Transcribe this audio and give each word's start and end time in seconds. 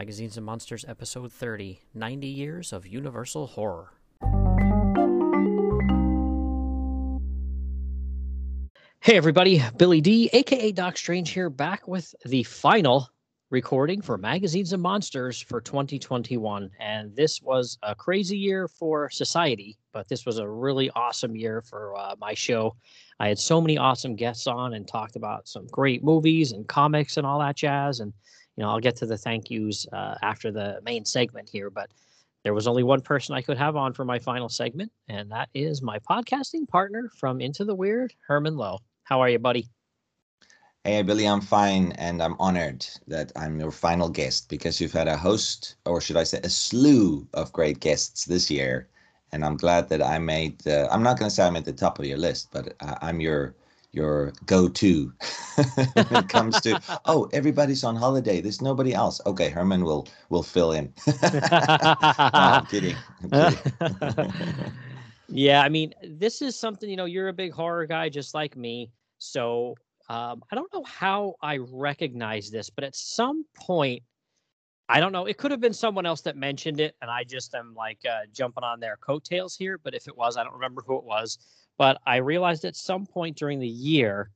Magazines 0.00 0.38
and 0.38 0.46
Monsters, 0.46 0.86
Episode 0.88 1.30
30 1.30 1.78
90 1.92 2.26
Years 2.26 2.72
of 2.72 2.86
Universal 2.86 3.48
Horror. 3.48 3.90
Hey, 9.00 9.18
everybody, 9.18 9.62
Billy 9.76 10.00
D, 10.00 10.30
aka 10.32 10.72
Doc 10.72 10.96
Strange, 10.96 11.28
here, 11.28 11.50
back 11.50 11.86
with 11.86 12.14
the 12.24 12.44
final 12.44 13.10
recording 13.50 14.00
for 14.00 14.16
Magazines 14.16 14.72
and 14.72 14.82
Monsters 14.82 15.38
for 15.38 15.60
2021. 15.60 16.70
And 16.80 17.14
this 17.14 17.42
was 17.42 17.76
a 17.82 17.94
crazy 17.94 18.38
year 18.38 18.68
for 18.68 19.10
society, 19.10 19.76
but 19.92 20.08
this 20.08 20.24
was 20.24 20.38
a 20.38 20.48
really 20.48 20.88
awesome 20.96 21.36
year 21.36 21.60
for 21.60 21.94
uh, 21.98 22.14
my 22.18 22.32
show. 22.32 22.74
I 23.18 23.28
had 23.28 23.38
so 23.38 23.60
many 23.60 23.76
awesome 23.76 24.16
guests 24.16 24.46
on 24.46 24.72
and 24.72 24.88
talked 24.88 25.16
about 25.16 25.46
some 25.46 25.66
great 25.66 26.02
movies 26.02 26.52
and 26.52 26.66
comics 26.66 27.18
and 27.18 27.26
all 27.26 27.40
that 27.40 27.56
jazz. 27.56 28.00
And, 28.00 28.14
you 28.60 28.66
know, 28.66 28.72
I'll 28.72 28.78
get 28.78 28.96
to 28.96 29.06
the 29.06 29.16
thank 29.16 29.50
yous 29.50 29.86
uh, 29.90 30.16
after 30.20 30.52
the 30.52 30.82
main 30.84 31.06
segment 31.06 31.48
here, 31.48 31.70
but 31.70 31.90
there 32.44 32.52
was 32.52 32.66
only 32.66 32.82
one 32.82 33.00
person 33.00 33.34
I 33.34 33.40
could 33.40 33.56
have 33.56 33.74
on 33.74 33.94
for 33.94 34.04
my 34.04 34.18
final 34.18 34.50
segment, 34.50 34.92
and 35.08 35.32
that 35.32 35.48
is 35.54 35.80
my 35.80 35.98
podcasting 36.00 36.68
partner 36.68 37.10
from 37.16 37.40
Into 37.40 37.64
the 37.64 37.74
Weird, 37.74 38.12
Herman 38.28 38.58
Lowe. 38.58 38.80
How 39.04 39.18
are 39.22 39.30
you, 39.30 39.38
buddy? 39.38 39.66
Hey, 40.84 41.00
Billy, 41.00 41.26
I'm 41.26 41.40
fine, 41.40 41.92
and 41.92 42.22
I'm 42.22 42.36
honored 42.38 42.86
that 43.06 43.32
I'm 43.34 43.58
your 43.58 43.70
final 43.70 44.10
guest 44.10 44.50
because 44.50 44.78
you've 44.78 44.92
had 44.92 45.08
a 45.08 45.16
host, 45.16 45.76
or 45.86 46.02
should 46.02 46.18
I 46.18 46.24
say, 46.24 46.40
a 46.44 46.50
slew 46.50 47.26
of 47.32 47.54
great 47.54 47.80
guests 47.80 48.26
this 48.26 48.50
year 48.50 48.90
and 49.32 49.44
I'm 49.44 49.56
glad 49.56 49.88
that 49.90 50.02
I 50.02 50.18
made. 50.18 50.66
Uh, 50.66 50.88
I'm 50.90 51.04
not 51.04 51.16
going 51.16 51.28
to 51.28 51.34
say 51.34 51.44
I'm 51.44 51.54
at 51.54 51.64
the 51.64 51.72
top 51.72 52.00
of 52.00 52.04
your 52.04 52.18
list, 52.18 52.48
but 52.50 52.74
uh, 52.80 52.96
I'm 53.00 53.20
your 53.20 53.54
your 53.92 54.32
go-to 54.46 55.12
when 55.94 56.06
it 56.24 56.28
comes 56.28 56.60
to 56.60 56.80
oh 57.06 57.28
everybody's 57.32 57.82
on 57.82 57.96
holiday 57.96 58.40
there's 58.40 58.62
nobody 58.62 58.94
else 58.94 59.20
okay 59.26 59.48
herman 59.48 59.84
will 59.84 60.06
will 60.28 60.42
fill 60.42 60.72
in 60.72 60.92
no, 61.06 61.40
i'm 62.32 62.66
kidding, 62.66 62.96
I'm 63.22 63.52
kidding. 63.52 64.72
yeah 65.28 65.62
i 65.62 65.68
mean 65.68 65.92
this 66.04 66.40
is 66.42 66.56
something 66.56 66.88
you 66.88 66.96
know 66.96 67.04
you're 67.06 67.28
a 67.28 67.32
big 67.32 67.52
horror 67.52 67.86
guy 67.86 68.08
just 68.08 68.34
like 68.34 68.56
me 68.56 68.90
so 69.18 69.74
um, 70.08 70.42
i 70.50 70.54
don't 70.54 70.72
know 70.72 70.84
how 70.84 71.34
i 71.42 71.58
recognize 71.58 72.50
this 72.50 72.70
but 72.70 72.84
at 72.84 72.94
some 72.94 73.44
point 73.56 74.02
I 74.92 74.98
don't 74.98 75.12
know. 75.12 75.26
It 75.26 75.38
could 75.38 75.52
have 75.52 75.60
been 75.60 75.72
someone 75.72 76.04
else 76.04 76.20
that 76.22 76.36
mentioned 76.36 76.80
it, 76.80 76.96
and 77.00 77.08
I 77.08 77.22
just 77.22 77.54
am 77.54 77.74
like 77.76 78.00
uh, 78.04 78.22
jumping 78.32 78.64
on 78.64 78.80
their 78.80 78.96
coattails 78.96 79.54
here. 79.54 79.78
But 79.78 79.94
if 79.94 80.08
it 80.08 80.16
was, 80.16 80.36
I 80.36 80.42
don't 80.42 80.52
remember 80.52 80.82
who 80.84 80.98
it 80.98 81.04
was. 81.04 81.38
But 81.80 81.98
I 82.06 82.16
realized 82.16 82.66
at 82.66 82.76
some 82.76 83.06
point 83.06 83.38
during 83.38 83.58
the 83.58 83.66
year, 83.66 84.28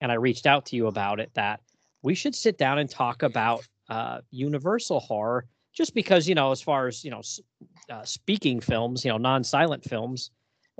and 0.00 0.10
I 0.10 0.14
reached 0.14 0.46
out 0.46 0.64
to 0.64 0.76
you 0.76 0.86
about 0.86 1.20
it, 1.20 1.30
that 1.34 1.60
we 2.00 2.14
should 2.14 2.34
sit 2.34 2.56
down 2.56 2.78
and 2.78 2.88
talk 2.88 3.22
about 3.22 3.68
uh, 3.90 4.22
Universal 4.30 5.00
horror, 5.00 5.44
just 5.74 5.92
because 5.92 6.26
you 6.26 6.34
know, 6.34 6.52
as 6.52 6.62
far 6.62 6.86
as 6.86 7.04
you 7.04 7.10
know, 7.10 7.20
uh, 7.90 8.02
speaking 8.02 8.60
films, 8.60 9.04
you 9.04 9.10
know, 9.10 9.18
non-silent 9.18 9.84
films, 9.84 10.30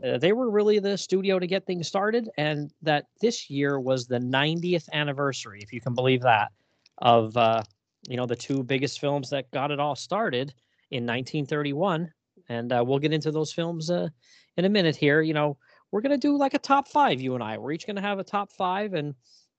uh, 0.02 0.16
they 0.16 0.32
were 0.32 0.50
really 0.50 0.78
the 0.78 0.96
studio 0.96 1.38
to 1.38 1.46
get 1.46 1.66
things 1.66 1.86
started, 1.86 2.30
and 2.38 2.72
that 2.80 3.04
this 3.20 3.50
year 3.50 3.78
was 3.78 4.06
the 4.06 4.18
90th 4.18 4.88
anniversary, 4.94 5.60
if 5.62 5.70
you 5.70 5.82
can 5.82 5.94
believe 5.94 6.22
that, 6.22 6.50
of 6.96 7.36
uh, 7.36 7.62
you 8.08 8.16
know 8.16 8.24
the 8.24 8.34
two 8.34 8.62
biggest 8.62 9.00
films 9.00 9.28
that 9.28 9.50
got 9.50 9.70
it 9.70 9.78
all 9.78 9.94
started 9.94 10.54
in 10.90 11.04
1931 11.04 12.10
and 12.48 12.72
uh, 12.72 12.82
we'll 12.86 12.98
get 12.98 13.12
into 13.12 13.32
those 13.32 13.52
films 13.52 13.90
uh, 13.90 14.08
in 14.56 14.64
a 14.64 14.68
minute 14.68 14.96
here. 14.96 15.20
You 15.20 15.34
know 15.34 15.58
we're 15.90 16.00
going 16.00 16.12
to 16.12 16.18
do 16.18 16.36
like 16.36 16.54
a 16.54 16.58
top 16.58 16.88
five 16.88 17.20
you 17.20 17.34
and 17.34 17.42
i. 17.42 17.58
We're 17.58 17.72
each 17.72 17.86
going 17.86 17.96
to 17.96 18.02
have 18.02 18.18
a 18.18 18.24
top 18.24 18.52
five 18.52 18.94
and 18.94 19.14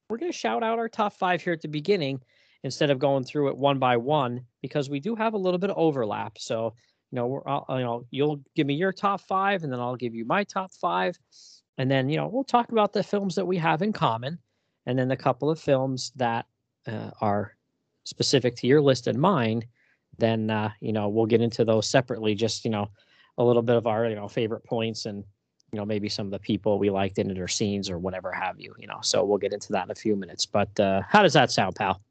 we're 0.09 0.17
going 0.17 0.31
to 0.31 0.37
shout 0.37 0.63
out 0.63 0.79
our 0.79 0.89
top 0.89 1.13
five 1.13 1.41
here 1.41 1.53
at 1.53 1.61
the 1.61 1.67
beginning 1.67 2.21
instead 2.63 2.89
of 2.89 2.99
going 2.99 3.23
through 3.23 3.49
it 3.49 3.57
one 3.57 3.79
by 3.79 3.97
one 3.97 4.41
because 4.61 4.89
we 4.89 4.99
do 4.99 5.15
have 5.15 5.33
a 5.33 5.37
little 5.37 5.59
bit 5.59 5.69
of 5.69 5.77
overlap. 5.77 6.37
So 6.37 6.73
you 7.11 7.15
know 7.15 7.27
we're 7.27 7.47
I'll, 7.47 7.65
you 7.69 7.83
know 7.83 8.05
you'll 8.11 8.41
give 8.55 8.67
me 8.67 8.73
your 8.73 8.91
top 8.91 9.21
five 9.21 9.63
and 9.63 9.71
then 9.71 9.79
i'll 9.79 9.95
give 9.95 10.15
you 10.15 10.25
my 10.25 10.43
top 10.43 10.71
five. 10.71 11.17
And 11.77 11.89
then 11.89 12.09
you 12.09 12.17
know 12.17 12.27
we'll 12.27 12.43
talk 12.43 12.71
about 12.71 12.93
the 12.93 13.03
films 13.03 13.35
that 13.35 13.45
we 13.45 13.57
have 13.57 13.81
in 13.81 13.93
common 13.93 14.39
and 14.85 14.97
then 14.97 15.11
a 15.11 15.17
couple 15.17 15.49
of 15.49 15.59
films 15.59 16.11
that 16.15 16.45
uh, 16.87 17.11
are 17.21 17.55
specific 18.05 18.55
to 18.55 18.67
your 18.67 18.81
list 18.81 19.07
and 19.07 19.19
mine, 19.19 19.61
then 20.17 20.49
uh, 20.49 20.71
you 20.79 20.93
know 20.93 21.09
we'll 21.09 21.25
get 21.25 21.41
into 21.41 21.65
those 21.65 21.87
separately. 21.87 22.33
Just 22.33 22.65
you 22.65 22.71
know 22.71 22.89
a 23.37 23.43
little 23.43 23.61
bit 23.61 23.75
of 23.75 23.85
our 23.85 24.07
you 24.07 24.15
know 24.15 24.27
favorite 24.27 24.63
points 24.63 25.05
and 25.05 25.23
you 25.71 25.77
know 25.77 25.85
maybe 25.85 26.09
some 26.09 26.27
of 26.27 26.31
the 26.31 26.39
people 26.39 26.79
we 26.79 26.89
liked 26.89 27.19
in 27.19 27.29
it 27.29 27.39
or 27.39 27.47
scenes 27.47 27.89
or 27.89 27.97
whatever 27.97 28.31
have 28.31 28.59
you. 28.59 28.73
You 28.77 28.87
know, 28.87 28.99
so 29.01 29.23
we'll 29.23 29.37
get 29.37 29.53
into 29.53 29.71
that 29.73 29.85
in 29.85 29.91
a 29.91 29.95
few 29.95 30.15
minutes. 30.15 30.45
But 30.45 30.79
uh, 30.79 31.01
how 31.07 31.21
does 31.21 31.33
that 31.33 31.51
sound, 31.51 31.75
pal? 31.75 32.01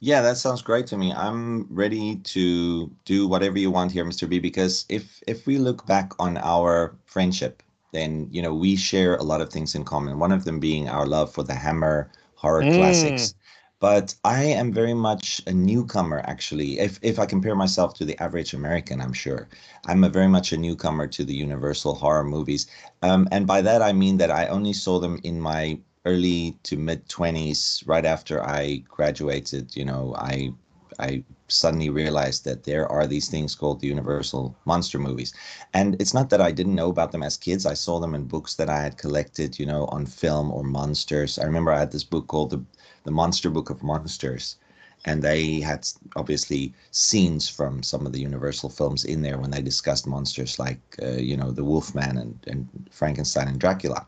Yeah, 0.00 0.22
that 0.22 0.36
sounds 0.36 0.62
great 0.62 0.86
to 0.88 0.96
me. 0.96 1.12
I'm 1.12 1.66
ready 1.70 2.16
to 2.16 2.90
do 3.04 3.28
whatever 3.28 3.58
you 3.58 3.70
want 3.70 3.92
here, 3.92 4.04
Mr. 4.04 4.28
B. 4.28 4.38
Because 4.38 4.84
if 4.88 5.22
if 5.26 5.46
we 5.46 5.58
look 5.58 5.86
back 5.86 6.12
on 6.18 6.38
our 6.38 6.96
friendship, 7.06 7.62
then 7.92 8.28
you 8.30 8.40
know 8.42 8.54
we 8.54 8.76
share 8.76 9.16
a 9.16 9.22
lot 9.22 9.40
of 9.40 9.50
things 9.50 9.74
in 9.74 9.84
common. 9.84 10.18
One 10.18 10.32
of 10.32 10.44
them 10.44 10.60
being 10.60 10.88
our 10.88 11.06
love 11.06 11.32
for 11.32 11.42
the 11.42 11.54
Hammer 11.54 12.10
horror 12.34 12.62
mm. 12.62 12.74
classics 12.74 13.34
but 13.82 14.14
I 14.24 14.44
am 14.44 14.72
very 14.72 14.94
much 14.94 15.42
a 15.48 15.52
newcomer, 15.52 16.20
actually. 16.24 16.78
If 16.78 17.00
if 17.02 17.18
I 17.18 17.26
compare 17.26 17.56
myself 17.56 17.94
to 17.94 18.04
the 18.04 18.16
average 18.22 18.54
American, 18.54 19.00
I'm 19.00 19.12
sure 19.12 19.48
I'm 19.86 20.04
a 20.04 20.08
very 20.08 20.28
much 20.28 20.52
a 20.52 20.56
newcomer 20.56 21.08
to 21.08 21.24
the 21.24 21.34
Universal 21.34 21.94
horror 21.96 22.24
movies, 22.24 22.66
um, 23.02 23.28
and 23.32 23.46
by 23.46 23.60
that 23.62 23.82
I 23.82 23.92
mean 23.92 24.16
that 24.18 24.30
I 24.30 24.46
only 24.46 24.72
saw 24.72 25.00
them 25.00 25.18
in 25.24 25.40
my 25.40 25.80
early 26.04 26.58
to 26.62 26.76
mid 26.76 27.08
20s, 27.08 27.82
right 27.86 28.06
after 28.06 28.42
I 28.42 28.84
graduated. 28.88 29.76
You 29.76 29.84
know, 29.84 30.14
I 30.16 30.52
I 31.00 31.24
suddenly 31.48 31.90
realized 31.90 32.44
that 32.44 32.64
there 32.64 32.86
are 32.90 33.06
these 33.06 33.28
things 33.28 33.54
called 33.54 33.80
the 33.80 33.88
Universal 33.88 34.56
monster 34.64 34.98
movies. 34.98 35.32
And 35.74 36.00
it's 36.00 36.14
not 36.14 36.30
that 36.30 36.40
I 36.40 36.52
didn't 36.52 36.74
know 36.74 36.90
about 36.90 37.12
them 37.12 37.22
as 37.22 37.36
kids. 37.36 37.66
I 37.66 37.74
saw 37.74 37.98
them 38.00 38.14
in 38.14 38.24
books 38.24 38.54
that 38.54 38.68
I 38.68 38.80
had 38.80 38.96
collected, 38.96 39.58
you 39.58 39.66
know, 39.66 39.86
on 39.86 40.06
film 40.06 40.50
or 40.52 40.62
monsters. 40.62 41.38
I 41.38 41.44
remember 41.44 41.72
I 41.72 41.80
had 41.80 41.92
this 41.92 42.04
book 42.04 42.26
called 42.28 42.50
the 42.50 42.64
the 43.04 43.10
Monster 43.10 43.50
Book 43.50 43.70
of 43.70 43.82
Monsters. 43.82 44.56
And 45.04 45.22
they 45.22 45.60
had 45.60 45.86
obviously 46.14 46.72
scenes 46.92 47.48
from 47.48 47.82
some 47.82 48.06
of 48.06 48.12
the 48.12 48.20
Universal 48.20 48.70
films 48.70 49.04
in 49.04 49.22
there 49.22 49.38
when 49.38 49.50
they 49.50 49.60
discussed 49.60 50.06
monsters 50.06 50.58
like, 50.60 50.80
uh, 51.02 51.16
you 51.16 51.36
know, 51.36 51.50
the 51.50 51.64
Wolfman 51.64 52.18
and, 52.18 52.38
and 52.46 52.68
Frankenstein 52.90 53.48
and 53.48 53.58
Dracula. 53.58 54.06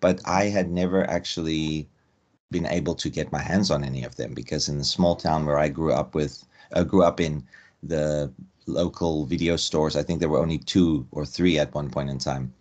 But 0.00 0.20
I 0.24 0.44
had 0.44 0.70
never 0.70 1.08
actually 1.10 1.88
been 2.52 2.66
able 2.66 2.94
to 2.94 3.10
get 3.10 3.32
my 3.32 3.42
hands 3.42 3.72
on 3.72 3.82
any 3.82 4.04
of 4.04 4.14
them 4.14 4.34
because 4.34 4.68
in 4.68 4.78
the 4.78 4.84
small 4.84 5.16
town 5.16 5.46
where 5.46 5.58
I 5.58 5.68
grew 5.68 5.92
up 5.92 6.14
with, 6.14 6.44
uh, 6.72 6.84
grew 6.84 7.02
up 7.02 7.20
in, 7.20 7.42
the 7.82 8.32
local 8.66 9.26
video 9.26 9.56
stores, 9.56 9.96
I 9.96 10.02
think 10.02 10.20
there 10.20 10.28
were 10.28 10.40
only 10.40 10.58
two 10.58 11.06
or 11.12 11.24
three 11.24 11.58
at 11.58 11.74
one 11.74 11.90
point 11.90 12.10
in 12.10 12.18
time. 12.18 12.52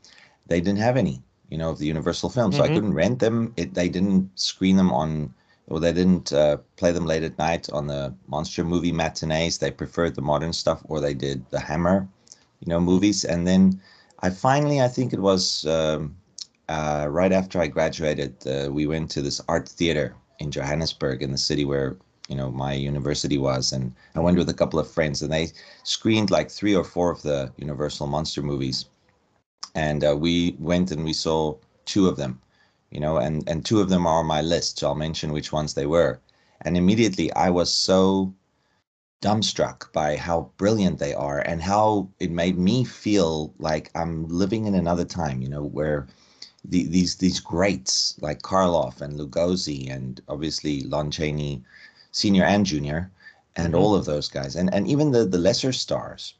They 0.47 0.61
didn't 0.61 0.79
have 0.79 0.97
any, 0.97 1.21
you 1.49 1.57
know, 1.57 1.69
of 1.71 1.79
the 1.79 1.87
Universal 1.87 2.29
films, 2.29 2.55
mm-hmm. 2.55 2.61
so 2.61 2.63
I 2.63 2.67
mm-hmm. 2.67 2.75
couldn't 2.75 2.93
rent 2.93 3.19
them. 3.19 3.53
It, 3.57 3.73
they 3.73 3.89
didn't 3.89 4.29
screen 4.35 4.77
them 4.77 4.91
on 4.91 5.33
or 5.67 5.79
they 5.79 5.93
didn't 5.93 6.31
uh, 6.31 6.57
play 6.75 6.91
them 6.91 7.05
late 7.05 7.23
at 7.23 7.37
night 7.37 7.69
on 7.71 7.87
the 7.87 8.13
monster 8.27 8.63
movie 8.63 8.91
matinees. 8.91 9.57
They 9.57 9.71
preferred 9.71 10.15
the 10.15 10.21
modern 10.21 10.53
stuff, 10.53 10.81
or 10.85 10.99
they 10.99 11.13
did 11.13 11.49
the 11.49 11.59
Hammer, 11.59 12.07
you 12.59 12.67
know, 12.67 12.79
movies. 12.79 13.25
And 13.25 13.47
then 13.47 13.81
I 14.19 14.29
finally, 14.29 14.81
I 14.81 14.87
think 14.87 15.13
it 15.13 15.19
was 15.19 15.65
um, 15.65 16.15
uh, 16.69 17.07
right 17.09 17.31
after 17.31 17.59
I 17.59 17.67
graduated, 17.67 18.35
uh, 18.47 18.71
we 18.71 18.87
went 18.87 19.09
to 19.11 19.21
this 19.21 19.41
art 19.47 19.67
theater 19.67 20.15
in 20.39 20.51
Johannesburg, 20.51 21.21
in 21.21 21.31
the 21.31 21.37
city 21.37 21.65
where 21.65 21.97
you 22.27 22.35
know 22.35 22.51
my 22.51 22.73
university 22.73 23.37
was, 23.37 23.71
and 23.71 23.93
I 24.15 24.19
went 24.19 24.37
with 24.37 24.49
a 24.49 24.53
couple 24.53 24.79
of 24.79 24.89
friends, 24.89 25.21
and 25.21 25.31
they 25.31 25.51
screened 25.83 26.31
like 26.31 26.49
three 26.49 26.75
or 26.75 26.83
four 26.83 27.11
of 27.11 27.21
the 27.21 27.51
Universal 27.57 28.07
monster 28.07 28.41
movies, 28.41 28.85
and 29.75 30.03
uh, 30.03 30.15
we 30.17 30.55
went 30.59 30.91
and 30.91 31.03
we 31.03 31.13
saw 31.13 31.55
two 31.85 32.07
of 32.07 32.17
them 32.17 32.41
you 32.91 32.99
know, 32.99 33.17
and 33.17 33.47
and 33.49 33.65
two 33.65 33.81
of 33.81 33.89
them 33.89 34.05
are 34.07 34.19
on 34.19 34.25
my 34.25 34.41
list, 34.41 34.79
so 34.79 34.87
I'll 34.87 34.95
mention 34.95 35.33
which 35.33 35.51
ones 35.51 35.73
they 35.73 35.85
were. 35.85 36.19
And 36.61 36.77
immediately 36.77 37.31
I 37.33 37.49
was 37.49 37.73
so 37.73 38.33
dumbstruck 39.21 39.91
by 39.91 40.17
how 40.17 40.51
brilliant 40.57 40.99
they 40.99 41.13
are 41.13 41.39
and 41.39 41.61
how 41.61 42.09
it 42.19 42.31
made 42.31 42.57
me 42.57 42.83
feel 42.83 43.53
like 43.59 43.89
I'm 43.95 44.27
living 44.27 44.65
in 44.65 44.75
another 44.75 45.05
time, 45.05 45.41
you 45.41 45.49
know, 45.49 45.63
where 45.63 46.07
the, 46.69 46.85
these 46.87 47.15
these 47.15 47.39
greats 47.39 48.15
like 48.21 48.41
Karloff 48.41 49.01
and 49.01 49.19
Lugosi 49.19 49.91
and 49.91 50.21
obviously 50.27 50.81
Lon 50.81 51.11
Chaney 51.11 51.63
senior 52.11 52.43
and 52.43 52.65
junior 52.65 53.11
and 53.55 53.73
mm-hmm. 53.73 53.81
all 53.81 53.95
of 53.95 54.05
those 54.05 54.27
guys 54.27 54.55
and 54.55 54.73
and 54.73 54.87
even 54.87 55.11
the 55.11 55.25
the 55.25 55.37
lesser 55.37 55.71
stars 55.71 56.33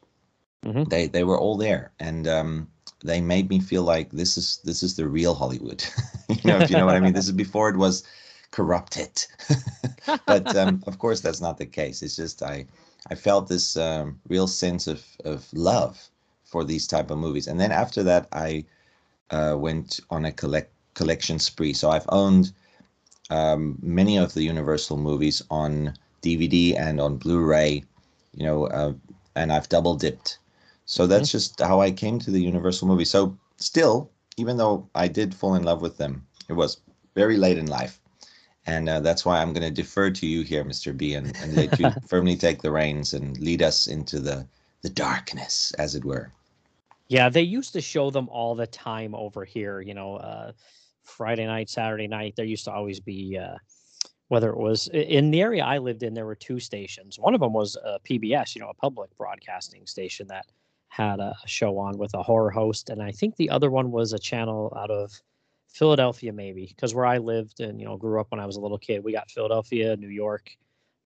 mm-hmm. 0.66 0.84
they 0.86 1.08
they 1.08 1.24
were 1.24 1.38
all 1.38 1.58
there 1.58 1.92
and 2.00 2.28
um 2.28 2.68
they 3.06 3.22
made 3.22 3.50
me 3.50 3.60
feel 3.60 3.84
like 3.84 4.10
this 4.12 4.38
is 4.38 4.60
this 4.63 4.84
is 4.84 4.96
the 4.96 5.07
real 5.07 5.34
Hollywood. 5.34 5.84
you 6.30 6.50
know, 6.50 6.57
if 6.60 6.69
you 6.69 6.78
know 6.78 6.86
what 6.86 6.96
I 6.96 7.00
mean. 7.00 7.13
This 7.13 7.25
is 7.25 7.31
before 7.46 7.69
it 7.69 7.78
was 7.78 8.04
corrupted. 8.52 9.25
but 10.25 10.56
um, 10.56 10.84
of 10.88 11.00
course, 11.00 11.22
that's 11.22 11.42
not 11.42 11.57
the 11.57 11.66
case. 11.66 12.02
It's 12.02 12.16
just 12.16 12.44
I 12.44 12.66
I 13.10 13.16
felt 13.16 13.48
this 13.48 13.78
um, 13.78 14.19
real 14.28 14.48
sense 14.48 14.88
of 14.88 15.04
of 15.24 15.48
love 15.54 16.10
for 16.44 16.63
these 16.63 16.88
type 16.88 17.12
of 17.12 17.18
movies, 17.18 17.48
and 17.48 17.60
then 17.60 17.72
after 17.72 18.04
that, 18.04 18.28
I 18.31 18.66
uh, 19.31 19.56
went 19.57 20.00
on 20.10 20.25
a 20.25 20.31
collect 20.31 20.72
collection 20.94 21.40
spree. 21.40 21.74
So 21.74 21.90
I've 21.90 22.10
owned 22.10 22.54
um, 23.30 23.78
many 23.81 24.18
of 24.18 24.34
the 24.34 24.44
Universal 24.44 24.98
movies 24.98 25.42
on 25.50 25.94
DVD 26.22 26.80
and 26.80 27.02
on 27.02 27.18
Blu-ray 27.18 27.84
you 28.36 28.46
know, 28.46 28.68
uh, 28.68 28.94
and 29.36 29.52
I've 29.52 29.69
double 29.69 29.96
dipped. 29.96 30.40
So 30.86 31.08
that's 31.08 31.30
mm-hmm. 31.30 31.38
just 31.38 31.60
how 31.60 31.82
I 31.82 31.92
came 31.92 32.20
to 32.20 32.32
the 32.32 32.42
Universal 32.42 32.88
movie. 32.88 33.06
So 33.06 33.38
still, 33.58 34.12
even 34.38 34.58
though 34.58 34.88
I 34.96 35.08
did 35.08 35.34
fall 35.34 35.56
in 35.56 35.64
love 35.64 35.82
with 35.82 35.98
them, 35.98 36.26
it 36.48 36.54
was 36.54 36.82
very 37.16 37.38
late 37.38 37.58
in 37.58 37.66
life. 37.68 38.00
And 38.68 38.90
uh, 38.90 39.00
that's 39.00 39.26
why 39.26 39.42
I'm 39.42 39.54
going 39.54 39.68
to 39.68 39.72
defer 39.72 40.10
to 40.10 40.26
you 40.26 40.42
here, 40.42 40.64
Mr. 40.64 40.96
B, 40.96 41.14
and, 41.14 41.36
and 41.38 41.56
let 41.56 41.80
you 41.80 41.90
firmly 42.08 42.36
take 42.36 42.62
the 42.62 42.72
reins 42.72 43.14
and 43.14 43.40
lead 43.40 43.62
us 43.62 43.88
into 43.88 44.20
the, 44.20 44.48
the 44.82 44.90
darkness, 44.90 45.72
as 45.78 45.96
it 45.96 46.04
were. 46.04 46.32
Yeah, 47.08 47.30
they 47.30 47.44
used 47.44 47.74
to 47.74 47.81
show 47.81 48.10
them 48.10 48.28
all 48.30 48.56
the 48.56 48.66
time 48.66 49.14
over 49.14 49.46
here. 49.46 49.81
You 49.81 49.94
know, 49.94 50.16
uh, 50.16 50.52
Friday 51.04 51.46
night, 51.46 51.70
Saturday 51.70 52.08
night. 52.08 52.36
There 52.36 52.46
used 52.46 52.66
to 52.66 52.72
always 52.72 53.00
be, 53.00 53.38
uh, 53.38 53.58
whether 54.30 54.50
it 54.50 54.58
was 54.58 54.88
in 54.88 55.30
the 55.30 55.42
area 55.42 55.64
I 55.64 55.78
lived 55.78 56.02
in, 56.02 56.16
there 56.16 56.26
were 56.26 56.36
two 56.36 56.60
stations. 56.60 57.20
One 57.20 57.36
of 57.36 57.42
them 57.42 57.54
was 57.54 57.76
a 57.76 58.00
PBS, 58.00 58.56
you 58.56 58.62
know, 58.62 58.70
a 58.70 58.74
public 58.74 59.16
broadcasting 59.16 59.86
station 59.86 60.26
that 60.28 60.48
had 60.95 61.19
a 61.19 61.36
show 61.45 61.77
on 61.77 61.97
with 61.97 62.13
a 62.13 62.24
horror 62.24 62.51
host, 62.51 62.89
and 62.89 63.01
I 63.01 63.12
think 63.12 63.36
the 63.36 63.50
other 63.50 63.69
one 63.69 63.92
was 63.92 64.13
a 64.13 64.19
channel 64.19 64.75
out 64.80 64.92
of 64.92 65.12
Philadelphia, 65.68 66.31
maybe, 66.31 66.68
because 66.68 66.95
where 66.95 67.06
I 67.06 67.18
lived 67.18 67.59
and 67.59 67.80
you 67.80 67.86
know 67.86 67.97
grew 67.97 68.19
up 68.21 68.31
when 68.31 68.39
I 68.39 68.45
was 68.45 68.56
a 68.56 68.62
little 68.62 68.77
kid, 68.77 69.03
we 69.03 69.12
got 69.12 69.30
Philadelphia, 69.30 69.97
New 69.97 70.07
York. 70.07 70.56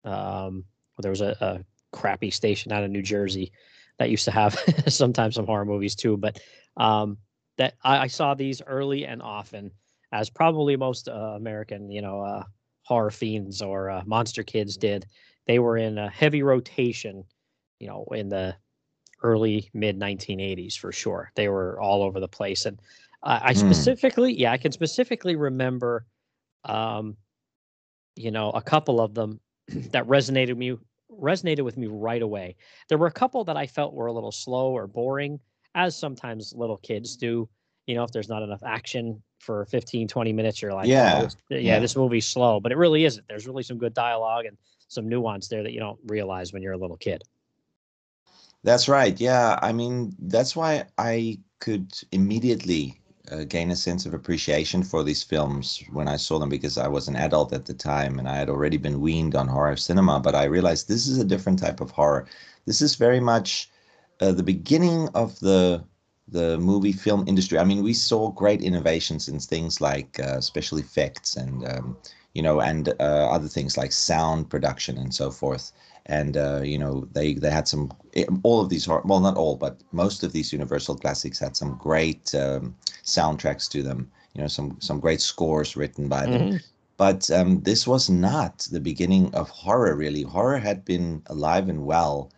Um, 0.04 0.66
there 0.98 1.12
was 1.12 1.22
a, 1.22 1.36
a 1.40 1.64
crappy 1.96 2.30
station 2.30 2.74
out 2.74 2.84
of 2.84 2.92
New 2.92 3.02
Jersey 3.02 3.54
that 4.00 4.10
used 4.10 4.26
to 4.26 4.32
have 4.32 4.60
sometimes 4.88 5.36
some 5.36 5.46
horror 5.46 5.66
movies 5.66 5.96
too. 5.96 6.18
But 6.18 6.42
um, 6.76 7.18
that 7.58 7.76
I, 7.84 8.00
I, 8.00 8.08
saw 8.08 8.34
these 8.34 8.62
early 8.66 9.06
and 9.06 9.22
often, 9.22 9.72
as 10.12 10.30
probably 10.30 10.76
most 10.76 11.08
uh, 11.08 11.36
American, 11.38 11.90
you 11.90 12.02
know, 12.02 12.22
uh, 12.22 12.44
horror 12.84 13.12
fiends 13.12 13.62
or 13.62 13.90
uh, 13.90 14.04
monster 14.06 14.44
kids 14.44 14.76
did. 14.76 15.06
They 15.48 15.60
were 15.60 15.78
in 15.78 15.98
a 15.98 16.10
heavy 16.10 16.44
rotation, 16.44 17.24
you 17.80 17.88
know, 17.88 18.06
in 18.12 18.30
the 18.30 18.56
early 19.22 19.70
mid 19.74 20.00
1980s 20.00 20.78
for 20.78 20.92
sure. 20.92 21.32
They 21.36 21.50
were 21.50 21.80
all 21.80 22.04
over 22.04 22.20
the 22.20 22.28
place, 22.28 22.66
and 22.66 22.80
I, 23.24 23.50
I 23.50 23.54
hmm. 23.54 23.60
specifically, 23.60 24.34
mm. 24.34 24.40
yeah, 24.40 24.52
I 24.52 24.58
can 24.58 24.72
specifically 24.72 25.36
remember, 25.36 26.06
um, 26.66 27.18
you 28.16 28.32
know, 28.32 28.52
a 28.52 28.62
couple 28.62 29.02
of 29.02 29.14
them 29.14 29.40
that 29.92 30.08
resonated 30.08 30.58
me 30.58 30.78
resonated 31.12 31.64
with 31.64 31.78
me 31.78 31.88
right 31.88 32.22
away. 32.22 32.56
There 32.88 32.98
were 32.98 33.08
a 33.08 33.12
couple 33.12 33.44
that 33.44 33.58
I 33.58 33.68
felt 33.68 33.94
were 33.94 34.08
a 34.08 34.14
little 34.14 34.32
slow 34.32 34.72
or 34.72 34.88
boring, 34.88 35.40
as 35.76 35.98
sometimes 35.98 36.54
little 36.56 36.78
kids 36.78 37.16
do. 37.16 37.50
You 37.88 37.96
know, 37.96 38.04
if 38.04 38.12
there's 38.12 38.30
not 38.30 38.44
enough 38.44 38.62
action 38.64 39.22
for 39.40 39.66
15, 39.66 40.08
20 40.08 40.34
minutes, 40.34 40.62
you're 40.62 40.74
like, 40.74 40.88
yeah, 40.88 41.24
oh, 41.24 41.30
yeah, 41.50 41.58
yeah, 41.58 41.80
this 41.80 41.96
movie's 41.96 42.28
slow, 42.28 42.60
but 42.60 42.72
it 42.72 42.78
really 42.78 43.06
isn't. 43.06 43.28
There's 43.28 43.48
really 43.48 43.64
some 43.64 43.78
good 43.78 43.94
dialogue 43.94 44.46
and 44.46 44.58
some 44.88 45.08
nuance 45.10 45.48
there 45.48 45.64
that 45.64 45.72
you 45.72 45.80
don't 45.80 46.00
realize 46.06 46.54
when 46.54 46.62
you're 46.62 46.74
a 46.74 46.78
little 46.78 46.98
kid. 46.98 47.24
That's 48.64 48.88
right. 48.90 49.20
Yeah. 49.20 49.58
I 49.62 49.72
mean, 49.72 50.16
that's 50.20 50.56
why 50.56 50.86
I 50.98 51.40
could 51.60 51.94
immediately 52.12 53.02
uh, 53.32 53.44
gain 53.44 53.72
a 53.72 53.76
sense 53.76 54.06
of 54.06 54.14
appreciation 54.14 54.84
for 54.84 55.04
these 55.04 55.24
films 55.24 55.84
when 55.92 56.08
I 56.08 56.18
saw 56.18 56.40
them 56.40 56.50
because 56.50 56.78
I 56.78 56.88
was 56.88 57.08
an 57.08 57.16
adult 57.16 57.54
at 57.54 57.66
the 57.66 57.74
time 57.74 58.20
and 58.20 58.28
I 58.28 58.36
had 58.36 58.50
already 58.50 58.78
been 58.78 59.02
weaned 59.02 59.36
on 59.36 59.48
horror 59.48 59.78
cinema. 59.78 60.20
But 60.20 60.36
I 60.36 60.46
realized 60.46 60.88
this 60.88 61.08
is 61.08 61.18
a 61.20 61.26
different 61.26 61.60
type 61.60 61.80
of 61.80 61.92
horror. 61.92 62.28
This 62.66 62.82
is 62.82 62.96
very 62.96 63.20
much 63.20 63.70
uh, 64.22 64.32
the 64.32 64.44
beginning 64.44 65.10
of 65.16 65.40
the 65.40 65.84
the 66.28 66.60
movie 66.60 66.92
film 66.92 67.28
industry. 67.28 67.58
I 67.58 67.64
mean, 67.64 67.82
we 67.82 67.94
saw 67.94 68.30
great 68.30 68.62
innovations 68.62 69.28
in 69.28 69.40
things 69.40 69.82
like 69.82 70.20
uh, 70.20 70.40
special 70.42 70.78
effects 70.78 71.36
and 71.36 71.68
um, 71.68 71.98
you 72.34 72.42
know 72.44 72.62
and 72.62 72.90
uh, 73.00 73.30
other 73.32 73.48
things 73.48 73.78
like 73.78 73.92
sound 73.92 74.50
production 74.50 74.98
and 74.98 75.14
so 75.14 75.32
forth 75.32 75.72
and 76.10 76.36
uh, 76.36 76.62
you 76.64 76.78
know 76.78 77.08
they 77.14 77.36
they 77.36 77.52
had 77.52 77.68
some 77.68 77.92
eh, 78.16 78.26
all 78.44 78.60
of 78.60 78.70
these 78.70 78.86
horror 78.86 79.04
well 79.06 79.20
not 79.22 79.38
all 79.38 79.56
but 79.56 79.80
most 79.92 80.24
of 80.24 80.34
these 80.34 80.52
universal 80.52 80.96
classics 80.96 81.40
had 81.40 81.56
some 81.56 81.78
great 81.78 82.34
um, 82.36 82.76
soundtracks 83.04 83.70
to 83.70 83.84
them 83.84 84.12
you 84.34 84.42
know 84.42 84.48
some 84.48 84.76
some 84.82 85.00
great 85.00 85.22
scores 85.22 85.78
written 85.78 86.10
by 86.10 86.26
mm-hmm. 86.26 86.50
them 86.52 86.60
but 86.98 87.30
um, 87.32 87.62
this 87.62 87.88
was 87.88 88.10
not 88.10 88.68
the 88.72 88.80
beginning 88.80 89.34
of 89.36 89.50
horror 89.50 89.96
really 89.96 90.24
horror 90.24 90.58
had 90.58 90.84
been 90.84 91.22
alive 91.28 91.70
and 91.70 91.86
well 91.86 92.32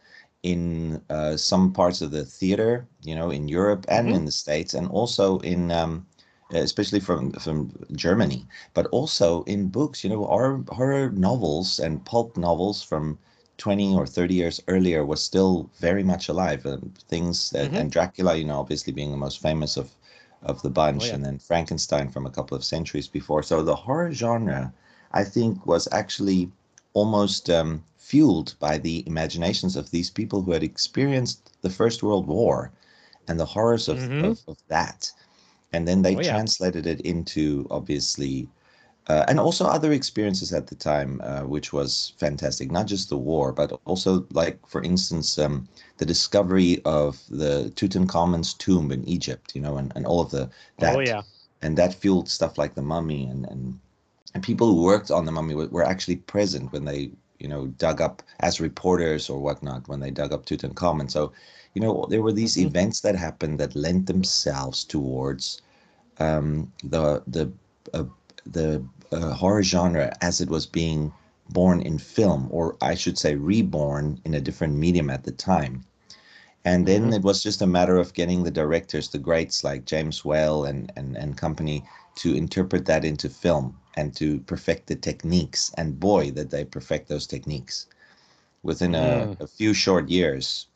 in 0.44 1.02
uh, 1.10 1.38
some 1.38 1.72
parts 1.72 2.02
of 2.02 2.12
the 2.12 2.26
theater 2.26 2.86
you 3.04 3.16
know 3.16 3.32
in 3.32 3.48
europe 3.48 3.86
and 3.88 4.08
mm-hmm. 4.08 4.18
in 4.18 4.26
the 4.26 4.32
states 4.32 4.74
and 4.74 4.88
also 4.90 5.40
in 5.40 5.72
um, 5.72 6.06
especially 6.54 7.00
from 7.00 7.32
from 7.32 7.72
Germany, 7.96 8.46
but 8.74 8.86
also 8.88 9.44
in 9.44 9.70
books. 9.70 10.04
You 10.04 10.10
know, 10.10 10.28
our 10.28 10.62
horror 10.68 11.10
novels 11.12 11.80
and 11.80 12.04
pulp 12.04 12.36
novels 12.36 12.84
from 12.84 13.18
20 13.62 13.94
or 13.94 14.08
30 14.08 14.34
years 14.34 14.60
earlier 14.68 15.06
was 15.06 15.22
still 15.22 15.70
very 15.80 16.04
much 16.04 16.30
alive. 16.30 16.66
and 16.66 16.98
things 17.10 17.52
that, 17.52 17.68
mm-hmm. 17.68 17.76
and 17.76 17.92
Dracula, 17.92 18.36
you 18.36 18.44
know, 18.44 18.60
obviously 18.60 18.92
being 18.92 19.12
the 19.12 19.18
most 19.18 19.40
famous 19.40 19.78
of 19.78 19.92
of 20.44 20.60
the 20.64 20.70
bunch, 20.70 21.04
oh, 21.04 21.06
yeah. 21.06 21.14
and 21.14 21.24
then 21.24 21.38
Frankenstein 21.38 22.10
from 22.10 22.26
a 22.26 22.32
couple 22.32 22.58
of 22.58 22.64
centuries 22.64 23.08
before. 23.08 23.44
So 23.44 23.62
the 23.62 23.76
horror 23.76 24.12
genre, 24.12 24.74
I 25.12 25.24
think, 25.24 25.68
was 25.68 25.88
actually 25.92 26.50
almost 26.94 27.52
um, 27.52 27.84
fueled 27.98 28.56
by 28.60 28.80
the 28.80 29.04
imaginations 29.06 29.76
of 29.76 29.92
these 29.92 30.10
people 30.10 30.42
who 30.42 30.52
had 30.52 30.64
experienced 30.64 31.52
the 31.62 31.70
First 31.70 32.02
World 32.02 32.26
War 32.26 32.72
and 33.28 33.40
the 33.40 33.46
horrors 33.46 33.88
of, 33.88 34.00
mm-hmm. 34.00 34.26
of, 34.26 34.40
of, 34.48 34.58
that. 34.70 35.12
And 35.74 35.88
then 35.88 36.02
they 36.02 36.16
oh, 36.16 36.22
yeah. 36.22 36.32
translated 36.32 36.88
it 36.88 37.02
into 37.02 37.68
obviously 37.70 38.50
uh, 39.08 39.26
and 39.28 39.40
also 39.40 39.66
other 39.66 39.92
experiences 39.92 40.54
at 40.54 40.68
the 40.68 40.76
time, 40.76 41.20
uh, 41.24 41.42
which 41.42 41.74
was 41.74 42.14
fantastic. 42.18 42.72
Not 42.72 42.86
just 42.86 43.10
the 43.10 43.18
war, 43.18 43.52
but 43.52 43.80
also, 43.86 44.28
like 44.32 44.66
for 44.68 44.84
instance, 44.84 45.40
um, 45.40 45.68
the 45.98 46.06
discovery 46.06 46.82
of 46.86 47.22
the 47.30 47.72
Tutankhamun's 47.76 48.54
tomb 48.54 48.92
in 48.92 49.04
Egypt. 49.06 49.56
You 49.56 49.62
know, 49.62 49.78
and, 49.78 49.92
and 49.96 50.06
all 50.06 50.22
of 50.22 50.30
the 50.30 50.50
that. 50.80 50.96
Oh 50.96 51.00
yeah. 51.00 51.22
And 51.64 51.78
that 51.78 51.94
fueled 51.94 52.28
stuff 52.28 52.58
like 52.58 52.74
the 52.74 52.82
Mummy, 52.82 53.26
and 53.26 53.46
and, 53.48 53.80
and 54.34 54.44
people 54.44 54.68
who 54.68 54.84
worked 54.84 55.12
on 55.12 55.26
the 55.26 55.32
Mummy 55.32 55.56
were, 55.56 55.68
were 55.68 55.84
actually 55.84 56.18
present 56.18 56.72
when 56.72 56.86
they 56.86 57.12
you 57.40 57.48
know 57.48 57.68
dug 57.78 58.02
up 58.02 58.22
as 58.40 58.62
reporters 58.62 59.30
or 59.30 59.40
whatnot 59.40 59.88
when 59.88 60.00
they 60.00 60.12
dug 60.12 60.32
up 60.32 60.46
Tutankhamun. 60.46 61.10
So, 61.10 61.34
you 61.74 61.82
know, 61.82 62.06
there 62.10 62.22
were 62.22 62.34
these 62.34 62.56
mm-hmm. 62.56 62.68
events 62.68 63.02
that 63.02 63.16
happened 63.16 63.60
that 63.60 63.76
lent 63.76 64.06
themselves 64.06 64.84
towards 64.84 65.62
um, 66.20 66.72
the 66.84 67.24
the 67.28 67.52
uh, 67.94 68.06
the 68.46 68.84
uh, 69.12 69.34
horror 69.34 69.64
genre 69.64 70.16
as 70.22 70.42
it 70.42 70.50
was 70.50 70.66
being 70.66 71.12
born 71.50 71.82
in 71.82 71.98
film, 71.98 72.48
or 72.50 72.78
I 72.82 72.96
should 72.96 73.18
say, 73.18 73.36
reborn 73.36 74.22
in 74.26 74.34
a 74.34 74.42
different 74.42 74.76
medium 74.76 75.10
at 75.10 75.24
the 75.24 75.32
time. 75.32 75.86
And 76.64 76.88
then 76.88 77.06
mm-hmm. 77.06 77.14
it 77.14 77.22
was 77.24 77.42
just 77.42 77.62
a 77.62 77.68
matter 77.68 77.98
of 77.98 78.14
getting 78.14 78.44
the 78.44 78.52
directors, 78.52 79.10
the 79.10 79.18
greats 79.18 79.64
like 79.64 79.86
James 79.86 80.24
Whale 80.24 80.66
and, 80.66 80.92
and, 80.96 81.18
and 81.18 81.36
company, 81.36 81.84
to 82.16 82.36
interpret 82.36 82.86
that 82.86 83.04
into 83.04 83.30
film 83.30 83.78
and 83.96 84.16
to 84.16 84.40
perfect 84.42 84.88
the 84.88 84.96
techniques. 84.96 85.72
And 85.78 86.00
boy, 86.00 86.32
did 86.32 86.52
they 86.52 86.64
perfect 86.64 87.08
those 87.08 87.26
techniques. 87.26 87.88
Within 88.64 88.92
mm. 88.92 89.40
a, 89.40 89.44
a, 89.44 89.48
few 89.48 89.74
short 89.74 90.08
years, 90.08 90.68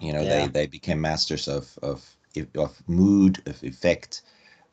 you 0.00 0.14
know, 0.14 0.22
yeah. 0.22 0.46
they, 0.46 0.48
they 0.48 0.66
became 0.66 1.00
masters 1.00 1.46
of, 1.46 1.78
of, 1.82 2.16
of 2.54 2.82
mood, 2.88 3.42
of 3.46 3.62
effect, 3.62 4.22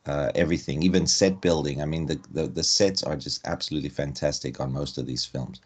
uh, 0.06 0.32
everything, 0.36 0.84
even 0.84 1.08
set 1.08 1.42
building. 1.42 1.82
I 1.82 1.86
mean, 1.86 2.06
the, 2.06 2.20
the, 2.32 2.48
the 2.48 2.64
sets 2.64 3.04
are 3.04 3.16
just 3.16 3.46
absolutely 3.48 3.90
fantastic 3.90 4.60
on 4.60 4.72
most 4.72 4.98
of 4.98 5.06
these 5.06 5.26
films. 5.26 5.62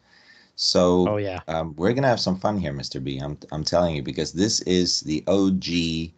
So, 0.56 1.08
oh 1.08 1.18
yeah, 1.18 1.42
um, 1.48 1.76
we're 1.78 1.94
gonna 1.94 2.08
have 2.08 2.20
some 2.20 2.40
fun 2.40 2.58
here, 2.58 2.74
Mr. 2.74 3.04
B. 3.04 3.20
I'm 3.20 3.38
I'm 3.52 3.64
telling 3.64 3.96
you 3.96 4.02
because 4.02 4.34
this 4.34 4.62
is 4.62 5.02
the 5.02 5.24
OG 5.28 6.14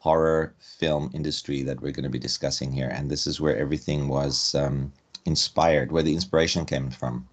horror 0.00 0.54
film 0.58 1.10
industry 1.14 1.62
that 1.62 1.80
we're 1.80 1.92
going 1.92 2.04
to 2.04 2.10
be 2.10 2.18
discussing 2.18 2.70
here, 2.72 2.88
and 2.88 3.10
this 3.10 3.26
is 3.26 3.40
where 3.40 3.56
everything 3.56 4.06
was 4.08 4.54
um, 4.54 4.92
inspired, 5.24 5.92
where 5.92 6.02
the 6.02 6.12
inspiration 6.12 6.66
came 6.66 6.90
from. 6.90 7.26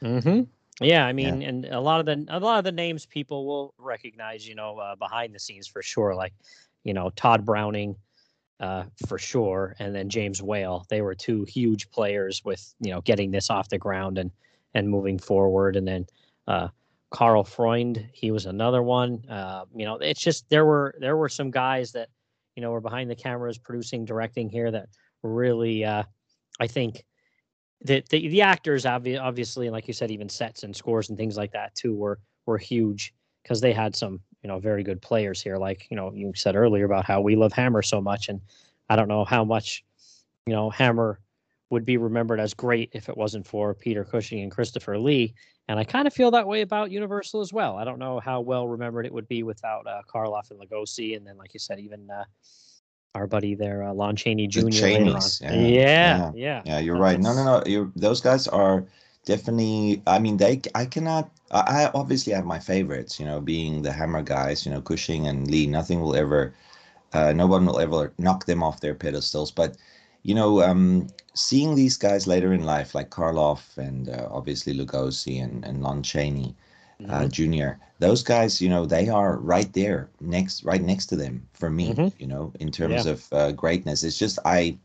Hmm. 0.00 0.42
Yeah, 0.80 1.06
I 1.06 1.12
mean, 1.12 1.40
yeah. 1.40 1.48
and 1.48 1.64
a 1.66 1.80
lot 1.80 1.98
of 1.98 2.06
the 2.06 2.24
a 2.28 2.38
lot 2.38 2.58
of 2.58 2.64
the 2.64 2.72
names 2.72 3.04
people 3.04 3.46
will 3.46 3.74
recognize, 3.78 4.46
you 4.46 4.54
know, 4.54 4.78
uh, 4.78 4.94
behind 4.94 5.34
the 5.34 5.40
scenes 5.40 5.66
for 5.66 5.82
sure, 5.82 6.14
like 6.14 6.34
you 6.84 6.94
know 6.94 7.10
Tod 7.16 7.44
Browning, 7.44 7.96
uh, 8.60 8.84
for 9.06 9.18
sure, 9.18 9.76
and 9.78 9.94
then 9.94 10.08
James 10.08 10.42
Whale. 10.42 10.84
They 10.88 11.00
were 11.00 11.14
two 11.14 11.44
huge 11.44 11.90
players 11.90 12.44
with 12.44 12.74
you 12.80 12.90
know 12.90 13.00
getting 13.00 13.30
this 13.30 13.50
off 13.50 13.68
the 13.68 13.78
ground 13.78 14.18
and 14.18 14.30
and 14.74 14.88
moving 14.88 15.18
forward. 15.18 15.76
And 15.76 15.86
then 15.86 16.06
uh, 16.46 16.68
Karl 17.10 17.44
Freund, 17.44 18.08
he 18.12 18.30
was 18.30 18.46
another 18.46 18.82
one. 18.82 19.24
Uh, 19.28 19.64
you 19.74 19.84
know, 19.84 19.96
it's 19.96 20.20
just 20.20 20.48
there 20.50 20.64
were 20.64 20.94
there 20.98 21.16
were 21.16 21.28
some 21.28 21.50
guys 21.50 21.92
that 21.92 22.08
you 22.56 22.62
know 22.62 22.70
were 22.70 22.80
behind 22.80 23.10
the 23.10 23.16
cameras, 23.16 23.58
producing, 23.58 24.04
directing 24.04 24.48
here 24.48 24.70
that 24.70 24.88
really, 25.22 25.84
uh, 25.84 26.02
I 26.60 26.66
think. 26.66 27.04
The, 27.82 28.02
the, 28.10 28.26
the 28.26 28.42
actors 28.42 28.84
obvi- 28.86 29.22
obviously 29.22 29.68
and 29.68 29.72
like 29.72 29.86
you 29.86 29.94
said 29.94 30.10
even 30.10 30.28
sets 30.28 30.64
and 30.64 30.74
scores 30.74 31.10
and 31.10 31.16
things 31.16 31.36
like 31.36 31.52
that 31.52 31.76
too 31.76 31.94
were 31.94 32.18
were 32.44 32.58
huge 32.58 33.14
because 33.44 33.60
they 33.60 33.72
had 33.72 33.94
some 33.94 34.18
you 34.42 34.48
know 34.48 34.58
very 34.58 34.82
good 34.82 35.02
players 35.02 35.42
here. 35.42 35.56
Like 35.56 35.86
you 35.90 35.96
know 35.96 36.12
you 36.12 36.32
said 36.34 36.56
earlier 36.56 36.84
about 36.84 37.04
how 37.04 37.20
we 37.20 37.36
love 37.36 37.52
Hammer 37.52 37.82
so 37.82 38.00
much, 38.00 38.28
and 38.28 38.40
I 38.88 38.96
don't 38.96 39.08
know 39.08 39.24
how 39.24 39.44
much 39.44 39.84
you 40.46 40.52
know 40.52 40.70
Hammer 40.70 41.20
would 41.70 41.84
be 41.84 41.96
remembered 41.96 42.40
as 42.40 42.54
great 42.54 42.90
if 42.92 43.08
it 43.08 43.16
wasn't 43.16 43.46
for 43.46 43.74
Peter 43.74 44.04
Cushing 44.04 44.40
and 44.40 44.50
Christopher 44.50 44.98
Lee. 44.98 45.34
And 45.68 45.78
I 45.78 45.84
kind 45.84 46.06
of 46.06 46.14
feel 46.14 46.30
that 46.30 46.46
way 46.46 46.62
about 46.62 46.90
Universal 46.90 47.42
as 47.42 47.52
well. 47.52 47.76
I 47.76 47.84
don't 47.84 47.98
know 47.98 48.20
how 48.20 48.40
well 48.40 48.66
remembered 48.66 49.04
it 49.04 49.12
would 49.12 49.28
be 49.28 49.42
without 49.42 49.86
uh, 49.86 50.00
Karloff 50.12 50.50
and 50.50 50.58
Lugosi, 50.58 51.14
and 51.16 51.26
then, 51.26 51.36
like 51.36 51.52
you 51.52 51.60
said, 51.60 51.78
even 51.78 52.08
uh, 52.10 52.24
our 53.14 53.26
buddy 53.26 53.54
there, 53.54 53.82
uh, 53.82 53.92
Lon 53.92 54.16
Chaney 54.16 54.46
Jr. 54.46 54.60
The 54.60 54.70
Chaneys, 54.70 55.42
yeah, 55.42 55.52
yeah, 55.52 55.66
yeah, 55.66 56.32
yeah. 56.34 56.62
yeah. 56.64 56.78
You're 56.78 56.96
right. 56.96 57.20
No, 57.20 57.34
no, 57.34 57.44
no. 57.44 57.62
You 57.66 57.92
those 57.96 58.22
guys 58.22 58.48
are 58.48 58.86
definitely. 59.24 60.02
I 60.06 60.18
mean, 60.18 60.36
they. 60.38 60.60
I 60.74 60.86
cannot. 60.86 61.30
I 61.50 61.90
obviously 61.94 62.32
have 62.32 62.44
my 62.44 62.58
favorites. 62.58 63.18
You 63.20 63.26
know, 63.26 63.40
being 63.40 63.82
the 63.82 63.92
Hammer 63.92 64.22
guys. 64.22 64.64
You 64.66 64.72
know, 64.72 64.80
Cushing 64.80 65.26
and 65.26 65.48
Lee. 65.50 65.66
Nothing 65.66 66.00
will 66.00 66.16
ever. 66.16 66.54
Uh, 67.12 67.32
no 67.32 67.46
one 67.46 67.64
will 67.66 67.78
ever 67.80 68.12
knock 68.18 68.46
them 68.46 68.62
off 68.62 68.80
their 68.80 68.94
pedestals. 68.94 69.50
But 69.50 69.76
you 70.22 70.34
know, 70.34 70.62
um, 70.62 71.08
seeing 71.34 71.74
these 71.74 71.96
guys 71.96 72.26
later 72.26 72.52
in 72.52 72.64
life, 72.64 72.94
like 72.94 73.10
Karloff 73.10 73.76
and 73.78 74.08
uh, 74.08 74.28
obviously 74.30 74.74
Lugosi 74.74 75.42
and 75.42 75.64
and 75.64 75.82
Lon 75.82 76.02
Chaney, 76.02 76.54
uh, 77.08 77.26
Mhm. 77.26 77.32
Junior. 77.32 77.80
Those 77.98 78.22
guys, 78.22 78.60
you 78.60 78.68
know, 78.68 78.86
they 78.86 79.08
are 79.08 79.36
right 79.38 79.72
there 79.72 80.10
next, 80.20 80.64
right 80.64 80.82
next 80.82 81.06
to 81.06 81.16
them 81.16 81.48
for 81.52 81.70
me. 81.70 81.92
Mhm. 81.92 82.12
You 82.18 82.26
know, 82.26 82.52
in 82.60 82.70
terms 82.70 83.06
Yeah. 83.06 83.12
of 83.12 83.32
uh, 83.32 83.52
greatness, 83.52 84.04
it's 84.04 84.18
just 84.18 84.38
I, 84.44 84.78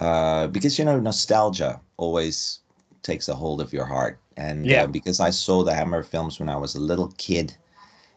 uh, 0.00 0.48
because 0.48 0.78
you 0.78 0.84
know, 0.84 1.00
nostalgia 1.00 1.80
always 1.96 2.60
takes 3.02 3.28
a 3.28 3.34
hold 3.34 3.60
of 3.60 3.72
your 3.72 3.86
heart, 3.86 4.18
and 4.36 4.70
Yeah. 4.70 4.82
uh, 4.82 4.86
because 4.86 5.20
I 5.20 5.30
saw 5.30 5.62
the 5.64 5.74
Hammer 5.74 6.02
films 6.02 6.38
when 6.40 6.48
I 6.48 6.56
was 6.56 6.74
a 6.74 6.80
little 6.80 7.12
kid, 7.18 7.56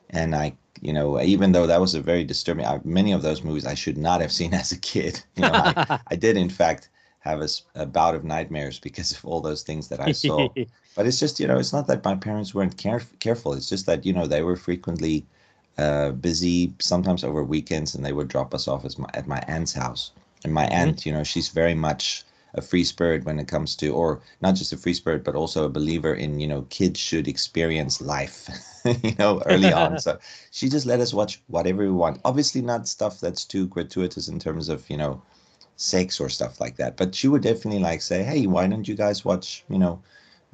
and 0.09 0.35
I, 0.35 0.55
you 0.81 0.93
know, 0.93 1.21
even 1.21 1.51
though 1.51 1.67
that 1.67 1.81
was 1.81 1.95
a 1.95 2.01
very 2.01 2.23
disturbing, 2.23 2.65
I, 2.65 2.79
many 2.83 3.11
of 3.13 3.21
those 3.21 3.43
movies 3.43 3.65
I 3.65 3.75
should 3.75 3.97
not 3.97 4.21
have 4.21 4.31
seen 4.31 4.53
as 4.61 4.71
a 4.71 4.77
kid. 4.79 5.23
You 5.35 5.45
know, 5.45 5.53
I, 5.53 5.75
I 6.07 6.15
did 6.15 6.37
in 6.37 6.49
fact 6.49 6.89
have 7.19 7.41
a 7.75 7.85
bout 7.85 8.15
of 8.15 8.23
nightmares 8.23 8.79
because 8.79 9.11
of 9.11 9.25
all 9.25 9.41
those 9.41 9.63
things 9.63 9.87
that 9.89 9.99
I 9.99 10.11
saw. 10.11 10.53
But 10.95 11.07
it's 11.07 11.19
just, 11.19 11.39
you 11.39 11.47
know, 11.47 11.57
it's 11.57 11.73
not 11.73 11.87
that 11.87 12.05
my 12.05 12.15
parents 12.15 12.53
weren't 12.53 12.77
care- 12.77 13.01
careful. 13.19 13.53
It's 13.53 13.69
just 13.69 13.85
that, 13.87 14.05
you 14.05 14.13
know, 14.13 14.27
they 14.27 14.43
were 14.43 14.55
frequently 14.55 15.25
uh, 15.77 16.11
busy, 16.11 16.73
sometimes 16.79 17.23
over 17.23 17.43
weekends, 17.43 17.95
and 17.95 18.05
they 18.05 18.13
would 18.13 18.27
drop 18.29 18.53
us 18.53 18.67
off 18.67 18.85
as 18.85 18.97
my, 18.97 19.09
at 19.13 19.27
my 19.27 19.39
aunt's 19.47 19.73
house. 19.73 20.11
And 20.43 20.53
my 20.53 20.65
aunt, 20.67 21.05
you 21.05 21.11
know, 21.11 21.23
she's 21.23 21.49
very 21.49 21.73
much 21.73 22.24
a 22.55 22.61
free 22.61 22.83
spirit 22.83 23.25
when 23.25 23.39
it 23.39 23.47
comes 23.47 23.75
to, 23.77 23.89
or 23.93 24.21
not 24.41 24.55
just 24.55 24.73
a 24.73 24.77
free 24.77 24.93
spirit, 24.93 25.23
but 25.23 25.35
also 25.35 25.65
a 25.65 25.69
believer 25.69 26.13
in, 26.13 26.39
you 26.39 26.47
know, 26.47 26.63
kids 26.69 26.99
should 26.99 27.27
experience 27.27 28.01
life, 28.01 28.49
you 29.03 29.13
know, 29.19 29.41
early 29.45 29.71
on. 29.71 29.97
So 30.05 30.17
she 30.51 30.69
just 30.69 30.85
let 30.85 30.99
us 30.99 31.13
watch 31.13 31.41
whatever 31.47 31.83
we 31.83 31.91
want. 31.91 32.21
Obviously, 32.25 32.61
not 32.61 32.87
stuff 32.87 33.19
that's 33.19 33.45
too 33.45 33.67
gratuitous 33.67 34.27
in 34.27 34.39
terms 34.39 34.69
of, 34.69 34.89
you 34.89 34.97
know, 34.97 35.21
sex 35.75 36.19
or 36.19 36.29
stuff 36.29 36.59
like 36.59 36.77
that. 36.77 36.97
But 36.97 37.15
she 37.15 37.27
would 37.27 37.43
definitely 37.43 37.79
like 37.79 38.01
say, 38.01 38.23
hey, 38.23 38.47
why 38.47 38.67
don't 38.67 38.87
you 38.87 38.95
guys 38.95 39.25
watch, 39.25 39.63
you 39.69 39.77
know, 39.77 40.01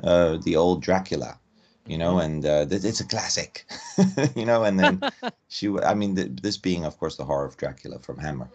uh, 0.04 0.38
the 0.38 0.56
old 0.56 0.82
Dracula, 0.82 1.40
you 1.88 1.98
know, 1.98 2.20
and 2.20 2.46
uh, 2.46 2.66
th- 2.66 2.84
it's 2.84 3.00
a 3.02 3.08
classic, 3.08 3.66
you 4.36 4.46
know, 4.46 4.64
and 4.64 4.80
then 4.80 5.04
she, 5.48 5.68
w- 5.68 5.86
I 5.86 5.94
mean, 5.94 6.16
th- 6.16 6.42
this 6.42 6.58
being, 6.58 6.86
of 6.86 6.98
course, 6.98 7.18
the 7.18 7.26
horror 7.26 7.46
of 7.46 7.58
Dracula 7.58 8.00
from 8.00 8.18
Hammer. 8.18 8.50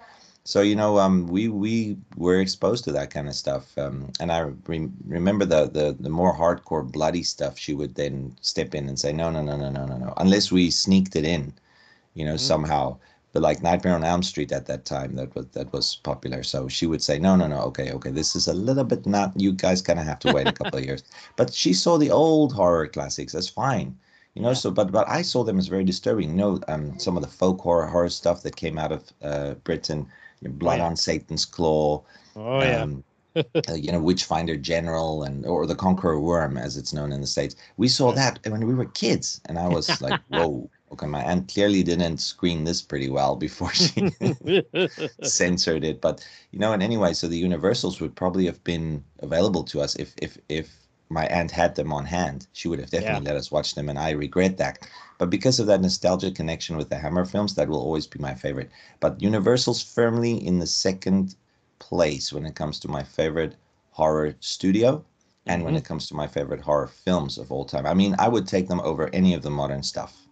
So 0.47 0.61
you 0.63 0.77
know, 0.77 0.99
um, 0.99 1.27
we 1.27 1.49
we 1.49 1.99
were 2.17 2.41
exposed 2.41 2.85
to 2.85 2.93
that 2.93 3.11
kind 3.11 3.29
of 3.29 3.35
stuff, 3.35 3.77
um, 3.79 4.13
and 4.21 4.31
I 4.33 4.41
re- 4.69 4.91
remember 5.07 5.45
the, 5.45 5.67
the 5.69 5.97
the 5.99 6.09
more 6.11 6.35
hardcore, 6.37 6.91
bloody 6.91 7.23
stuff. 7.25 7.59
She 7.59 7.75
would 7.75 7.97
then 7.97 8.37
step 8.41 8.75
in 8.75 8.89
and 8.89 8.99
say, 8.99 9.13
"No, 9.13 9.31
no, 9.31 9.43
no, 9.43 9.57
no, 9.57 9.71
no, 9.71 9.85
no, 9.87 9.99
no," 9.99 10.15
unless 10.19 10.53
we 10.53 10.71
sneaked 10.71 11.17
it 11.17 11.25
in, 11.25 11.53
you 12.15 12.25
know, 12.27 12.37
Mhm. 12.37 12.41
somehow. 12.41 12.99
But 13.33 13.43
like 13.43 13.63
Nightmare 13.63 13.95
on 13.97 14.05
Elm 14.05 14.23
Street 14.23 14.53
at 14.53 14.67
that 14.67 14.85
time, 14.87 15.17
that 15.17 15.35
was 15.35 15.47
that 15.49 15.73
was 15.73 15.97
popular. 15.97 16.43
So 16.45 16.69
she 16.69 16.87
would 16.87 17.03
say, 17.03 17.19
"No, 17.19 17.37
no, 17.37 17.47
no, 17.49 17.61
okay, 17.71 17.93
okay, 17.93 18.11
this 18.13 18.37
is 18.37 18.49
a 18.49 18.55
little 18.55 18.85
bit 18.85 19.07
not. 19.07 19.33
You 19.41 19.53
guys 19.53 19.83
kind 19.83 19.99
of 20.01 20.07
have 20.07 20.21
to 20.21 20.31
wait 20.31 20.49
a 20.49 20.53
couple 20.53 20.79
of 20.79 20.85
years." 20.87 21.05
But 21.37 21.53
she 21.55 21.75
saw 21.75 21.99
the 21.99 22.11
old 22.11 22.53
horror 22.55 22.89
classics 22.89 23.35
as 23.35 23.49
fine, 23.49 23.99
you 24.35 24.43
know. 24.43 24.51
Yeah. 24.51 24.55
So, 24.63 24.71
but 24.71 24.93
but 24.93 25.09
I 25.09 25.23
saw 25.23 25.45
them 25.45 25.59
as 25.59 25.69
very 25.69 25.85
disturbing. 25.85 26.31
You 26.31 26.37
know, 26.37 26.61
um, 26.69 26.99
some 26.99 27.17
of 27.17 27.23
the 27.23 27.29
folk 27.41 27.61
horror 27.63 27.87
horror 27.87 28.11
stuff 28.11 28.43
that 28.43 28.57
came 28.57 28.79
out 28.79 28.93
of 28.93 29.13
uh, 29.23 29.55
Britain, 29.65 30.07
you 30.41 30.49
know, 30.49 30.55
Blood 30.55 30.79
yeah. 30.79 30.87
on 30.87 30.97
Satan's 30.97 31.45
Claw, 31.45 32.03
oh 32.37 32.61
yeah. 32.61 32.83
um, 32.83 33.05
uh, 33.37 33.75
you 33.75 33.93
know, 33.93 34.01
Witchfinder 34.01 34.57
General, 34.57 35.23
and 35.23 35.45
or 35.47 35.67
the 35.67 35.75
Conqueror 35.75 36.21
Worm, 36.21 36.57
as 36.57 36.77
it's 36.77 36.93
known 36.93 37.13
in 37.13 37.21
the 37.21 37.27
states. 37.27 37.55
We 37.77 37.89
saw 37.89 38.13
that 38.13 38.41
when 38.47 38.67
we 38.67 38.75
were 38.75 38.87
kids, 38.87 39.41
and 39.47 39.59
I 39.59 39.69
was 39.69 40.01
like, 40.01 40.21
"Whoa, 40.29 40.71
okay." 40.93 41.07
My 41.07 41.23
aunt 41.23 41.53
clearly 41.53 41.83
didn't 41.83 42.19
screen 42.19 42.65
this 42.65 42.81
pretty 42.81 43.11
well 43.11 43.37
before 43.37 43.73
she 43.73 44.11
censored 45.23 45.85
it. 45.85 46.01
But 46.01 46.27
you 46.51 46.59
know, 46.59 46.73
and 46.73 46.83
anyway, 46.83 47.13
so 47.13 47.29
the 47.29 47.37
Universals 47.37 48.01
would 48.01 48.15
probably 48.15 48.47
have 48.47 48.63
been 48.65 49.05
available 49.21 49.65
to 49.65 49.81
us 49.81 49.97
if 49.97 50.15
if 50.23 50.39
if 50.49 50.87
my 51.09 51.27
aunt 51.27 51.51
had 51.51 51.75
them 51.75 51.93
on 51.93 52.05
hand. 52.05 52.47
She 52.53 52.69
would 52.69 52.79
have 52.79 52.91
definitely 52.91 53.27
let 53.27 53.37
us 53.37 53.51
watch 53.51 53.75
them, 53.75 53.89
and 53.89 53.99
I 53.99 54.11
regret 54.11 54.57
that. 54.59 54.89
But 55.19 55.31
because 55.31 55.59
of 55.61 55.67
that 55.67 55.81
nostalgia 55.83 56.31
connection 56.31 56.77
with 56.77 56.89
the 56.89 56.99
Hammer 56.99 57.25
films, 57.25 57.55
that 57.55 57.69
will 57.69 57.81
always 57.81 58.07
be 58.07 58.19
my 58.19 58.35
favorite. 58.35 58.71
But 59.01 59.21
Universal's 59.23 59.83
firmly 59.83 60.35
in 60.47 60.59
the 60.59 60.67
second 60.67 61.37
place 61.79 62.33
when 62.33 62.47
it 62.47 62.55
comes 62.55 62.79
to 62.81 62.89
my 62.89 63.03
favorite 63.03 63.57
horror 63.91 64.35
studio 64.41 65.05
and 65.47 65.65
when 65.65 65.75
Mhm. 65.75 65.77
it 65.77 65.85
comes 65.85 66.09
to 66.09 66.15
my 66.15 66.27
favorite 66.27 66.61
horror 66.63 66.89
films 66.89 67.39
of 67.39 67.53
all 67.53 67.65
time. 67.65 67.87
I 67.87 67.95
mean, 67.95 68.15
I 68.19 68.29
would 68.29 68.47
take 68.47 68.69
them 68.69 68.81
over 68.81 69.09
any 69.15 69.35
of 69.35 69.43
the 69.43 69.51
modern 69.51 69.83
stuff. 69.83 70.27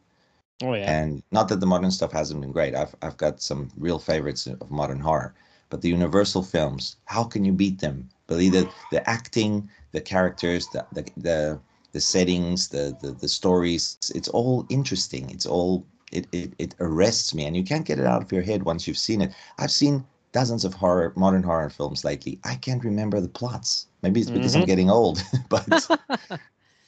oh 0.62 0.74
yeah. 0.74 0.96
And 0.96 1.22
not 1.32 1.48
that 1.48 1.60
the 1.60 1.66
modern 1.66 1.90
stuff 1.90 2.12
hasn't 2.12 2.40
been 2.40 2.52
great. 2.52 2.74
I've 2.74 2.94
I've 3.02 3.16
got 3.16 3.42
some 3.42 3.70
real 3.76 3.98
favorites 3.98 4.46
of 4.46 4.70
modern 4.70 5.00
horror. 5.00 5.34
But 5.70 5.82
the 5.82 5.88
Universal 5.90 6.44
films, 6.44 6.96
how 7.06 7.24
can 7.24 7.44
you 7.44 7.52
beat 7.52 7.80
them? 7.80 8.08
Believe 8.28 8.54
it, 8.54 8.68
the 8.90 9.08
acting, 9.08 9.68
the 9.92 10.00
characters, 10.00 10.68
the 10.68 10.86
the 10.92 11.04
the, 11.16 11.60
the 11.94 12.00
settings, 12.02 12.68
the, 12.68 12.96
the 13.02 13.12
the 13.12 13.28
stories, 13.28 13.98
it's 14.14 14.28
all 14.28 14.66
interesting. 14.70 15.30
It's 15.30 15.46
all 15.46 15.86
it, 16.12 16.26
it 16.32 16.54
it 16.58 16.76
arrests 16.80 17.34
me 17.34 17.46
and 17.46 17.56
you 17.56 17.64
can't 17.64 17.86
get 17.86 17.98
it 18.00 18.06
out 18.06 18.22
of 18.22 18.32
your 18.32 18.42
head 18.42 18.64
once 18.64 18.88
you've 18.88 18.98
seen 18.98 19.22
it. 19.22 19.32
I've 19.58 19.72
seen 19.72 20.04
dozens 20.32 20.64
of 20.66 20.74
horror 20.74 21.12
modern 21.16 21.44
horror 21.44 21.70
films 21.70 22.04
lately. 22.04 22.40
I 22.44 22.56
can't 22.56 22.84
remember 22.84 23.20
the 23.20 23.28
plots. 23.28 23.88
Maybe 24.02 24.20
it's 24.20 24.30
because 24.30 24.56
I'm 24.56 24.64
Mhm. 24.64 24.66
getting 24.66 24.90
old, 24.90 25.24
but 25.50 25.90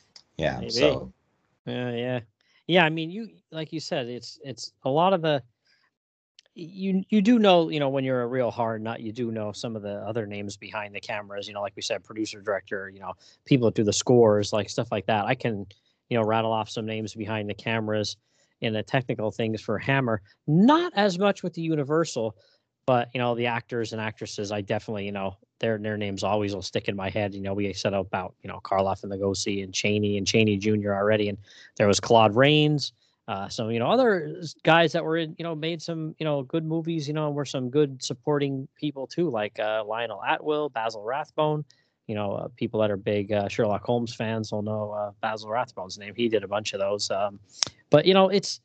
yeah. 0.39 0.65
Maybe. 0.65 0.69
So 0.69 1.13
Yeah, 1.67 1.93
yeah, 1.93 2.21
yeah. 2.67 2.85
I 2.85 2.91
mean, 2.91 3.11
you 3.11 3.29
like 3.53 3.73
you 3.73 3.81
said, 3.81 4.09
it's 4.09 4.39
it's 4.45 4.73
a 4.85 4.91
lot 4.91 5.13
of 5.15 5.23
the 5.23 5.43
you 6.57 7.05
you 7.11 7.21
do 7.21 7.39
know 7.39 7.69
you 7.69 7.79
know 7.79 7.91
when 7.91 8.03
you're 8.03 8.23
a 8.23 8.27
real 8.27 8.51
hard 8.51 8.83
nut, 8.83 9.01
you 9.01 9.13
do 9.13 9.31
know 9.31 9.53
some 9.53 9.77
of 9.77 9.83
the 9.83 9.97
other 9.97 10.27
names 10.27 10.57
behind 10.57 10.95
the 10.95 11.01
cameras. 11.01 11.47
You 11.47 11.55
know, 11.55 11.61
like 11.61 11.77
we 11.77 11.83
said, 11.83 12.03
producer, 12.03 12.41
director. 12.41 12.89
You 12.89 13.01
know, 13.01 13.13
people 13.45 13.67
that 13.67 13.75
do 13.75 13.85
the 13.85 13.93
scores, 13.93 14.53
like 14.53 14.71
stuff 14.71 14.89
like 14.91 15.07
that. 15.07 15.27
I 15.27 15.35
can 15.35 15.67
you 16.09 16.19
know 16.19 16.25
rattle 16.25 16.53
off 16.53 16.71
some 16.71 16.87
names 16.87 17.15
behind 17.15 17.51
the 17.51 17.55
cameras 17.55 18.17
and 18.63 18.75
the 18.75 18.83
technical 18.83 19.31
things 19.31 19.61
for 19.61 19.79
Hammer. 19.79 20.23
Not 20.47 20.93
as 20.97 21.19
much 21.19 21.43
with 21.43 21.53
the 21.53 21.61
Universal, 21.61 22.35
but 22.87 23.11
you 23.13 23.21
know 23.21 23.35
the 23.35 23.47
actors 23.47 23.93
and 23.93 24.01
actresses. 24.01 24.51
I 24.51 24.63
definitely 24.63 25.05
you 25.05 25.13
know 25.13 25.37
their 25.61 25.77
their 25.77 25.99
names 25.99 26.25
always 26.25 26.55
will 26.55 26.63
stick 26.63 26.89
in 26.89 26.97
my 26.97 27.11
head. 27.11 27.35
You 27.35 27.43
know, 27.43 27.53
we 27.53 27.71
said 27.75 27.93
about 27.93 28.35
you 28.43 28.49
know 28.49 28.61
Karloff 28.65 29.03
and 29.03 29.13
Lugosi 29.13 29.63
and 29.63 29.75
Chaney 29.75 30.17
and 30.17 30.27
Chaney 30.27 30.57
Jr. 30.57 30.95
already, 30.95 31.29
and 31.29 31.37
there 31.77 31.87
was 31.87 32.01
Claude 32.01 32.35
Rains. 32.35 32.95
Uh, 33.28 33.49
so 33.49 33.68
you 33.71 33.80
know 33.80 33.88
other 33.90 34.40
guys 34.62 34.92
that 34.92 35.04
were 35.04 35.16
in 35.16 35.35
you 35.37 35.42
know 35.42 35.54
made 35.54 35.83
some 35.83 36.14
you 36.18 36.25
know 36.25 36.42
good 36.45 36.64
movies. 36.64 37.09
You 37.09 37.14
know, 37.14 37.30
were 37.30 37.45
some 37.45 37.71
good 37.71 38.02
supporting 38.02 38.68
people 38.76 39.06
too, 39.06 39.28
like 39.30 39.59
uh, 39.59 39.83
Lionel 39.85 40.23
Atwill, 40.23 40.68
Basil 40.68 41.02
Rathbone. 41.02 41.64
You 42.06 42.14
know, 42.14 42.35
uh, 42.35 42.49
people 42.56 42.80
that 42.80 42.90
are 42.90 42.97
big 42.97 43.33
uh, 43.33 43.49
Sherlock 43.49 43.83
Holmes 43.83 44.14
fans 44.14 44.52
will 44.52 44.62
know 44.62 44.92
uh, 44.92 45.11
Basil 45.21 45.50
Rathbone's 45.50 45.99
name. 45.99 46.14
He 46.14 46.28
did 46.28 46.45
a 46.45 46.49
bunch 46.49 46.73
of 46.73 46.78
those. 46.78 47.11
Um, 47.11 47.40
but 47.90 48.06
you 48.06 48.14
know, 48.14 48.28
it's 48.28 48.61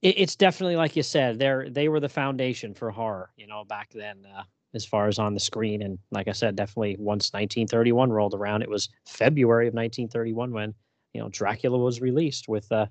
it, 0.00 0.18
it's 0.18 0.36
definitely 0.36 0.76
like 0.76 0.96
you 0.96 1.02
said, 1.02 1.38
they're 1.38 1.68
they 1.68 1.88
were 1.88 2.00
the 2.00 2.08
foundation 2.08 2.72
for 2.72 2.90
horror. 2.90 3.30
You 3.36 3.46
know, 3.46 3.64
back 3.64 3.90
then. 3.92 4.26
Uh, 4.36 4.44
as 4.74 4.84
far 4.84 5.08
as 5.08 5.18
on 5.18 5.32
the 5.32 5.40
screen. 5.40 5.80
And 5.80 5.98
like 6.10 6.28
I 6.28 6.32
said, 6.32 6.54
definitely 6.54 6.96
once 6.98 7.32
1931 7.32 8.12
rolled 8.12 8.34
around, 8.34 8.60
it 8.60 8.68
was 8.68 8.90
February 9.06 9.68
of 9.68 9.74
1931 9.74 10.52
when 10.52 10.74
you 11.14 11.20
know 11.22 11.30
Dracula 11.30 11.78
was 11.78 12.02
released 12.02 12.46
with 12.46 12.70
uh, 12.70 12.86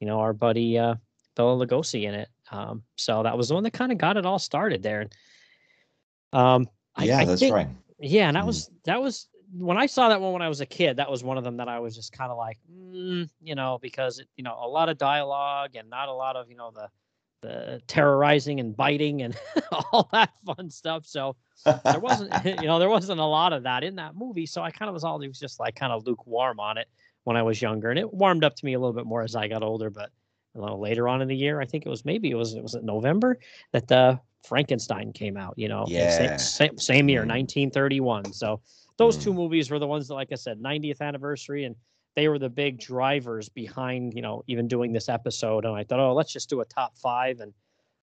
you 0.00 0.06
know 0.06 0.18
our 0.20 0.32
buddy 0.32 0.78
uh, 0.78 0.94
Bela 1.36 1.64
Lugosi 1.64 2.04
in 2.04 2.14
it. 2.14 2.28
Um, 2.50 2.82
so 2.96 3.22
that 3.22 3.36
was 3.38 3.48
the 3.48 3.54
one 3.54 3.62
that 3.62 3.72
kind 3.72 3.92
of 3.92 3.98
got 3.98 4.16
it 4.16 4.26
all 4.26 4.38
started 4.40 4.82
there. 4.82 5.02
And 5.02 5.14
um, 6.32 6.68
I, 6.96 7.04
yeah, 7.04 7.18
I 7.18 7.24
that's 7.24 7.40
think- 7.40 7.54
right. 7.54 7.68
Yeah, 8.02 8.28
and 8.28 8.36
that 8.36 8.44
Mm. 8.44 8.46
was 8.48 8.70
that 8.84 9.00
was 9.02 9.28
when 9.52 9.76
I 9.76 9.84
saw 9.86 10.08
that 10.08 10.20
one 10.20 10.32
when 10.32 10.42
I 10.42 10.48
was 10.48 10.60
a 10.62 10.66
kid. 10.66 10.96
That 10.96 11.10
was 11.10 11.22
one 11.22 11.36
of 11.36 11.44
them 11.44 11.58
that 11.58 11.68
I 11.68 11.78
was 11.80 11.94
just 11.94 12.12
kind 12.12 12.30
of 12.32 12.38
like, 12.38 12.58
mm, 12.72 13.28
you 13.42 13.54
know, 13.54 13.78
because 13.82 14.18
it, 14.20 14.28
you 14.36 14.42
know 14.44 14.56
a 14.58 14.66
lot 14.66 14.88
of 14.88 14.96
dialogue 14.96 15.76
and 15.76 15.90
not 15.90 16.08
a 16.08 16.12
lot 16.12 16.34
of 16.36 16.48
you 16.48 16.56
know 16.56 16.70
the 16.74 16.88
the 17.42 17.82
terrorizing 17.86 18.58
and 18.60 18.74
biting 18.76 19.22
and 19.22 19.36
all 19.92 20.08
that 20.12 20.30
fun 20.46 20.70
stuff. 20.70 21.04
So 21.06 21.36
there 21.84 22.00
wasn't 22.00 22.32
you 22.44 22.66
know 22.66 22.78
there 22.78 22.88
wasn't 22.88 23.20
a 23.20 23.24
lot 23.24 23.52
of 23.52 23.64
that 23.64 23.84
in 23.84 23.96
that 23.96 24.14
movie 24.16 24.46
so 24.46 24.62
i 24.62 24.70
kind 24.70 24.88
of 24.88 24.94
was 24.94 25.04
always 25.04 25.38
just 25.38 25.60
like 25.60 25.74
kind 25.74 25.92
of 25.92 26.06
lukewarm 26.06 26.58
on 26.58 26.78
it 26.78 26.88
when 27.30 27.36
i 27.36 27.42
was 27.42 27.62
younger 27.62 27.90
and 27.90 27.98
it 27.98 28.12
warmed 28.12 28.42
up 28.42 28.56
to 28.56 28.64
me 28.64 28.74
a 28.74 28.78
little 28.78 28.92
bit 28.92 29.06
more 29.06 29.22
as 29.22 29.36
i 29.36 29.46
got 29.46 29.62
older 29.62 29.88
but 29.88 30.10
a 30.56 30.60
little 30.60 30.80
later 30.80 31.08
on 31.08 31.22
in 31.22 31.28
the 31.28 31.36
year 31.36 31.60
i 31.60 31.64
think 31.64 31.86
it 31.86 31.88
was 31.88 32.04
maybe 32.04 32.28
it 32.28 32.34
was 32.34 32.54
it 32.54 32.62
was 32.62 32.74
it 32.74 32.82
november 32.82 33.38
that 33.72 33.86
the 33.86 34.18
frankenstein 34.44 35.12
came 35.12 35.36
out 35.36 35.54
you 35.56 35.68
know 35.68 35.84
Yeah. 35.86 36.36
same, 36.36 36.76
same 36.76 37.08
year 37.08 37.22
Mm. 37.22 37.28
1931 37.28 38.32
so 38.32 38.60
those 38.96 39.16
two 39.16 39.32
Mm. 39.32 39.36
movies 39.36 39.70
were 39.70 39.78
the 39.78 39.86
ones 39.86 40.08
that 40.08 40.14
like 40.14 40.32
i 40.32 40.34
said 40.34 40.60
90th 40.60 41.00
anniversary 41.00 41.64
and 41.66 41.76
they 42.16 42.26
were 42.26 42.40
the 42.40 42.48
big 42.50 42.80
drivers 42.80 43.48
behind 43.48 44.12
you 44.14 44.22
know 44.22 44.42
even 44.48 44.66
doing 44.66 44.92
this 44.92 45.08
episode. 45.08 45.64
And 45.64 45.76
I 45.76 45.84
thought, 45.84 46.00
oh, 46.00 46.12
let's 46.12 46.32
just 46.32 46.50
do 46.50 46.60
a 46.60 46.64
top 46.64 46.98
five, 46.98 47.38
and 47.38 47.52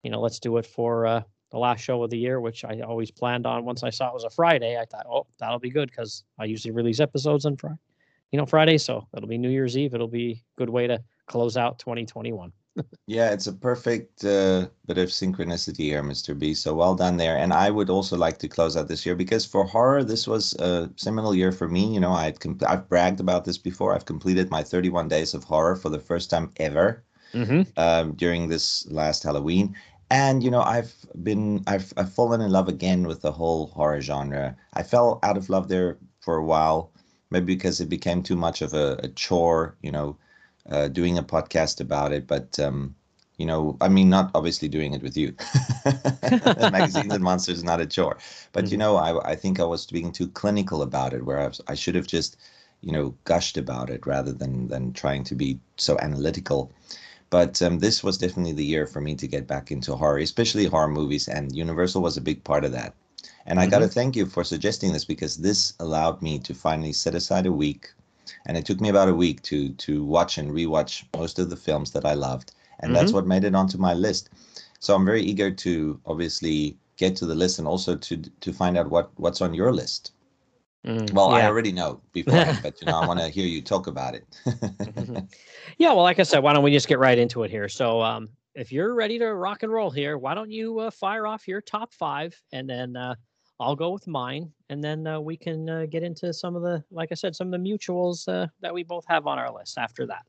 you 0.02 0.10
know, 0.10 0.20
let's 0.20 0.38
do 0.38 0.58
it 0.58 0.66
for 0.66 1.06
uh, 1.06 1.22
the 1.50 1.58
last 1.58 1.80
show 1.80 2.02
of 2.02 2.10
the 2.10 2.18
year, 2.18 2.38
which 2.38 2.64
I 2.66 2.80
always 2.80 3.10
planned 3.10 3.46
on. 3.46 3.64
Once 3.64 3.82
I 3.82 3.88
saw 3.88 4.08
it 4.08 4.14
was 4.14 4.24
a 4.24 4.30
Friday, 4.30 4.78
I 4.78 4.84
thought, 4.84 5.06
oh, 5.10 5.26
that'll 5.38 5.58
be 5.58 5.70
good 5.70 5.90
because 5.90 6.24
I 6.38 6.44
usually 6.44 6.72
release 6.72 7.00
episodes 7.00 7.46
on 7.46 7.56
Friday, 7.56 7.78
you 8.34 8.38
know, 8.38 8.46
Friday. 8.46 8.78
So 8.78 9.06
it'll 9.16 9.28
be 9.28 9.38
New 9.38 9.48
Year's 9.48 9.78
Eve. 9.78 9.94
It'll 9.94 10.08
be 10.08 10.32
a 10.32 10.58
good 10.58 10.68
way 10.68 10.88
to 10.88 11.00
close 11.28 11.56
out 11.56 11.78
2021. 11.78 12.52
yeah, 13.06 13.30
it's 13.30 13.46
a 13.46 13.52
perfect 13.52 14.24
uh, 14.24 14.66
bit 14.88 14.98
of 14.98 15.10
synchronicity 15.10 15.84
here, 15.84 16.02
Mr. 16.02 16.36
B. 16.36 16.52
So 16.52 16.74
well 16.74 16.96
done 16.96 17.16
there. 17.16 17.36
And 17.38 17.52
I 17.52 17.70
would 17.70 17.88
also 17.90 18.16
like 18.16 18.38
to 18.38 18.48
close 18.48 18.76
out 18.76 18.88
this 18.88 19.06
year 19.06 19.14
because 19.14 19.46
for 19.46 19.62
horror, 19.64 20.02
this 20.02 20.26
was 20.26 20.52
a 20.54 20.90
seminal 20.96 21.32
year 21.32 21.52
for 21.52 21.68
me. 21.68 21.94
You 21.94 22.00
know, 22.00 22.10
I'd 22.10 22.40
com- 22.40 22.58
I've 22.66 22.88
bragged 22.88 23.20
about 23.20 23.44
this 23.44 23.56
before. 23.56 23.94
I've 23.94 24.06
completed 24.06 24.50
my 24.50 24.64
31 24.64 25.06
days 25.06 25.32
of 25.32 25.44
horror 25.44 25.76
for 25.76 25.88
the 25.90 26.00
first 26.00 26.28
time 26.28 26.50
ever 26.56 27.04
Mm-hmm. 27.34 27.62
um, 27.76 28.14
during 28.14 28.48
this 28.48 28.84
last 28.90 29.22
Halloween. 29.22 29.76
And 30.10 30.42
you 30.42 30.50
know, 30.50 30.62
I've 30.62 30.92
been 31.22 31.62
I've 31.68 31.92
I've 31.96 32.12
fallen 32.12 32.40
in 32.40 32.50
love 32.50 32.68
again 32.68 33.06
with 33.06 33.22
the 33.22 33.32
whole 33.32 33.68
horror 33.68 34.00
genre. 34.00 34.56
I 34.74 34.82
fell 34.82 35.18
out 35.22 35.36
of 35.36 35.48
love 35.48 35.66
there 35.68 35.98
for 36.20 36.36
a 36.36 36.44
while, 36.44 36.92
maybe 37.34 37.56
because 37.56 37.80
it 37.80 37.90
became 37.90 38.22
too 38.22 38.36
much 38.36 38.62
of 38.62 38.74
a, 38.74 39.00
a 39.04 39.08
chore. 39.08 39.76
You 39.82 39.92
know, 39.92 40.18
uh, 40.70 40.88
doing 40.88 41.18
a 41.18 41.24
podcast 41.24 41.80
about 41.80 42.12
it, 42.12 42.26
but 42.28 42.58
um, 42.60 42.96
you 43.38 43.46
know, 43.46 43.76
I 43.82 43.88
mean, 43.88 44.10
not 44.10 44.32
obviously 44.34 44.68
doing 44.68 44.94
it 44.94 45.02
with 45.02 45.16
you. 45.18 45.34
Magazines 46.70 47.14
and 47.14 47.24
monsters 47.24 47.58
is 47.58 47.64
not 47.64 47.80
a 47.80 47.86
chore, 47.86 48.18
but 48.52 48.72
you 48.72 48.76
Mhm. 48.76 48.78
know, 48.78 48.96
I 48.96 49.32
I 49.32 49.36
think 49.36 49.60
I 49.60 49.64
was 49.64 49.86
being 49.86 50.12
too 50.12 50.28
clinical 50.28 50.82
about 50.82 51.14
it, 51.14 51.24
where 51.26 51.40
I, 51.40 51.48
was, 51.48 51.60
I 51.68 51.74
should 51.74 51.96
have 51.96 52.08
just 52.08 52.36
you 52.82 52.92
know 52.92 53.16
gushed 53.24 53.56
about 53.58 53.90
it 53.90 54.06
rather 54.06 54.32
than 54.32 54.68
than 54.68 54.92
trying 54.92 55.24
to 55.24 55.34
be 55.34 55.60
so 55.76 55.98
analytical. 56.00 56.72
But 57.30 57.62
um, 57.62 57.80
this 57.80 58.04
was 58.04 58.18
definitely 58.18 58.52
the 58.52 58.64
year 58.64 58.86
for 58.86 59.00
me 59.02 59.16
to 59.16 59.28
get 59.28 59.46
back 59.48 59.70
into 59.72 59.96
horror, 59.96 60.18
especially 60.18 60.66
horror 60.66 60.88
movies, 60.88 61.28
and 61.28 61.54
Universal 61.56 62.02
was 62.02 62.16
a 62.16 62.22
big 62.22 62.44
part 62.44 62.64
of 62.64 62.72
that. 62.72 62.94
And 63.46 63.60
I 63.60 63.66
got 63.66 63.80
to 63.80 63.88
thank 63.88 64.16
you 64.16 64.26
for 64.26 64.44
suggesting 64.44 64.92
this 64.92 65.04
because 65.04 65.36
this 65.36 65.74
allowed 65.80 66.22
me 66.22 66.38
to 66.40 66.54
finally 66.54 66.92
set 66.92 67.14
aside 67.14 67.46
a 67.46 67.52
week, 67.52 67.92
and 68.46 68.56
it 68.56 68.64
took 68.64 68.80
me 68.80 68.88
about 68.88 69.08
a 69.08 69.14
week 69.14 69.42
to 69.42 69.70
to 69.74 70.04
watch 70.04 70.38
and 70.38 70.50
rewatch 70.50 71.04
most 71.14 71.38
of 71.38 71.50
the 71.50 71.56
films 71.56 71.90
that 71.92 72.04
I 72.06 72.14
loved, 72.14 72.52
and 72.80 72.94
that's 72.94 73.12
what 73.12 73.26
made 73.26 73.44
it 73.44 73.54
onto 73.54 73.78
my 73.78 73.92
list. 73.94 74.30
So 74.80 74.94
I'm 74.94 75.04
very 75.04 75.22
eager 75.22 75.50
to 75.50 76.00
obviously 76.06 76.78
get 76.96 77.16
to 77.16 77.26
the 77.26 77.34
list 77.34 77.58
and 77.58 77.68
also 77.68 77.96
to 77.96 78.16
to 78.16 78.52
find 78.52 78.76
out 78.78 78.88
what 78.90 79.10
what's 79.18 79.42
on 79.42 79.54
your 79.54 79.72
list. 79.72 80.12
Mm, 80.86 81.12
Well, 81.12 81.28
I 81.30 81.44
already 81.44 81.72
know 81.72 82.00
before, 82.12 82.46
but 82.62 82.80
you 82.80 82.86
know 82.86 82.96
I 83.00 83.06
want 83.06 83.20
to 83.20 83.28
hear 83.28 83.46
you 83.46 83.62
talk 83.62 83.86
about 83.86 84.14
it. 84.14 84.24
Mhm. 84.84 85.32
yeah, 85.78 85.88
well, 85.92 86.02
like 86.02 86.18
I 86.18 86.24
said, 86.24 86.42
why 86.42 86.52
don't 86.52 86.64
we 86.64 86.70
just 86.72 86.88
get 86.88 86.98
right 86.98 87.18
into 87.18 87.42
it 87.42 87.50
here? 87.50 87.68
So, 87.68 88.02
um, 88.02 88.28
if 88.54 88.70
you're 88.70 88.94
ready 88.94 89.18
to 89.18 89.34
rock 89.34 89.62
and 89.62 89.72
roll 89.72 89.90
here, 89.90 90.16
why 90.16 90.34
don't 90.34 90.50
you 90.50 90.78
uh, 90.78 90.90
fire 90.90 91.26
off 91.26 91.48
your 91.48 91.60
top 91.60 91.92
five, 91.92 92.40
and 92.52 92.68
then 92.68 92.96
uh, 92.96 93.14
I'll 93.64 93.74
go 93.74 93.90
with 93.90 94.06
mine, 94.06 94.52
and 94.68 94.84
then 94.84 95.06
uh, 95.06 95.18
we 95.18 95.36
can 95.36 95.68
uh, 95.68 95.86
get 95.86 96.02
into 96.02 96.32
some 96.34 96.54
of 96.54 96.62
the, 96.62 96.84
like 96.90 97.10
I 97.10 97.14
said, 97.14 97.34
some 97.34 97.52
of 97.52 97.52
the 97.52 97.70
mutuals 97.70 98.28
uh, 98.28 98.46
that 98.60 98.74
we 98.74 98.84
both 98.84 99.04
have 99.08 99.26
on 99.26 99.38
our 99.38 99.50
list 99.52 99.78
after 99.78 100.06
that. 100.06 100.24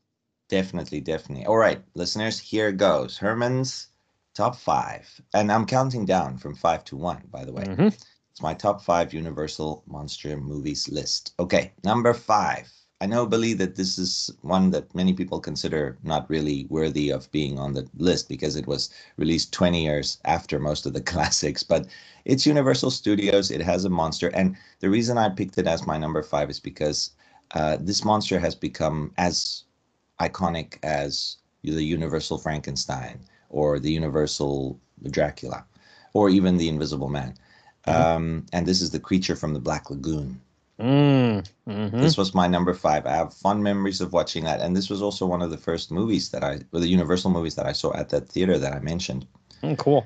Definitely, 0.47 1.01
definitely. 1.01 1.45
All 1.45 1.57
right, 1.57 1.83
listeners, 1.95 2.39
here 2.39 2.71
goes. 2.71 3.17
Herman's 3.17 3.87
top 4.35 4.55
five. 4.55 5.09
And 5.33 5.51
I'm 5.51 5.65
counting 5.65 6.05
down 6.05 6.37
from 6.37 6.55
five 6.55 6.83
to 6.85 6.95
one, 6.95 7.23
by 7.31 7.43
the 7.45 7.51
way. 7.51 7.65
Mhm. 7.65 7.87
It's 8.31 8.41
my 8.41 8.53
top 8.53 8.81
five 8.81 9.13
Universal 9.13 9.83
Monster 9.87 10.37
movies 10.37 10.87
list. 10.89 11.33
Okay, 11.39 11.73
number 11.83 12.13
five. 12.13 12.71
I 13.01 13.05
know, 13.07 13.25
Billy, 13.25 13.53
that 13.53 13.75
this 13.75 13.97
is 13.97 14.31
one 14.41 14.71
that 14.71 14.95
many 14.95 15.13
people 15.13 15.39
consider 15.39 15.97
not 16.03 16.29
really 16.29 16.65
worthy 16.69 17.09
of 17.09 17.31
being 17.31 17.59
on 17.59 17.73
the 17.73 17.87
list 17.97 18.29
because 18.29 18.55
it 18.55 18.67
was 18.67 18.89
released 19.17 19.53
20 19.53 19.83
years 19.83 20.17
after 20.25 20.59
most 20.59 20.85
of 20.85 20.93
the 20.93 21.01
classics, 21.11 21.63
but 21.63 21.87
it's 22.25 22.45
Universal 22.45 22.91
Studios. 22.91 23.51
It 23.51 23.61
has 23.61 23.85
a 23.85 23.89
monster. 23.89 24.29
And 24.29 24.55
the 24.79 24.89
reason 24.89 25.17
I 25.17 25.29
picked 25.29 25.57
it 25.57 25.67
as 25.67 25.85
my 25.85 25.97
number 25.97 26.23
five 26.23 26.49
is 26.49 26.59
because 26.59 27.11
uh, 27.53 27.77
this 27.79 28.03
monster 28.05 28.39
has 28.39 28.55
become 28.55 29.11
as 29.17 29.63
iconic 30.21 30.77
as 30.83 31.37
the 31.63 31.83
Universal 31.83 32.37
Frankenstein 32.39 33.19
or 33.49 33.79
the 33.79 33.91
Universal 33.91 34.79
Dracula 35.11 35.65
or 36.13 36.29
even 36.29 36.57
the 36.57 36.69
Invisible 36.69 37.09
Man. 37.09 37.35
Mhm. 37.87 37.93
Um, 37.93 38.45
and 38.53 38.65
this 38.65 38.81
is 38.81 38.91
the 38.91 38.99
creature 38.99 39.35
from 39.35 39.53
the 39.53 39.59
Black 39.59 39.89
Lagoon. 39.89 40.41
Mm, 40.79 41.47
mhm. 41.67 42.01
This 42.01 42.17
was 42.17 42.33
my 42.33 42.47
number 42.47 42.73
five. 42.73 43.05
I 43.05 43.15
have 43.15 43.33
fond 43.33 43.63
memories 43.63 44.01
of 44.01 44.13
watching 44.13 44.43
that. 44.43 44.59
And 44.59 44.75
this 44.75 44.89
was 44.89 45.01
also 45.01 45.25
one 45.25 45.41
of 45.41 45.51
the 45.51 45.57
first 45.57 45.91
movies 45.91 46.29
that 46.31 46.43
I, 46.43 46.59
or 46.73 46.79
the 46.79 46.87
Universal 46.87 47.31
movies 47.31 47.55
that 47.55 47.65
I 47.65 47.71
saw 47.71 47.93
at 47.95 48.09
that 48.09 48.27
theater 48.27 48.57
that 48.57 48.73
I 48.73 48.79
mentioned. 48.79 49.25
Mm, 49.63 49.77
cool. 49.77 50.05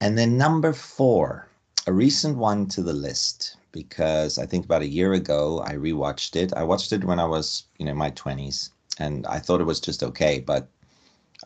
And 0.00 0.16
then 0.16 0.36
number 0.36 0.72
four, 0.72 1.48
a 1.86 1.92
recent 1.92 2.36
one 2.36 2.66
to 2.68 2.82
the 2.82 2.92
list 2.92 3.56
because 3.72 4.38
I 4.38 4.46
think 4.46 4.64
about 4.64 4.82
a 4.82 4.88
year 4.88 5.12
ago 5.14 5.62
I 5.64 5.74
rewatched 5.74 6.36
it. 6.36 6.52
I 6.54 6.64
watched 6.64 6.92
it 6.92 7.04
when 7.04 7.18
I 7.18 7.26
was, 7.26 7.64
you 7.78 7.84
know, 7.84 7.92
in 7.92 7.96
my 7.96 8.10
20s 8.10 8.70
and 8.98 9.26
I 9.26 9.38
thought 9.38 9.60
it 9.60 9.66
was 9.66 9.80
just 9.80 10.02
okay, 10.02 10.40
but 10.40 10.68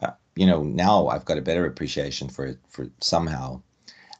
uh, 0.02 0.12
you 0.34 0.46
know, 0.46 0.62
now 0.62 1.08
I've 1.08 1.24
got 1.24 1.38
a 1.38 1.42
better 1.42 1.66
appreciation 1.66 2.28
for 2.28 2.46
it 2.46 2.58
for 2.68 2.90
somehow. 3.00 3.62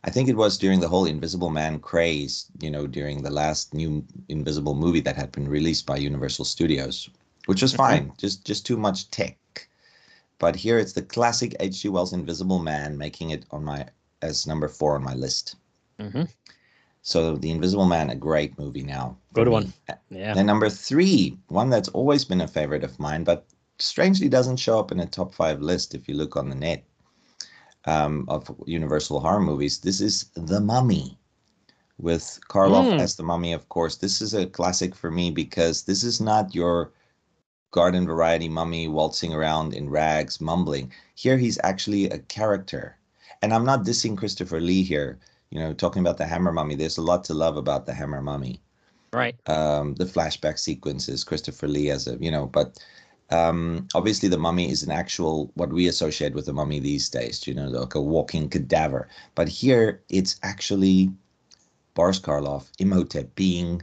I 0.07 0.11
think 0.11 0.29
it 0.29 0.37
was 0.37 0.59
during 0.59 0.81
the 0.81 0.89
whole 0.89 1.07
Invisible 1.07 1.49
Man 1.49 1.79
craze, 1.81 2.47
you 2.61 2.71
know, 2.71 2.87
during 2.87 3.23
the 3.23 3.31
last 3.31 3.73
new 3.73 4.05
Invisible 4.29 4.75
movie 4.75 5.01
that 5.01 5.17
had 5.17 5.33
been 5.33 5.49
released 5.49 5.87
by 5.87 5.97
Universal 5.97 6.45
Studios, 6.45 7.09
which 7.47 7.63
was 7.63 7.75
fine, 7.75 8.13
just 8.19 8.45
just 8.45 8.67
too 8.67 8.77
much 8.77 9.11
tech. 9.11 9.39
But 10.39 10.57
here 10.57 10.79
it's 10.79 10.93
the 10.93 11.03
classic 11.03 11.57
H.G. 11.59 11.89
Wells 11.89 12.13
Invisible 12.13 12.59
Man 12.59 12.99
making 12.99 13.31
it 13.31 13.47
on 13.51 13.65
my 13.65 13.87
as 14.21 14.47
number 14.47 14.69
4 14.69 14.97
on 14.97 15.03
my 15.03 15.15
list. 15.15 15.57
Mhm. 15.99 16.29
So 17.01 17.37
The 17.37 17.51
Invisible 17.51 17.87
Man, 17.87 18.11
a 18.11 18.15
great 18.15 18.59
movie 18.59 18.83
now. 18.83 19.17
Good 19.33 19.49
one. 19.49 19.73
Yeah. 20.11 20.35
And 20.37 20.47
number 20.47 20.69
three, 20.69 21.39
one 21.49 21.71
that's 21.71 21.89
always 21.91 22.25
been 22.25 22.41
a 22.43 22.49
favorite 22.49 22.85
of 22.85 22.99
mine, 22.99 23.25
but 23.25 23.47
strangely 23.79 24.29
doesn't 24.29 24.57
show 24.57 24.79
up 24.79 24.93
in 24.93 25.01
a 25.01 25.07
top 25.07 25.35
five 25.35 25.61
list 25.63 25.95
if 25.95 26.09
you 26.09 26.15
look 26.15 26.37
on 26.37 26.49
the 26.49 26.55
net 26.55 26.85
um, 27.87 28.25
of 28.29 28.51
Universal 28.67 29.21
horror 29.21 29.41
movies. 29.41 29.79
This 29.81 30.01
is 30.01 30.31
The 30.35 30.61
Mummy 30.61 31.19
with 31.99 32.41
Karloff 32.49 32.91
Mm. 32.93 33.01
as 33.01 33.17
the 33.17 33.23
mummy, 33.23 33.53
of 33.53 33.69
course. 33.69 33.97
This 33.97 34.21
is 34.21 34.35
a 34.35 34.47
classic 34.47 34.95
for 34.95 35.11
me 35.11 35.31
because 35.31 35.83
this 35.85 36.03
is 36.03 36.21
not 36.21 36.55
your 36.55 36.93
garden 37.71 38.07
variety 38.07 38.49
mummy 38.49 38.89
waltzing 38.89 39.33
around 39.33 39.75
in 39.75 39.91
rags, 39.91 40.41
mumbling. 40.41 40.93
Here 41.15 41.37
he's 41.39 41.59
actually 41.65 42.07
a 42.11 42.19
character. 42.19 42.97
And 43.43 43.53
I'm 43.53 43.65
not 43.65 43.85
dissing 43.85 44.17
Christopher 44.17 44.61
Lee 44.61 44.83
here, 44.83 45.19
you 45.51 45.61
know, 45.61 45.73
talking 45.75 46.01
about 46.01 46.19
the 46.19 46.27
Hammer 46.27 46.53
Mummy. 46.53 46.75
There's 46.77 46.99
a 46.99 47.03
lot 47.03 47.25
to 47.25 47.35
love 47.35 47.57
about 47.57 47.87
the 47.87 47.95
Hammer 47.95 48.23
Mummy 48.23 48.61
Right. 49.13 49.37
um, 49.49 49.95
the 49.95 50.05
flashback 50.05 50.59
sequences, 50.59 51.25
Christopher 51.25 51.69
Lee 51.69 51.91
as 51.91 52.09
a, 52.09 52.17
you 52.17 52.31
know, 52.31 52.47
but 52.47 52.79
um, 53.31 53.89
obviously 53.95 54.29
the 54.29 54.39
mummy 54.39 54.71
is 54.71 54.83
an 54.83 54.91
actual, 54.91 55.51
what 55.55 55.73
we 55.73 55.89
associate 55.89 56.35
with 56.35 56.47
the 56.47 56.53
mummy 56.53 56.79
these 56.81 57.09
days, 57.09 57.47
you 57.47 57.55
know, 57.55 57.69
like 57.69 57.95
a 57.95 58.01
walking 58.01 58.49
cadaver. 58.49 59.09
But 59.35 59.49
here 59.49 60.03
it's 60.09 60.39
actually 60.43 61.11
Boris 61.95 62.19
Karloff, 62.21 62.71
Imhotep, 62.79 63.35
being 63.35 63.83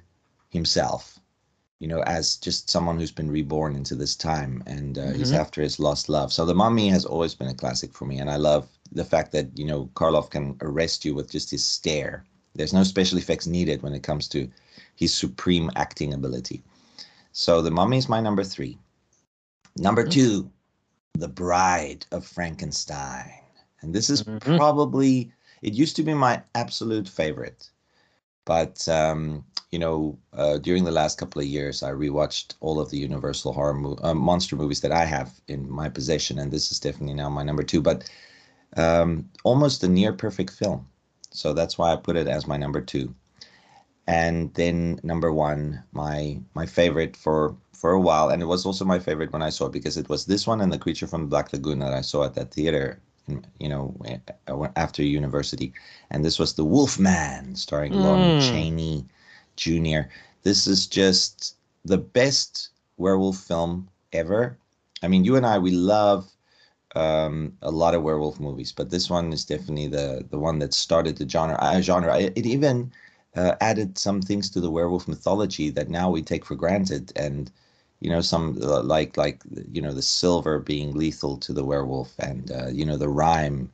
himself, 0.50 1.20
you 1.80 1.88
know, 1.88 2.02
as 2.04 2.36
just 2.38 2.70
someone 2.70 3.00
who's 3.00 3.12
been 3.12 3.32
reborn 3.32 3.76
into 3.76 3.96
this 3.96 4.16
time 4.16 4.64
and 4.68 4.98
uh, 4.98 5.12
he's 5.14 5.32
Mhm. 5.32 5.38
after 5.40 5.62
his 5.62 5.80
lost 5.80 6.10
love. 6.10 6.32
So 6.32 6.46
the 6.46 6.54
mummy 6.56 6.90
has 6.90 7.06
always 7.06 7.34
been 7.34 7.48
a 7.48 7.54
classic 7.54 7.94
for 7.94 8.06
me. 8.06 8.20
And 8.20 8.30
I 8.30 8.36
love 8.38 8.68
the 8.92 9.06
fact 9.06 9.32
that, 9.32 9.58
you 9.58 9.66
know, 9.66 9.90
Karloff 9.96 10.30
can 10.30 10.56
arrest 10.62 11.06
you 11.06 11.16
with 11.16 11.32
just 11.32 11.50
his 11.52 11.66
stare. 11.66 12.26
There's 12.54 12.74
no 12.74 12.84
special 12.84 13.18
effects 13.18 13.48
needed 13.48 13.82
when 13.82 13.94
it 13.94 14.04
comes 14.04 14.28
to 14.30 14.50
his 14.96 15.14
supreme 15.14 15.72
acting 15.76 16.14
ability. 16.14 16.62
So 17.32 17.62
the 17.62 17.72
mummy 17.72 17.98
is 17.98 18.10
my 18.10 18.20
number 18.22 18.44
three. 18.44 18.78
Number 19.78 20.06
Mhm. 20.06 20.12
two, 20.12 20.52
The 21.14 21.28
Bride 21.28 22.06
of 22.12 22.26
Frankenstein. 22.26 23.32
And 23.82 23.94
this 23.94 24.10
is 24.10 24.24
Mhm. 24.24 24.58
probably, 24.58 25.32
it 25.62 25.74
used 25.74 25.96
to 25.98 26.04
be 26.04 26.14
my 26.14 26.42
absolute 26.56 27.08
favorite. 27.08 27.70
But, 28.46 28.88
um, 28.88 29.46
you 29.72 29.80
know, 29.80 30.18
uh, 30.34 30.58
during 30.58 30.84
the 30.84 30.92
last 30.92 31.18
couple 31.18 31.42
of 31.42 31.48
years, 31.48 31.84
I 31.84 31.92
rewatched 31.92 32.56
all 32.60 32.80
of 32.80 32.90
the 32.90 32.98
Universal 32.98 33.54
horror 33.54 33.74
mo- 33.74 34.00
uh, 34.02 34.14
monster 34.14 34.56
movies 34.56 34.82
that 34.82 34.92
I 34.92 35.06
have 35.06 35.40
in 35.48 35.70
my 35.70 35.90
possession. 35.90 36.40
And 36.40 36.52
this 36.52 36.72
is 36.72 36.80
definitely 36.80 37.16
now 37.16 37.30
my 37.30 37.44
number 37.44 37.64
two. 37.64 37.82
But 37.82 38.10
um, 38.78 39.30
almost 39.44 39.84
a 39.84 39.88
near 39.88 40.14
perfect 40.14 40.54
film. 40.54 40.88
So 41.32 41.54
that's 41.54 41.78
why 41.78 41.94
I 41.94 41.96
put 41.96 42.16
it 42.16 42.28
as 42.28 42.48
my 42.48 42.58
number 42.58 42.82
two 42.82 43.14
and 44.08 44.54
then 44.56 45.00
number 45.04 45.32
one 45.32 45.84
my 45.92 46.40
my 46.54 46.66
favorite 46.66 47.16
for 47.16 47.56
for 47.74 47.92
a 47.92 48.00
while 48.00 48.30
and 48.30 48.42
it 48.42 48.46
was 48.46 48.66
also 48.66 48.84
my 48.86 49.00
favorite 49.00 49.32
when 49.32 49.42
i 49.42 49.50
saw 49.50 49.68
it 49.68 49.72
because 49.74 49.98
it 49.98 50.10
was 50.10 50.26
this 50.26 50.48
one 50.48 50.62
and 50.62 50.72
the 50.72 50.78
creature 50.80 51.08
from 51.08 51.22
the 51.22 51.28
black 51.28 51.52
lagoon 51.54 51.80
that 51.80 51.94
i 51.94 52.02
saw 52.02 52.24
at 52.26 52.34
that 52.36 52.52
theater 52.52 53.00
you 53.60 53.70
know 53.70 53.96
uh, 54.48 54.68
after 54.76 55.04
university 55.04 55.74
and 56.10 56.24
this 56.26 56.40
was 56.40 56.54
the 56.54 56.66
wolf 56.66 57.00
man 57.00 57.56
starring 57.56 57.94
lon 57.94 58.34
Mm. 58.34 58.38
chaney 58.38 59.06
jr 59.56 60.10
this 60.44 60.68
is 60.68 60.88
just 60.88 61.56
the 61.86 61.98
best 61.98 62.70
werewolf 62.98 63.38
film 63.38 63.90
ever. 64.14 64.58
I 65.04 65.08
mean, 65.08 65.24
you 65.26 65.36
and 65.36 65.46
I, 65.46 65.58
we 65.60 65.72
love 65.72 66.32
um, 66.96 67.58
a 67.62 67.72
lot 67.72 67.94
of 67.96 68.04
werewolf 68.04 68.40
movies, 68.40 68.72
but 68.72 68.90
this 68.90 69.10
one 69.10 69.32
is 69.34 69.46
definitely 69.46 69.88
the 69.88 70.26
the 70.30 70.40
one 70.40 70.60
that 70.60 70.74
started 70.74 71.18
the 71.18 71.28
genre. 71.28 71.56
Uh, 71.60 71.82
genre. 71.82 72.20
It, 72.20 72.34
it 72.36 72.46
even 72.46 72.92
added 73.36 73.98
some 73.98 74.22
things 74.22 74.50
to 74.50 74.60
the 74.60 74.72
werewolf 74.72 75.08
mythology 75.08 75.70
that 75.70 75.90
now 75.90 76.10
we 76.10 76.22
take 76.22 76.46
for 76.46 76.56
granted, 76.56 77.12
and 77.16 77.52
you 78.00 78.10
know, 78.10 78.22
some 78.22 78.60
uh, 78.62 78.82
like 78.82 79.16
like 79.18 79.42
you 79.72 79.82
know 79.82 79.94
the 79.94 80.02
silver 80.02 80.60
being 80.60 80.94
lethal 80.94 81.38
to 81.38 81.54
the 81.54 81.64
werewolf, 81.64 82.14
and 82.20 82.52
uh, 82.52 82.68
you 82.68 82.86
know 82.86 82.98
the 82.98 83.10
rhyme. 83.10 83.70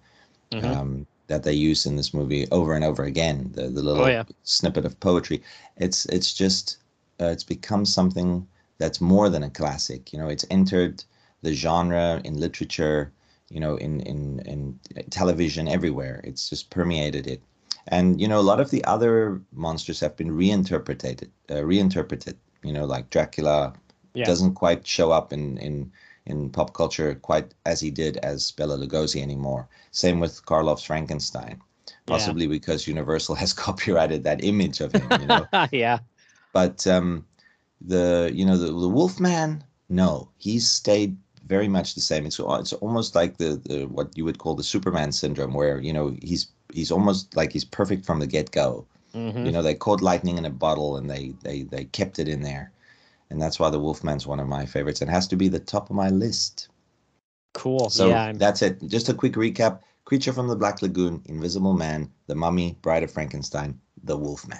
Mm-hmm. 0.51 0.65
Um, 0.65 1.07
that 1.27 1.43
they 1.43 1.53
use 1.53 1.85
in 1.85 1.97
this 1.97 2.13
movie 2.13 2.47
over 2.51 2.73
and 2.73 2.83
over 2.83 3.03
again. 3.03 3.51
The 3.53 3.63
the 3.63 3.83
little 3.83 4.03
oh, 4.03 4.07
yeah. 4.07 4.23
snippet 4.43 4.85
of 4.85 4.99
poetry. 4.99 5.43
It's 5.75 6.05
it's 6.05 6.33
just 6.33 6.77
uh, 7.21 7.25
it's 7.25 7.43
become 7.43 7.85
something 7.85 8.47
that's 8.77 9.01
more 9.01 9.29
than 9.29 9.43
a 9.43 9.49
classic. 9.49 10.11
You 10.13 10.19
know, 10.19 10.29
it's 10.29 10.45
entered 10.49 11.03
the 11.41 11.53
genre 11.53 12.21
in 12.23 12.39
literature, 12.39 13.11
you 13.49 13.59
know, 13.59 13.75
in 13.75 14.01
in 14.01 14.39
in 14.45 14.79
television 15.09 15.67
everywhere. 15.67 16.21
It's 16.23 16.49
just 16.49 16.69
permeated 16.69 17.27
it. 17.27 17.41
And 17.89 18.19
you 18.19 18.27
know, 18.27 18.39
a 18.39 18.41
lot 18.41 18.59
of 18.59 18.69
the 18.69 18.83
other 18.85 19.41
monsters 19.53 19.99
have 20.01 20.15
been 20.15 20.31
reinterpreted, 20.31 21.31
uh, 21.49 21.63
reinterpreted. 21.63 22.37
You 22.63 22.73
know, 22.73 22.85
like 22.85 23.09
Dracula 23.09 23.73
yeah. 24.13 24.25
doesn't 24.25 24.55
quite 24.55 24.85
show 24.85 25.11
up 25.11 25.31
in 25.31 25.57
in 25.57 25.91
in 26.25 26.49
pop 26.49 26.73
culture 26.73 27.15
quite 27.15 27.53
as 27.65 27.79
he 27.79 27.89
did 27.89 28.17
as 28.17 28.51
Bela 28.51 28.77
Lugosi 28.77 29.21
anymore. 29.21 29.67
Same 29.91 30.19
with 30.19 30.45
Karloff's 30.45 30.83
Frankenstein, 30.83 31.61
possibly 32.05 32.43
yeah. 32.43 32.51
because 32.51 32.87
Universal 32.87 33.35
has 33.43 33.53
copyrighted 33.53 34.23
that 34.23 34.43
image 34.43 34.81
of 34.81 34.91
him. 34.91 35.07
You 35.21 35.27
know? 35.27 35.47
yeah. 35.71 35.99
But 36.51 36.85
um, 36.87 37.25
the 37.79 38.31
you 38.33 38.45
know 38.45 38.57
the, 38.57 38.67
the 38.67 38.89
Wolfman, 38.89 39.63
no, 39.89 40.29
he's 40.37 40.67
stayed 40.67 41.15
very 41.45 41.67
much 41.69 41.95
the 41.95 42.01
same. 42.01 42.25
It's 42.25 42.39
it's 42.39 42.73
almost 42.73 43.15
like 43.15 43.37
the, 43.37 43.61
the 43.63 43.85
what 43.85 44.17
you 44.17 44.25
would 44.25 44.39
call 44.39 44.55
the 44.55 44.63
Superman 44.63 45.11
syndrome, 45.11 45.53
where 45.53 45.79
you 45.79 45.93
know 45.93 46.15
he's 46.21 46.47
he's 46.73 46.91
almost 46.91 47.35
like 47.35 47.51
he's 47.51 47.65
perfect 47.65 48.05
from 48.05 48.19
the 48.19 48.27
get 48.27 48.51
go. 48.51 48.85
Mm-hmm. 49.13 49.45
You 49.45 49.51
know, 49.51 49.61
they 49.61 49.75
caught 49.75 50.01
lightning 50.01 50.37
in 50.37 50.45
a 50.45 50.49
bottle 50.49 50.97
and 50.97 51.09
they 51.09 51.33
they 51.41 51.63
they 51.63 51.85
kept 51.85 52.19
it 52.19 52.27
in 52.27 52.41
there, 52.41 52.71
and 53.29 53.41
that's 53.41 53.59
why 53.59 53.69
the 53.69 53.79
Wolfman's 53.79 54.27
one 54.27 54.39
of 54.39 54.47
my 54.47 54.65
favorites. 54.65 55.01
It 55.01 55.09
has 55.09 55.27
to 55.29 55.35
be 55.35 55.47
the 55.47 55.59
top 55.59 55.89
of 55.89 55.95
my 55.95 56.09
list. 56.09 56.69
Cool. 57.53 57.89
So 57.89 58.09
yeah, 58.09 58.33
that's 58.33 58.61
it. 58.61 58.85
Just 58.87 59.09
a 59.09 59.13
quick 59.13 59.33
recap: 59.33 59.79
Creature 60.05 60.33
from 60.33 60.47
the 60.47 60.55
Black 60.55 60.81
Lagoon, 60.81 61.21
Invisible 61.25 61.73
Man, 61.73 62.11
The 62.27 62.35
Mummy, 62.35 62.77
Bride 62.81 63.03
of 63.03 63.11
Frankenstein, 63.11 63.79
The 64.03 64.17
Wolfman. 64.17 64.59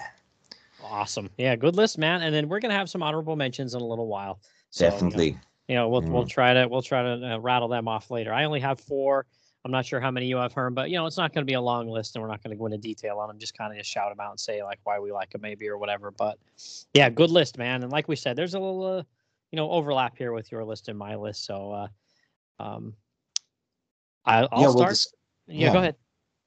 Awesome. 0.82 1.30
Yeah, 1.36 1.54
good 1.54 1.76
list, 1.76 1.98
man. 1.98 2.22
And 2.22 2.34
then 2.34 2.48
we're 2.48 2.60
gonna 2.60 2.74
have 2.74 2.90
some 2.90 3.02
honorable 3.02 3.36
mentions 3.36 3.74
in 3.74 3.80
a 3.80 3.86
little 3.86 4.08
while. 4.08 4.40
So, 4.70 4.88
Definitely. 4.88 5.26
You 5.26 5.32
know, 5.32 5.38
you 5.68 5.74
know 5.76 5.88
we'll 5.88 6.02
mm 6.02 6.08
we'll 6.08 6.26
try 6.26 6.54
to 6.54 6.66
we'll 6.66 6.82
try 6.82 7.02
to 7.02 7.34
uh, 7.34 7.38
rattle 7.38 7.68
them 7.68 7.86
off 7.86 8.10
later. 8.10 8.32
I 8.32 8.44
only 8.44 8.60
have 8.60 8.80
four. 8.80 9.26
I'm 9.68 9.72
not 9.72 9.84
sure 9.84 10.00
how 10.00 10.10
many 10.10 10.24
you 10.24 10.38
have 10.38 10.54
heard, 10.54 10.74
but 10.74 10.88
you 10.88 10.96
know 10.96 11.04
it's 11.04 11.18
not 11.18 11.34
going 11.34 11.42
to 11.42 11.46
be 11.46 11.52
a 11.52 11.60
long 11.60 11.88
list, 11.88 12.16
and 12.16 12.22
we're 12.22 12.30
not 12.30 12.42
going 12.42 12.52
to 12.52 12.56
go 12.56 12.64
into 12.64 12.78
detail 12.78 13.18
on 13.18 13.28
them. 13.28 13.38
Just 13.38 13.56
kind 13.56 13.70
of 13.70 13.76
just 13.76 13.90
shout 13.90 14.10
them 14.10 14.18
out 14.18 14.30
and 14.30 14.40
say 14.40 14.62
like 14.62 14.78
why 14.84 14.98
we 14.98 15.12
like 15.12 15.28
them, 15.28 15.42
maybe 15.42 15.68
or 15.68 15.76
whatever. 15.76 16.10
But 16.10 16.38
yeah, 16.94 17.10
good 17.10 17.30
list, 17.30 17.58
man. 17.58 17.82
And 17.82 17.92
like 17.92 18.08
we 18.08 18.16
said, 18.16 18.34
there's 18.34 18.54
a 18.54 18.58
little 18.58 18.82
uh, 18.82 19.02
you 19.52 19.56
know 19.56 19.70
overlap 19.70 20.16
here 20.16 20.32
with 20.32 20.50
your 20.50 20.64
list 20.64 20.88
and 20.88 20.98
my 20.98 21.16
list. 21.16 21.44
So 21.44 21.70
uh, 21.70 21.88
um, 22.58 22.94
I, 24.24 24.40
will 24.40 24.48
yeah, 24.52 24.70
start. 24.70 24.74
We'll 24.74 24.88
dis- 24.88 25.14
yeah, 25.48 25.66
yeah, 25.66 25.72
go 25.74 25.78
ahead. 25.80 25.96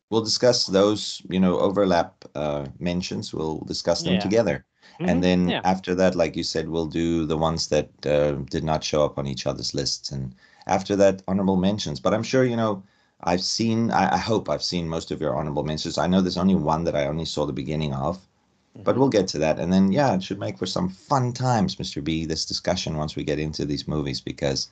We'll 0.09 0.23
discuss 0.23 0.65
those, 0.65 1.21
you 1.29 1.39
know, 1.39 1.59
overlap 1.59 2.25
uh, 2.33 2.65
mentions. 2.79 3.35
We'll 3.35 3.59
discuss 3.59 4.01
them 4.01 4.15
yeah. 4.15 4.19
together. 4.19 4.65
Mm-hmm. 4.95 5.09
And 5.09 5.23
then 5.23 5.47
yeah. 5.47 5.61
after 5.63 5.93
that, 5.93 6.15
like 6.15 6.35
you 6.35 6.43
said, 6.43 6.67
we'll 6.67 6.87
do 6.87 7.27
the 7.27 7.37
ones 7.37 7.67
that 7.67 7.89
uh, 8.07 8.31
did 8.49 8.63
not 8.63 8.83
show 8.83 9.05
up 9.05 9.19
on 9.19 9.27
each 9.27 9.45
other's 9.45 9.75
lists. 9.75 10.11
And 10.11 10.33
after 10.65 10.95
that, 10.95 11.21
honorable 11.27 11.55
mentions. 11.55 11.99
But 11.99 12.15
I'm 12.15 12.23
sure, 12.23 12.43
you 12.43 12.57
know, 12.57 12.83
I've 13.23 13.41
seen, 13.41 13.91
I, 13.91 14.15
I 14.15 14.17
hope 14.17 14.49
I've 14.49 14.63
seen 14.63 14.87
most 14.87 15.11
of 15.11 15.21
your 15.21 15.35
honorable 15.35 15.63
mentions. 15.63 15.97
I 15.97 16.07
know 16.07 16.21
there's 16.21 16.37
only 16.37 16.55
one 16.55 16.83
that 16.85 16.95
I 16.95 17.05
only 17.05 17.25
saw 17.25 17.45
the 17.45 17.53
beginning 17.53 17.93
of. 17.93 18.17
Mm-hmm. 18.17 18.83
But 18.83 18.97
we'll 18.97 19.09
get 19.09 19.27
to 19.29 19.37
that. 19.39 19.59
And 19.59 19.71
then, 19.71 19.91
yeah, 19.91 20.13
it 20.15 20.23
should 20.23 20.39
make 20.39 20.57
for 20.57 20.65
some 20.65 20.89
fun 20.89 21.33
times, 21.33 21.75
Mr. 21.75 22.03
B, 22.03 22.25
this 22.25 22.45
discussion 22.45 22.95
once 22.95 23.15
we 23.15 23.23
get 23.23 23.39
into 23.39 23.65
these 23.65 23.87
movies 23.87 24.21
because, 24.21 24.69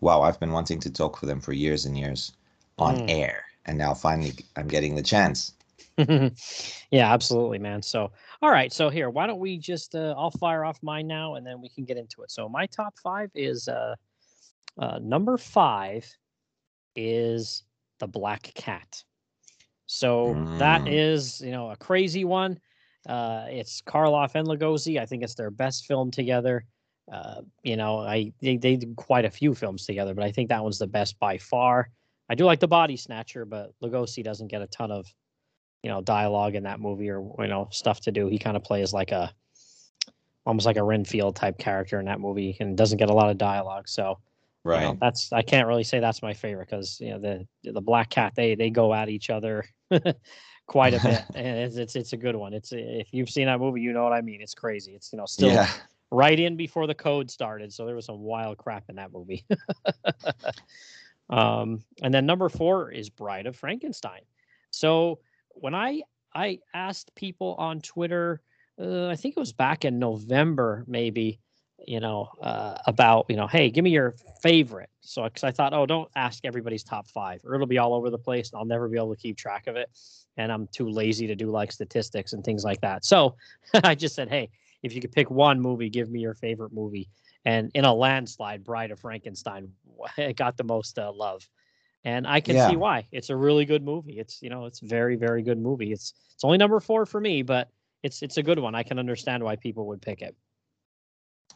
wow, 0.00 0.22
I've 0.22 0.40
been 0.40 0.52
wanting 0.52 0.80
to 0.80 0.90
talk 0.90 1.18
for 1.18 1.26
them 1.26 1.40
for 1.40 1.52
years 1.52 1.84
and 1.84 1.98
years 1.98 2.32
on 2.78 2.96
mm. 2.96 3.10
air. 3.10 3.44
And 3.66 3.76
now 3.76 3.94
finally 3.94 4.32
I'm 4.56 4.68
getting 4.68 4.94
the 4.94 5.02
chance. 5.02 5.52
yeah, 5.98 7.12
absolutely, 7.12 7.58
man. 7.58 7.82
So, 7.82 8.10
all 8.42 8.50
right. 8.50 8.72
So 8.72 8.90
here, 8.90 9.10
why 9.10 9.26
don't 9.26 9.38
we 9.38 9.58
just 9.58 9.94
uh, 9.94 10.14
I'll 10.16 10.30
fire 10.30 10.64
off 10.64 10.78
mine 10.82 11.06
now, 11.06 11.36
and 11.36 11.46
then 11.46 11.60
we 11.60 11.70
can 11.70 11.84
get 11.84 11.96
into 11.96 12.22
it. 12.22 12.30
So 12.30 12.48
my 12.48 12.66
top 12.66 12.94
five 13.02 13.30
is 13.34 13.66
uh, 13.66 13.94
uh 14.78 14.98
number 15.00 15.38
five 15.38 16.06
is 16.96 17.64
the 17.98 18.06
Black 18.06 18.52
Cat. 18.54 19.02
So 19.86 20.34
mm. 20.34 20.58
that 20.58 20.88
is 20.88 21.40
you 21.40 21.52
know 21.52 21.70
a 21.70 21.76
crazy 21.76 22.24
one. 22.24 22.58
Uh, 23.08 23.46
it's 23.48 23.80
Karloff 23.82 24.34
and 24.34 24.46
Lugosi. 24.46 25.00
I 25.00 25.06
think 25.06 25.22
it's 25.22 25.34
their 25.34 25.50
best 25.50 25.86
film 25.86 26.10
together. 26.10 26.64
Uh, 27.10 27.42
you 27.62 27.76
know, 27.76 28.00
I 28.00 28.32
they, 28.40 28.56
they 28.56 28.76
did 28.76 28.96
quite 28.96 29.24
a 29.24 29.30
few 29.30 29.54
films 29.54 29.86
together, 29.86 30.14
but 30.14 30.24
I 30.24 30.32
think 30.32 30.48
that 30.48 30.62
one's 30.62 30.78
the 30.78 30.88
best 30.88 31.18
by 31.20 31.38
far. 31.38 31.90
I 32.28 32.34
do 32.34 32.44
like 32.44 32.58
the 32.58 32.68
Body 32.68 32.96
Snatcher, 32.96 33.44
but 33.44 33.72
Lugosi 33.80 34.24
doesn't 34.24 34.48
get 34.48 34.62
a 34.62 34.66
ton 34.66 34.90
of 34.90 35.06
you 35.82 35.90
know 35.90 36.00
dialogue 36.00 36.56
in 36.56 36.64
that 36.64 36.80
movie 36.80 37.10
or 37.10 37.22
you 37.38 37.46
know 37.46 37.68
stuff 37.70 38.00
to 38.02 38.12
do. 38.12 38.26
He 38.26 38.38
kind 38.38 38.56
of 38.56 38.64
plays 38.64 38.92
like 38.92 39.12
a 39.12 39.32
almost 40.44 40.66
like 40.66 40.76
a 40.76 40.82
Renfield 40.82 41.36
type 41.36 41.58
character 41.58 41.98
in 42.00 42.06
that 42.06 42.20
movie 42.20 42.56
and 42.60 42.76
doesn't 42.76 42.98
get 42.98 43.10
a 43.10 43.14
lot 43.14 43.30
of 43.30 43.38
dialogue. 43.38 43.88
So 43.88 44.18
right, 44.66 44.82
you 44.82 44.88
know, 44.88 44.98
that's 45.00 45.32
I 45.32 45.42
can't 45.42 45.66
really 45.66 45.84
say 45.84 46.00
that's 46.00 46.22
my 46.22 46.34
favorite 46.34 46.68
because 46.68 47.00
you 47.00 47.10
know 47.10 47.18
the 47.18 47.46
the 47.70 47.80
Black 47.80 48.10
Cat 48.10 48.34
they 48.36 48.54
they 48.54 48.70
go 48.70 48.92
at 48.92 49.08
each 49.08 49.30
other 49.30 49.64
quite 50.66 50.94
a 50.94 51.00
bit 51.00 51.22
and 51.34 51.58
it's, 51.58 51.76
it's 51.76 51.96
it's 51.96 52.12
a 52.12 52.16
good 52.16 52.36
one. 52.36 52.52
It's 52.52 52.72
if 52.72 53.08
you've 53.12 53.30
seen 53.30 53.46
that 53.46 53.60
movie, 53.60 53.80
you 53.80 53.92
know 53.92 54.04
what 54.04 54.12
I 54.12 54.20
mean. 54.20 54.40
It's 54.40 54.54
crazy. 54.54 54.92
It's 54.92 55.12
you 55.12 55.18
know 55.18 55.26
still. 55.26 55.50
Yeah. 55.50 55.68
Right 56.12 56.38
in 56.38 56.56
before 56.56 56.86
the 56.86 56.94
code 56.94 57.28
started, 57.32 57.72
so 57.72 57.84
there 57.84 57.96
was 57.96 58.06
some 58.06 58.20
wild 58.20 58.58
crap 58.58 58.84
in 58.88 58.94
that 58.94 59.12
movie. 59.12 59.44
um, 61.30 61.82
and 62.00 62.14
then 62.14 62.26
number 62.26 62.48
four 62.48 62.92
is 62.92 63.10
Bride 63.10 63.46
of 63.46 63.56
Frankenstein. 63.56 64.20
So 64.70 65.18
when 65.48 65.74
I 65.74 66.02
I 66.32 66.60
asked 66.74 67.12
people 67.16 67.56
on 67.58 67.80
Twitter, 67.80 68.40
uh, 68.80 69.08
I 69.08 69.16
think 69.16 69.36
it 69.36 69.40
was 69.40 69.52
back 69.52 69.84
in 69.84 69.98
November, 69.98 70.84
maybe, 70.86 71.40
you 71.84 72.00
know, 72.00 72.28
uh, 72.40 72.78
about 72.86 73.26
you 73.28 73.36
know, 73.36 73.46
hey, 73.46 73.70
give 73.70 73.84
me 73.84 73.90
your 73.90 74.14
favorite. 74.42 74.90
So 75.00 75.24
because 75.24 75.44
I 75.44 75.50
thought, 75.50 75.72
oh, 75.72 75.86
don't 75.86 76.10
ask 76.16 76.44
everybody's 76.44 76.82
top 76.82 77.08
five, 77.08 77.40
or 77.44 77.54
it'll 77.54 77.66
be 77.66 77.78
all 77.78 77.94
over 77.94 78.10
the 78.10 78.18
place, 78.18 78.50
and 78.50 78.58
I'll 78.58 78.66
never 78.66 78.88
be 78.88 78.96
able 78.96 79.14
to 79.14 79.20
keep 79.20 79.36
track 79.36 79.66
of 79.66 79.76
it, 79.76 79.90
and 80.36 80.50
I'm 80.50 80.68
too 80.68 80.88
lazy 80.88 81.26
to 81.26 81.34
do 81.34 81.50
like 81.50 81.72
statistics 81.72 82.32
and 82.32 82.44
things 82.44 82.64
like 82.64 82.80
that. 82.80 83.04
So 83.04 83.36
I 83.84 83.94
just 83.94 84.14
said, 84.14 84.28
hey, 84.28 84.50
if 84.82 84.94
you 84.94 85.00
could 85.00 85.12
pick 85.12 85.30
one 85.30 85.60
movie, 85.60 85.90
give 85.90 86.10
me 86.10 86.20
your 86.20 86.34
favorite 86.34 86.72
movie. 86.72 87.08
And 87.44 87.70
in 87.74 87.84
a 87.84 87.94
landslide, 87.94 88.64
Bride 88.64 88.90
of 88.90 88.98
Frankenstein 88.98 89.70
got 90.36 90.56
the 90.56 90.64
most 90.64 90.98
uh, 90.98 91.12
love 91.12 91.48
and 92.06 92.24
I 92.24 92.40
can 92.40 92.54
yeah. 92.54 92.70
see 92.70 92.76
why. 92.76 93.08
It's 93.10 93.30
a 93.30 93.36
really 93.36 93.64
good 93.64 93.84
movie. 93.84 94.20
It's 94.20 94.40
you 94.40 94.48
know, 94.48 94.64
it's 94.66 94.78
very 94.78 95.16
very 95.16 95.42
good 95.42 95.58
movie. 95.58 95.90
It's 95.92 96.14
it's 96.32 96.44
only 96.44 96.56
number 96.56 96.78
four 96.78 97.04
for 97.04 97.20
me, 97.20 97.42
but 97.42 97.68
it's 98.04 98.22
it's 98.22 98.36
a 98.36 98.42
good 98.44 98.60
one. 98.60 98.76
I 98.76 98.84
can 98.84 99.00
understand 99.00 99.42
why 99.42 99.56
people 99.56 99.88
would 99.88 100.00
pick 100.00 100.22
it. 100.22 100.36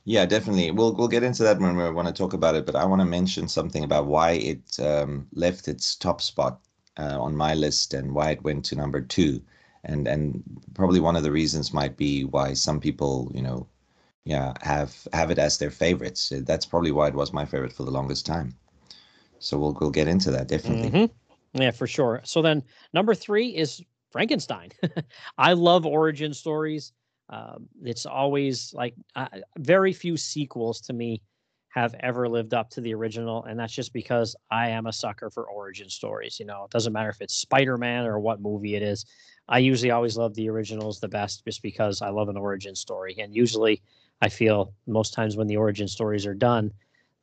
Yeah, 0.05 0.27
definitely. 0.27 0.71
We'll 0.71 0.95
we'll 0.95 1.09
get 1.09 1.23
into 1.23 1.43
that 1.43 1.59
when 1.59 1.77
we 1.77 1.91
want 1.91 2.09
to 2.09 2.15
talk 2.15 2.33
about 2.33 2.55
it. 2.55 2.67
But 2.67 2.77
I 2.77 2.85
want 2.85 3.01
to 3.01 3.07
mention 3.07 3.49
something 3.49 3.85
about 3.85 4.07
why 4.07 4.33
it 4.33 4.81
um, 4.81 5.27
left 5.33 5.69
its 5.69 5.95
top 5.95 6.21
spot 6.21 6.61
uh, 6.99 7.21
on 7.21 7.37
my 7.37 7.55
list 7.55 7.95
and 7.95 8.15
why 8.15 8.31
it 8.31 8.43
went 8.43 8.65
to 8.67 8.77
number 8.77 9.01
two, 9.01 9.43
and 9.85 10.09
and 10.09 10.43
probably 10.75 11.01
one 11.01 11.17
of 11.17 11.23
the 11.23 11.33
reasons 11.33 11.73
might 11.73 11.97
be 11.97 12.25
why 12.25 12.55
some 12.55 12.81
people 12.81 13.31
you 13.35 13.43
know, 13.43 13.67
yeah, 14.25 14.55
have 14.63 15.07
have 15.13 15.31
it 15.31 15.39
as 15.39 15.59
their 15.59 15.71
favorites. 15.71 16.33
That's 16.35 16.67
probably 16.67 16.93
why 16.93 17.09
it 17.09 17.15
was 17.15 17.33
my 17.33 17.45
favorite 17.45 17.73
for 17.73 17.85
the 17.85 17.91
longest 17.91 18.25
time. 18.25 18.55
So 19.39 19.59
we'll 19.59 19.77
we'll 19.81 19.91
get 19.91 20.09
into 20.09 20.31
that 20.31 20.49
definitely. 20.49 20.91
Mm-hmm. 20.91 21.61
Yeah, 21.61 21.71
for 21.73 21.87
sure. 21.87 22.21
So 22.25 22.43
then 22.43 22.63
number 22.93 23.15
three 23.15 23.49
is 23.49 23.83
Frankenstein. 24.11 24.71
I 25.39 25.53
love 25.53 25.85
origin 25.85 26.33
stories. 26.33 26.93
Um, 27.31 27.69
it's 27.85 28.07
always 28.07 28.75
like 28.75 28.95
uh, 29.15 29.29
very 29.59 29.93
few 29.93 30.17
sequels 30.17 30.81
to 30.83 30.93
me 30.93 31.23
have 31.69 31.95
ever 32.01 32.29
lived 32.29 32.53
up 32.53 32.69
to 32.71 32.81
the 32.81 32.93
original, 32.93 33.45
and 33.45 33.59
that's 33.59 33.73
just 33.73 33.93
because 33.93 34.35
I 34.51 34.71
am 34.71 34.87
a 34.87 34.93
sucker 34.93 35.31
for 35.31 35.45
origin 35.49 35.89
stories. 35.89 36.41
You 36.41 36.47
know, 36.47 36.65
it 36.65 36.71
doesn't 36.73 36.93
matter 36.93 37.09
if 37.09 37.21
it's 37.21 37.35
Spider 37.35 37.79
Man 37.79 38.07
or 38.07 38.19
what 38.19 38.41
movie 38.41 38.75
it 38.75 38.83
is. 38.83 39.07
I 39.49 39.59
usually 39.61 39.93
always 39.93 40.17
love 40.17 40.35
the 40.35 40.51
originals 40.51 40.99
the 40.99 41.09
best, 41.09 41.45
just 41.45 41.63
because 41.63 42.03
I 42.03 42.09
love 42.09 42.29
an 42.29 42.37
origin 42.37 42.75
story, 42.75 43.15
and 43.19 43.35
usually 43.35 43.83
I 44.21 44.29
feel 44.29 44.75
most 44.89 45.15
times 45.15 45.37
when 45.37 45.47
the 45.47 45.57
origin 45.57 45.87
stories 45.87 46.27
are 46.27 46.35
done, 46.35 46.73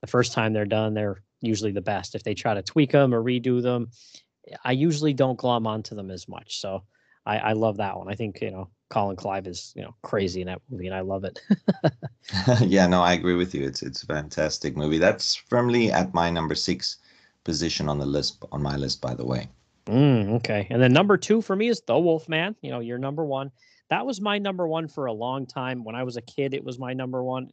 the 0.02 0.08
first 0.08 0.32
time 0.32 0.54
they're 0.54 0.66
done, 0.66 0.94
they're 0.94 1.22
usually 1.42 1.72
the 1.72 1.82
best. 1.82 2.16
If 2.16 2.24
they 2.24 2.34
try 2.34 2.54
to 2.54 2.62
tweak 2.62 2.92
them 2.92 3.14
or 3.14 3.22
redo 3.22 3.62
them, 3.62 3.90
I 4.64 4.72
usually 4.72 5.14
don't 5.14 5.38
glom 5.38 5.68
onto 5.68 5.96
them 5.96 6.10
as 6.10 6.28
much. 6.30 6.62
So 6.62 6.84
I, 7.26 7.38
I 7.38 7.54
love 7.54 7.78
that 7.78 7.98
one. 7.98 8.10
I 8.10 8.16
think 8.16 8.42
you 8.42 8.52
know 8.52 8.70
Colin 8.90 9.16
Clive 9.16 9.48
is 9.48 9.74
you 9.76 9.84
know 9.84 9.96
crazy 10.02 10.42
in 10.42 10.48
that 10.48 10.62
movie, 10.70 10.88
and 10.88 10.96
I 10.96 11.02
love 11.02 11.24
it. 11.24 11.42
yeah, 12.62 12.88
no, 12.88 13.02
I 13.02 13.14
agree 13.14 13.36
with 13.36 13.54
you. 13.54 13.66
It's 13.66 13.82
it's 13.82 14.04
a 14.04 14.06
fantastic 14.06 14.78
movie. 14.78 14.98
That's 14.98 15.36
firmly 15.36 15.92
at 15.92 16.14
my 16.14 16.30
number 16.30 16.56
six 16.56 16.98
position 17.44 17.90
on 17.90 18.00
the 18.00 18.06
list 18.06 18.44
on 18.52 18.62
my 18.62 18.76
list, 18.76 19.02
by 19.02 19.14
the 19.14 19.26
way. 19.26 19.50
Mm, 19.86 20.36
okay, 20.36 20.68
and 20.70 20.82
then 20.82 20.94
number 20.94 21.18
two 21.18 21.42
for 21.42 21.56
me 21.56 21.70
is 21.70 21.82
The 21.82 21.98
Wolf 21.98 22.28
Man. 22.30 22.56
You 22.62 22.72
know, 22.72 22.80
your 22.80 22.98
number 22.98 23.26
one. 23.26 23.52
That 23.90 24.06
was 24.06 24.20
my 24.20 24.38
number 24.38 24.68
one 24.68 24.88
for 24.90 25.06
a 25.06 25.14
long 25.14 25.46
time. 25.46 25.86
When 25.86 25.96
I 25.96 26.04
was 26.04 26.18
a 26.18 26.22
kid, 26.22 26.54
it 26.54 26.64
was 26.64 26.78
my 26.78 26.94
number 26.94 27.24
one. 27.24 27.52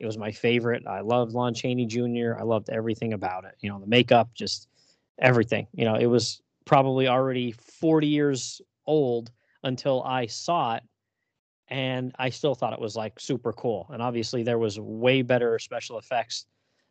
It 0.00 0.06
was 0.06 0.18
my 0.18 0.32
favorite. 0.32 0.86
I 0.86 1.00
loved 1.00 1.32
Lon 1.32 1.54
Chaney 1.54 1.86
Jr. 1.86 2.36
I 2.38 2.42
loved 2.42 2.70
everything 2.70 3.12
about 3.12 3.44
it. 3.44 3.54
You 3.60 3.68
know, 3.68 3.78
the 3.78 3.86
makeup, 3.86 4.30
just 4.34 4.68
everything. 5.18 5.66
You 5.72 5.84
know, 5.84 5.94
it 5.94 6.06
was 6.06 6.42
probably 6.64 7.06
already 7.06 7.52
40 7.52 8.06
years 8.06 8.60
old 8.86 9.30
until 9.64 10.02
I 10.04 10.26
saw 10.26 10.76
it 10.76 10.82
and 11.68 12.14
I 12.18 12.28
still 12.28 12.54
thought 12.54 12.72
it 12.72 12.80
was 12.80 12.94
like 12.94 13.18
super 13.18 13.52
cool. 13.52 13.88
And 13.90 14.02
obviously 14.02 14.42
there 14.42 14.58
was 14.58 14.78
way 14.78 15.22
better 15.22 15.58
special 15.58 15.98
effects, 15.98 16.46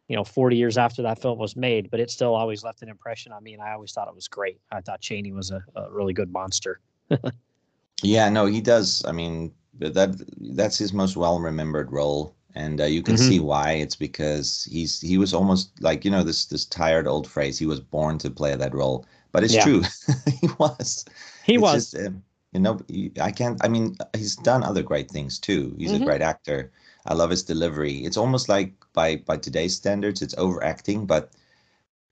you 0.08 0.16
know, 0.16 0.24
40 0.24 0.58
years 0.58 0.78
after 0.78 1.02
that 1.04 1.22
film 1.22 1.38
was 1.38 1.56
made, 1.56 1.90
but 1.92 2.00
it 2.00 2.10
still 2.10 2.34
always 2.34 2.64
left 2.64 2.82
an 2.82 2.90
impression 2.90 3.32
on 3.32 3.44
me 3.44 3.54
and 3.54 3.62
I 3.62 3.72
always 3.72 3.94
thought 3.94 4.08
it 4.08 4.16
was 4.16 4.28
great. 4.28 4.60
I 4.72 4.82
thought 4.82 5.00
Chaney 5.00 5.32
was 5.32 5.52
a, 5.52 5.64
a 5.76 5.92
really 5.92 6.14
good 6.14 6.32
monster. 6.32 6.82
yeah, 8.04 8.30
no, 8.30 8.48
he 8.48 8.62
does. 8.62 9.04
I 9.08 9.12
mean, 9.12 9.54
that 9.80 10.22
that's 10.56 10.78
his 10.78 10.94
most 10.94 11.16
well 11.16 11.40
remembered 11.40 11.92
role 11.92 12.36
and 12.56 12.82
uh, 12.82 12.86
you 12.86 13.02
can 13.02 13.16
mm-hmm. 13.16 13.30
see 13.30 13.40
why 13.40 13.72
it's 13.72 13.96
because 13.96 14.68
he's 14.70 15.02
he 15.02 15.18
was 15.18 15.34
almost 15.34 15.82
like 15.82 16.06
you 16.06 16.12
know 16.12 16.24
this 16.24 16.46
this 16.46 16.66
tired 16.66 17.08
old 17.08 17.28
phrase 17.28 17.58
he 17.58 17.66
was 17.66 17.80
born 17.80 18.18
to 18.18 18.30
play 18.30 18.56
that 18.56 18.74
role 18.74 19.06
but 19.32 19.44
it's 19.44 19.56
yeah. 19.56 19.64
true 19.64 19.82
he 20.40 20.48
was 20.60 21.06
he 21.44 21.56
it's 21.56 21.62
was 21.62 21.92
just, 21.92 22.08
um, 22.08 22.24
you 22.54 22.60
know 22.60 22.80
i 23.22 23.32
can't 23.32 23.64
i 23.64 23.68
mean 23.68 23.96
he's 24.16 24.36
done 24.36 24.64
other 24.64 24.84
great 24.84 25.10
things 25.10 25.40
too 25.40 25.76
he's 25.78 25.92
mm-hmm. 25.92 26.04
a 26.04 26.06
great 26.06 26.22
actor 26.22 26.72
i 27.06 27.14
love 27.14 27.30
his 27.30 27.44
delivery 27.44 27.98
it's 28.06 28.18
almost 28.18 28.48
like 28.50 28.74
by 28.94 29.16
by 29.16 29.38
today's 29.38 29.76
standards 29.76 30.22
it's 30.22 30.36
overacting 30.38 31.06
but 31.06 31.32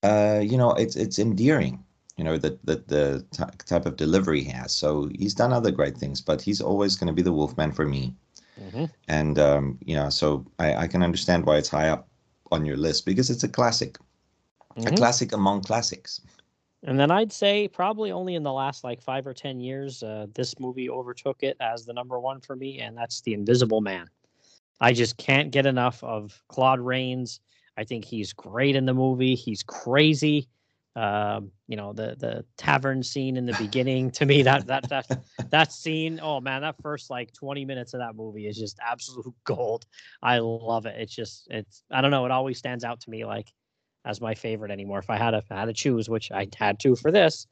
uh 0.04 0.41
you 0.43 0.58
know 0.58 0.71
it's 0.73 0.95
it's 0.95 1.19
endearing 1.19 1.84
you 2.17 2.23
know 2.23 2.38
the 2.38 2.58
the, 2.63 2.75
the 2.88 3.25
t- 3.32 3.65
type 3.65 3.86
of 3.86 3.95
delivery 3.95 4.43
he 4.43 4.49
has 4.49 4.73
so 4.73 5.10
he's 5.17 5.34
done 5.34 5.54
other 5.54 5.71
great 5.71 5.97
things 5.97 6.21
but 6.21 6.41
he's 6.41 6.62
always 6.62 6.95
going 6.95 7.08
to 7.08 7.13
be 7.13 7.21
the 7.21 7.32
wolfman 7.32 7.71
for 7.71 7.86
me 7.86 8.15
mm-hmm. 8.60 8.86
and 9.08 9.39
um 9.39 9.77
you 9.86 9.95
know 9.95 10.10
so 10.10 10.45
I, 10.60 10.75
I 10.75 10.88
can 10.88 11.04
understand 11.04 11.45
why 11.45 11.58
it's 11.58 11.69
high 11.69 11.89
up 11.89 12.08
on 12.51 12.65
your 12.65 12.77
list 12.77 13.06
because 13.06 13.30
it's 13.30 13.43
a 13.43 13.49
classic 13.49 13.97
mm-hmm. 14.75 14.88
a 14.88 14.97
classic 14.97 15.34
among 15.34 15.62
classics 15.62 16.21
and 16.83 16.99
then 16.99 17.11
I'd 17.11 17.31
say 17.31 17.67
probably 17.67 18.11
only 18.11 18.35
in 18.35 18.43
the 18.43 18.51
last 18.51 18.83
like 18.83 19.01
five 19.01 19.27
or 19.27 19.33
10 19.33 19.59
years, 19.59 20.01
uh, 20.01 20.27
this 20.33 20.59
movie 20.59 20.89
overtook 20.89 21.43
it 21.43 21.57
as 21.59 21.85
the 21.85 21.93
number 21.93 22.19
one 22.19 22.41
for 22.41 22.55
me, 22.55 22.79
and 22.79 22.97
that's 22.97 23.21
The 23.21 23.33
Invisible 23.33 23.81
Man. 23.81 24.07
I 24.79 24.93
just 24.93 25.17
can't 25.17 25.51
get 25.51 25.67
enough 25.67 26.03
of 26.03 26.41
Claude 26.47 26.79
Rains. 26.79 27.39
I 27.77 27.83
think 27.83 28.03
he's 28.03 28.33
great 28.33 28.75
in 28.75 28.85
the 28.85 28.95
movie. 28.95 29.35
He's 29.35 29.61
crazy. 29.61 30.47
Um, 30.95 31.51
you 31.67 31.77
know, 31.77 31.93
the 31.93 32.15
the 32.19 32.43
tavern 32.57 33.01
scene 33.01 33.37
in 33.37 33.45
the 33.45 33.53
beginning 33.53 34.11
to 34.11 34.25
me 34.25 34.41
that 34.41 34.67
that 34.67 34.89
that 34.89 35.23
that 35.49 35.71
scene, 35.71 36.19
oh 36.21 36.41
man, 36.41 36.63
that 36.63 36.81
first 36.81 37.09
like 37.09 37.31
20 37.31 37.63
minutes 37.63 37.93
of 37.93 38.01
that 38.01 38.15
movie 38.15 38.47
is 38.47 38.57
just 38.57 38.77
absolute 38.85 39.33
gold. 39.45 39.85
I 40.21 40.39
love 40.39 40.85
it. 40.85 40.99
It's 40.99 41.15
just 41.15 41.47
it's 41.49 41.83
I 41.91 42.01
don't 42.01 42.11
know, 42.11 42.25
it 42.25 42.31
always 42.31 42.57
stands 42.57 42.83
out 42.83 42.99
to 43.01 43.09
me 43.09 43.23
like 43.23 43.53
as 44.05 44.21
my 44.21 44.33
favorite 44.33 44.71
anymore. 44.71 44.99
If 44.99 45.09
I 45.09 45.17
had 45.17 45.31
to, 45.31 45.43
had 45.49 45.65
to 45.65 45.73
choose, 45.73 46.09
which 46.09 46.31
I 46.31 46.47
had 46.57 46.79
to 46.81 46.95
for 46.95 47.11
this, 47.11 47.47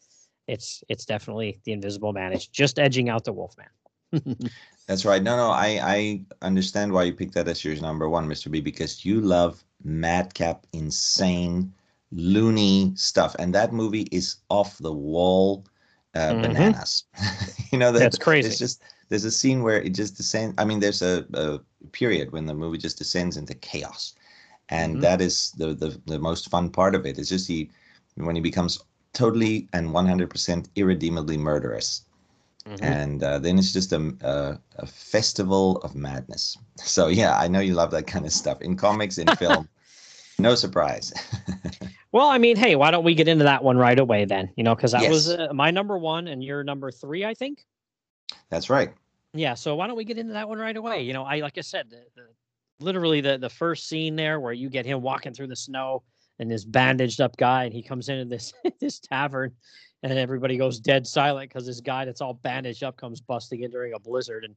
it's 0.47 0.83
it's 0.89 1.05
definitely 1.05 1.59
the 1.63 1.73
Invisible 1.73 2.13
Man. 2.13 2.33
It's 2.33 2.47
just 2.47 2.79
edging 2.79 3.09
out 3.09 3.23
the 3.23 3.33
Wolfman. 3.33 3.67
That's 4.87 5.05
right. 5.05 5.21
No, 5.21 5.37
no, 5.37 5.51
I 5.51 5.79
I 5.81 6.21
understand 6.41 6.91
why 6.91 7.03
you 7.03 7.13
picked 7.13 7.35
that 7.35 7.47
as 7.47 7.63
your 7.63 7.75
number 7.75 8.09
one, 8.09 8.27
Mr. 8.27 8.49
B, 8.49 8.59
because 8.59 9.05
you 9.05 9.21
love 9.21 9.63
madcap, 9.83 10.65
insane, 10.73 11.71
loony 12.11 12.93
stuff, 12.95 13.35
and 13.37 13.53
that 13.53 13.71
movie 13.71 14.07
is 14.11 14.37
off 14.49 14.77
the 14.79 14.93
wall 14.93 15.65
uh, 16.15 16.31
mm-hmm. 16.31 16.41
bananas. 16.41 17.03
you 17.71 17.77
know 17.77 17.91
that, 17.91 17.99
that's 17.99 18.17
crazy. 18.17 18.49
It's 18.49 18.57
just 18.57 18.81
there's 19.09 19.25
a 19.25 19.31
scene 19.31 19.61
where 19.61 19.81
it 19.81 19.93
just 19.93 20.17
descends. 20.17 20.55
I 20.57 20.65
mean, 20.65 20.79
there's 20.79 21.03
a, 21.03 21.25
a 21.33 21.59
period 21.91 22.31
when 22.31 22.45
the 22.45 22.53
movie 22.55 22.79
just 22.79 22.97
descends 22.97 23.37
into 23.37 23.53
chaos 23.53 24.15
and 24.69 24.93
mm-hmm. 24.93 25.01
that 25.01 25.21
is 25.21 25.51
the, 25.57 25.73
the 25.73 25.99
the 26.05 26.19
most 26.19 26.49
fun 26.49 26.69
part 26.69 26.95
of 26.95 27.05
it. 27.05 27.17
It's 27.17 27.29
just 27.29 27.47
he 27.47 27.69
when 28.15 28.35
he 28.35 28.41
becomes 28.41 28.79
totally 29.13 29.67
and 29.73 29.89
100% 29.89 30.69
irredeemably 30.75 31.37
murderous. 31.37 32.03
Mm-hmm. 32.65 32.83
And 32.83 33.23
uh, 33.23 33.39
then 33.39 33.57
it's 33.57 33.73
just 33.73 33.91
a, 33.93 34.13
a, 34.21 34.59
a 34.77 34.85
festival 34.85 35.77
of 35.77 35.95
madness. 35.95 36.57
So 36.81 37.07
yeah, 37.07 37.37
I 37.37 37.49
know 37.49 37.59
you 37.59 37.73
love 37.73 37.91
that 37.91 38.07
kind 38.07 38.25
of 38.25 38.31
stuff 38.31 38.61
in 38.61 38.77
comics, 38.77 39.17
in 39.17 39.27
film. 39.35 39.67
no 40.39 40.55
surprise. 40.55 41.13
well, 42.13 42.29
I 42.29 42.37
mean, 42.37 42.55
hey, 42.55 42.77
why 42.77 42.89
don't 42.89 43.03
we 43.03 43.13
get 43.13 43.27
into 43.27 43.43
that 43.43 43.65
one 43.65 43.77
right 43.77 43.99
away 43.99 44.23
then? 44.23 44.49
You 44.55 44.63
know, 44.63 44.75
because 44.75 44.93
that 44.93 45.01
yes. 45.01 45.11
was 45.11 45.29
uh, 45.29 45.49
my 45.53 45.71
number 45.71 45.97
one 45.97 46.29
and 46.29 46.41
your 46.41 46.63
number 46.63 46.89
three, 46.89 47.25
I 47.25 47.33
think. 47.33 47.65
That's 48.49 48.69
right. 48.69 48.93
Yeah. 49.33 49.55
So 49.55 49.75
why 49.75 49.87
don't 49.87 49.97
we 49.97 50.05
get 50.05 50.17
into 50.17 50.31
that 50.33 50.47
one 50.47 50.57
right 50.57 50.77
away? 50.77 51.01
You 51.01 51.11
know, 51.11 51.23
I 51.23 51.41
like 51.41 51.57
I 51.57 51.61
said, 51.61 51.89
the, 51.89 52.01
the 52.15 52.27
literally 52.79 53.21
the 53.21 53.37
the 53.37 53.49
first 53.49 53.87
scene 53.87 54.15
there 54.15 54.39
where 54.39 54.53
you 54.53 54.69
get 54.69 54.85
him 54.85 55.01
walking 55.01 55.33
through 55.33 55.47
the 55.47 55.55
snow 55.55 56.03
and 56.39 56.49
this 56.49 56.63
bandaged 56.63 57.21
up 57.21 57.35
guy 57.37 57.65
and 57.65 57.73
he 57.73 57.83
comes 57.83 58.09
into 58.09 58.25
this 58.25 58.53
this 58.79 58.99
tavern 58.99 59.51
and 60.03 60.17
everybody 60.17 60.57
goes 60.57 60.79
dead 60.79 61.05
silent 61.05 61.49
because 61.49 61.65
this 61.65 61.81
guy 61.81 62.05
that's 62.05 62.21
all 62.21 62.33
bandaged 62.33 62.83
up 62.83 62.97
comes 62.97 63.21
busting 63.21 63.63
in 63.63 63.71
during 63.71 63.93
a 63.93 63.99
blizzard 63.99 64.45
and 64.45 64.55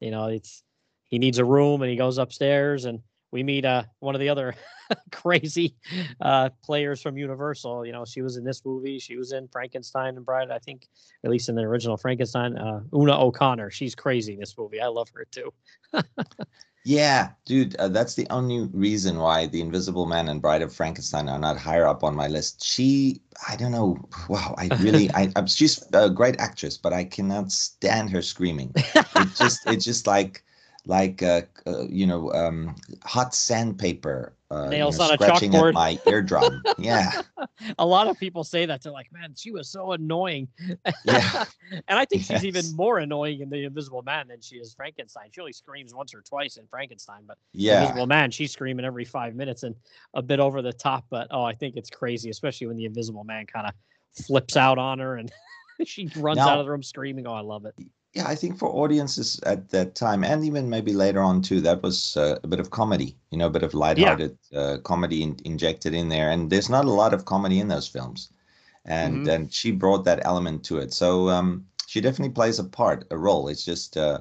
you 0.00 0.10
know 0.10 0.26
it's 0.26 0.62
he 1.08 1.18
needs 1.18 1.38
a 1.38 1.44
room 1.44 1.82
and 1.82 1.90
he 1.90 1.96
goes 1.96 2.18
upstairs 2.18 2.84
and 2.84 3.00
we 3.32 3.42
meet 3.42 3.64
uh 3.64 3.82
one 3.98 4.14
of 4.14 4.20
the 4.20 4.28
other 4.28 4.54
crazy 5.12 5.74
uh 6.20 6.48
players 6.62 7.02
from 7.02 7.18
universal 7.18 7.84
you 7.84 7.90
know 7.90 8.04
she 8.04 8.22
was 8.22 8.36
in 8.36 8.44
this 8.44 8.64
movie 8.64 8.98
she 9.00 9.16
was 9.16 9.32
in 9.32 9.48
frankenstein 9.48 10.16
and 10.16 10.24
bride 10.24 10.50
i 10.50 10.58
think 10.58 10.86
at 11.24 11.30
least 11.30 11.48
in 11.48 11.56
the 11.56 11.62
original 11.62 11.96
frankenstein 11.96 12.56
uh 12.56 12.80
una 12.94 13.18
o'connor. 13.18 13.70
She's 13.70 13.94
crazy 13.94 14.34
in 14.34 14.40
this 14.40 14.56
movie. 14.56 14.80
I 14.80 14.86
love 14.86 15.08
her 15.14 15.26
too 15.30 15.52
Yeah, 16.86 17.30
dude, 17.46 17.76
uh, 17.76 17.88
that's 17.88 18.14
the 18.14 18.26
only 18.28 18.68
reason 18.74 19.18
why 19.18 19.46
The 19.46 19.62
Invisible 19.62 20.04
Man 20.04 20.28
and 20.28 20.42
Bride 20.42 20.60
of 20.60 20.74
Frankenstein 20.74 21.30
are 21.30 21.38
not 21.38 21.56
higher 21.56 21.86
up 21.86 22.04
on 22.04 22.14
my 22.14 22.28
list. 22.28 22.62
She, 22.62 23.22
I 23.48 23.56
don't 23.56 23.72
know. 23.72 23.96
Wow, 24.28 24.54
I 24.58 24.68
really, 24.80 25.10
I, 25.14 25.32
I'm, 25.36 25.46
she's 25.46 25.82
a 25.94 26.10
great 26.10 26.38
actress, 26.38 26.76
but 26.76 26.92
I 26.92 27.04
cannot 27.04 27.50
stand 27.52 28.10
her 28.10 28.20
screaming. 28.20 28.72
It 28.76 29.34
just, 29.34 29.66
it's 29.66 29.84
just 29.84 30.06
like, 30.06 30.44
like, 30.84 31.22
uh, 31.22 31.42
uh, 31.66 31.84
you 31.88 32.06
know, 32.06 32.30
um, 32.34 32.76
hot 33.02 33.34
sandpaper 33.34 34.34
uh, 34.54 34.68
nails 34.68 34.98
you 34.98 35.04
know, 35.04 35.10
on 35.10 35.14
a 35.14 35.18
chalkboard. 35.18 35.68
At 35.68 35.74
my 35.74 35.98
eardrum. 36.06 36.62
Yeah. 36.78 37.22
a 37.78 37.86
lot 37.86 38.06
of 38.06 38.18
people 38.18 38.44
say 38.44 38.66
that. 38.66 38.82
They're 38.82 38.92
like, 38.92 39.12
man, 39.12 39.34
she 39.36 39.50
was 39.50 39.68
so 39.68 39.92
annoying. 39.92 40.48
Yeah. 41.04 41.44
and 41.88 41.98
I 41.98 42.04
think 42.04 42.28
yes. 42.28 42.40
she's 42.40 42.44
even 42.46 42.76
more 42.76 42.98
annoying 42.98 43.40
in 43.40 43.50
The 43.50 43.64
Invisible 43.64 44.02
Man 44.02 44.28
than 44.28 44.40
she 44.40 44.56
is 44.56 44.74
Frankenstein. 44.74 45.28
She 45.32 45.40
only 45.40 45.52
screams 45.52 45.94
once 45.94 46.14
or 46.14 46.22
twice 46.22 46.56
in 46.56 46.66
Frankenstein, 46.66 47.22
but 47.26 47.36
yeah. 47.52 47.82
Invisible 47.82 48.06
Man, 48.06 48.30
she's 48.30 48.52
screaming 48.52 48.84
every 48.84 49.04
five 49.04 49.34
minutes 49.34 49.64
and 49.64 49.74
a 50.14 50.22
bit 50.22 50.40
over 50.40 50.62
the 50.62 50.72
top. 50.72 51.04
But 51.10 51.28
oh, 51.30 51.42
I 51.42 51.54
think 51.54 51.76
it's 51.76 51.90
crazy, 51.90 52.30
especially 52.30 52.68
when 52.68 52.76
the 52.76 52.86
Invisible 52.86 53.24
Man 53.24 53.46
kind 53.46 53.66
of 53.66 53.74
flips 54.24 54.56
out 54.56 54.78
on 54.78 54.98
her 54.98 55.16
and 55.16 55.30
she 55.84 56.08
runs 56.16 56.38
now, 56.38 56.48
out 56.48 56.58
of 56.58 56.64
the 56.64 56.70
room 56.70 56.82
screaming. 56.82 57.26
Oh, 57.26 57.34
I 57.34 57.40
love 57.40 57.66
it 57.66 57.74
yeah, 58.14 58.28
I 58.28 58.36
think 58.36 58.58
for 58.58 58.68
audiences 58.68 59.40
at 59.44 59.70
that 59.70 59.96
time, 59.96 60.22
and 60.22 60.44
even 60.44 60.70
maybe 60.70 60.92
later 60.92 61.20
on 61.20 61.42
too, 61.42 61.60
that 61.62 61.82
was 61.82 62.16
uh, 62.16 62.38
a 62.44 62.46
bit 62.46 62.60
of 62.60 62.70
comedy, 62.70 63.16
you 63.30 63.38
know, 63.38 63.46
a 63.46 63.50
bit 63.50 63.64
of 63.64 63.74
lighthearted 63.74 64.38
yeah. 64.50 64.58
uh, 64.58 64.78
comedy 64.78 65.22
in, 65.22 65.36
injected 65.44 65.94
in 65.94 66.08
there. 66.08 66.30
And 66.30 66.48
there's 66.48 66.70
not 66.70 66.84
a 66.84 66.90
lot 66.92 67.12
of 67.12 67.24
comedy 67.24 67.58
in 67.58 67.66
those 67.66 67.88
films, 67.88 68.30
and 68.84 69.18
mm-hmm. 69.18 69.30
and 69.30 69.52
she 69.52 69.72
brought 69.72 70.04
that 70.04 70.24
element 70.24 70.64
to 70.66 70.78
it. 70.78 70.92
So 70.92 71.28
um, 71.28 71.66
she 71.88 72.00
definitely 72.00 72.34
plays 72.34 72.60
a 72.60 72.64
part, 72.64 73.04
a 73.10 73.18
role. 73.18 73.48
It's 73.48 73.64
just, 73.64 73.96
uh, 73.96 74.20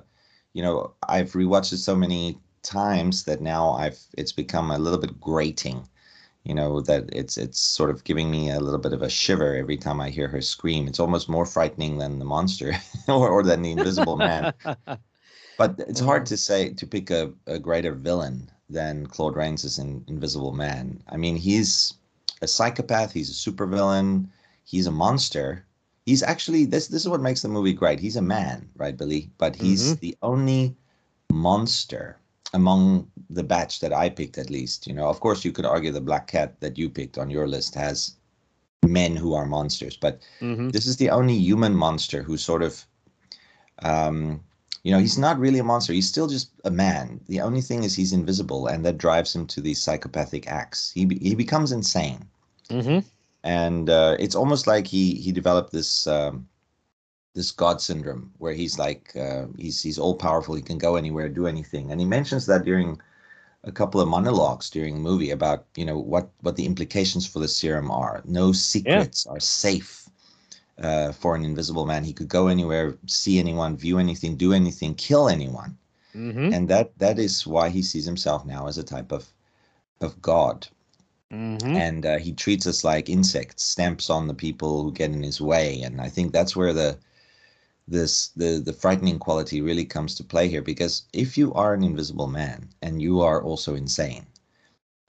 you 0.53 0.63
know, 0.63 0.93
I've 1.07 1.33
rewatched 1.33 1.73
it 1.73 1.77
so 1.77 1.95
many 1.95 2.39
times 2.63 3.25
that 3.25 3.41
now 3.41 3.71
I've 3.73 3.99
it's 4.17 4.31
become 4.31 4.71
a 4.71 4.79
little 4.79 4.99
bit 4.99 5.19
grating 5.19 5.87
you 6.43 6.53
know 6.53 6.81
that 6.81 7.09
it's 7.13 7.37
it's 7.37 7.59
sort 7.59 7.89
of 7.89 8.03
giving 8.03 8.29
me 8.29 8.51
a 8.51 8.59
little 8.59 8.79
bit 8.79 8.93
of 8.93 9.01
a 9.01 9.09
shiver 9.09 9.55
every 9.55 9.77
time 9.77 10.01
I 10.01 10.09
hear 10.09 10.27
her 10.27 10.41
scream. 10.41 10.87
It's 10.87 10.99
almost 10.99 11.29
more 11.29 11.45
frightening 11.45 11.97
than 11.97 12.19
the 12.19 12.25
monster 12.25 12.73
or, 13.07 13.29
or 13.29 13.43
than 13.43 13.61
the 13.61 13.71
Invisible 13.71 14.17
Man. 14.17 14.53
but 15.57 15.79
it's 15.79 15.99
hard 15.99 16.25
to 16.27 16.37
say 16.37 16.73
to 16.73 16.85
pick 16.85 17.09
a, 17.11 17.31
a 17.47 17.59
greater 17.59 17.93
villain 17.93 18.49
than 18.69 19.07
Claude 19.07 19.35
Rains 19.35 19.63
is 19.63 19.79
in 19.79 20.03
Invisible 20.07 20.51
Man. 20.51 21.01
I 21.07 21.17
mean, 21.17 21.37
he's 21.37 21.93
a 22.41 22.47
psychopath. 22.47 23.13
He's 23.13 23.29
a 23.29 23.51
supervillain. 23.51 24.27
He's 24.65 24.87
a 24.87 24.91
monster. 24.91 25.65
He's 26.05 26.23
actually 26.23 26.65
this. 26.65 26.87
This 26.87 27.03
is 27.03 27.09
what 27.09 27.21
makes 27.21 27.41
the 27.41 27.47
movie 27.47 27.73
great. 27.73 28.01
He's 28.01 28.17
a 28.17 28.21
man, 28.21 28.67
right, 28.75 28.97
Billy? 28.97 29.29
But 29.37 29.55
he's 29.55 29.93
mm-hmm. 29.93 29.99
the 30.01 30.17
only 30.21 30.75
monster 31.31 32.17
among 32.53 33.07
the 33.29 33.43
batch 33.43 33.79
that 33.79 33.93
I 33.93 34.09
picked, 34.09 34.37
at 34.37 34.49
least, 34.49 34.87
you 34.87 34.93
know, 34.93 35.07
of 35.07 35.19
course, 35.19 35.43
you 35.43 35.51
could 35.51 35.65
argue 35.65 35.91
the 35.91 36.01
Black 36.01 36.27
Cat 36.27 36.59
that 36.59 36.77
you 36.77 36.89
picked 36.89 37.17
on 37.17 37.29
your 37.29 37.47
list 37.47 37.75
has 37.75 38.15
men 38.85 39.15
who 39.15 39.33
are 39.33 39.45
monsters, 39.45 39.97
but 39.97 40.21
mm-hmm. 40.39 40.69
this 40.69 40.85
is 40.85 40.97
the 40.97 41.09
only 41.09 41.35
human 41.35 41.73
monster 41.73 42.21
who 42.21 42.37
sort 42.37 42.61
of 42.61 42.85
um, 43.79 44.43
you 44.83 44.91
know, 44.91 44.99
he's 44.99 45.17
not 45.17 45.39
really 45.39 45.59
a 45.59 45.63
monster. 45.63 45.93
He's 45.93 46.09
still 46.09 46.27
just 46.27 46.51
a 46.65 46.71
man. 46.71 47.21
The 47.27 47.39
only 47.39 47.61
thing 47.61 47.83
is 47.83 47.95
he's 47.95 48.11
invisible, 48.11 48.67
and 48.67 48.85
that 48.85 48.97
drives 48.97 49.33
him 49.33 49.47
to 49.47 49.61
these 49.61 49.81
psychopathic 49.81 50.47
acts. 50.47 50.91
He 50.91 51.05
be, 51.05 51.17
he 51.19 51.35
becomes 51.35 51.71
insane, 51.71 52.27
Mm-hmm. 52.69 52.99
and 53.43 53.89
uh, 53.89 54.15
it's 54.19 54.35
almost 54.35 54.67
like 54.67 54.87
he 54.87 55.15
he 55.15 55.31
developed 55.31 55.71
this 55.71 56.07
um, 56.07 56.47
this 57.33 57.51
god 57.51 57.81
syndrome 57.81 58.31
where 58.37 58.53
he's 58.53 58.77
like 58.77 59.15
uh, 59.15 59.45
he's 59.57 59.81
he's 59.81 59.99
all 59.99 60.15
powerful. 60.15 60.55
He 60.55 60.61
can 60.61 60.77
go 60.77 60.95
anywhere, 60.95 61.29
do 61.29 61.47
anything, 61.47 61.91
and 61.91 61.99
he 61.99 62.05
mentions 62.05 62.45
that 62.47 62.63
during 62.65 62.99
a 63.63 63.71
couple 63.71 63.99
of 64.01 64.07
monologues 64.07 64.69
during 64.69 64.95
the 64.95 64.99
movie 65.01 65.31
about 65.31 65.65
you 65.75 65.85
know 65.85 65.97
what 65.97 66.29
what 66.41 66.55
the 66.55 66.65
implications 66.65 67.25
for 67.27 67.39
the 67.39 67.47
serum 67.47 67.91
are. 67.91 68.21
No 68.25 68.51
secrets 68.51 69.25
are 69.27 69.39
safe 69.39 70.09
uh, 70.81 71.11
for 71.11 71.35
an 71.35 71.43
invisible 71.45 71.85
man. 71.85 72.03
He 72.03 72.13
could 72.13 72.29
go 72.29 72.47
anywhere, 72.47 72.97
see 73.07 73.39
anyone, 73.39 73.77
view 73.77 73.97
anything, 73.99 74.35
do 74.37 74.53
anything, 74.53 74.95
kill 74.95 75.29
anyone, 75.29 75.77
Mm-hmm. 76.15 76.53
and 76.53 76.67
that 76.69 76.97
that 76.99 77.19
is 77.19 77.45
why 77.47 77.69
he 77.69 77.81
sees 77.81 78.05
himself 78.05 78.45
now 78.45 78.67
as 78.67 78.77
a 78.77 78.83
type 78.83 79.11
of 79.11 79.33
of 80.01 80.21
god. 80.21 80.67
Mm-hmm. 81.31 81.75
And 81.75 82.05
uh, 82.05 82.17
he 82.19 82.33
treats 82.33 82.65
us 82.67 82.83
like 82.83 83.09
insects, 83.09 83.63
stamps 83.63 84.09
on 84.09 84.27
the 84.27 84.33
people 84.33 84.83
who 84.83 84.91
get 84.91 85.11
in 85.11 85.23
his 85.23 85.41
way, 85.41 85.81
and 85.81 86.01
I 86.01 86.09
think 86.09 86.31
that's 86.31 86.55
where 86.55 86.73
the 86.73 86.97
this 87.87 88.29
the 88.29 88.59
the 88.65 88.73
frightening 88.73 89.19
quality 89.19 89.61
really 89.61 89.85
comes 89.85 90.15
to 90.15 90.23
play 90.23 90.47
here 90.47 90.61
because 90.61 91.03
if 91.13 91.37
you 91.37 91.53
are 91.53 91.73
an 91.73 91.83
invisible 91.83 92.27
man 92.27 92.69
and 92.81 93.01
you 93.01 93.21
are 93.21 93.41
also 93.43 93.75
insane 93.75 94.25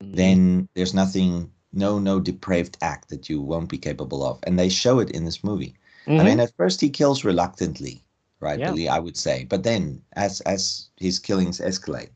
Mm-hmm. 0.03 0.15
then 0.15 0.69
there's 0.75 0.95
nothing 0.95 1.53
no 1.73 1.99
no 1.99 2.21
depraved 2.21 2.79
act 2.81 3.09
that 3.11 3.29
you 3.29 3.41
won't 3.43 3.69
be 3.69 3.79
capable 3.79 4.25
of. 4.25 4.39
And 4.45 4.59
they 4.59 4.69
show 4.69 4.99
it 5.01 5.11
in 5.11 5.25
this 5.25 5.45
movie. 5.45 5.75
I 6.17 6.25
mean 6.25 6.41
at 6.41 6.55
first 6.57 6.81
he 6.81 6.89
kills 6.91 7.25
reluctantly 7.25 8.03
right 8.41 8.59
Yeah. 8.59 8.65
Billy, 8.65 8.89
i 8.89 8.99
would 8.99 9.17
say. 9.17 9.45
But 9.45 9.63
then 9.65 10.03
as 10.15 10.41
as 10.43 10.89
his 10.97 11.19
killings 11.19 11.61
escalate 11.61 12.11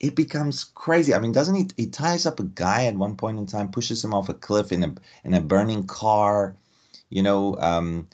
it 0.00 0.16
becomes 0.16 0.64
crazy. 0.64 1.14
I 1.14 1.18
mean 1.20 1.32
doesn't 1.32 1.54
he 1.56 1.68
he 1.76 1.86
ties 1.86 2.26
up 2.26 2.40
a 2.40 2.44
guy 2.44 2.86
at 2.86 2.96
one 2.96 3.16
point 3.16 3.38
in 3.38 3.46
time 3.46 3.70
pushes 3.70 4.04
him 4.04 4.14
off 4.14 4.28
a 4.28 4.34
cliff 4.34 4.72
in 4.72 4.82
a 4.84 4.94
in 5.24 5.34
a 5.34 5.40
burning 5.40 5.86
car 5.86 6.56
you 7.10 7.22
know 7.22 7.56
um 7.58 8.08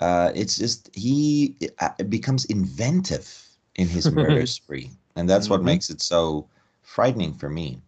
uh 0.00 0.30
it's 0.34 0.56
just 0.58 0.90
he 0.94 1.56
uh, 1.80 1.90
becomes 2.08 2.44
inventive 2.46 3.48
in 3.76 3.88
his 3.88 4.10
murder 4.10 4.46
spree 4.46 4.90
and 5.16 5.28
that's 5.28 5.50
what 5.50 5.60
Mhm. 5.60 5.64
makes 5.64 5.90
it 5.90 6.00
so 6.02 6.48
frightening 6.82 7.34
for 7.34 7.48
me 7.50 7.80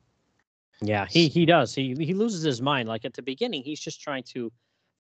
Yeah, 0.83 1.07
he 1.09 1.29
he 1.29 1.46
does. 1.46 1.75
He 1.75 1.94
he 1.98 2.14
loses 2.14 2.42
his 2.42 2.61
mind. 2.61 2.88
Like 2.88 3.05
at 3.05 3.14
the 3.14 3.22
beginning, 3.22 3.62
he's 3.62 3.81
just 3.81 4.01
trying 4.01 4.25
to 4.35 4.53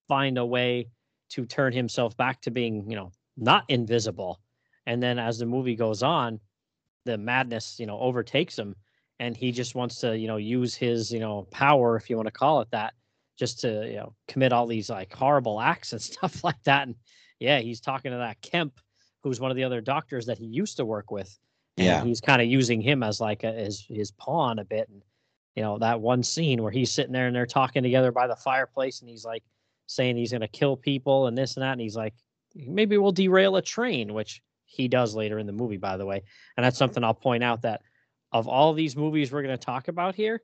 find 0.08 0.38
a 0.38 0.46
way 0.46 0.88
to 1.30 1.46
turn 1.46 1.72
himself 1.72 2.16
back 2.16 2.40
to 2.42 2.50
being, 2.50 2.88
you 2.90 2.96
know, 2.96 3.10
not 3.36 3.64
invisible. 3.68 4.40
And 4.86 5.02
then 5.02 5.18
as 5.18 5.38
the 5.38 5.46
movie 5.46 5.76
goes 5.76 6.02
on, 6.02 6.40
the 7.04 7.18
madness, 7.18 7.78
you 7.80 7.86
know, 7.86 7.98
overtakes 8.00 8.58
him 8.58 8.76
and 9.20 9.36
he 9.36 9.52
just 9.52 9.74
wants 9.74 10.00
to, 10.00 10.16
you 10.18 10.28
know, 10.28 10.36
use 10.36 10.74
his, 10.74 11.12
you 11.12 11.20
know, 11.20 11.46
power, 11.50 11.96
if 11.96 12.10
you 12.10 12.16
want 12.16 12.26
to 12.28 12.32
call 12.32 12.60
it 12.60 12.70
that, 12.72 12.94
just 13.42 13.58
to, 13.58 13.88
you 13.88 13.96
know, 13.96 14.14
commit 14.28 14.52
all 14.52 14.68
these 14.68 14.88
like 14.88 15.12
horrible 15.12 15.60
acts 15.60 15.92
and 15.92 16.00
stuff 16.12 16.44
like 16.44 16.62
that. 16.62 16.86
And 16.86 16.94
yeah, 17.40 17.58
he's 17.58 17.80
talking 17.80 18.12
to 18.12 18.18
that 18.18 18.40
Kemp, 18.40 18.78
who's 19.24 19.40
one 19.40 19.50
of 19.50 19.56
the 19.56 19.64
other 19.64 19.80
doctors 19.80 20.26
that 20.26 20.38
he 20.38 20.44
used 20.46 20.76
to 20.76 20.84
work 20.84 21.10
with. 21.10 21.36
And 21.76 21.86
Yeah. 21.86 22.04
he's 22.04 22.20
kind 22.20 22.40
of 22.40 22.46
using 22.46 22.80
him 22.80 23.02
as 23.02 23.20
like 23.20 23.42
a, 23.42 23.50
his 23.50 23.84
his 23.88 24.12
pawn 24.12 24.60
a 24.60 24.64
bit. 24.64 24.88
And 24.88 25.02
you 25.56 25.62
know 25.64 25.76
that 25.78 26.00
one 26.00 26.22
scene 26.22 26.62
where 26.62 26.70
he's 26.70 26.92
sitting 26.92 27.12
there 27.12 27.26
and 27.26 27.34
they're 27.34 27.44
talking 27.46 27.82
together 27.82 28.12
by 28.12 28.28
the 28.28 28.36
fireplace 28.36 29.00
and 29.00 29.10
he's 29.10 29.24
like 29.24 29.42
saying 29.86 30.16
he's 30.16 30.30
going 30.30 30.40
to 30.40 30.48
kill 30.48 30.76
people 30.76 31.26
and 31.26 31.36
this 31.36 31.56
and 31.56 31.62
that 31.64 31.72
and 31.72 31.80
he's 31.80 31.96
like 31.96 32.14
maybe 32.54 32.96
we'll 32.96 33.12
derail 33.12 33.56
a 33.56 33.62
train 33.62 34.14
which 34.14 34.40
he 34.66 34.88
does 34.88 35.14
later 35.14 35.38
in 35.38 35.46
the 35.46 35.52
movie 35.52 35.76
by 35.76 35.96
the 35.98 36.06
way 36.06 36.22
and 36.56 36.64
that's 36.64 36.78
something 36.78 37.04
i'll 37.04 37.12
point 37.12 37.42
out 37.44 37.60
that 37.60 37.82
of 38.30 38.48
all 38.48 38.72
these 38.72 38.96
movies 38.96 39.30
we're 39.30 39.42
going 39.42 39.58
to 39.58 39.62
talk 39.62 39.88
about 39.88 40.14
here 40.14 40.40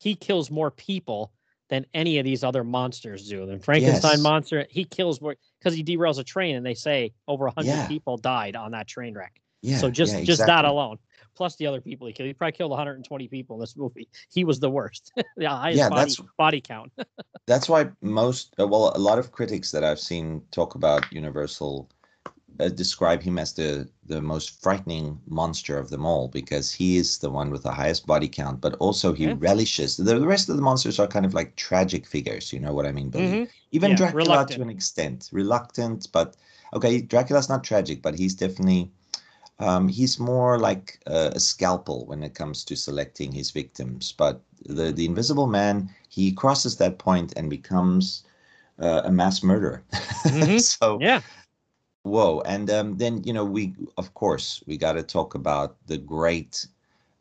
he 0.00 0.14
kills 0.14 0.50
more 0.50 0.70
people 0.70 1.32
than 1.72 1.86
any 1.94 2.18
of 2.18 2.24
these 2.26 2.44
other 2.44 2.62
monsters 2.62 3.26
do 3.26 3.46
than 3.46 3.58
frankenstein 3.58 4.12
Yes. 4.12 4.20
monster 4.20 4.66
he 4.68 4.84
kills 4.84 5.22
more 5.22 5.34
because 5.58 5.74
he 5.74 5.82
derails 5.82 6.18
a 6.18 6.24
train 6.24 6.54
and 6.56 6.66
they 6.66 6.74
say 6.74 7.12
over 7.26 7.46
100 7.46 7.66
Yeah. 7.66 7.88
people 7.88 8.18
died 8.18 8.56
on 8.56 8.72
that 8.72 8.86
train 8.86 9.14
wreck 9.14 9.40
yeah 9.62 9.78
so 9.78 9.90
just 9.90 10.12
yeah, 10.12 10.22
just 10.24 10.44
that 10.44 10.64
alone, 10.66 10.98
plus 11.34 11.56
the 11.56 11.66
other 11.66 11.80
people 11.80 12.06
he 12.06 12.12
killed, 12.12 12.26
he 12.26 12.34
probably 12.34 12.52
killed 12.52 12.72
120 12.72 13.28
people 13.28 13.56
in 13.56 13.60
this 13.60 13.74
movie. 13.82 14.06
He 14.30 14.44
was 14.44 14.58
the 14.60 14.68
worst. 14.68 15.12
the 15.36 15.48
highest 15.48 15.78
Yeah, 15.78 15.88
body, 15.88 16.10
that's- 16.10 16.20
body 16.36 16.60
count. 16.60 16.92
that's 17.46 17.68
why 17.70 17.88
most 18.02 18.54
uh, 18.60 18.66
well 18.66 18.92
a 18.94 18.98
lot 18.98 19.18
of 19.18 19.32
critics 19.32 19.70
that 19.72 19.82
i've 19.82 19.98
seen 20.10 20.42
talk 20.50 20.74
about 20.74 21.10
universal 21.12 21.88
uh, 22.60 22.68
describe 22.68 23.22
him 23.22 23.38
as 23.38 23.52
the 23.54 23.88
the 24.06 24.20
most 24.20 24.62
frightening 24.62 25.20
monster 25.26 25.78
of 25.78 25.90
them 25.90 26.04
all 26.06 26.28
because 26.28 26.72
he 26.72 26.96
is 26.96 27.18
the 27.18 27.30
one 27.30 27.50
with 27.50 27.62
the 27.62 27.72
highest 27.72 28.06
body 28.06 28.28
count 28.28 28.60
but 28.60 28.74
also 28.76 29.12
he 29.12 29.26
Yeah. 29.26 29.34
relishes 29.34 29.96
the, 29.96 30.04
the 30.18 30.26
rest 30.26 30.48
of 30.48 30.56
the 30.56 30.62
monsters 30.62 30.98
are 30.98 31.06
kind 31.06 31.24
of 31.26 31.34
like 31.34 31.56
tragic 31.56 32.06
figures 32.06 32.52
you 32.52 32.60
know 32.60 32.72
what 32.72 32.86
i 32.86 32.92
mean 32.92 33.10
Billy? 33.10 33.40
Mhm. 33.42 33.48
even 33.70 33.90
Yeah, 33.90 33.96
dracula 33.96 34.16
reluctant. 34.16 34.56
to 34.56 34.62
an 34.62 34.70
extent 34.70 35.28
reluctant 35.32 36.08
but 36.12 36.36
okay 36.74 37.00
dracula's 37.00 37.48
not 37.48 37.64
tragic 37.64 38.02
but 38.02 38.14
he's 38.18 38.34
definitely 38.34 38.90
um, 39.58 39.88
he's 39.88 40.18
more 40.18 40.58
like 40.58 41.00
a, 41.06 41.32
a 41.34 41.40
scalpel 41.40 42.06
when 42.06 42.22
it 42.22 42.34
comes 42.34 42.64
to 42.64 42.76
selecting 42.76 43.32
his 43.32 43.50
victims 43.50 44.12
but 44.12 44.42
the 44.66 44.92
the 44.92 45.06
invisible 45.06 45.46
man 45.46 45.88
he 46.08 46.32
crosses 46.32 46.76
that 46.76 46.98
point 46.98 47.32
and 47.36 47.50
becomes 47.50 48.24
uh, 48.80 49.02
a 49.04 49.10
mass 49.12 49.42
murderer 49.42 49.82
Mhm. 50.30 50.58
so 50.58 50.98
Yeah, 50.98 51.22
whoa 52.02 52.40
and 52.42 52.70
um, 52.70 52.96
then 52.98 53.22
you 53.24 53.32
know 53.32 53.44
we 53.44 53.74
of 53.96 54.14
course 54.14 54.62
we 54.66 54.76
got 54.76 54.92
to 54.92 55.02
talk 55.02 55.34
about 55.34 55.76
the 55.86 55.98
great 55.98 56.66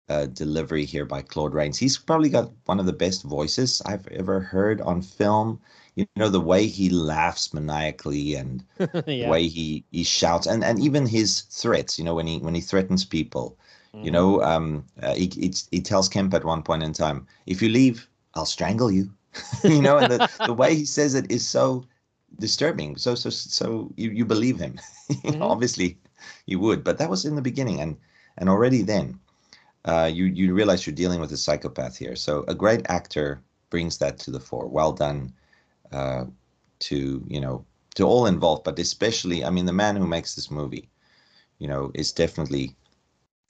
uh, 0.10 0.26
delivery 0.28 0.86
here 0.86 1.06
by 1.06 1.22
claude 1.22 1.54
rains. 1.54 1.78
He's 1.80 1.98
probably 1.98 2.30
got 2.30 2.52
one 2.66 2.80
of 2.80 2.86
the 2.86 2.94
best 2.94 3.24
voices 3.24 3.82
i've 3.86 4.08
ever 4.10 4.40
heard 4.42 4.82
on 4.82 5.02
film. 5.02 5.60
You 5.96 6.06
know 6.06 6.30
the 6.30 6.40
way 6.42 6.68
he 6.68 6.90
laughs 6.90 7.54
maniacally 7.54 8.36
and 8.36 8.64
the 9.18 9.26
way 9.26 9.48
he 9.48 9.84
he 9.92 10.04
shouts 10.04 10.46
and 10.48 10.64
and 10.64 10.80
even 10.80 11.06
his 11.08 11.42
threats 11.42 11.98
you 11.98 12.04
know 12.06 12.16
when 12.16 12.28
he 12.28 12.40
when 12.40 12.56
he 12.56 12.62
threatens 12.62 13.06
people. 13.06 13.58
You 14.02 14.12
Mhm. 14.12 14.12
know 14.12 14.42
um 14.42 14.86
uh, 15.02 15.14
he, 15.16 15.28
he 15.34 15.54
he 15.72 15.82
tells 15.82 16.10
kemp 16.10 16.34
at 16.34 16.46
one 16.46 16.64
point 16.64 16.84
in 16.84 16.94
time 16.94 17.28
if 17.46 17.62
you 17.62 17.70
leave 17.70 18.10
i'll 18.36 18.46
strangle 18.46 18.92
you. 18.92 19.12
You 19.68 19.82
know 19.82 19.98
and 19.98 20.10
the, 20.12 20.26
the 20.46 20.54
way 20.54 20.76
he 20.76 20.86
says 20.86 21.14
it 21.16 21.32
is 21.32 21.48
so 21.48 21.86
disturbing 22.40 22.98
so 22.98 23.16
so 23.16 23.30
so 23.30 23.92
you, 23.98 24.10
you 24.12 24.26
believe 24.26 24.60
him 24.60 24.80
Mhm. 25.26 25.42
obviously 25.42 25.98
you 26.46 26.60
would 26.60 26.84
but 26.84 26.98
that 26.98 27.10
was 27.10 27.26
in 27.26 27.36
the 27.36 27.42
beginning 27.42 27.80
and 27.80 27.98
and 28.38 28.50
already 28.50 28.82
then 28.82 29.20
uh 29.86 30.10
you 30.12 30.26
you 30.26 30.54
realize 30.54 30.86
you're 30.86 30.96
dealing 30.96 31.20
with 31.20 31.32
a 31.32 31.38
psychopath 31.38 31.98
here 31.98 32.16
so 32.16 32.44
a 32.48 32.56
great 32.56 32.86
actor 32.90 33.42
brings 33.70 33.98
that 33.98 34.18
to 34.20 34.32
the 34.32 34.40
fore 34.40 34.68
well 34.68 34.92
done 34.92 35.32
uh 35.92 36.26
to 36.80 37.24
you 37.28 37.40
know 37.40 37.66
to 37.96 38.04
all 38.04 38.26
involved 38.26 38.64
but 38.64 38.80
especially 38.80 39.44
i 39.46 39.50
mean 39.50 39.66
the 39.66 39.74
man 39.74 39.96
who 39.96 40.08
makes 40.08 40.36
this 40.36 40.52
movie 40.52 40.90
you 41.60 41.68
know 41.68 41.92
is 41.94 42.12
definitely 42.12 42.76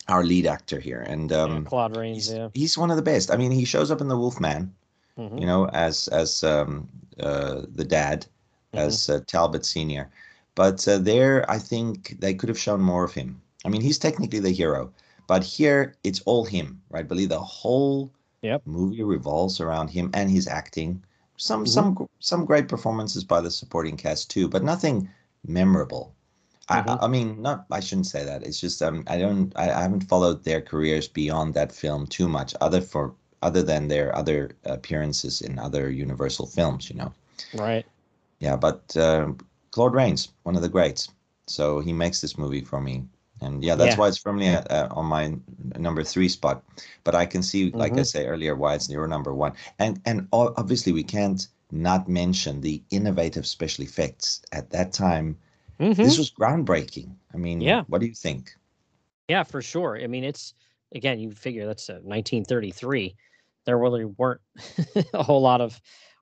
our 0.08 0.24
lead 0.24 0.46
actor 0.46 0.80
here 0.80 1.02
and 1.02 1.32
Yeah, 1.32 1.38
um 1.44 1.63
Claude 1.65 1.96
Rains. 1.96 2.15
he's, 2.15 2.34
Yeah. 2.34 2.50
he's 2.54 2.78
one 2.78 2.89
of 2.91 2.98
the 2.98 3.02
best 3.04 3.32
i 3.32 3.38
mean 3.38 3.52
he 3.52 3.65
shows 3.65 3.91
up 3.91 4.02
in 4.02 4.08
the 4.08 4.17
wolfman 4.17 4.74
Mhm. 5.17 5.39
you 5.39 5.46
know, 5.46 5.67
as 5.70 6.08
as 6.10 6.44
um, 6.44 6.89
uh, 7.20 7.62
the 7.74 7.84
dad. 7.86 8.26
As 8.74 9.10
uh, 9.10 9.20
Talbot 9.28 9.66
Senior. 9.66 10.10
But 10.56 10.86
uh, 10.88 10.98
there, 10.98 11.50
I 11.50 11.58
think 11.58 12.20
they 12.20 12.34
could 12.34 12.50
have 12.50 12.60
shown 12.60 12.82
more 12.82 13.04
of 13.04 13.14
him. 13.14 13.42
I 13.66 13.70
mean, 13.70 13.82
he's 13.82 14.00
technically 14.00 14.40
the 14.40 14.52
hero, 14.52 14.92
but 15.28 15.44
here 15.44 15.96
it's 16.04 16.22
all 16.26 16.46
him, 16.46 16.82
right? 16.90 17.08
Believe 17.08 17.30
the 17.30 17.40
whole 17.40 18.12
Yep. 18.42 18.64
movie 18.66 19.04
revolves 19.04 19.62
around 19.62 19.90
him 19.90 20.10
and 20.16 20.30
his 20.30 20.48
acting. 20.48 21.04
Some 21.38 21.64
Mhm. 21.66 21.68
some 21.70 22.08
some 22.20 22.46
great 22.46 22.68
performances 22.68 23.24
by 23.24 23.40
the 23.40 23.52
supporting 23.52 23.96
cast 23.98 24.30
too, 24.32 24.48
but 24.48 24.64
nothing 24.64 25.08
memorable. 25.48 26.14
I, 26.70 26.82
Mhm. 26.82 27.00
I 27.02 27.06
I 27.06 27.08
mean, 27.08 27.42
not. 27.42 27.66
I 27.72 27.80
shouldn't 27.80 28.08
say 28.08 28.26
that. 28.26 28.44
It's 28.44 28.60
just 28.60 28.82
um, 28.82 29.04
I 29.08 29.18
don't. 29.20 29.54
I, 29.56 29.72
I 29.72 29.82
haven't 29.84 30.08
followed 30.10 30.44
their 30.44 30.62
careers 30.62 31.08
beyond 31.08 31.54
that 31.54 31.72
film 31.72 32.08
too 32.08 32.28
much, 32.28 32.56
other 32.62 32.82
for 32.82 33.13
other 33.44 33.62
than 33.63 33.88
their 33.88 34.15
other 34.15 34.52
appearances 34.65 35.42
in 35.42 35.60
other 35.60 35.90
Universal 35.92 36.48
films. 36.48 36.90
You 36.90 36.96
know. 36.98 37.13
Right. 37.54 37.86
Yeah, 38.42 38.58
but 38.58 38.98
uh, 38.98 39.31
Claude 39.71 39.94
Rains, 39.94 40.33
one 40.44 40.56
of 40.58 40.63
the 40.63 40.69
greats. 40.69 41.10
So 41.48 41.79
he 41.79 41.94
makes 41.94 42.21
this 42.21 42.37
movie 42.37 42.65
for 42.65 42.81
me, 42.81 43.06
and 43.42 43.63
yeah, 43.63 43.75
that's 43.75 43.96
Yeah. 43.96 44.00
why 44.00 44.08
it's 44.08 44.17
firmly 44.17 44.48
at, 44.48 44.69
uh, 44.71 44.87
on 44.92 45.06
my 45.06 45.37
number 45.77 46.04
three 46.04 46.29
spot. 46.29 46.63
But 47.04 47.13
I 47.15 47.25
can 47.25 47.44
see, 47.44 47.71
like 47.71 47.94
I 47.94 48.02
Mhm. 48.02 48.06
say 48.06 48.25
earlier, 48.25 48.56
why 48.56 48.75
it's 48.75 48.89
your 48.89 49.08
number 49.08 49.33
one. 49.33 49.54
And 49.79 50.02
and 50.06 50.27
obviously 50.31 50.92
we 50.92 51.04
can't 51.04 51.48
not 51.71 52.08
mention 52.10 52.62
the 52.62 52.81
innovative 52.89 53.46
special 53.46 53.83
effects 53.85 54.42
at 54.52 54.69
that 54.71 54.92
time. 54.94 55.37
Mhm. 55.79 55.96
This 55.96 56.17
was 56.17 56.31
groundbreaking. 56.31 57.15
I 57.33 57.37
mean, 57.37 57.62
Yeah. 57.62 57.83
What 57.87 58.02
do 58.02 58.08
you 58.08 58.15
think? 58.15 58.58
Yeah, 59.29 59.44
for 59.44 59.62
sure. 59.62 59.98
I 60.04 60.08
mean, 60.08 60.23
it's 60.23 60.54
again, 60.96 61.19
you 61.19 61.31
figure 61.31 61.65
that's 61.65 61.89
uh, 61.89 62.00
1933. 62.04 63.15
There 63.65 63.77
really 63.77 64.06
weren't 64.06 64.42
a 65.13 65.23
whole 65.23 65.42
lot 65.42 65.62
of 65.62 65.79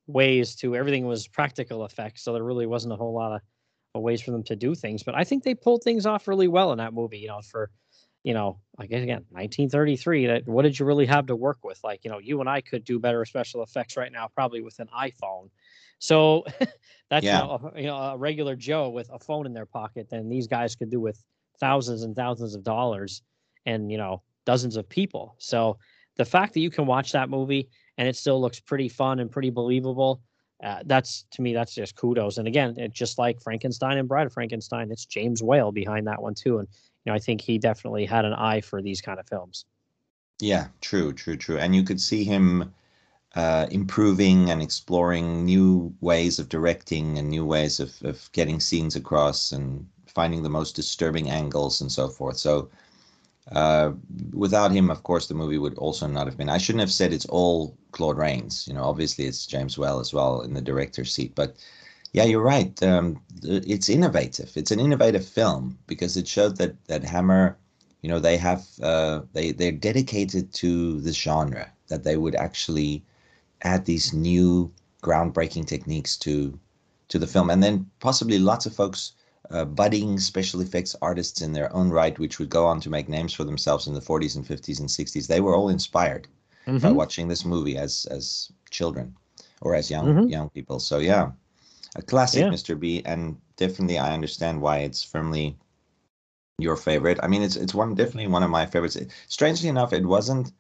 ways 0.10 0.56
to 0.58 0.76
everything 0.76 1.06
was 1.06 1.28
practical 1.28 1.86
effects, 1.86 2.24
so 2.24 2.34
there 2.34 2.44
really 2.44 2.66
wasn't 2.66 2.94
a 2.94 2.98
whole 2.98 3.14
lot 3.14 3.34
of 3.34 3.42
of 3.96 4.04
ways 4.04 4.22
for 4.22 4.30
them 4.32 4.44
to 4.44 4.56
do 4.56 4.76
things. 4.76 5.02
But 5.02 5.16
I 5.16 5.24
think 5.24 5.44
they 5.44 5.56
pulled 5.56 5.84
things 5.84 6.06
off 6.06 6.28
really 6.28 6.48
well 6.48 6.72
in 6.72 6.78
that 6.78 6.94
movie. 6.94 7.20
You 7.20 7.30
know, 7.30 7.42
for 7.42 7.70
you 8.24 8.34
know, 8.34 8.60
like 8.78 8.92
again, 8.92 9.26
1933. 9.30 10.28
That 10.28 10.48
what 10.48 10.64
did 10.64 10.78
you 10.78 10.86
really 10.86 11.06
have 11.06 11.28
to 11.28 11.36
work 11.36 11.60
with? 11.64 11.80
Like, 11.84 12.04
you 12.04 12.12
know, 12.12 12.20
you 12.20 12.40
and 12.42 12.50
I 12.50 12.62
could 12.62 12.84
do 12.84 13.00
better 13.00 13.24
special 13.26 13.64
effects 13.64 13.98
right 13.98 14.12
now, 14.12 14.28
probably 14.28 14.62
with 14.62 14.80
an 14.80 14.90
iPhone. 14.96 15.50
So 16.00 16.46
that's 17.10 17.26
Yeah. 17.26 17.42
you, 17.42 17.48
know, 17.48 17.72
a, 17.76 17.82
you 17.82 17.88
know 17.88 17.98
a 17.98 18.18
regular 18.18 18.56
Joe 18.56 18.90
with 18.90 19.10
a 19.12 19.20
phone 19.20 19.46
in 19.46 19.54
their 19.54 19.66
pocket 19.66 20.10
than 20.10 20.30
these 20.30 20.48
guys 20.48 20.76
could 20.76 20.90
do 20.90 21.00
with 21.00 21.24
thousands 21.60 22.04
and 22.04 22.16
thousands 22.16 22.56
of 22.56 22.64
dollars 22.64 23.22
and 23.66 23.92
you 23.92 23.98
know 23.98 24.22
dozens 24.46 24.76
of 24.76 24.88
people. 24.88 25.36
So 25.40 25.78
the 26.20 26.26
fact 26.26 26.54
that 26.54 26.60
you 26.60 26.70
can 26.70 26.86
watch 26.86 27.14
that 27.14 27.30
movie 27.30 27.70
and 27.98 28.06
it 28.06 28.14
still 28.14 28.42
looks 28.42 28.60
pretty 28.60 28.90
fun 28.90 29.22
and 29.22 29.32
pretty 29.32 29.50
believable, 29.50 30.22
uh, 30.62 30.84
that's 30.86 31.24
to 31.32 31.42
me 31.42 31.54
that's 31.54 31.74
just 31.74 31.96
kudos. 31.96 32.38
And 32.38 32.46
again, 32.46 32.78
it 32.78 32.92
just 32.92 33.18
like 33.18 33.42
Frankenstein 33.42 33.98
and 33.98 34.06
Bride 34.06 34.28
of 34.28 34.34
Frankenstein, 34.34 34.92
it's 34.92 35.06
James 35.06 35.42
Whale 35.42 35.72
behind 35.72 36.06
that 36.08 36.22
one 36.22 36.36
too. 36.36 36.60
And 36.60 36.68
you 37.06 37.10
know 37.10 37.16
I 37.16 37.20
think 37.20 37.40
he 37.40 37.58
definitely 37.58 38.06
had 38.06 38.26
an 38.26 38.34
eye 38.34 38.60
for 38.60 38.82
these 38.82 39.00
kind 39.00 39.18
of 39.18 39.28
films. 39.30 39.64
Yeah, 40.42 40.68
true, 40.82 41.14
true, 41.14 41.38
true. 41.38 41.58
And 41.58 41.74
you 41.74 41.84
could 41.84 42.02
see 42.02 42.26
him 42.26 42.74
uh, 43.36 43.68
improving 43.72 44.50
and 44.50 44.62
exploring 44.62 45.46
new 45.46 45.96
ways 46.02 46.38
of 46.38 46.50
directing 46.50 47.18
and 47.18 47.30
new 47.30 47.46
ways 47.46 47.80
of, 47.80 47.94
of 48.04 48.30
getting 48.34 48.60
scenes 48.60 48.98
across 48.98 49.54
and 49.54 49.88
finding 50.06 50.44
the 50.44 50.50
most 50.50 50.76
disturbing 50.76 51.30
angles 51.30 51.80
and 51.80 51.90
so 51.90 52.10
forth. 52.10 52.36
So 52.36 52.70
uh, 53.52 53.92
without 54.34 54.72
him, 54.72 54.90
of 54.90 55.04
course, 55.04 55.28
the 55.28 55.34
movie 55.34 55.58
would 55.58 55.78
also 55.78 56.08
not 56.08 56.28
have 56.28 56.38
been. 56.38 56.50
I 56.50 56.58
shouldn't 56.58 56.82
have 56.82 56.92
said 56.92 57.12
it's 57.12 57.26
all 57.26 57.76
Claude 57.92 58.18
Rains. 58.18 58.68
You 58.68 58.74
know, 58.74 58.84
obviously 58.84 59.26
it's 59.26 59.46
James 59.46 59.78
Whale 59.78 60.00
as 60.00 60.14
well 60.14 60.42
in 60.42 60.54
the 60.54 60.62
director's 60.62 61.14
seat. 61.14 61.34
But 61.36 61.56
yeah, 62.14 62.26
you're 62.26 62.44
right. 62.44 62.82
Um, 62.84 63.22
it's 63.44 63.90
innovative. 63.90 64.52
It's 64.56 64.72
an 64.72 64.80
innovative 64.80 65.26
film 65.26 65.78
because 65.88 66.18
it 66.18 66.28
showed 66.28 66.58
that 66.58 66.84
that 66.86 67.04
Hammer, 67.04 67.58
you 68.02 68.10
know, 68.10 68.20
they 68.20 68.38
have 68.38 68.68
uh, 68.84 69.22
they 69.34 69.52
they're 69.52 69.72
dedicated 69.72 70.54
to 70.54 71.02
this 71.02 71.18
genre. 71.18 71.72
That 71.88 72.04
they 72.04 72.18
would 72.18 72.36
actually 72.36 73.04
add 73.64 73.86
these 73.86 74.14
new 74.14 74.72
groundbreaking 75.02 75.66
techniques 75.66 76.18
to 76.18 76.60
to 77.08 77.18
the 77.18 77.28
film, 77.28 77.50
and 77.50 77.64
then 77.64 77.90
possibly 78.00 78.38
lots 78.38 78.68
of 78.68 78.76
folks 78.76 79.14
uh, 79.52 79.66
budding 79.66 80.20
special 80.20 80.62
effects 80.62 80.96
artists 81.02 81.42
in 81.42 81.54
their 81.54 81.74
own 81.74 81.90
right, 81.90 82.18
which 82.20 82.40
would 82.40 82.50
go 82.50 82.66
on 82.68 82.80
to 82.82 82.90
make 82.90 83.10
names 83.10 83.34
for 83.34 83.44
themselves 83.44 83.88
in 83.88 83.94
the 83.94 84.02
40s 84.02 84.36
and 84.36 84.46
50s 84.48 84.80
and 84.80 84.90
60s. 84.92 85.28
They 85.28 85.42
were 85.42 85.56
all 85.56 85.70
inspired 85.70 86.28
by 86.82 86.92
watching 86.92 87.28
this 87.28 87.46
movie 87.46 87.78
as 87.78 88.06
as 88.12 88.52
children 88.70 89.16
or 89.62 89.76
as 89.76 89.90
young 89.92 90.08
Mhm. 90.10 90.30
young 90.30 90.50
people. 90.50 90.80
So 90.80 91.00
yeah, 91.00 91.32
a 91.96 92.02
classic, 92.02 92.46
Yeah. 92.46 92.52
Mr. 92.52 92.76
B, 92.76 93.02
and 93.06 93.38
definitely 93.58 94.00
I 94.00 94.14
understand 94.14 94.62
why 94.62 94.80
it's 94.80 95.04
firmly 95.04 95.58
your 96.58 96.76
favorite. 96.76 97.20
I 97.24 97.28
mean, 97.28 97.42
it's 97.42 97.56
it's 97.56 97.74
one 97.74 97.96
definitely 97.96 98.28
one 98.28 98.44
of 98.44 98.50
my 98.50 98.66
favorites. 98.66 98.98
Strangely 99.28 99.70
enough, 99.70 99.94
it 99.94 100.06
wasn't 100.06 100.52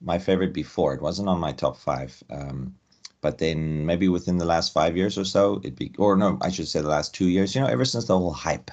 my 0.00 0.18
favorite 0.18 0.52
before. 0.54 0.94
It 0.94 1.02
wasn't 1.02 1.28
on 1.28 1.40
my 1.40 1.52
top 1.52 1.76
five. 1.76 2.22
Um, 2.30 2.76
but 3.22 3.38
then 3.38 3.86
maybe 3.86 4.08
within 4.08 4.36
the 4.36 4.44
last 4.44 4.72
five 4.72 4.96
years 4.96 5.16
or 5.16 5.24
so, 5.24 5.60
it 5.64 5.76
be 5.76 5.92
or 5.96 6.16
no, 6.16 6.38
I 6.42 6.50
should 6.50 6.68
say 6.68 6.82
the 6.82 6.88
last 6.88 7.14
two 7.14 7.28
years. 7.28 7.54
You 7.54 7.62
know, 7.62 7.68
ever 7.68 7.84
since 7.86 8.04
the 8.04 8.18
whole 8.18 8.32
hype 8.32 8.70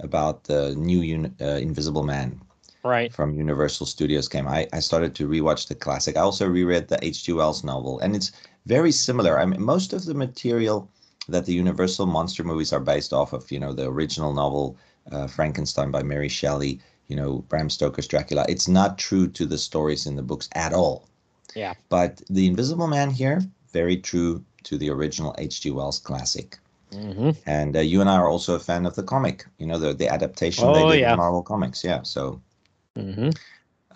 about 0.00 0.44
the 0.44 0.74
new 0.74 1.02
un, 1.02 1.34
uh, 1.40 1.60
Invisible 1.68 2.02
Man 2.02 2.40
Right. 2.82 3.12
from 3.12 3.34
Universal 3.34 3.86
Studios 3.86 4.28
came, 4.28 4.48
I, 4.48 4.66
I 4.72 4.80
started 4.80 5.14
to 5.16 5.28
rewatch 5.28 5.68
the 5.68 5.74
classic. 5.74 6.16
I 6.16 6.20
also 6.20 6.48
reread 6.48 6.88
the 6.88 6.98
H.G. 7.04 7.32
Wells 7.34 7.62
novel, 7.62 8.00
and 8.00 8.16
it's 8.16 8.32
very 8.66 8.90
similar. 8.90 9.38
I 9.38 9.44
mean, 9.44 9.62
most 9.62 9.92
of 9.92 10.04
the 10.06 10.14
material 10.14 10.88
that 11.28 11.44
the 11.44 11.52
Universal 11.52 12.06
monster 12.06 12.42
movies 12.42 12.72
are 12.72 12.80
based 12.80 13.12
off 13.12 13.32
of, 13.32 13.50
you 13.52 13.60
know, 13.60 13.72
the 13.72 13.88
original 13.88 14.32
novel 14.32 14.76
uh, 15.12 15.26
Frankenstein 15.26 15.90
by 15.90 16.02
Mary 16.02 16.28
Shelley, 16.28 16.80
you 17.08 17.16
know, 17.16 17.44
Bram 17.48 17.68
Stoker's 17.68 18.08
Dracula, 18.08 18.46
it's 18.48 18.68
not 18.68 18.98
true 18.98 19.28
to 19.28 19.46
the 19.46 19.58
stories 19.58 20.06
in 20.06 20.16
the 20.16 20.22
books 20.22 20.48
at 20.54 20.72
all. 20.72 21.08
Yeah. 21.54 21.74
But 21.88 22.22
The 22.30 22.46
Invisible 22.46 22.86
Man 22.86 23.10
here, 23.10 23.42
very 23.72 23.96
true 23.96 24.44
to 24.64 24.76
the 24.78 24.90
original 24.90 25.34
H.G. 25.38 25.70
Wells 25.70 25.98
classic. 25.98 26.58
hmm 26.92 27.30
And 27.46 27.76
uh, 27.76 27.80
you 27.80 28.00
and 28.00 28.10
I 28.10 28.16
are 28.16 28.28
also 28.28 28.54
a 28.54 28.58
fan 28.58 28.84
of 28.86 28.94
the 28.94 29.02
comic, 29.02 29.46
you 29.58 29.66
know, 29.66 29.78
the, 29.78 29.94
the 29.94 30.08
adaptation 30.08 30.64
Oh, 30.64 30.74
they 30.74 30.94
did 30.96 31.00
yeah. 31.02 31.12
in 31.12 31.18
Marvel 31.18 31.42
Comics. 31.42 31.84
Yeah. 31.84 32.02
So 32.02 32.40
hmm 32.96 33.30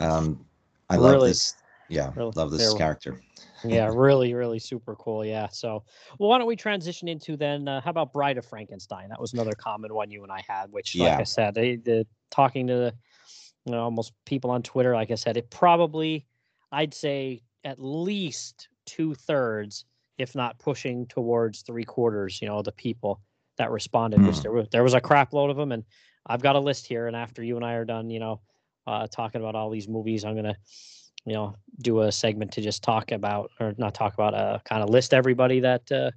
um, 0.01 0.45
I 0.91 0.97
love 0.97 1.23
this. 1.23 1.55
Yeah, 1.89 2.13
really- 2.17 2.33
love 2.35 2.51
this 2.51 2.73
character. 2.75 3.21
yeah, 3.65 3.91
really, 3.93 4.35
really 4.35 4.59
super 4.59 4.95
cool. 4.97 5.25
Yeah. 5.25 5.49
So, 5.49 5.85
well, 6.19 6.31
why 6.31 6.39
don't 6.39 6.47
we 6.47 6.57
transition 6.57 7.09
into 7.09 7.37
then? 7.37 7.69
Uh, 7.69 7.81
how 7.81 7.91
about 7.91 8.13
Bride 8.13 8.39
of 8.39 8.47
Frankenstein? 8.47 9.09
That 9.11 9.21
was 9.21 9.33
another 9.33 9.53
common 9.53 9.93
one 9.95 10.11
you 10.11 10.23
and 10.23 10.33
I 10.33 10.43
had, 10.49 10.73
which, 10.73 10.97
like 10.97 11.13
Yeah. 11.13 11.19
I 11.21 11.25
said, 11.25 11.55
they, 11.55 11.77
the 11.77 12.07
talking 12.31 12.67
to 12.69 12.75
the, 12.75 12.95
you 13.67 13.73
know, 13.73 13.83
almost 13.83 14.13
people 14.25 14.51
on 14.51 14.63
Twitter, 14.63 14.95
like 14.95 15.11
I 15.11 15.15
said, 15.17 15.37
it 15.37 15.51
probably, 15.51 16.27
I'd 16.73 16.95
say, 16.95 17.43
at 17.65 17.79
least 17.79 18.69
two 18.87 19.15
thirds, 19.15 19.85
if 20.19 20.35
not 20.35 20.59
pushing 20.59 21.07
towards 21.07 21.63
three 21.63 21.85
quarters, 21.85 22.41
you 22.41 22.49
know, 22.49 22.63
the 22.63 22.73
people 22.73 23.21
that 23.59 23.71
responded, 23.71 24.23
which 24.23 24.37
Hmm. 24.37 24.43
there 24.43 24.53
was 24.53 24.69
there 24.71 24.83
was 24.83 24.95
a 24.95 25.01
crap 25.01 25.33
load 25.33 25.51
of 25.51 25.57
them, 25.57 25.73
and 25.73 25.85
I've 26.27 26.43
got 26.43 26.57
a 26.57 26.61
list 26.61 26.87
here. 26.87 27.07
And 27.07 27.17
after 27.17 27.43
you 27.43 27.57
and 27.57 27.65
I 27.65 27.75
are 27.75 27.85
done, 27.85 28.11
you 28.11 28.21
know, 28.21 28.41
uh, 28.87 29.07
talking 29.09 29.41
about 29.41 29.55
all 29.55 29.71
these 29.71 29.89
movies, 29.89 30.25
I'm 30.25 30.35
gonna, 30.37 30.57
you 31.25 31.35
know, 31.35 31.57
do 31.81 32.01
a 32.03 32.13
segment 32.13 32.53
to 32.53 32.61
just 32.61 32.83
talk 32.83 33.13
about 33.13 33.51
or 33.61 33.75
not 33.79 33.95
talk 33.95 34.15
about, 34.15 34.35
uh, 34.35 34.59
kind 34.65 34.83
of 34.83 34.91
list 34.91 35.15
everybody 35.15 35.61
that, 35.61 35.91
uh, 35.93 36.11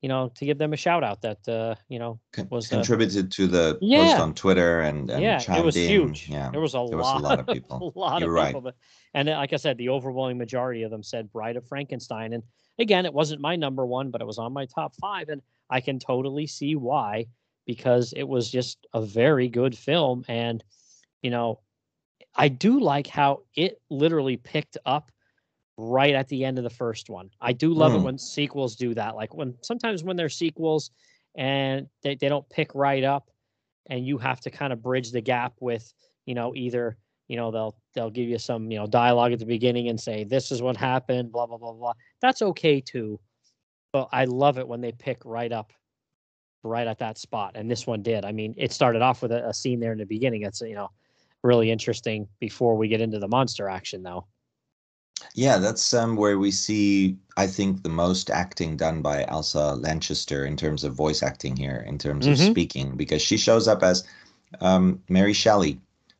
you 0.00 0.08
know, 0.08 0.30
to 0.36 0.44
give 0.44 0.58
them 0.58 0.72
a 0.72 0.76
shout 0.76 1.02
out 1.02 1.20
that, 1.22 1.48
uh, 1.48 1.74
you 1.88 1.98
know, 1.98 2.20
was, 2.50 2.72
uh, 2.72 2.76
contributed 2.76 3.32
to 3.32 3.46
the 3.46 3.78
post 3.80 4.20
on 4.20 4.32
Twitter 4.34 4.80
and, 4.80 5.10
and 5.10 5.22
yeah, 5.22 5.40
it 5.56 5.64
was 5.64 5.76
in. 5.76 5.88
huge. 5.88 6.28
Yeah, 6.28 6.50
there 6.50 6.60
was 6.60 6.74
a 6.74 6.86
there 6.88 6.98
was 6.98 7.06
lot, 7.06 7.20
a 7.20 7.24
lot 7.24 7.40
of 7.40 7.46
people. 7.52 7.92
a 7.94 7.98
lot 7.98 8.20
You're 8.20 8.30
of 8.30 8.34
right. 8.34 8.46
people. 8.48 8.60
But, 8.60 8.76
and 9.14 9.28
like 9.28 9.52
I 9.52 9.56
said, 9.56 9.76
the 9.76 9.88
overwhelming 9.88 10.38
majority 10.38 10.82
of 10.82 10.90
them 10.90 11.02
said 11.02 11.32
Bride 11.32 11.56
of 11.56 11.66
Frankenstein. 11.66 12.32
And 12.32 12.44
again, 12.78 13.06
it 13.06 13.12
wasn't 13.12 13.40
my 13.40 13.56
number 13.56 13.84
one, 13.84 14.10
but 14.10 14.20
it 14.20 14.26
was 14.26 14.38
on 14.38 14.52
my 14.52 14.66
top 14.66 14.94
five, 15.00 15.28
and 15.30 15.42
I 15.68 15.80
can 15.80 15.98
totally 15.98 16.46
see 16.46 16.76
why 16.76 17.26
because 17.66 18.14
it 18.16 18.26
was 18.26 18.50
just 18.50 18.86
a 18.94 19.02
very 19.02 19.48
good 19.48 19.76
film, 19.76 20.24
and 20.28 20.64
you 21.22 21.30
know, 21.30 21.60
I 22.34 22.48
do 22.48 22.80
like 22.80 23.08
how 23.08 23.42
it 23.54 23.80
literally 23.90 24.36
picked 24.36 24.78
up 24.86 25.10
right 25.80 26.14
at 26.14 26.26
the 26.28 26.44
end 26.44 26.58
of 26.58 26.64
the 26.64 26.70
first 26.70 27.08
one. 27.08 27.30
I 27.40 27.52
do 27.52 27.72
love 27.72 27.94
it 27.94 27.98
Mm. 27.98 28.02
when 28.02 28.18
sequels 28.18 28.74
do 28.76 28.94
that. 28.94 29.14
Like 29.14 29.32
when 29.34 29.54
sometimes 29.62 30.02
when 30.02 30.16
they're 30.16 30.28
sequels 30.28 30.90
and 31.36 31.88
they, 32.02 32.16
they 32.16 32.28
don't 32.28 32.48
pick 32.50 32.74
right 32.74 33.04
up 33.04 33.30
and 33.88 34.04
you 34.04 34.18
have 34.18 34.40
to 34.40 34.50
kind 34.50 34.72
of 34.72 34.82
bridge 34.82 35.12
the 35.12 35.20
gap 35.20 35.54
with, 35.60 35.92
you 36.26 36.34
know, 36.34 36.52
either, 36.56 36.98
you 37.28 37.36
know, 37.36 37.52
they'll 37.52 37.76
they'll 37.94 38.10
give 38.10 38.28
you 38.28 38.38
some, 38.38 38.70
you 38.72 38.78
know, 38.78 38.86
dialogue 38.88 39.32
at 39.32 39.38
the 39.38 39.46
beginning 39.46 39.88
and 39.88 40.00
say, 40.00 40.24
this 40.24 40.50
is 40.50 40.60
what 40.60 40.76
happened, 40.76 41.30
blah, 41.30 41.46
blah, 41.46 41.58
blah, 41.58 41.72
blah. 41.72 41.92
That's 42.20 42.42
okay 42.42 42.80
too. 42.80 43.20
But 43.92 44.08
I 44.12 44.24
love 44.24 44.58
it 44.58 44.66
when 44.66 44.80
they 44.80 44.92
pick 44.92 45.22
right 45.24 45.52
up 45.52 45.72
right 46.64 46.88
at 46.88 46.98
that 46.98 47.18
spot. 47.18 47.52
And 47.54 47.70
this 47.70 47.86
one 47.86 48.02
did. 48.02 48.24
I 48.24 48.32
mean, 48.32 48.52
it 48.56 48.72
started 48.72 49.00
off 49.00 49.22
with 49.22 49.30
a, 49.30 49.48
a 49.48 49.54
scene 49.54 49.78
there 49.78 49.92
in 49.92 49.98
the 49.98 50.04
beginning. 50.06 50.42
That's, 50.42 50.60
you 50.60 50.74
know, 50.74 50.90
really 51.44 51.70
interesting 51.70 52.26
before 52.40 52.76
we 52.76 52.88
get 52.88 53.00
into 53.00 53.20
the 53.20 53.28
monster 53.28 53.68
action 53.68 54.02
though. 54.02 54.26
Yeah, 55.34 55.58
that's 55.58 55.94
um, 55.94 56.16
where 56.16 56.38
we 56.38 56.50
see, 56.50 57.16
I 57.36 57.46
think, 57.46 57.82
the 57.82 57.88
most 57.88 58.30
acting 58.30 58.76
done 58.76 59.02
by 59.02 59.24
Elsa 59.28 59.74
Lanchester 59.74 60.46
in 60.46 60.56
terms 60.56 60.84
of 60.84 60.94
voice 60.94 61.22
acting 61.22 61.56
here, 61.56 61.84
in 61.86 61.98
terms 61.98 62.26
of 62.26 62.36
Mhm. 62.36 62.50
speaking, 62.50 62.96
because 62.96 63.22
she 63.22 63.36
shows 63.36 63.68
up 63.68 63.82
as 63.82 64.04
um, 64.60 65.02
Mary 65.10 65.34
Shelley, 65.34 65.78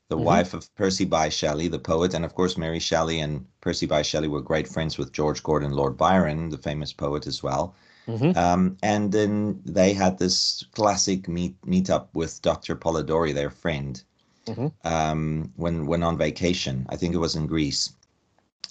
the 0.08 0.16
Mhm. 0.16 0.22
wife 0.24 0.52
of 0.54 0.74
Percy 0.74 1.06
Bysshe 1.06 1.32
Shelley, 1.32 1.68
the 1.68 1.78
poet. 1.78 2.12
And 2.14 2.24
of 2.24 2.34
course, 2.34 2.58
Mary 2.58 2.78
Shelley 2.78 3.20
and 3.20 3.46
Percy 3.62 3.86
Bysshe 3.86 4.04
Shelley 4.10 4.28
were 4.28 4.42
great 4.42 4.68
friends 4.68 4.98
with 4.98 5.12
George 5.12 5.42
Gordon 5.42 5.72
Lord 5.72 5.96
Byron, 5.96 6.50
the 6.50 6.58
famous 6.58 6.92
poet 6.92 7.26
as 7.26 7.42
well. 7.42 7.74
Mm-hmm. 8.06 8.36
Um, 8.38 8.76
and 8.82 9.12
then 9.12 9.60
they 9.64 9.92
had 9.94 10.18
this 10.18 10.64
classic 10.72 11.28
meet 11.28 11.54
meet 11.66 11.88
up 11.90 12.08
with 12.14 12.40
Dr. 12.42 12.76
Polidori, 12.76 13.32
their 13.32 13.50
friend, 13.50 14.02
Mhm. 14.46 14.72
um, 14.84 15.52
when 15.56 15.86
when 15.86 16.02
on 16.02 16.16
vacation. 16.18 16.86
I 16.90 16.96
think 16.96 17.14
it 17.14 17.18
was 17.18 17.34
in 17.36 17.46
Greece, 17.46 17.92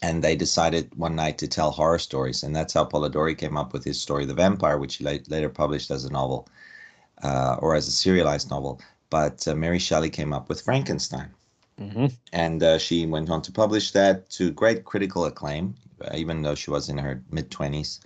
and 0.02 0.24
they 0.24 0.36
decided 0.36 0.94
one 0.96 1.16
night 1.16 1.38
to 1.40 1.48
tell 1.48 1.72
horror 1.72 2.00
stories, 2.00 2.44
and 2.44 2.56
that's 2.56 2.74
how 2.74 2.86
Polidori 2.86 3.38
came 3.38 3.58
up 3.58 3.74
with 3.74 3.84
his 3.84 4.00
story, 4.02 4.26
The 4.26 4.34
Vampire, 4.34 4.78
which 4.78 4.96
he 4.96 5.04
later 5.06 5.50
published 5.50 5.92
as 5.92 6.06
a 6.06 6.12
novel 6.12 6.48
uh, 7.24 7.58
or 7.60 7.76
as 7.76 7.88
a 7.88 7.92
serialized 7.92 8.50
novel. 8.52 8.82
But 9.10 9.48
uh, 9.48 9.56
Mary 9.56 9.80
Shelley 9.80 10.10
came 10.10 10.34
up 10.34 10.50
with 10.50 10.62
Frankenstein 10.62 11.32
Mm-hmm. 11.80 12.08
and 12.34 12.64
uh, 12.64 12.78
she 12.78 13.06
went 13.06 13.30
on 13.30 13.42
to 13.44 13.52
publish 13.52 13.92
that 13.92 14.30
to 14.32 14.52
great 14.52 14.84
critical 14.86 15.26
acclaim, 15.26 15.76
uh, 16.02 16.12
even 16.16 16.42
though 16.42 16.56
she 16.56 16.70
was 16.72 16.90
in 16.90 16.98
her 16.98 17.24
mid 17.32 17.50
twenties. 17.52 18.00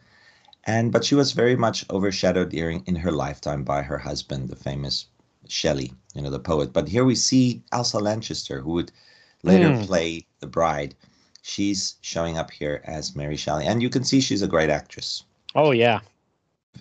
And 0.65 0.91
but 0.91 1.03
she 1.05 1.15
was 1.15 1.31
very 1.33 1.55
much 1.55 1.85
overshadowed 1.89 2.49
during 2.49 2.83
in 2.85 2.95
her 2.97 3.11
lifetime 3.11 3.63
by 3.63 3.83
her 3.83 3.99
husband, 3.99 4.49
the 4.49 4.55
famous 4.55 5.07
Shelley, 5.47 5.93
you 6.13 6.21
know, 6.21 6.29
the 6.29 6.39
poet. 6.39 6.73
But 6.73 6.89
here 6.89 7.05
we 7.05 7.15
see 7.15 7.63
Elsa 7.71 7.99
Lanchester, 7.99 8.61
who 8.61 8.71
would 8.73 8.91
later 9.43 9.71
Mm. 9.71 9.81
play 9.81 10.27
the 10.39 10.47
bride. 10.47 10.95
She's 11.41 11.95
showing 12.01 12.37
up 12.37 12.51
here 12.51 12.81
as 12.85 13.15
Mary 13.15 13.35
Shelley, 13.35 13.65
and 13.65 13.81
you 13.81 13.89
can 13.89 14.03
see 14.03 14.21
she's 14.21 14.41
a 14.41 14.47
great 14.47 14.69
actress. 14.69 15.23
Oh 15.55 15.71
yeah. 15.71 15.99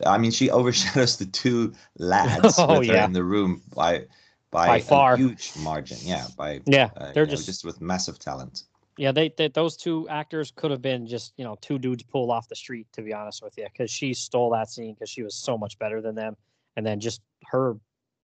I 0.06 0.18
mean, 0.18 0.30
she 0.30 0.50
overshadows 0.58 1.16
the 1.16 1.26
two 1.26 1.72
lads 1.98 2.54
Oh, 2.58 2.78
with 2.80 2.88
her 2.88 2.94
yeah. 2.94 3.04
in 3.04 3.12
the 3.12 3.24
room 3.24 3.62
by 3.74 4.06
by, 4.50 4.66
By 4.66 4.76
a 4.78 4.80
far. 4.80 5.16
huge 5.16 5.52
margin. 5.62 5.98
Yeah, 6.02 6.26
by 6.36 6.60
Yeah, 6.66 6.90
uh, 6.96 7.12
they're 7.12 7.22
you 7.24 7.28
know, 7.30 7.36
just, 7.36 7.46
just 7.46 7.64
with 7.64 7.80
massive 7.80 8.18
talent. 8.18 8.64
yeah. 8.98 9.12
They, 9.12 9.28
they 9.36 9.48
those 9.48 9.76
two 9.76 10.08
actors 10.08 10.52
could 10.54 10.70
have 10.72 10.82
been 10.82 11.06
just 11.06 11.32
you 11.36 11.44
know 11.44 11.56
two 11.60 11.78
dudes 11.78 12.02
pulled 12.02 12.30
off 12.30 12.48
the 12.48 12.56
street 12.56 12.86
to 12.92 13.02
be 13.02 13.12
honest 13.14 13.42
with 13.42 13.56
you 13.56 13.64
because 13.64 13.90
she 13.90 14.12
stole 14.12 14.50
that 14.50 14.68
scene 14.68 14.94
because 14.94 15.08
she 15.08 15.22
was 15.22 15.34
so 15.34 15.56
much 15.56 15.78
better 15.78 16.00
than 16.02 16.14
them, 16.14 16.36
and 16.76 16.84
then 16.84 17.00
just 17.00 17.22
her 17.46 17.76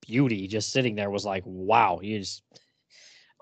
beauty 0.07 0.47
just 0.47 0.71
sitting 0.71 0.95
there 0.95 1.09
was 1.09 1.25
like 1.25 1.43
wow, 1.45 1.99
you 2.01 2.19
just 2.19 2.43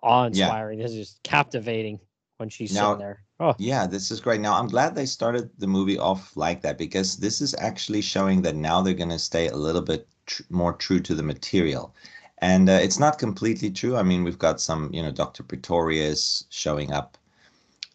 awe 0.02 0.26
inspiring. 0.26 0.80
This 0.80 0.92
is 0.92 0.98
just 1.10 1.24
captivating 1.24 2.00
when 2.40 2.50
she's 2.50 2.74
Now- 2.74 2.94
sitting 2.94 3.00
there. 3.06 3.22
Oh, 3.42 3.56
Yeah, 3.58 3.86
this 3.88 4.12
is 4.12 4.20
great. 4.20 4.42
Now, 4.42 4.60
I'm 4.60 4.68
glad 4.68 4.96
they 4.96 5.06
started 5.06 5.50
the 5.60 5.68
movie 5.68 5.98
off 5.98 6.36
like 6.36 6.62
that 6.62 6.78
because 6.78 7.18
this 7.18 7.40
is 7.42 7.56
actually 7.60 8.02
showing 8.02 8.42
that 8.42 8.56
now 8.56 8.82
they're 8.82 8.94
going 8.94 9.10
to 9.10 9.20
stay 9.20 9.48
a 9.48 9.56
little 9.56 9.82
bit 9.82 10.08
tr- 10.26 10.44
more 10.50 10.74
true 10.74 11.00
to 11.02 11.16
the 11.16 11.24
material. 11.24 11.94
And 12.40 12.70
uh, 12.70 12.74
it's 12.82 13.00
not 13.00 13.18
completely 13.20 13.72
true. 13.72 13.96
I 13.98 14.04
mean, 14.04 14.24
we've 14.24 14.38
got 14.40 14.60
some, 14.62 14.90
you 14.94 15.02
know, 15.02 15.12
Dr. 15.12 15.44
Pretorius 15.44 16.46
showing 16.50 16.92
up. 16.92 17.18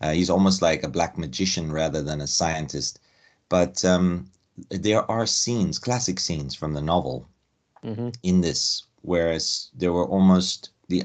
Uh, 0.01 0.12
he's 0.12 0.30
almost 0.30 0.62
like 0.62 0.82
a 0.82 0.88
black 0.88 1.16
magician 1.18 1.70
rather 1.72 2.03
than 2.03 2.20
a 2.20 2.26
scientist. 2.26 3.01
But 3.49 3.84
um, 3.84 4.30
there 4.70 5.11
are 5.11 5.26
scenes, 5.26 5.78
classic 5.78 6.18
scenes 6.20 6.55
from 6.55 6.72
the 6.74 6.82
novel 6.82 7.28
hmm 7.82 8.09
in 8.22 8.40
this, 8.40 8.84
whereas 9.03 9.68
there 9.74 9.92
were 9.92 10.07
almost 10.07 10.70
the 10.88 11.03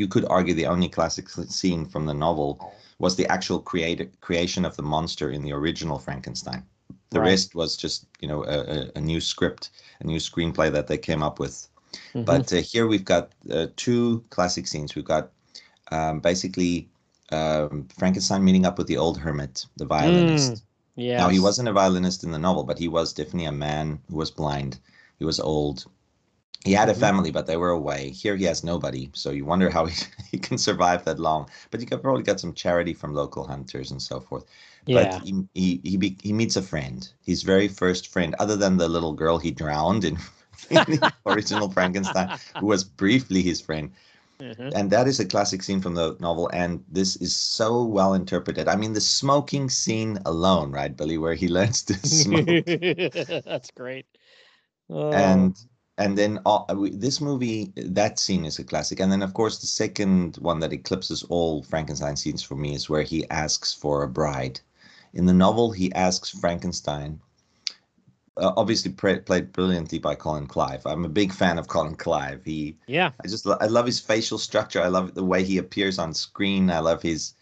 you 0.00 0.06
could 0.06 0.26
argue 0.36 0.54
the 0.54 0.66
only 0.74 0.88
classic 0.88 1.26
scene 1.58 1.86
from 1.92 2.04
the 2.06 2.14
novel 2.26 2.48
was 2.98 3.16
the 3.16 3.26
actual 3.36 3.58
create, 3.70 4.00
creation 4.20 4.64
of 4.64 4.76
the 4.76 4.82
monster 4.82 5.30
in 5.30 5.42
the 5.42 5.52
original 5.52 5.98
Frankenstein. 5.98 6.62
The 7.10 7.20
Right. 7.20 7.30
rest 7.30 7.54
was 7.54 7.76
just 7.84 8.06
you 8.22 8.28
know 8.28 8.44
a, 8.44 8.90
a, 8.98 9.00
new 9.00 9.20
script, 9.20 9.70
a 10.02 10.06
new 10.06 10.18
screenplay 10.18 10.68
that 10.72 10.86
they 10.86 10.98
came 10.98 11.22
up 11.28 11.38
with. 11.38 11.56
Mhm. 12.14 12.24
But 12.30 12.52
uh, 12.52 12.56
here 12.72 12.86
we've 12.86 13.04
got 13.14 13.24
uh, 13.50 13.66
two 13.76 14.24
classic 14.30 14.66
scenes. 14.66 14.94
We've 14.94 15.10
got 15.16 15.30
um, 15.90 16.20
basically 16.20 16.88
um, 17.32 17.88
Frankenstein 17.98 18.44
meeting 18.44 18.66
up 18.66 18.76
with 18.78 18.86
the 18.88 18.98
old 18.98 19.18
hermit, 19.18 19.66
the 19.76 19.86
violinist. 19.86 20.62
yeah. 20.96 21.18
Now 21.18 21.28
he 21.28 21.40
wasn't 21.40 21.68
a 21.68 21.72
violinist 21.72 22.24
in 22.24 22.30
the 22.32 22.38
novel, 22.38 22.64
but 22.64 22.78
he 22.78 22.88
was 22.88 23.12
definitely 23.12 23.46
a 23.46 23.52
man 23.68 23.98
who 24.10 24.16
was 24.16 24.30
blind. 24.30 24.78
He 25.18 25.24
was 25.24 25.40
old. 25.40 25.86
He 26.64 26.72
had 26.72 26.88
a 26.88 26.94
Mhm. 26.94 26.94
family, 26.94 27.30
but 27.30 27.46
they 27.46 27.56
were 27.56 27.70
away. 27.70 28.10
Here 28.10 28.36
he 28.36 28.44
has 28.44 28.64
nobody, 28.64 29.10
so 29.14 29.30
you 29.30 29.44
wonder 29.44 29.70
how 29.70 29.86
he, 29.86 30.04
he 30.30 30.38
can 30.38 30.58
survive 30.58 31.04
that 31.04 31.18
long. 31.18 31.48
But 31.70 31.80
you 31.80 31.86
could 31.86 32.02
probably 32.02 32.22
get 32.22 32.40
some 32.40 32.54
charity 32.54 32.92
from 32.94 33.14
local 33.14 33.46
hunters 33.46 33.90
and 33.90 34.02
so 34.02 34.20
forth. 34.20 34.44
Yeah. 34.86 34.92
But 34.92 35.14
he 35.14 35.46
he 35.54 35.80
he, 35.84 35.96
be, 35.96 36.16
he 36.22 36.32
meets 36.32 36.56
a 36.56 36.62
friend. 36.62 37.08
His 37.22 37.42
very 37.42 37.68
first 37.68 38.08
friend, 38.08 38.34
other 38.38 38.56
than 38.56 38.76
the 38.76 38.88
little 38.88 39.12
girl 39.12 39.38
he 39.38 39.50
drowned 39.50 40.04
in, 40.04 40.18
in 40.70 40.84
the 40.86 41.12
original 41.26 41.70
Frankenstein, 41.70 42.32
who 42.60 42.66
was 42.66 42.84
briefly 42.84 43.42
his 43.42 43.60
friend 43.60 43.92
Mhm. 44.40 44.74
and 44.74 44.90
that 44.90 45.06
is 45.08 45.20
a 45.20 45.24
classic 45.24 45.62
scene 45.62 45.80
from 45.80 45.94
the 45.94 46.16
novel 46.20 46.48
and 46.52 46.84
this 46.88 47.16
is 47.16 47.34
so 47.34 47.84
well 47.84 48.14
interpreted 48.14 48.68
i 48.68 48.76
mean 48.76 48.92
the 48.92 49.00
smoking 49.00 49.68
scene 49.70 50.18
alone 50.26 50.70
right 50.72 50.96
billy 50.96 51.18
where 51.18 51.34
he 51.34 51.48
learns 51.48 51.82
to 51.82 51.94
smoke 52.06 52.58
That's 53.44 53.70
great. 53.72 54.06
Oh, 54.88 55.50
and 55.50 55.56
and 55.98 56.16
then 56.18 56.38
all, 56.44 56.66
we- 56.74 56.90
this 56.90 57.20
movie 57.20 57.72
that 57.76 58.18
scene 58.18 58.44
is 58.44 58.58
a 58.58 58.64
classic 58.64 59.00
and 59.00 59.10
then 59.10 59.22
of 59.22 59.32
course 59.34 59.58
the 59.58 59.66
second 59.66 60.36
one 60.36 60.60
that 60.60 60.72
eclipses 60.72 61.22
all 61.24 61.62
frankenstein 61.62 62.16
scenes 62.16 62.42
for 62.42 62.54
me 62.56 62.74
is 62.74 62.88
where 62.90 63.02
he 63.02 63.28
asks 63.30 63.72
for 63.72 64.02
a 64.02 64.08
bride 64.08 64.60
in 65.14 65.26
the 65.26 65.32
novel 65.32 65.70
he 65.72 65.92
asks 65.94 66.28
frankenstein 66.30 67.18
uh, 68.38 68.52
obviously 68.56 68.92
pra- 68.92 69.20
played 69.20 69.52
brilliantly 69.52 69.98
by 69.98 70.14
colin 70.14 70.46
clive 70.46 70.84
i'm 70.86 71.04
a 71.04 71.08
big 71.08 71.32
fan 71.32 71.58
of 71.58 71.68
colin 71.68 71.94
clive 71.96 72.44
he 72.44 72.76
yeah, 72.86 73.10
I 73.24 73.28
just 73.28 73.46
I 73.46 73.66
love 73.66 73.86
his 73.86 73.98
facial 73.98 74.38
structure. 74.38 74.82
I 74.82 74.88
love 74.88 75.14
the 75.14 75.24
way 75.24 75.42
he 75.42 75.56
appears 75.58 75.98
on 75.98 76.12
screen. 76.12 76.70
I 76.70 76.80
love 76.80 77.00
his 77.02 77.34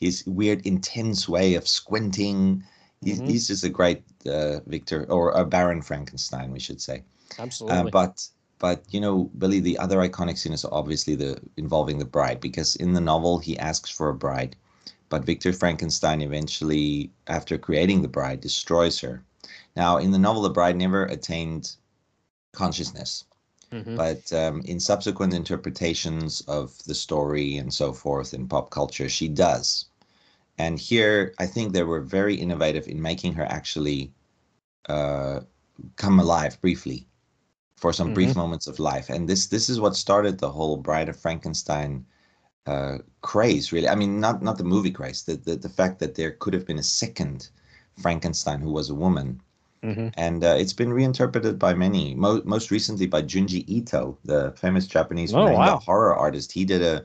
his 0.00 0.26
weird 0.26 0.66
intense 0.66 1.28
way 1.28 1.54
of 1.54 1.68
squinting. 1.68 2.64
He's, 3.04 3.20
Mhm. 3.20 3.28
he's 3.28 3.46
just 3.46 3.64
a 3.64 3.68
great 3.68 4.02
uh, 4.26 4.58
Victor 4.66 5.04
or 5.08 5.30
a 5.30 5.44
Baron 5.44 5.82
Frankenstein, 5.82 6.50
we 6.50 6.58
should 6.58 6.80
say. 6.80 7.04
Absolutely. 7.38 7.80
Uh, 7.80 7.84
but 7.84 8.28
but 8.58 8.84
you 8.90 9.00
know, 9.00 9.30
Billy, 9.38 9.60
the 9.60 9.78
other 9.78 9.98
iconic 9.98 10.38
scene 10.38 10.52
is 10.52 10.64
obviously 10.66 11.14
the 11.14 11.40
involving 11.56 11.98
the 11.98 12.04
bride 12.04 12.40
because 12.40 12.76
in 12.76 12.92
the 12.92 13.00
novel 13.00 13.38
he 13.38 13.58
asks 13.58 13.90
for 13.90 14.08
a 14.10 14.14
bride, 14.14 14.56
but 15.08 15.24
Victor 15.24 15.52
Frankenstein 15.52 16.20
eventually, 16.22 17.10
after 17.26 17.58
creating 17.58 18.02
the 18.02 18.08
bride, 18.08 18.40
destroys 18.40 19.00
her. 19.00 19.24
Now, 19.76 19.98
in 19.98 20.10
the 20.12 20.18
novel, 20.18 20.42
the 20.42 20.50
bride 20.50 20.76
never 20.76 21.04
attained 21.06 21.76
consciousness 22.52 23.24
Mhm. 23.72 23.96
but 23.96 24.32
um, 24.32 24.62
in 24.62 24.80
subsequent 24.80 25.34
interpretations 25.34 26.40
of 26.42 26.82
the 26.84 26.94
story 26.94 27.56
and 27.56 27.72
so 27.72 27.92
forth 27.92 28.34
in 28.34 28.48
pop 28.48 28.70
culture, 28.70 29.08
she 29.08 29.28
does. 29.28 29.86
And 30.58 30.78
here, 30.78 31.34
I 31.38 31.46
think 31.46 31.72
they 31.72 31.82
were 31.84 32.00
very 32.00 32.36
innovative 32.36 32.88
in 32.88 33.00
making 33.02 33.34
her 33.34 33.44
actually 33.46 34.12
uh, 34.88 35.40
come 35.96 36.20
alive 36.20 36.60
briefly 36.60 37.06
for 37.80 37.92
some 37.92 38.12
brief 38.12 38.34
Mhm. 38.34 38.36
moments 38.36 38.66
of 38.68 38.78
life. 38.78 39.10
And 39.10 39.28
this 39.28 39.46
this 39.48 39.68
is 39.70 39.80
what 39.80 39.96
started 39.96 40.38
the 40.38 40.52
whole 40.52 40.76
Bride 40.76 41.08
of 41.10 41.16
Frankenstein 41.16 42.06
uh, 42.66 42.98
craze. 43.22 43.72
Really, 43.72 43.88
I 43.88 43.96
mean, 43.96 44.20
not 44.20 44.42
not 44.42 44.58
the 44.58 44.64
movie 44.64 44.92
craze. 44.92 45.22
The, 45.24 45.36
the 45.36 45.56
the 45.56 45.68
fact 45.80 45.98
that 46.00 46.14
there 46.16 46.32
could 46.32 46.54
have 46.54 46.66
been 46.66 46.78
a 46.80 46.84
second 47.02 47.50
Frankenstein 47.96 48.60
who 48.60 48.72
was 48.72 48.90
a 48.90 48.94
woman 48.94 49.40
Mhm. 49.82 50.14
and 50.16 50.44
uh, 50.44 50.56
it's 50.58 50.72
been 50.72 50.92
reinterpreted 50.92 51.58
by 51.58 51.74
many. 51.74 52.14
Mo- 52.14 52.42
most 52.44 52.70
recently 52.70 53.06
by 53.06 53.22
Junji 53.22 53.64
Ito, 53.68 54.18
the 54.24 54.52
famous 54.56 54.86
Japanese 54.86 55.32
Oh, 55.32 55.52
wow. 55.52 55.78
horror 55.86 56.14
artist. 56.16 56.52
He 56.52 56.64
did 56.64 56.82
a 56.82 57.04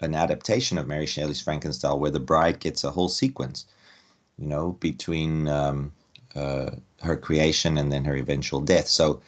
an 0.00 0.14
adaptation 0.14 0.78
of 0.78 0.86
Mary 0.86 1.06
Shelley's 1.06 1.40
Frankenstein, 1.42 1.98
where 2.00 2.10
the 2.10 2.20
bride 2.20 2.60
gets 2.60 2.84
a 2.84 2.90
whole 2.92 3.08
sequence, 3.08 3.66
you 4.38 4.46
know, 4.48 4.72
between 4.80 5.48
um, 5.48 5.92
uh, 6.36 6.70
her 7.02 7.16
creation 7.16 7.78
and 7.78 7.92
then 7.92 8.04
her 8.04 8.16
eventual 8.16 8.60
death. 8.60 8.88
So. 8.88 9.20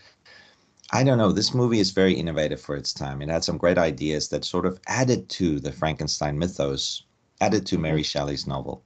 I 0.93 1.05
don't 1.05 1.19
know. 1.19 1.31
This 1.31 1.55
movie 1.55 1.79
is 1.79 1.93
very 1.93 2.15
innovative 2.15 2.61
for 2.61 2.75
its 2.75 2.93
time. 2.93 3.23
It 3.23 3.29
had 3.29 3.45
some 3.45 3.59
great 3.59 3.79
ideas 3.79 4.29
that 4.29 4.45
sort 4.45 4.67
of 4.67 4.81
added 4.89 5.29
to 5.31 5.61
the 5.61 5.73
Frankenstein 5.73 6.39
mythos, 6.39 7.05
added 7.41 7.65
to 7.67 7.79
Mary 7.79 8.03
Shelley's 8.03 8.47
novel. 8.47 8.85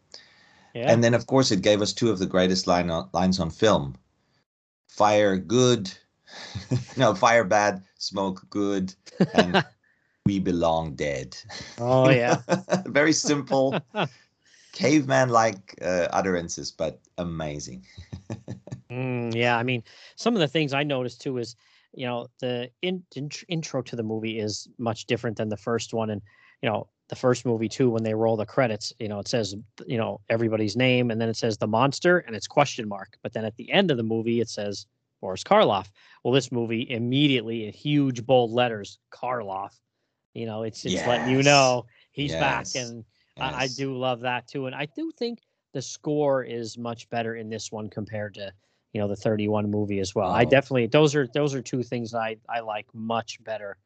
Yeah. 0.75 0.93
And 0.93 1.03
then, 1.03 1.15
of 1.15 1.27
course, 1.27 1.51
it 1.51 1.63
gave 1.63 1.81
us 1.81 1.93
two 1.93 2.11
of 2.11 2.19
the 2.19 2.27
greatest 2.27 2.67
line 2.67 2.91
lines 3.13 3.41
on 3.41 3.49
film: 3.49 3.95
"Fire 4.89 5.37
good, 5.39 5.91
no, 6.97 7.15
fire 7.15 7.45
bad, 7.45 7.83
smoke 7.97 8.45
good, 8.51 8.95
and 9.35 9.65
we 10.27 10.41
belong 10.41 10.97
dead." 10.97 11.37
oh 11.79 12.11
yeah. 12.11 12.43
very 12.87 13.13
simple, 13.13 13.79
caveman-like 14.73 15.79
uh, 15.81 16.09
utterances, 16.11 16.71
but 16.71 17.01
amazing. 17.17 17.87
Mm, 18.91 19.35
yeah, 19.35 19.57
I 19.57 19.63
mean, 19.63 19.83
some 20.17 20.35
of 20.35 20.41
the 20.41 20.49
things 20.49 20.75
I 20.75 20.83
noticed 20.83 21.23
too 21.23 21.39
is, 21.39 21.57
you 21.95 22.07
know, 22.07 22.27
the 22.41 22.71
in, 22.83 23.03
int- 23.15 23.45
intro 23.49 23.83
to 23.83 23.97
the 23.97 24.03
movie 24.03 24.39
is 24.39 24.69
much 24.79 25.07
different 25.07 25.37
than 25.37 25.49
the 25.49 25.57
first 25.57 25.95
one, 25.95 26.11
and 26.11 26.23
you 26.63 26.69
know, 26.69 26.89
the 27.09 27.17
first 27.17 27.45
movie 27.45 27.69
too. 27.69 27.91
When 27.91 28.03
they 28.03 28.15
roll 28.15 28.37
the 28.37 28.47
credits, 28.47 28.93
you 28.99 29.09
know, 29.09 29.19
it 29.19 29.29
says, 29.29 29.55
you 29.87 29.99
know, 29.99 30.21
everybody's 30.29 30.77
name, 30.77 31.11
and 31.11 31.21
then 31.21 31.29
it 31.29 31.37
says 31.37 31.59
the 31.59 31.67
monster, 31.67 32.19
and 32.19 32.35
it's 32.35 32.47
question 32.47 32.89
mark. 32.89 33.17
But 33.23 33.33
then 33.33 33.45
at 33.45 33.57
the 33.57 33.71
end 33.71 33.91
of 33.91 33.97
the 33.97 34.03
movie, 34.03 34.41
it 34.41 34.49
says 34.49 34.87
Boris 35.21 35.45
Karloff. 35.45 35.91
Well, 36.23 36.35
this 36.35 36.53
movie 36.53 36.87
immediately 36.91 37.67
in 37.67 37.73
huge 37.73 38.25
bold 38.27 38.51
letters, 38.51 38.99
Karloff. 39.13 39.81
You 40.35 40.47
know, 40.47 40.63
it's 40.65 40.85
it's 40.85 41.07
letting 41.07 41.29
you 41.29 41.43
know 41.43 41.87
he's 42.13 42.33
Yes. 42.33 42.39
back, 42.41 42.83
and 42.83 43.05
I, 43.41 43.65
I 43.65 43.69
do 43.69 43.97
love 43.97 44.21
that 44.21 44.49
too, 44.49 44.67
and 44.67 44.75
I 44.75 44.87
do 44.87 45.11
think 45.19 45.41
the 45.73 45.83
score 45.83 46.43
is 46.45 46.79
much 46.79 47.09
better 47.11 47.37
in 47.37 47.49
this 47.51 47.71
one 47.73 47.89
compared 47.89 48.35
to 48.35 48.53
you 48.95 49.01
know 49.01 49.09
the 49.09 49.17
31 49.17 49.71
movie 49.71 49.99
as 49.99 50.15
well. 50.15 50.31
I 50.31 50.45
Oh. 50.45 50.49
definitely 50.49 50.87
those 50.87 51.15
are 51.15 51.27
those 51.35 51.55
are 51.55 51.61
two 51.61 51.83
things 51.83 52.15
I 52.15 52.37
I 52.49 52.61
like 52.61 52.87
much 52.95 53.43
better 53.45 53.77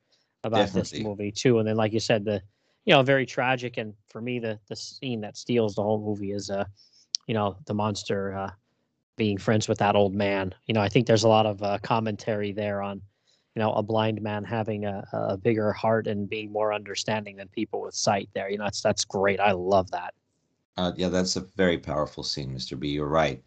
about 0.44 0.72
this 0.72 0.92
movie 1.00 1.32
too. 1.32 1.59
And 1.59 1.66
then 1.66 1.76
like 1.76 1.92
you 1.92 2.00
said, 2.00 2.24
the 2.24 2.42
you 2.84 2.94
know 2.94 3.02
very 3.02 3.26
tragic 3.26 3.78
and 3.78 3.94
for 4.09 4.20
me 4.20 4.38
the 4.38 4.61
the 4.68 4.76
scene 4.76 5.22
that 5.22 5.36
steals 5.36 5.74
the 5.74 5.82
whole 5.82 5.98
movie 5.98 6.32
is 6.32 6.50
uh 6.50 6.64
you 7.26 7.34
know 7.34 7.56
the 7.66 7.74
monster 7.74 8.36
uh 8.36 8.50
being 9.16 9.38
friends 9.38 9.66
with 9.66 9.78
that 9.78 9.96
old 9.96 10.14
man. 10.14 10.54
You 10.66 10.74
know 10.74 10.82
I 10.82 10.90
think 10.90 11.06
there's 11.06 11.24
a 11.24 11.28
lot 11.28 11.46
of 11.46 11.62
uh, 11.62 11.78
commentary 11.82 12.52
there 12.52 12.82
on 12.82 13.00
you 13.54 13.61
know 13.62 13.72
a 13.72 13.82
blind 13.82 14.20
man 14.20 14.44
having 14.44 14.84
a, 14.84 15.02
a 15.12 15.36
bigger 15.38 15.72
heart 15.72 16.06
and 16.06 16.28
being 16.28 16.52
more 16.52 16.74
understanding 16.74 17.36
than 17.36 17.48
people 17.48 17.80
with 17.80 17.94
sight 17.94 18.28
there. 18.34 18.50
You 18.50 18.59
know 18.59 18.64
that's 18.64 18.82
that's 18.82 19.06
great. 19.06 19.40
I 19.40 19.52
love 19.52 19.90
that. 19.92 20.12
Uh, 20.76 20.92
yeah, 20.96 21.09
that's 21.09 21.34
a 21.34 21.40
very 21.40 21.78
powerful 21.78 22.22
scene, 22.22 22.54
Mr. 22.54 22.78
B. 22.78 22.88
You're 22.90 23.09
right. 23.09 23.42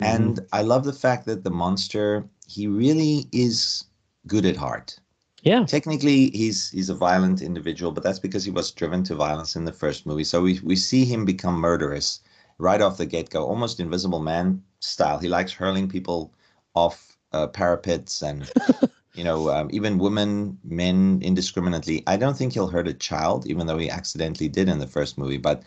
Mhm. 0.00 0.06
And 0.06 0.40
I 0.52 0.62
love 0.62 0.84
the 0.84 0.92
fact 0.92 1.26
that 1.26 1.44
the 1.44 1.50
monster, 1.50 2.28
he 2.46 2.66
really 2.66 3.26
is 3.32 3.84
good 4.26 4.44
at 4.44 4.56
heart. 4.56 4.98
Yeah. 5.42 5.64
Technically, 5.64 6.30
he's 6.30 6.70
he's 6.70 6.88
a 6.88 6.94
violent 6.94 7.42
individual, 7.42 7.92
but 7.92 8.02
that's 8.02 8.18
because 8.18 8.44
he 8.44 8.50
was 8.50 8.70
driven 8.70 9.04
to 9.04 9.14
violence 9.14 9.56
in 9.56 9.64
the 9.64 9.72
first 9.72 10.06
movie. 10.06 10.24
So 10.24 10.42
we, 10.42 10.58
we 10.60 10.74
see 10.76 11.04
him 11.04 11.24
become 11.24 11.56
murderous 11.56 12.20
right 12.58 12.80
off 12.80 12.96
the 12.96 13.06
get 13.06 13.30
go, 13.30 13.44
almost 13.44 13.78
Invisible 13.80 14.20
Man 14.20 14.62
style. 14.80 15.18
He 15.18 15.28
likes 15.28 15.52
hurling 15.52 15.88
people 15.88 16.32
off 16.74 17.16
uh, 17.32 17.48
parapets 17.48 18.22
and 18.22 18.50
you 19.14 19.22
know 19.24 19.50
um, 19.50 19.68
even 19.70 19.98
women, 19.98 20.58
men 20.64 21.20
indiscriminately. 21.22 22.02
I 22.06 22.16
don't 22.16 22.36
think 22.36 22.54
he'll 22.54 22.68
hurt 22.68 22.88
a 22.88 22.94
child, 22.94 23.46
even 23.46 23.66
though 23.66 23.78
he 23.78 23.90
accidentally 23.90 24.48
did 24.48 24.68
in 24.68 24.78
the 24.78 24.86
first 24.86 25.18
movie. 25.18 25.38
But 25.38 25.62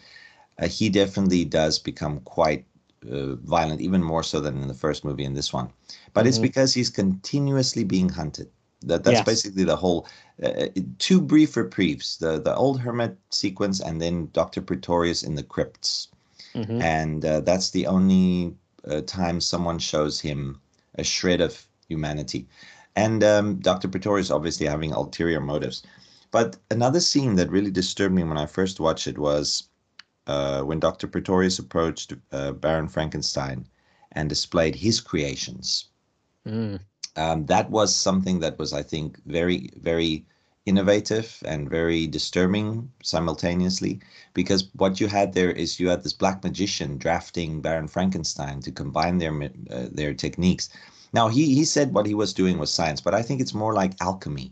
uh, 0.60 0.68
he 0.68 0.90
definitely 0.90 1.46
does 1.46 1.78
become 1.78 2.20
quite 2.22 2.66
uh, 3.10 3.36
violent, 3.36 3.82
even 3.82 4.04
more 4.04 4.24
so 4.24 4.39
than 4.39 4.62
in 4.62 4.68
the 4.68 4.74
first 4.74 5.04
movie 5.04 5.26
in 5.26 5.34
this 5.34 5.54
one. 5.54 5.70
But 6.14 6.22
mm-hmm. 6.22 6.30
it's 6.30 6.39
because 6.39 6.74
he's 6.74 6.89
continuously 6.89 7.84
being 7.84 8.10
hunted. 8.10 8.50
That 8.82 9.04
that's 9.04 9.18
yes. 9.18 9.26
basically 9.26 9.64
the 9.64 9.76
whole. 9.76 10.08
Uh, 10.41 10.68
two 11.00 11.20
brief 11.20 11.58
reprieves: 11.58 12.18
the 12.18 12.39
the 12.39 12.56
old 12.56 12.80
hermit 12.80 13.18
sequence, 13.32 13.80
and 13.80 14.02
then 14.02 14.30
Doctor 14.34 14.62
Pretorius 14.62 15.24
in 15.24 15.36
the 15.36 15.43
crypts. 15.43 16.10
Mm-hmm. 16.54 16.82
And 16.82 17.26
uh, 17.26 17.41
that's 17.41 17.72
the 17.72 17.88
only 17.88 18.56
uh, 18.89 19.02
time 19.02 19.41
someone 19.41 19.80
shows 19.80 20.20
him 20.20 20.60
a 20.95 21.04
shred 21.04 21.41
of 21.41 21.66
humanity. 21.88 22.48
And 22.95 23.24
um, 23.24 23.60
Dr. 23.60 23.88
Pretorius 23.88 24.32
obviously 24.32 24.66
having 24.66 24.91
ulterior 24.91 25.39
motives. 25.39 25.84
But 26.32 26.58
another 26.72 27.00
scene 27.00 27.36
that 27.36 27.52
really 27.52 27.72
disturbed 27.72 28.16
me 28.16 28.24
when 28.24 28.38
I 28.38 28.48
first 28.48 28.80
watched 28.80 29.08
it 29.08 29.18
was 29.18 29.70
uh, 30.28 30.62
when 30.62 30.80
Dr. 30.80 31.08
Pretorius 31.08 31.60
approached 31.60 32.14
uh, 32.32 32.52
Baron 32.52 32.88
Frankenstein 32.88 33.66
and 34.12 34.30
displayed 34.30 34.76
his 34.76 35.00
creations. 35.00 35.86
Mm. 36.46 36.80
Um, 37.16 37.46
that 37.48 37.70
was 37.72 37.96
something 37.96 38.40
that 38.42 38.60
was, 38.60 38.74
I 38.74 38.84
think, 38.84 39.18
very, 39.26 39.72
very 39.82 40.26
innovative 40.68 41.42
and 41.46 41.70
very 41.70 42.06
disturbing 42.08 42.92
simultaneously 43.02 44.02
because 44.34 44.68
what 44.76 45.00
you 45.00 45.08
had 45.08 45.34
there 45.34 45.50
is 45.50 45.80
you 45.80 45.88
had 45.88 46.04
this 46.04 46.14
black 46.14 46.44
magician 46.44 46.98
drafting 46.98 47.62
Baron 47.62 47.88
Frankenstein 47.88 48.60
to 48.62 48.72
combine 48.72 49.18
their 49.18 49.34
uh, 49.72 49.88
their 49.92 50.14
techniques. 50.14 50.70
Now 51.14 51.30
he 51.30 51.56
he 51.56 51.64
said 51.64 51.94
what 51.94 52.06
he 52.06 52.14
was 52.14 52.34
doing 52.34 52.60
was 52.60 52.72
science, 52.72 53.00
but 53.00 53.14
I 53.14 53.22
think 53.22 53.40
it's 53.40 53.54
more 53.54 53.74
like 53.74 53.94
alchemy. 54.02 54.52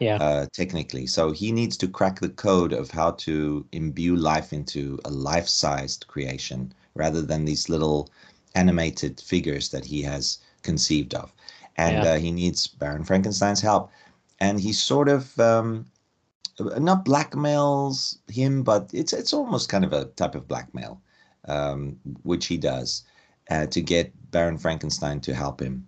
Yeah. 0.00 0.16
Uh, 0.16 0.46
technically, 0.52 1.06
so 1.06 1.30
he 1.30 1.52
needs 1.52 1.76
to 1.78 1.88
crack 1.88 2.20
the 2.20 2.28
code 2.28 2.72
of 2.72 2.90
how 2.90 3.12
to 3.12 3.64
imbue 3.72 4.16
life 4.16 4.52
into 4.52 4.98
a 5.04 5.10
life-sized 5.10 6.06
creation 6.08 6.74
rather 6.94 7.22
than 7.22 7.44
these 7.44 7.68
little 7.68 8.10
animated 8.54 9.20
figures 9.20 9.70
that 9.70 9.84
he 9.84 10.02
has 10.02 10.38
conceived 10.62 11.14
of, 11.14 11.32
and 11.76 12.02
yeah. 12.02 12.10
uh, 12.12 12.18
he 12.18 12.32
needs 12.32 12.66
Baron 12.66 13.04
Frankenstein's 13.04 13.60
help 13.60 13.90
and 14.40 14.60
he 14.60 14.72
sort 14.72 15.08
of 15.08 15.38
um, 15.38 15.86
not 16.58 17.04
blackmails 17.04 18.18
him, 18.28 18.62
but 18.62 18.90
it's 18.92 19.12
it's 19.12 19.32
almost 19.32 19.68
kind 19.68 19.84
of 19.84 19.92
a 19.92 20.06
type 20.16 20.34
of 20.34 20.48
blackmail, 20.48 21.00
um, 21.46 21.98
which 22.22 22.46
he 22.46 22.56
does 22.56 23.02
uh, 23.50 23.66
to 23.66 23.80
get 23.80 24.12
Baron 24.30 24.58
Frankenstein 24.58 25.20
to 25.20 25.34
help 25.34 25.60
him. 25.60 25.86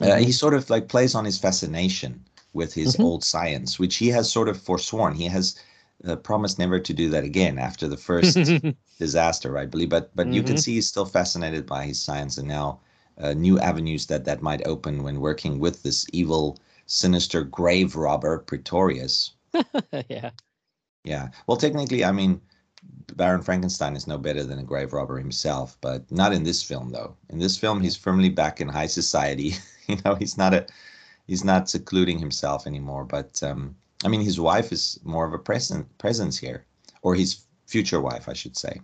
Uh, 0.00 0.06
mm-hmm. 0.06 0.24
he 0.24 0.32
sort 0.32 0.54
of 0.54 0.70
like 0.70 0.88
plays 0.88 1.14
on 1.14 1.24
his 1.24 1.38
fascination 1.38 2.24
with 2.52 2.74
his 2.74 2.94
mm-hmm. 2.94 3.02
old 3.02 3.24
science, 3.24 3.78
which 3.78 3.96
he 3.96 4.08
has 4.08 4.30
sort 4.30 4.48
of 4.48 4.60
forsworn. 4.60 5.14
He 5.14 5.26
has 5.26 5.58
uh, 6.06 6.16
promised 6.16 6.58
never 6.58 6.80
to 6.80 6.94
do 6.94 7.10
that 7.10 7.24
again 7.24 7.58
after 7.58 7.86
the 7.86 7.96
first 7.96 8.38
disaster, 8.98 9.58
I 9.58 9.66
believe. 9.66 9.90
But 9.90 10.14
but 10.14 10.26
mm-hmm. 10.26 10.34
you 10.34 10.42
can 10.42 10.54
mm-hmm. 10.54 10.60
see 10.60 10.74
he's 10.74 10.88
still 10.88 11.06
fascinated 11.06 11.66
by 11.66 11.84
his 11.86 12.00
science, 12.00 12.38
and 12.38 12.48
now 12.48 12.80
uh, 13.18 13.34
new 13.34 13.58
avenues 13.58 14.06
that 14.06 14.24
that 14.24 14.42
might 14.42 14.66
open 14.66 15.02
when 15.02 15.20
working 15.20 15.58
with 15.58 15.82
this 15.82 16.06
evil 16.12 16.58
sinister 16.86 17.44
grave 17.44 17.94
robber 17.96 18.38
Pretorius. 18.40 19.32
yeah. 20.08 20.30
Yeah. 21.04 21.28
Well, 21.46 21.56
technically, 21.56 22.04
I 22.04 22.12
mean, 22.12 22.40
Baron 23.14 23.42
Frankenstein 23.42 23.96
is 23.96 24.06
no 24.06 24.18
better 24.18 24.44
than 24.44 24.58
a 24.58 24.64
grave 24.64 24.92
robber 24.92 25.18
himself, 25.18 25.76
but 25.80 26.10
not 26.10 26.32
in 26.32 26.44
this 26.44 26.62
film, 26.62 26.90
though. 26.90 27.16
In 27.28 27.38
this 27.38 27.56
film, 27.56 27.80
he's 27.80 27.96
firmly 27.96 28.28
back 28.28 28.60
in 28.60 28.68
high 28.68 28.86
society. 28.86 29.54
you 29.86 29.96
know, 30.04 30.14
he's 30.14 30.36
not 30.36 30.54
a, 30.54 30.66
he's 31.30 31.44
not 31.44 31.70
secluding 31.70 32.18
himself 32.18 32.66
anymore. 32.66 33.04
But 33.04 33.40
um, 33.44 33.76
I 34.04 34.08
mean, 34.08 34.20
his 34.20 34.40
wife 34.40 34.72
is 34.72 34.98
more 35.04 35.24
of 35.24 35.32
a 35.32 35.38
present 35.38 35.86
presence 35.98 36.36
here, 36.36 36.66
or 37.02 37.14
his 37.14 37.44
future 37.68 38.00
wife, 38.00 38.28
I 38.28 38.32
should 38.32 38.56
say. 38.56 38.80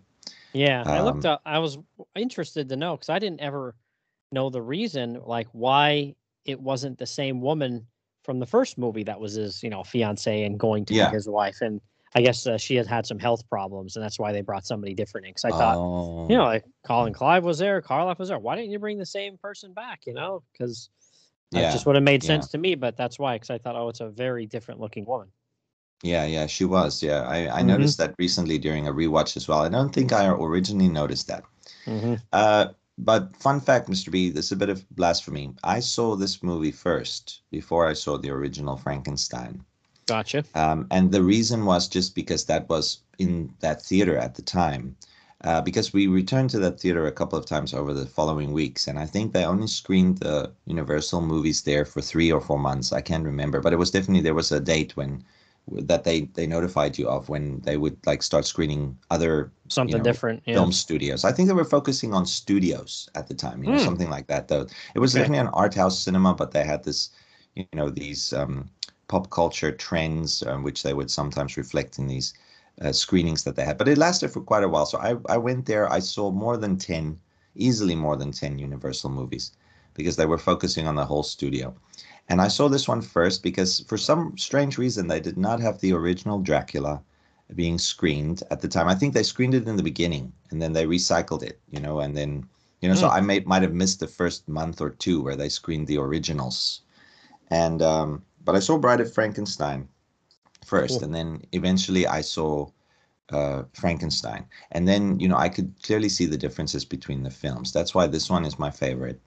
Yeah, 0.53 0.83
um, 0.83 0.89
I 0.89 1.03
looked 1.03 1.25
um, 1.25 1.33
up. 1.33 1.43
I 1.45 1.59
was 1.59 1.77
interested 2.15 2.69
to 2.69 2.77
know 2.77 2.95
because 2.95 3.09
I 3.09 3.19
didn't 3.19 3.41
ever 3.41 3.75
know 4.31 4.49
the 4.49 4.63
reason, 4.63 5.21
like 5.27 5.49
why 5.51 6.15
it 6.45 6.61
wasn't 6.61 6.99
the 6.99 7.07
same 7.07 7.41
woman 7.41 7.85
from 8.23 8.39
the 8.39 8.47
first 8.47 8.79
movie 8.79 9.03
that 9.03 9.19
was 9.19 9.35
his, 9.35 9.61
you 9.65 9.71
know, 9.71 9.83
fiance 9.83 10.45
and 10.45 10.57
going 10.59 10.85
to 10.85 10.95
yeah. 10.95 11.11
be 11.11 11.17
his 11.17 11.29
wife. 11.29 11.59
And 11.61 11.81
I 12.15 12.23
guess 12.23 12.47
uh, 12.47 12.59
she 12.59 12.77
had 12.77 12.87
had 12.87 13.07
some 13.07 13.19
health 13.19 13.43
problems, 13.51 13.97
and 13.97 14.05
that's 14.05 14.21
why 14.21 14.31
they 14.31 14.41
brought 14.41 14.67
somebody 14.67 14.95
different 14.95 15.27
in. 15.27 15.31
Because 15.33 15.47
I 15.47 15.51
thought, 15.51 15.79
oh. 15.79 16.29
you 16.31 16.37
know, 16.37 16.45
like 16.45 16.65
Colin 16.87 17.13
Clive 17.13 17.43
was 17.43 17.59
there, 17.59 17.83
Karloff 17.83 18.21
was 18.21 18.29
there. 18.29 18.39
Why 18.39 18.55
didn't 18.55 18.71
you 18.71 18.79
bring 18.79 18.99
the 18.99 19.05
same 19.05 19.37
person 19.37 19.73
back? 19.73 20.03
You 20.07 20.15
know, 20.15 20.45
because 20.53 20.91
that 21.53 21.61
yeah. 21.61 21.73
just 21.73 21.87
would 21.87 21.95
have 21.95 22.05
made 22.05 22.23
sense 22.23 22.47
yeah. 22.47 22.53
to 22.53 22.59
me. 22.59 22.75
But 22.75 22.97
that's 22.97 23.19
why, 23.19 23.37
because 23.37 23.51
I 23.51 23.59
thought, 23.59 23.77
oh, 23.77 23.89
it's 23.89 24.01
a 24.01 24.09
very 24.09 24.47
different 24.47 24.81
looking 24.81 25.05
woman. 25.05 25.29
Yeah, 26.03 26.27
yeah, 26.27 26.47
she 26.47 26.65
was. 26.65 27.03
Yeah, 27.03 27.23
I, 27.23 27.37
I 27.37 27.47
mm-hmm. 27.47 27.69
noticed 27.69 27.99
that 27.99 28.15
recently 28.19 28.59
during 28.59 28.87
a 28.87 28.93
rewatch 28.93 29.37
as 29.37 29.49
well. 29.49 29.61
I 29.61 29.69
don't 29.69 29.95
think 29.95 30.13
I 30.13 30.27
originally 30.29 30.89
noticed 30.89 31.29
that. 31.29 31.45
Mm-hmm. 31.87 32.15
Uh, 32.33 32.69
but 32.99 33.37
fun 33.37 33.61
fact, 33.61 33.89
Mr. 33.89 34.11
B, 34.11 34.31
this 34.31 34.47
is 34.47 34.53
a 34.53 34.57
bit 34.57 34.69
of 34.69 34.89
blasphemy. 34.91 35.55
I 35.65 35.81
saw 35.81 36.17
this 36.17 36.43
movie 36.43 36.73
first 36.73 37.43
before 37.51 37.87
I 37.87 37.93
saw 37.93 38.17
the 38.17 38.31
original 38.31 38.77
Frankenstein. 38.77 39.65
Gotcha. 40.07 40.45
Um, 40.55 40.87
and 40.91 41.11
the 41.11 41.23
reason 41.23 41.65
was 41.65 41.89
just 41.89 42.15
because 42.15 42.45
that 42.45 42.69
was 42.69 43.01
in 43.19 43.53
that 43.61 43.83
theater 43.83 44.17
at 44.17 44.35
the 44.35 44.43
time. 44.43 44.97
Uh, 45.47 45.61
because 45.61 45.93
we 45.93 46.09
returned 46.09 46.51
to 46.51 46.59
that 46.59 46.81
theater 46.81 47.07
a 47.07 47.13
couple 47.13 47.39
of 47.39 47.47
times 47.47 47.73
over 47.73 47.95
the 47.95 48.05
following 48.05 48.53
weeks, 48.53 48.89
and 48.89 48.99
I 48.99 49.07
think 49.07 49.33
they 49.33 49.45
only 49.45 49.69
screened 49.69 50.19
the 50.19 50.51
Universal 50.67 51.21
movies 51.21 51.63
there 51.63 51.85
for 51.85 52.01
three 52.01 52.33
or 52.33 52.41
four 52.41 52.59
months. 52.59 52.93
I 52.93 53.01
can't 53.01 53.25
remember, 53.25 53.61
but 53.61 53.73
it 53.73 53.77
was 53.77 53.93
definitely 53.93 54.23
there 54.23 54.35
was 54.35 54.51
a 54.51 54.59
date 54.59 54.97
when 54.97 55.23
that 55.69 56.03
they 56.03 56.23
they 56.35 56.49
notified 56.49 56.99
you 56.99 57.09
of 57.09 57.29
when 57.29 57.61
they 57.61 57.77
would 57.77 57.97
like 58.07 58.25
start 58.25 58.45
screening 58.45 58.97
other 59.11 59.53
something 59.69 59.93
you 59.93 59.99
know, 59.99 60.05
different 60.05 60.43
yeah. 60.47 60.55
film 60.55 60.73
studios. 60.73 61.25
I 61.25 61.31
think 61.31 61.47
they 61.47 61.55
were 61.55 61.65
focusing 61.65 62.13
on 62.13 62.27
studios 62.27 63.09
at 63.15 63.29
the 63.29 63.35
time, 63.35 63.63
you 63.63 63.71
know, 63.71 63.79
mm. 63.79 63.85
something 63.85 64.11
like 64.11 64.27
that. 64.27 64.49
Though 64.49 64.67
it 64.97 64.99
was 64.99 65.15
okay. 65.15 65.23
definitely 65.23 65.47
an 65.47 65.55
art 65.55 65.75
house 65.75 65.99
cinema, 65.99 66.35
but 66.35 66.51
they 66.51 66.65
had 66.65 66.83
this, 66.83 67.11
you 67.55 67.67
know, 67.73 67.89
these 67.89 68.33
um, 68.33 68.69
pop 69.07 69.31
culture 69.31 69.71
trends, 69.71 70.43
um, 70.43 70.65
which 70.65 70.83
they 70.83 70.93
would 70.93 71.11
sometimes 71.11 71.57
reflect 71.57 72.01
in 72.01 72.09
these 72.09 72.35
uh, 72.81 72.93
screenings 72.93 73.45
that 73.45 73.57
they 73.57 73.65
had. 73.65 73.79
But 73.79 73.89
it 73.89 73.99
lasted 73.99 74.31
for 74.31 74.41
quite 74.41 74.65
a 74.65 74.69
while. 74.69 74.87
So 74.87 74.99
I 74.99 75.17
I 75.33 75.39
went 75.39 75.67
there. 75.67 75.91
I 75.91 76.01
saw 76.01 76.31
more 76.31 76.57
than 76.57 76.77
ten, 76.77 77.19
easily 77.55 77.95
more 77.95 78.17
than 78.17 78.33
ten 78.33 78.59
Universal 78.59 79.11
movies, 79.11 79.53
because 79.95 80.17
they 80.17 80.27
were 80.27 80.39
focusing 80.39 80.87
on 80.87 80.97
the 80.97 81.07
whole 81.07 81.23
studio. 81.23 81.75
And 82.29 82.41
I 82.41 82.49
saw 82.49 82.69
this 82.69 82.89
one 82.89 83.03
first 83.03 83.43
because 83.43 83.81
for 83.81 83.97
some 83.97 84.37
strange 84.37 84.79
reason 84.79 85.07
they 85.07 85.21
did 85.21 85.39
not 85.39 85.61
have 85.61 85.81
the 85.81 85.93
original 85.93 86.41
Dracula 86.41 87.01
being 87.55 87.79
screened 87.79 88.43
at 88.51 88.61
the 88.61 88.69
time. 88.69 88.89
I 88.89 88.97
think 88.97 89.15
they 89.15 89.23
screened 89.23 89.55
it 89.55 89.69
in 89.69 89.77
the 89.77 89.83
beginning 89.83 90.33
and 90.51 90.61
then 90.61 90.73
they 90.73 90.87
recycled 90.87 91.45
it, 91.45 91.61
you 91.71 91.79
know, 91.79 92.01
and 92.01 92.17
then 92.17 92.49
you 92.81 92.89
know, 92.89 92.95
mm. 92.95 93.01
so 93.01 93.09
hmm. 93.09 93.15
I 93.15 93.21
may 93.21 93.41
might 93.41 93.63
have 93.63 93.73
missed 93.73 94.01
the 94.01 94.09
first 94.09 94.49
month 94.49 94.81
or 94.81 94.91
two 94.91 95.23
where 95.23 95.37
they 95.37 95.49
screened 95.49 95.87
the 95.87 95.99
originals. 95.99 96.81
And 97.51 97.81
um 97.81 98.23
but 98.45 98.57
I 98.57 98.61
saw 98.61 98.77
Bride 98.77 99.01
of 99.01 99.13
Frankenstein 99.13 99.89
first 100.67 101.03
and 101.03 101.15
then 101.15 101.43
eventually 101.53 102.07
I 102.07 102.21
saw 102.21 102.69
uh, 103.31 103.65
Frankenstein. 103.73 104.47
And 104.73 104.87
then, 104.87 105.19
you 105.19 105.29
know, 105.29 105.37
I 105.37 105.49
could 105.49 105.75
clearly 105.83 106.09
see 106.09 106.27
the 106.27 106.37
differences 106.37 106.85
between 106.85 107.23
the 107.23 107.31
films. 107.31 107.73
That's 107.73 107.95
why 107.95 108.07
this 108.07 108.31
one 108.31 108.45
is 108.45 108.59
my 108.59 108.71
favorite. 108.71 109.21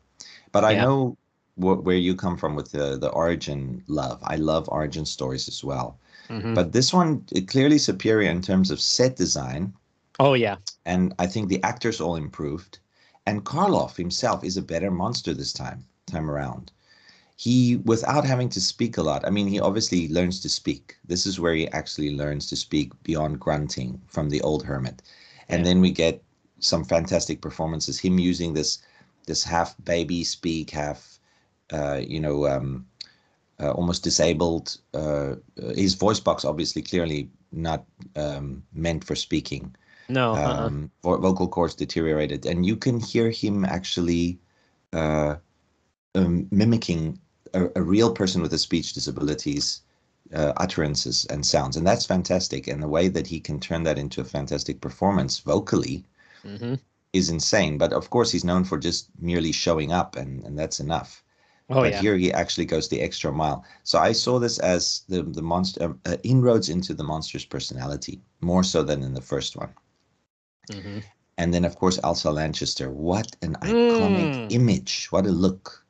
But 0.52 0.64
I 0.64 0.72
yeah. 0.72 0.84
know 0.84 1.18
wh- 1.56 1.84
where 1.84 1.98
you 1.98 2.16
come 2.16 2.38
from 2.38 2.56
with 2.56 2.72
the 2.72 2.98
the 2.98 3.10
origin 3.10 3.84
love. 3.88 4.20
I 4.24 4.36
love 4.38 4.70
origin 4.70 5.06
stories 5.06 5.48
as 5.48 5.64
well. 5.64 6.00
Mm-hmm. 6.30 6.54
But 6.54 6.72
this 6.72 6.94
one 6.94 7.26
clearly 7.48 7.78
superior 7.78 8.30
in 8.30 8.42
terms 8.42 8.72
of 8.72 8.80
set 8.80 9.16
design. 9.16 9.74
Oh 10.20 10.34
yeah. 10.34 10.58
And 10.86 11.14
I 11.20 11.28
think 11.28 11.50
the 11.50 11.64
actors 11.64 12.02
all 12.02 12.16
improved. 12.16 12.80
And 13.26 13.46
Karloff 13.46 13.96
himself 13.96 14.44
is 14.44 14.58
a 14.58 14.62
better 14.62 14.92
monster 14.92 15.34
this 15.34 15.54
time 15.54 15.86
time 16.06 16.30
around. 16.30 16.72
He 17.40 17.78
without 17.86 18.26
having 18.26 18.50
to 18.50 18.60
speak 18.60 18.98
a 18.98 19.02
lot. 19.02 19.26
I 19.26 19.30
mean, 19.30 19.48
he 19.48 19.62
obviously 19.62 20.10
learns 20.10 20.42
to 20.42 20.50
speak. 20.50 20.98
This 21.08 21.26
is 21.26 21.40
where 21.40 21.54
he 21.54 21.70
actually 21.70 22.14
learns 22.14 22.50
to 22.50 22.58
speak 22.58 22.92
beyond 23.04 23.40
grunting 23.40 24.02
from 24.08 24.30
the 24.30 24.42
old 24.42 24.66
hermit. 24.66 25.02
And 25.48 25.60
yeah. 25.60 25.70
then 25.70 25.80
we 25.80 25.92
get 25.92 26.22
some 26.60 26.84
fantastic 26.84 27.40
performances. 27.40 27.98
Him 27.98 28.20
using 28.20 28.54
this 28.54 28.80
this 29.26 29.42
half 29.42 29.74
baby 29.86 30.26
speak, 30.26 30.72
half 30.72 31.18
uh, 31.72 32.02
you 32.06 32.20
know, 32.20 32.46
um, 32.46 32.86
uh, 33.58 33.72
almost 33.72 34.04
disabled. 34.04 34.78
Uh, 34.94 35.36
his 35.76 35.94
voice 35.94 36.20
box 36.20 36.44
obviously 36.44 36.82
clearly 36.82 37.30
not 37.54 37.86
um, 38.18 38.62
meant 38.74 39.06
for 39.06 39.16
speaking. 39.16 39.74
No, 40.10 40.34
uh-uh. 40.34 40.66
um, 40.66 40.92
vocal 41.04 41.48
cords 41.48 41.74
deteriorated, 41.76 42.46
and 42.46 42.66
you 42.66 42.76
can 42.76 43.00
hear 43.00 43.32
him 43.32 43.64
actually 43.64 44.40
uh, 44.92 45.36
um, 46.16 46.48
mimicking 46.52 47.18
a, 47.54 47.70
a, 47.76 47.82
real 47.82 48.12
person 48.14 48.42
with 48.42 48.54
a 48.54 48.58
speech 48.58 48.94
disabilities 48.94 49.82
uh, 50.34 50.54
utterances 50.58 51.26
and 51.30 51.46
sounds, 51.46 51.78
and 51.78 51.86
that's 51.86 52.06
fantastic. 52.06 52.68
And 52.68 52.82
the 52.82 52.88
way 52.88 53.08
that 53.08 53.28
he 53.28 53.40
can 53.40 53.60
turn 53.60 53.84
that 53.84 53.98
into 53.98 54.22
a 54.22 54.26
fantastic 54.26 54.82
performance 54.82 55.40
vocally, 55.40 56.06
mm-hmm. 56.44 56.76
is 57.14 57.30
insane. 57.30 57.78
But 57.78 57.94
of 57.94 58.10
course, 58.10 58.32
he's 58.32 58.44
known 58.44 58.64
for 58.64 58.78
just 58.78 59.10
merely 59.20 59.52
showing 59.52 59.92
up, 59.92 60.16
and, 60.16 60.44
and 60.44 60.58
that's 60.58 60.80
enough. 60.80 61.24
Oh 61.72 61.82
but 61.82 61.92
yeah. 61.92 62.02
here 62.02 62.18
he 62.18 62.34
actually 62.34 62.66
goes 62.66 62.90
the 62.90 63.02
extra 63.02 63.32
mile. 63.32 63.64
So 63.84 64.00
I 64.00 64.12
saw 64.12 64.40
this 64.40 64.58
as 64.60 65.04
the 65.08 65.22
the 65.22 65.42
monster 65.42 65.96
uh, 66.06 66.18
inroads 66.24 66.70
into 66.70 66.96
the 66.96 67.04
monster's 67.04 67.46
personality 67.46 68.22
more 68.42 68.64
so 68.64 68.82
than 68.82 69.04
in 69.04 69.14
the 69.14 69.22
first 69.22 69.56
one. 69.56 69.70
Mhm. 70.72 71.04
And 71.38 71.54
then 71.54 71.66
of 71.66 71.76
course 71.76 72.00
Elsa 72.04 72.32
Lanchester. 72.32 72.90
What 72.90 73.36
an 73.44 73.56
iconic 73.62 74.34
Mm. 74.34 74.52
image! 74.52 75.08
What 75.12 75.28
a 75.28 75.32
look! 75.32 75.86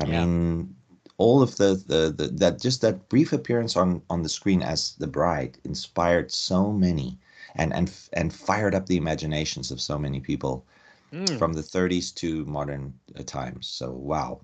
I 0.00 0.06
Yeah. 0.06 0.20
mean, 0.20 0.76
all 1.18 1.42
of 1.42 1.56
the, 1.56 1.74
the 1.86 2.10
the 2.16 2.28
that 2.38 2.60
just 2.60 2.80
that 2.82 3.08
brief 3.08 3.32
appearance 3.32 3.76
on 3.76 4.02
on 4.10 4.22
the 4.22 4.28
screen 4.28 4.62
as 4.62 4.94
the 4.96 5.06
bride 5.06 5.58
inspired 5.64 6.32
so 6.32 6.72
many, 6.72 7.18
and 7.54 7.72
and 7.74 7.92
and 8.14 8.32
fired 8.32 8.74
up 8.74 8.86
the 8.86 8.96
imaginations 8.96 9.70
of 9.70 9.80
so 9.80 9.98
many 9.98 10.20
people 10.20 10.66
Mm. 11.12 11.38
from 11.38 11.52
the 11.54 11.62
30s 11.62 12.12
to 12.12 12.44
modern 12.46 12.94
uh, 13.18 13.22
times. 13.24 13.66
So 13.68 13.92
wow, 13.92 14.40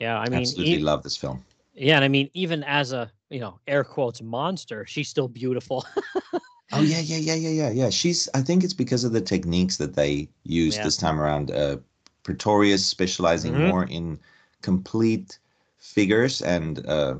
yeah, 0.00 0.18
I 0.18 0.28
mean, 0.28 0.54
absolutely 0.54 0.78
e- 0.78 0.80
love 0.80 1.02
this 1.02 1.16
film. 1.16 1.44
yeah, 1.74 1.96
and 1.96 2.04
I 2.04 2.08
mean, 2.08 2.30
even 2.34 2.64
as 2.64 2.92
a 2.92 3.10
you 3.30 3.40
know 3.40 3.60
air 3.66 3.84
quotes 3.84 4.22
monster, 4.22 4.84
she's 4.86 5.08
still 5.08 5.28
beautiful. 5.28 5.86
Oh 6.72 6.82
yeah, 6.82 7.00
yeah, 7.00 7.16
yeah, 7.18 7.34
yeah, 7.34 7.50
yeah, 7.50 7.70
yeah. 7.70 7.90
She's. 7.90 8.28
I 8.34 8.42
think 8.42 8.64
it's 8.64 8.74
because 8.74 9.04
of 9.04 9.12
the 9.12 9.20
techniques 9.20 9.76
that 9.78 9.94
they 9.94 10.28
used 10.44 10.82
Yeah. 10.82 10.84
this 10.84 10.96
time 10.96 11.20
around. 11.20 11.50
Uh, 11.50 11.78
Pretorius 12.22 12.86
specializing 12.86 13.56
Mhm. 13.56 13.60
more 13.60 13.84
in 13.84 14.18
complete 14.62 15.38
figures, 15.78 16.42
and 16.42 16.86
uh, 16.86 17.16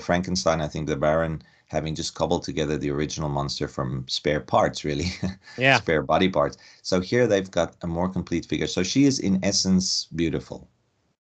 Frankenstein. 0.00 0.60
I 0.60 0.68
think 0.68 0.86
the 0.86 0.96
Baron 0.96 1.42
having 1.68 1.94
just 1.94 2.14
cobbled 2.14 2.44
together 2.44 2.76
the 2.78 2.90
original 2.90 3.28
monster 3.28 3.66
from 3.68 4.04
spare 4.08 4.40
parts, 4.40 4.84
really, 4.84 5.06
yeah, 5.56 5.78
spare 5.78 6.02
body 6.02 6.28
parts. 6.28 6.56
So 6.82 7.00
here 7.00 7.26
they've 7.26 7.50
got 7.50 7.76
a 7.82 7.86
more 7.86 8.08
complete 8.08 8.46
figure. 8.46 8.66
So 8.66 8.82
she 8.82 9.04
is 9.04 9.18
in 9.18 9.42
essence 9.44 10.06
beautiful, 10.14 10.68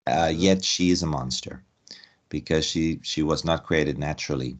uh, 0.07 0.31
Mhm. 0.31 0.39
yet 0.39 0.63
she 0.63 0.91
is 0.91 1.03
a 1.03 1.07
monster 1.07 1.63
because 2.29 2.65
she 2.65 2.99
she 3.03 3.23
was 3.23 3.43
not 3.45 3.63
created 3.63 3.97
naturally. 3.97 4.57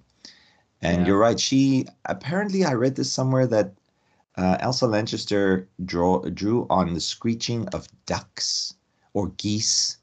And 0.82 1.02
Yeah. 1.02 1.06
you're 1.06 1.20
right. 1.20 1.40
She 1.40 1.88
apparently 2.06 2.64
I 2.66 2.74
read 2.74 2.96
this 2.96 3.12
somewhere 3.12 3.48
that 3.48 3.74
uh, 4.38 4.58
Elsa 4.60 4.88
Lanchester 4.88 5.70
draw 5.86 6.22
drew 6.30 6.68
on 6.70 6.94
the 6.94 7.02
screeching 7.02 7.68
of 7.70 7.88
ducks 8.06 8.76
or 9.14 9.30
geese 9.38 9.98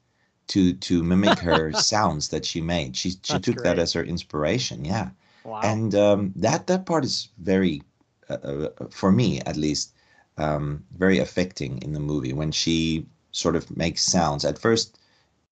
to 0.49 0.73
to 0.73 1.03
mimic 1.03 1.39
her 1.39 1.73
sounds 1.91 2.29
that 2.29 2.45
she 2.45 2.61
made. 2.61 2.95
She 2.97 3.11
she 3.23 3.39
That's 3.39 3.45
took 3.45 3.63
that 3.63 3.79
as 3.79 3.93
her 3.93 4.03
inspiration. 4.03 4.85
Yeah, 4.85 5.09
wow. 5.43 5.61
and 5.63 5.95
um, 5.95 6.33
that 6.35 6.67
that 6.67 6.85
part 6.85 7.05
is 7.05 7.29
very, 7.39 7.81
uh, 8.29 8.33
uh, 8.33 8.69
for 8.89 9.11
me 9.11 9.39
at 9.45 9.57
least, 9.57 9.93
um, 10.37 10.83
very 10.97 11.19
affecting 11.19 11.81
in 11.81 11.93
the 11.93 11.99
movie 11.99 12.33
when 12.33 12.51
she 12.51 13.05
sort 13.31 13.55
of 13.55 13.75
makes 13.77 14.03
sounds. 14.03 14.45
At 14.45 14.59
first, 14.59 14.99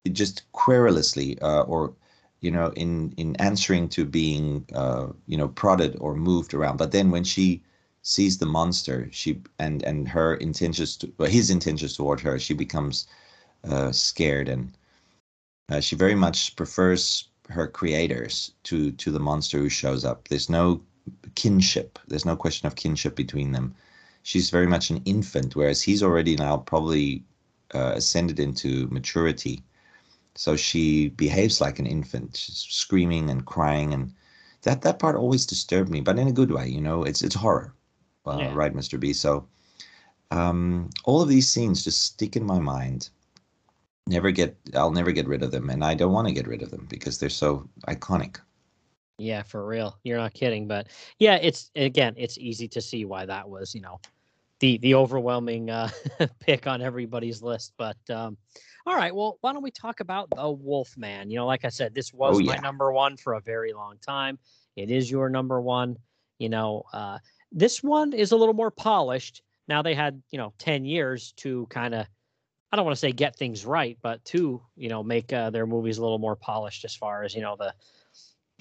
it 0.05 0.13
just 0.13 0.43
querulously 0.53 1.39
uh, 1.41 1.61
or 1.63 1.93
you 2.41 2.51
know 2.51 2.71
in 2.75 3.13
in 3.17 3.35
answering 3.37 3.89
to 3.89 4.05
being 4.05 4.65
uh, 4.73 5.07
you 5.27 5.37
know 5.37 5.47
prodded 5.49 5.97
or 5.99 6.15
moved 6.15 6.53
around 6.53 6.77
but 6.77 6.91
then 6.91 7.11
when 7.11 7.23
she 7.23 7.61
sees 8.01 8.37
the 8.37 8.45
monster 8.45 9.09
she 9.11 9.41
and 9.59 9.83
and 9.83 10.07
her 10.09 10.35
intentions 10.35 10.97
to 10.97 11.11
his 11.25 11.49
intentions 11.49 11.95
toward 11.95 12.19
her 12.21 12.39
she 12.39 12.53
becomes 12.53 13.07
uh, 13.69 13.91
scared 13.91 14.47
and 14.47 14.77
uh, 15.69 15.79
she 15.81 15.95
very 15.95 16.15
much 16.15 16.55
prefers 16.55 17.29
her 17.49 17.67
creators 17.67 18.53
to 18.63 18.91
to 18.93 19.11
the 19.11 19.19
monster 19.19 19.57
who 19.59 19.69
shows 19.69 20.03
up. 20.05 20.27
There's 20.27 20.49
no 20.49 20.83
kinship. 21.35 21.99
There's 22.07 22.25
no 22.25 22.35
question 22.35 22.67
of 22.67 22.75
kinship 22.75 23.15
between 23.15 23.51
them. 23.53 23.75
She's 24.23 24.49
very 24.49 24.67
much 24.67 24.89
an 24.89 25.01
infant 25.05 25.55
whereas 25.55 25.81
he's 25.83 26.03
already 26.03 26.35
now 26.35 26.57
probably 26.57 27.23
uh, 27.73 27.93
ascended 27.95 28.39
into 28.39 28.87
maturity. 28.89 29.63
So 30.35 30.55
she 30.55 31.09
behaves 31.09 31.61
like 31.61 31.79
an 31.79 31.85
infant. 31.87 32.37
She's 32.37 32.57
screaming 32.69 33.29
and 33.29 33.45
crying 33.45 33.93
and 33.93 34.13
that 34.63 34.81
that 34.81 34.99
part 34.99 35.15
always 35.15 35.45
disturbed 35.45 35.89
me 35.89 36.01
but 36.01 36.19
in 36.19 36.27
a 36.27 36.31
good 36.33 36.51
way 36.51 36.67
you 36.69 36.81
know? 36.81 37.03
It's 37.03 37.21
it's 37.21 37.35
horror. 37.35 37.73
Uh, 38.25 38.39
Yeah. 38.39 38.53
right 38.53 38.73
mr 38.75 38.99
b? 38.99 39.13
So 39.13 39.47
um 40.31 40.89
all 41.05 41.21
of 41.21 41.29
these 41.29 41.49
scenes 41.49 41.83
just 41.83 42.01
stick 42.03 42.35
in 42.35 42.45
my 42.45 42.59
mind 42.59 43.09
never 44.07 44.31
get 44.31 44.55
i'll 44.75 44.91
never 44.91 45.11
get 45.11 45.27
rid 45.27 45.43
of 45.43 45.51
them 45.51 45.69
and 45.69 45.83
i 45.83 45.93
don't 45.93 46.13
want 46.13 46.27
to 46.27 46.33
get 46.33 46.47
rid 46.47 46.61
of 46.61 46.71
them 46.71 46.85
because 46.89 47.17
they're 47.19 47.29
so 47.29 47.67
iconic 47.87 48.37
Yeah, 49.17 49.41
for 49.43 49.65
real. 49.65 49.97
You're 50.03 50.19
not 50.19 50.33
kidding, 50.33 50.67
but 50.67 50.87
yeah, 51.17 51.35
it's 51.37 51.71
again, 51.75 52.13
it's 52.17 52.37
easy 52.37 52.67
to 52.69 52.81
see 52.81 53.05
why 53.05 53.25
that 53.25 53.49
was, 53.49 53.73
you 53.73 53.81
know, 53.81 53.99
the 54.59 54.77
the 54.79 54.95
overwhelming 54.95 55.69
uh 55.69 55.89
pick 56.39 56.67
on 56.67 56.81
everybody's 56.81 57.41
list. 57.41 57.73
But 57.77 57.97
um 58.09 58.37
all 58.85 58.95
right, 58.95 59.13
well, 59.13 59.37
why 59.41 59.53
don't 59.53 59.63
we 59.63 59.71
talk 59.71 59.99
about 59.99 60.29
the 60.35 60.49
Wolf 60.49 60.95
Man? 60.97 61.29
You 61.31 61.37
know, 61.37 61.47
like 61.47 61.65
I 61.65 61.69
said, 61.69 61.93
this 61.95 62.13
was 62.13 62.41
Oh, 62.41 62.43
my 62.43 62.57
number 62.57 62.91
one 62.91 63.17
for 63.17 63.33
a 63.33 63.41
very 63.41 63.73
long 63.73 63.97
time. 64.05 64.37
It 64.75 64.91
is 64.91 65.09
your 65.11 65.29
number 65.29 65.59
one. 65.61 65.97
You 66.39 66.49
know, 66.49 66.83
uh 66.93 67.17
this 67.51 67.81
one 67.81 68.13
is 68.13 68.31
a 68.31 68.37
little 68.37 68.53
more 68.53 68.71
polished. 68.71 69.41
Now 69.67 69.81
they 69.81 69.95
had, 69.95 70.21
you 70.31 70.37
know, 70.37 70.53
10 70.59 70.85
years 70.85 71.33
to 71.37 71.65
kind 71.67 71.95
of 71.95 72.07
I 72.71 72.75
don't 72.75 72.85
want 72.85 72.95
to 72.95 72.99
say 72.99 73.11
get 73.11 73.35
things 73.35 73.65
right, 73.65 73.97
but 74.01 74.23
to, 74.25 74.61
you 74.75 74.89
know, 74.89 75.03
make 75.03 75.31
uh, 75.31 75.49
their 75.49 75.65
movies 75.65 75.97
a 75.97 76.01
little 76.01 76.19
more 76.19 76.35
polished 76.35 76.83
as 76.83 76.93
far 76.95 77.23
as, 77.23 77.33
you 77.33 77.41
know, 77.41 77.55
the 77.57 77.73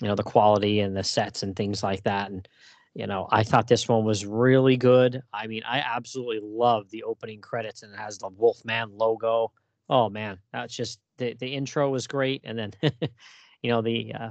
you 0.02 0.09
know 0.09 0.14
the 0.14 0.22
quality 0.22 0.80
and 0.80 0.96
the 0.96 1.04
sets 1.04 1.42
and 1.42 1.57
things 1.57 1.82
like 1.82 2.02
that. 2.04 2.30
And 2.30 2.46
you 2.94 3.07
know 3.07 3.28
i 3.30 3.42
thought 3.42 3.68
this 3.68 3.88
one 3.88 4.04
was 4.04 4.24
really 4.24 4.76
good. 4.76 5.22
I 5.32 5.46
mean 5.46 5.62
i 5.68 5.78
absolutely 5.78 6.40
love 6.42 6.90
the 6.90 7.02
opening 7.04 7.40
credits 7.40 7.82
and 7.82 7.92
it 7.92 7.98
has 7.98 8.18
the 8.18 8.28
wolfman 8.28 8.90
logo. 8.96 9.52
Oh 9.88 10.09
man 10.09 10.38
that's 10.52 10.74
just 10.74 11.00
the, 11.18 11.34
the 11.34 11.48
intro 11.48 11.90
was 11.90 12.07
great. 12.07 12.42
And 12.44 12.59
then 12.59 12.72
you 13.62 13.70
know 13.70 13.82
the 13.82 14.14
uh, 14.14 14.28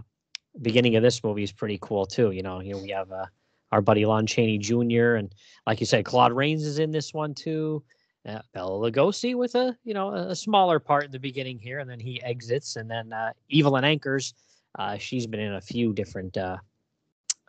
beginning 0.61 0.95
of 0.95 1.03
this 1.03 1.23
movie 1.23 1.43
is 1.43 1.51
pretty 1.51 1.77
cool 1.81 2.05
too 2.05 2.31
you 2.31 2.41
know 2.41 2.61
you 2.61 2.73
know 2.73 2.79
we 2.79 2.89
have 2.89 3.11
uh, 3.11 3.25
our 3.71 3.81
buddy 3.81 4.05
lon 4.05 4.25
chaney 4.25 4.57
jr 4.57 5.15
and 5.15 5.35
like 5.67 5.81
you 5.81 5.85
said 5.85 6.05
claude 6.05 6.31
rains 6.31 6.65
is 6.65 6.79
in 6.79 6.91
this 6.91 7.13
one 7.13 7.33
too 7.33 7.83
uh, 8.27 8.39
Bela 8.53 8.91
Lugosi 8.91 9.35
with 9.35 9.55
a 9.55 9.77
you 9.83 9.93
know 9.93 10.13
a, 10.13 10.35
smaller 10.35 10.79
part 10.79 11.05
in 11.05 11.11
the 11.11 11.19
beginning 11.19 11.59
here, 11.59 11.79
and 11.79 11.89
then 11.89 11.99
he 11.99 12.21
exits, 12.23 12.75
and 12.75 12.89
then 12.89 13.13
uh, 13.13 13.31
Evelyn 13.53 13.83
Ankers 13.83 14.33
uh, 14.79 14.97
she's 14.97 15.27
been 15.27 15.39
in 15.39 15.53
a 15.55 15.61
few 15.61 15.93
different 15.93 16.37
uh, 16.37 16.57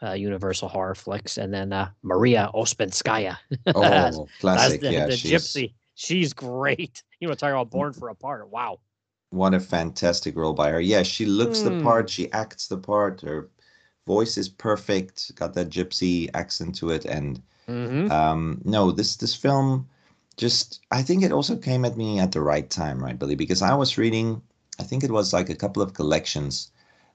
uh, 0.02 0.12
Universal 0.12 0.68
horror 0.68 0.94
flicks, 0.94 1.38
and 1.38 1.52
then 1.52 1.72
uh, 1.72 1.90
Maria 2.02 2.50
Ouspenskaya, 2.54 3.36
oh 3.74 4.28
That's 4.30 4.38
classic 4.40 4.80
the, 4.80 4.92
yeah 4.92 5.06
the 5.06 5.12
she's 5.12 5.32
gypsy. 5.32 5.74
She's 5.94 6.32
great. 6.32 7.02
You 7.20 7.28
want 7.28 7.38
to 7.38 7.46
talk 7.46 7.52
about 7.52 7.70
Born 7.70 7.94
for 7.94 8.10
a 8.10 8.14
Part? 8.14 8.50
Wow. 8.50 8.80
what 9.30 9.54
a 9.54 9.60
fantastic 9.60 10.36
role 10.36 10.52
by 10.54 10.70
her 10.70 10.80
yeah 10.80 11.02
she 11.02 11.26
looks 11.26 11.62
the 11.62 11.70
Hmm. 11.70 11.78
part 11.82 12.08
she 12.10 12.30
acts 12.32 12.68
the 12.68 12.76
part 12.78 13.20
her 13.22 13.50
voice 14.06 14.36
is 14.36 14.48
perfect 14.48 15.34
got 15.34 15.54
that 15.54 15.68
gypsy 15.68 16.30
accent 16.34 16.74
to 16.74 16.90
it 16.90 17.04
and 17.06 17.42
hmm 17.66 18.06
um 18.08 18.60
no 18.64 18.90
this 18.92 19.16
this 19.16 19.34
film 19.34 19.88
just 20.36 20.80
i 20.90 21.02
think 21.02 21.22
it 21.22 21.32
also 21.32 21.56
came 21.56 21.84
at 21.84 21.96
me 21.96 22.18
at 22.18 22.32
the 22.32 22.40
right 22.40 22.70
time 22.70 23.02
right 23.02 23.18
billy? 23.18 23.34
Because 23.34 23.62
i 23.62 23.74
was 23.74 23.98
reading 23.98 24.42
i 24.78 24.82
think 24.82 25.02
it 25.02 25.10
was 25.10 25.32
like 25.32 25.48
a 25.48 25.54
couple 25.54 25.82
of 25.82 25.94
collections 25.94 26.70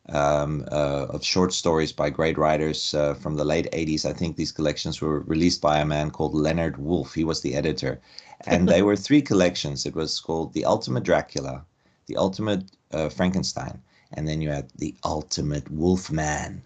um, 0.10 0.66
uh, 0.72 1.06
of 1.10 1.24
short 1.24 1.54
stories 1.54 1.92
by 1.92 2.10
great 2.10 2.38
writers 2.38 2.96
uh, 2.96 3.14
from 3.14 3.36
the 3.36 3.46
late 3.46 3.70
80s 3.72 4.06
i 4.06 4.14
think 4.14 4.36
these 4.36 4.52
collections 4.52 5.00
were 5.00 5.20
released 5.22 5.62
by 5.62 5.80
a 5.80 5.86
man 5.86 6.10
called 6.10 6.34
leonard 6.34 6.78
wolf 6.78 7.14
he 7.14 7.24
was 7.24 7.42
the 7.42 7.56
editor. 7.56 8.02
And 8.48 8.68
they 8.68 8.82
were 8.82 8.96
three 8.96 9.22
collections. 9.22 9.86
It 9.86 9.94
was 9.94 10.20
called 10.20 10.54
the 10.54 10.66
ultimate 10.66 11.04
dracula 11.04 11.64
the 12.08 12.18
ultimate 12.18 12.64
uh, 12.92 13.10
frankenstein 13.10 13.80
and 14.14 14.28
then 14.28 14.42
you 14.42 14.50
had 14.50 14.70
the 14.76 14.94
ultimate 15.04 15.70
wolfman. 15.72 16.62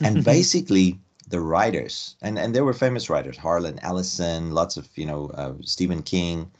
And 0.00 0.24
basically 0.34 0.98
the 1.28 1.40
writers 1.40 2.16
and 2.22 2.38
and 2.38 2.54
there 2.54 2.64
were 2.64 2.72
famous 2.72 3.10
writers 3.10 3.36
harlan 3.36 3.78
ellison 3.82 4.50
lots 4.52 4.76
of 4.76 4.88
you 4.94 5.06
know 5.06 5.26
uh, 5.34 5.52
stephen 5.62 6.02
king. 6.02 6.50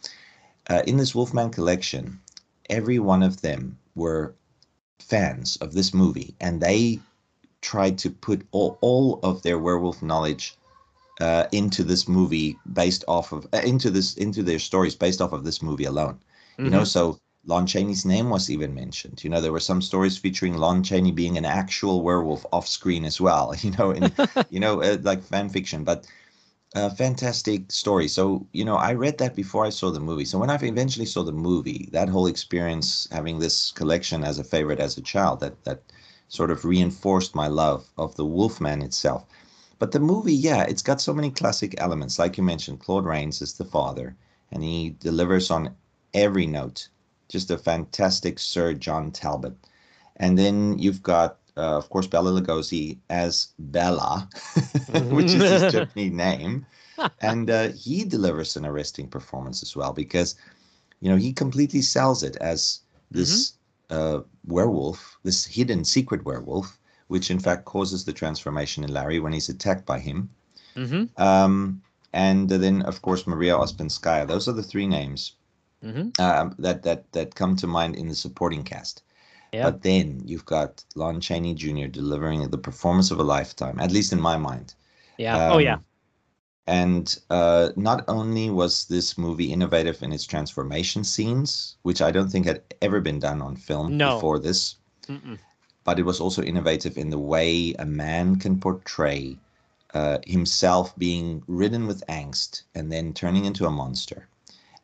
Uh, 0.70 0.82
in 0.86 0.98
this 0.98 1.14
wolfman 1.14 1.50
collection 1.50 2.20
every 2.68 2.98
one 2.98 3.22
of 3.22 3.40
them 3.40 3.78
were 3.94 4.34
fans 4.98 5.56
of 5.56 5.72
this 5.72 5.94
movie 5.94 6.34
and 6.40 6.60
they 6.60 6.98
tried 7.60 7.98
to 7.98 8.10
put 8.10 8.46
all, 8.52 8.78
all 8.80 9.18
of 9.22 9.42
their 9.42 9.58
werewolf 9.58 10.02
knowledge 10.02 10.56
uh, 11.20 11.46
into 11.52 11.82
this 11.82 12.06
movie 12.06 12.56
based 12.72 13.04
off 13.08 13.32
of 13.32 13.46
uh, 13.52 13.60
into 13.64 13.90
this 13.90 14.16
into 14.16 14.42
their 14.42 14.58
stories 14.58 14.94
based 14.94 15.20
off 15.20 15.32
of 15.32 15.44
this 15.44 15.62
movie 15.62 15.84
alone. 15.84 16.18
You 16.58 16.70
know 16.70 16.84
so 16.84 17.20
lon 17.48 17.66
chaney's 17.66 18.04
name 18.04 18.30
was 18.30 18.48
even 18.50 18.74
mentioned 18.74 19.22
you 19.24 19.30
know 19.30 19.40
there 19.40 19.52
were 19.52 19.68
some 19.70 19.82
stories 19.82 20.16
featuring 20.16 20.54
lon 20.56 20.82
chaney 20.82 21.10
being 21.10 21.36
an 21.36 21.44
actual 21.44 22.02
werewolf 22.02 22.46
off 22.52 22.68
screen 22.68 23.04
as 23.04 23.20
well 23.20 23.54
you 23.62 23.70
know 23.72 23.90
in 23.90 24.12
you 24.50 24.60
know 24.60 24.82
uh, 24.82 24.96
like 25.02 25.22
fan 25.22 25.48
fiction 25.48 25.82
but 25.84 26.06
a 26.74 26.94
fantastic 26.94 27.72
story 27.72 28.06
so 28.06 28.46
you 28.52 28.64
know 28.64 28.76
i 28.76 28.92
read 28.92 29.18
that 29.18 29.34
before 29.34 29.64
i 29.64 29.70
saw 29.70 29.90
the 29.90 30.06
movie 30.08 30.24
so 30.24 30.38
when 30.38 30.50
i 30.50 30.58
eventually 30.62 31.06
saw 31.06 31.22
the 31.24 31.32
movie 31.32 31.88
that 31.92 32.08
whole 32.08 32.26
experience 32.26 33.08
having 33.10 33.38
this 33.38 33.72
collection 33.72 34.22
as 34.22 34.38
a 34.38 34.44
favorite 34.44 34.78
as 34.78 34.98
a 34.98 35.02
child 35.02 35.40
that 35.40 35.64
that 35.64 35.82
sort 36.28 36.50
of 36.50 36.64
reinforced 36.64 37.34
my 37.34 37.48
love 37.48 37.88
of 37.96 38.14
the 38.16 38.24
wolfman 38.24 38.82
itself 38.82 39.24
but 39.78 39.92
the 39.92 40.00
movie, 40.00 40.34
yeah, 40.34 40.64
it's 40.64 40.82
got 40.82 41.00
so 41.00 41.14
many 41.14 41.30
classic 41.30 41.74
elements. 41.78 42.18
Like 42.18 42.36
you 42.36 42.42
mentioned, 42.42 42.80
Claude 42.80 43.04
Rains 43.04 43.40
is 43.40 43.52
the 43.52 43.64
father, 43.64 44.16
and 44.50 44.64
he 44.64 44.96
delivers 44.98 45.52
on 45.52 45.76
every 46.12 46.46
note. 46.46 46.88
Just 47.28 47.50
a 47.50 47.58
fantastic 47.58 48.38
Sir 48.38 48.74
John 48.74 49.10
Talbot. 49.10 49.54
And 50.16 50.38
then 50.38 50.78
you've 50.78 51.02
got, 51.02 51.38
uh, 51.56 51.76
of 51.76 51.88
course, 51.90 52.06
Bela 52.06 52.30
Lugosi 52.30 52.98
as 53.10 53.48
Bela, 53.58 54.28
which 55.10 55.26
is 55.26 55.62
his 55.62 55.72
Japanese 55.72 56.12
name. 56.12 56.66
and 57.20 57.50
uh, 57.50 57.68
he 57.68 58.04
delivers 58.04 58.56
an 58.56 58.66
arresting 58.66 59.08
performance 59.08 59.62
as 59.62 59.76
well 59.76 59.92
because, 59.92 60.34
you 61.00 61.10
know, 61.10 61.16
he 61.16 61.32
completely 61.32 61.80
sells 61.80 62.22
it 62.22 62.36
as 62.36 62.80
this 63.10 63.52
mm-hmm. 63.90 64.18
uh, 64.18 64.22
werewolf, 64.46 65.18
this 65.22 65.44
hidden 65.44 65.84
secret 65.84 66.24
werewolf, 66.24 66.78
which 67.06 67.30
in 67.30 67.38
fact 67.38 67.64
causes 67.64 68.04
the 68.04 68.12
transformation 68.12 68.82
in 68.84 68.92
Larry 68.92 69.20
when 69.20 69.32
he's 69.32 69.48
attacked 69.48 69.86
by 69.86 69.98
him. 69.98 70.28
Mm-hmm. 70.76 71.22
Um, 71.22 71.82
and 72.12 72.48
then, 72.48 72.82
of 72.82 73.02
course, 73.02 73.26
Maria 73.26 73.54
Ouspenskaya. 73.54 74.26
Those 74.26 74.48
are 74.48 74.52
the 74.52 74.62
three 74.62 74.86
names 74.86 75.32
mm-hmm. 75.82 76.20
um, 76.20 76.54
that 76.58 76.82
that 76.82 77.10
that 77.12 77.34
come 77.34 77.56
to 77.56 77.66
mind 77.66 77.96
in 77.96 78.08
the 78.08 78.14
supporting 78.14 78.64
cast. 78.64 79.02
But 79.52 79.82
then 79.82 80.22
you've 80.26 80.44
got 80.44 80.84
Lon 80.94 81.20
Chaney 81.20 81.54
Jr. 81.54 81.86
delivering 81.86 82.48
the 82.50 82.58
performance 82.58 83.10
of 83.10 83.18
a 83.18 83.22
lifetime, 83.22 83.78
at 83.80 83.90
least 83.90 84.12
in 84.12 84.20
my 84.20 84.36
mind. 84.36 84.74
Yeah. 85.16 85.36
Um, 85.36 85.52
oh, 85.52 85.58
yeah. 85.58 85.78
And 86.66 87.18
uh, 87.30 87.70
not 87.76 88.04
only 88.08 88.50
was 88.50 88.84
this 88.86 89.16
movie 89.16 89.52
innovative 89.52 90.02
in 90.02 90.12
its 90.12 90.26
transformation 90.26 91.02
scenes, 91.02 91.76
which 91.82 92.02
I 92.02 92.10
don't 92.10 92.28
think 92.28 92.44
had 92.44 92.62
ever 92.82 93.00
been 93.00 93.18
done 93.18 93.40
on 93.40 93.56
film 93.56 93.96
no. 93.96 94.16
before 94.16 94.38
this, 94.38 94.76
Mm-mm. 95.06 95.38
but 95.84 95.98
it 95.98 96.04
was 96.04 96.20
also 96.20 96.42
innovative 96.42 96.98
in 96.98 97.08
the 97.08 97.18
way 97.18 97.72
a 97.78 97.86
man 97.86 98.36
can 98.36 98.60
portray 98.60 99.38
uh, 99.94 100.18
himself 100.26 100.94
being 100.98 101.42
ridden 101.46 101.86
with 101.86 102.06
angst 102.06 102.64
and 102.74 102.92
then 102.92 103.14
turning 103.14 103.46
into 103.46 103.64
a 103.64 103.70
monster. 103.70 104.28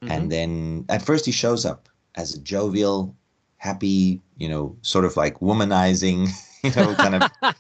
Mm-hmm. 0.05 0.13
And 0.13 0.33
then 0.33 0.85
at 0.89 1.03
first 1.03 1.25
he 1.27 1.33
shows 1.33 1.65
up 1.65 1.89
as 2.15 2.35
a 2.35 2.41
jovial, 2.41 3.15
happy, 3.57 4.21
you 4.37 4.49
know, 4.49 4.77
sort 4.83 5.05
of 5.05 5.17
like 5.17 5.41
womanizing, 5.41 6.29
you 6.63 6.71
know, 6.77 6.95
kind 6.95 7.15
of. 7.17 7.31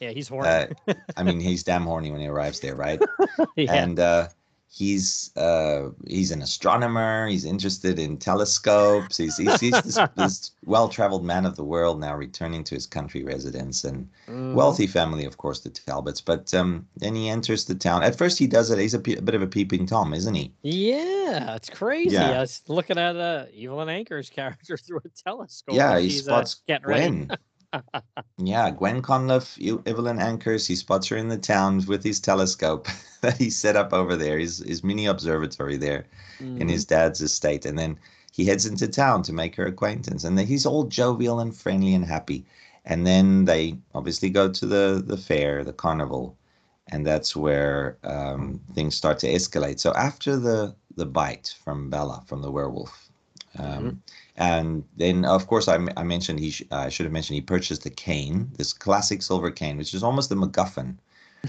yeah, 0.00 0.10
he's 0.10 0.28
horny. 0.28 0.48
uh, 0.48 0.94
I 1.16 1.22
mean, 1.22 1.40
he's 1.40 1.62
damn 1.62 1.84
horny 1.84 2.10
when 2.10 2.20
he 2.20 2.26
arrives 2.26 2.60
there, 2.60 2.74
right? 2.74 3.00
yeah. 3.56 3.72
And 3.72 4.00
uh, 4.00 4.28
he's 4.74 5.30
uh, 5.36 5.90
he's 6.06 6.32
an 6.32 6.42
astronomer. 6.42 7.28
He's 7.28 7.44
interested 7.44 7.98
in 7.98 8.16
telescopes. 8.16 9.16
He's 9.16 9.36
he's, 9.36 9.60
he's 9.60 9.82
this, 9.82 9.98
this 10.16 10.50
well-traveled 10.64 11.24
man 11.24 11.46
of 11.46 11.56
the 11.56 11.64
world 11.64 12.00
now, 12.00 12.16
returning 12.16 12.64
to 12.64 12.74
his 12.74 12.86
country 12.86 13.22
residence 13.22 13.84
and 13.84 14.08
mm. 14.26 14.54
wealthy 14.54 14.86
family, 14.86 15.24
of 15.24 15.36
course, 15.36 15.60
the 15.60 15.70
Talbots. 15.70 16.20
But 16.20 16.52
um, 16.54 16.86
then 16.96 17.14
he 17.14 17.28
enters 17.28 17.64
the 17.66 17.74
town. 17.74 18.02
At 18.02 18.18
first, 18.18 18.38
he 18.38 18.46
does 18.46 18.70
it. 18.70 18.78
He's 18.78 18.94
a, 18.94 18.98
a 18.98 19.22
bit 19.22 19.34
of 19.34 19.42
a 19.42 19.46
peeping 19.46 19.86
tom, 19.86 20.12
isn't 20.12 20.34
he? 20.34 20.52
Yeah, 20.62 21.54
it's 21.54 21.70
crazy. 21.70 22.14
Yeah. 22.14 22.32
I 22.32 22.40
was 22.40 22.62
looking 22.66 22.98
at 22.98 23.16
uh, 23.16 23.46
Evelyn 23.56 23.88
Ankers' 23.88 24.30
character 24.34 24.76
through 24.76 25.00
a 25.04 25.08
telescope. 25.24 25.76
Yeah, 25.76 25.98
he 25.98 26.08
uh, 26.18 26.22
spots 26.22 26.62
uh, 26.68 26.78
Gwen. 26.78 27.30
yeah, 28.38 28.70
Gwen 28.70 29.02
Conliffe, 29.02 29.58
Evelyn 29.86 30.18
Ankers, 30.18 30.66
he 30.66 30.76
spots 30.76 31.08
her 31.08 31.16
in 31.16 31.28
the 31.28 31.38
town 31.38 31.84
with 31.86 32.02
his 32.02 32.20
telescope 32.20 32.88
that 33.20 33.36
he 33.36 33.50
set 33.50 33.76
up 33.76 33.92
over 33.92 34.16
there, 34.16 34.38
his, 34.38 34.58
his 34.58 34.84
mini 34.84 35.06
observatory 35.06 35.76
there 35.76 36.06
mm. 36.40 36.60
in 36.60 36.68
his 36.68 36.84
dad's 36.84 37.20
estate. 37.20 37.64
And 37.64 37.78
then 37.78 37.98
he 38.32 38.44
heads 38.44 38.66
into 38.66 38.88
town 38.88 39.22
to 39.24 39.32
make 39.32 39.56
her 39.56 39.66
acquaintance. 39.66 40.24
And 40.24 40.36
then 40.36 40.46
he's 40.46 40.66
all 40.66 40.84
jovial 40.84 41.40
and 41.40 41.56
friendly 41.56 41.94
and 41.94 42.04
happy. 42.04 42.44
And 42.84 43.06
then 43.06 43.44
they 43.46 43.78
obviously 43.94 44.30
go 44.30 44.50
to 44.50 44.66
the, 44.66 45.02
the 45.04 45.16
fair, 45.16 45.64
the 45.64 45.72
carnival. 45.72 46.36
And 46.88 47.06
that's 47.06 47.34
where 47.34 47.96
um, 48.04 48.60
things 48.74 48.94
start 48.94 49.18
to 49.20 49.32
escalate. 49.32 49.80
So 49.80 49.92
after 49.94 50.36
the, 50.36 50.74
the 50.96 51.06
bite 51.06 51.54
from 51.64 51.88
Bela, 51.88 52.22
from 52.26 52.42
the 52.42 52.50
werewolf, 52.50 53.08
um, 53.58 53.66
mm-hmm 53.66 53.90
and 54.36 54.84
then, 54.96 55.24
of 55.24 55.46
course, 55.46 55.68
I, 55.68 55.78
I 55.96 56.02
mentioned 56.02 56.40
he 56.40 56.50
sh- 56.50 56.64
I 56.72 56.88
should 56.88 57.04
have 57.04 57.12
mentioned 57.12 57.36
he 57.36 57.40
purchased 57.40 57.86
a 57.86 57.90
cane, 57.90 58.50
this 58.58 58.72
classic 58.72 59.22
silver 59.22 59.50
cane, 59.50 59.76
which 59.78 59.94
is 59.94 60.02
almost 60.02 60.28
the 60.28 60.34
MacGuffin 60.34 60.96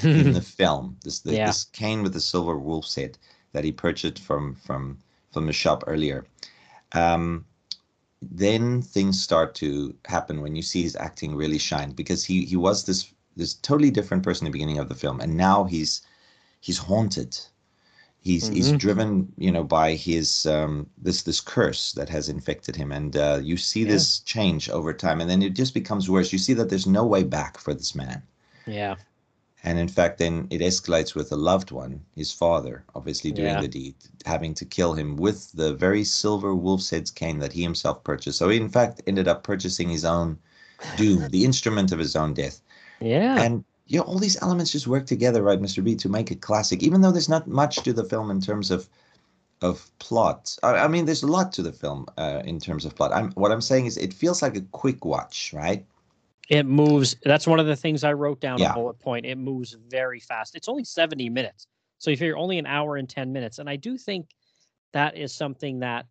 in 0.04 0.34
the 0.34 0.42
film. 0.60 0.98
This 1.04 1.20
the, 1.20 1.34
yeah. 1.34 1.48
this 1.48 1.64
cane 1.64 2.04
with 2.04 2.14
the 2.14 2.22
silver 2.22 2.58
wolf's 2.58 2.94
head 2.94 3.18
that 3.54 3.64
he 3.64 3.72
purchased 3.72 4.20
from 4.20 4.56
from 4.56 5.00
from 5.32 5.48
the 5.48 5.54
shop 5.54 5.84
earlier. 5.88 6.26
Um, 6.92 7.46
then 8.22 8.82
things 8.82 9.22
start 9.22 9.56
to 9.56 9.96
happen 10.06 10.42
when 10.42 10.56
you 10.56 10.62
see 10.62 10.84
his 10.84 10.96
acting 10.96 11.36
really 11.36 11.58
shine 11.58 11.92
because 11.92 12.24
he 12.24 12.46
he 12.46 12.56
was 12.56 12.86
this 12.86 13.12
this 13.36 13.56
totally 13.56 13.90
different 13.90 14.24
person 14.24 14.46
at 14.46 14.50
the 14.50 14.54
beginning 14.54 14.78
of 14.78 14.90
the 14.90 14.96
film, 14.96 15.22
and 15.22 15.36
now 15.36 15.64
he's 15.64 16.04
he's 16.62 16.78
haunted 16.78 17.36
he's 18.26 18.46
mm-hmm. 18.46 18.56
he's 18.56 18.72
driven 18.74 19.32
you 19.38 19.52
know 19.52 19.64
by 19.64 19.94
his 19.94 20.46
um, 20.48 20.90
this 20.98 21.22
this 21.22 21.40
curse 21.40 21.94
that 21.94 22.10
has 22.10 22.28
infected 22.28 22.76
him. 22.76 22.92
And 22.92 23.16
uh, 23.16 23.40
you 23.42 23.56
see 23.56 23.84
yeah. 23.84 23.92
this 23.92 24.20
change 24.20 24.70
over 24.70 24.94
time. 24.94 25.22
And 25.22 25.30
then 25.30 25.42
it 25.42 25.54
just 25.54 25.74
becomes 25.74 26.10
worse. 26.10 26.34
You 26.34 26.40
see 26.40 26.54
that 26.56 26.70
there's 26.70 26.88
no 26.88 27.06
way 27.06 27.24
back 27.24 27.58
for 27.58 27.74
this 27.74 27.96
man. 27.96 28.22
Yeah. 28.66 28.96
And 29.64 29.80
in 29.80 29.88
fact 29.88 30.18
then 30.18 30.48
it 30.50 30.62
escalates 30.62 31.16
with 31.16 31.32
a 31.32 31.36
loved 31.36 31.72
one 31.72 32.02
his 32.16 32.32
father 32.32 32.84
obviously 32.94 33.32
doing 33.32 33.56
yeah. 33.56 33.62
the 33.62 33.68
deed 33.68 33.96
having 34.24 34.54
to 34.56 34.66
kill 34.66 34.94
him 34.94 35.16
with 35.16 35.52
the 35.54 35.74
very 35.74 36.04
silver 36.04 36.54
wolf's 36.54 36.92
head's 36.92 37.10
cane 37.10 37.40
that 37.40 37.54
he 37.54 37.64
himself 37.64 38.04
purchased. 38.04 38.40
So 38.40 38.50
he 38.50 38.58
in 38.58 38.70
fact 38.70 39.02
ended 39.08 39.28
up 39.28 39.44
purchasing 39.44 39.90
his 39.90 40.06
own 40.06 40.38
doom 40.98 41.28
the 41.30 41.46
instrument 41.46 41.92
of 41.92 42.00
his 42.00 42.16
own 42.16 42.34
death. 42.34 42.62
Yeah. 43.00 43.42
And 43.42 43.64
you 43.88 44.00
know, 44.00 44.04
all 44.06 44.18
these 44.18 44.42
elements 44.42 44.72
just 44.72 44.88
work 44.88 45.06
together, 45.06 45.44
right, 45.44 45.62
Mr. 45.62 45.84
B, 45.84 45.96
to 45.96 46.10
make 46.10 46.32
a 46.32 46.36
classic. 46.36 46.82
Even 46.82 47.02
though 47.02 47.12
there's 47.12 47.30
not 47.30 47.48
much 47.48 47.78
to 47.78 47.94
the 47.94 48.04
film 48.04 48.32
in 48.32 48.42
terms 48.42 48.72
of 48.72 48.90
of 49.62 49.90
plot. 50.00 50.58
I, 50.64 50.76
I 50.76 50.88
mean, 50.88 51.06
there's 51.06 51.24
a 51.24 51.28
lot 51.28 51.52
to 51.54 51.62
the 51.62 51.72
film 51.72 52.06
uh, 52.18 52.42
in 52.46 52.60
terms 52.60 52.86
of 52.86 52.96
plot. 52.96 53.12
I'm 53.14 53.32
what 53.32 53.52
I'm 53.52 53.62
saying 53.62 53.86
is, 53.86 53.98
it 53.98 54.14
feels 54.14 54.42
like 54.42 54.56
a 54.56 54.62
quick 54.62 55.06
watch, 55.06 55.54
right? 55.54 55.86
It 56.50 56.66
moves. 56.66 57.16
That's 57.24 57.48
one 57.48 57.60
of 57.60 57.66
the 57.66 57.76
things 57.76 58.04
I 58.04 58.14
wrote 58.14 58.40
down 58.40 58.60
yeah. 58.60 58.72
a 58.72 58.74
bullet 58.74 59.00
point. 59.00 59.26
It 59.26 59.38
moves 59.38 59.76
very 59.88 60.20
fast. 60.20 60.56
It's 60.56 60.68
only 60.68 60.84
70 60.84 61.30
minutes, 61.30 61.68
so 62.00 62.12
if 62.12 62.22
you're 62.22 62.38
only 62.38 62.60
an 62.60 62.66
hour 62.66 62.98
and 62.98 63.10
10 63.10 63.32
minutes. 63.32 63.60
And 63.60 63.70
I 63.70 63.76
do 63.76 63.98
think 63.98 64.30
that 64.94 65.18
is 65.18 65.34
something 65.34 65.80
that, 65.80 66.06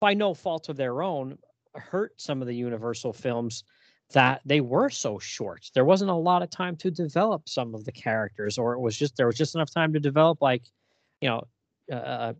by 0.00 0.14
no 0.14 0.34
fault 0.34 0.68
of 0.68 0.76
their 0.76 1.02
own, 1.02 1.38
hurt 1.74 2.20
some 2.20 2.40
of 2.40 2.46
the 2.46 2.54
Universal 2.54 3.14
films 3.14 3.64
that 4.12 4.40
they 4.44 4.60
were 4.60 4.90
so 4.90 5.18
short. 5.18 5.70
There 5.74 5.84
wasn't 5.84 6.10
a 6.10 6.14
lot 6.14 6.42
of 6.42 6.50
time 6.50 6.76
to 6.76 6.90
develop 6.90 7.48
some 7.48 7.74
of 7.74 7.84
the 7.84 7.92
characters, 7.92 8.58
or 8.58 8.74
it 8.74 8.80
was 8.80 8.96
just 8.96 9.16
there 9.16 9.26
was 9.26 9.36
just 9.36 9.54
enough 9.54 9.72
time 9.72 9.92
to 9.92 10.00
develop 10.00 10.40
like, 10.40 10.62
you 11.20 11.28
know, 11.28 11.42
uh, 11.90 11.94
uh 11.94 12.32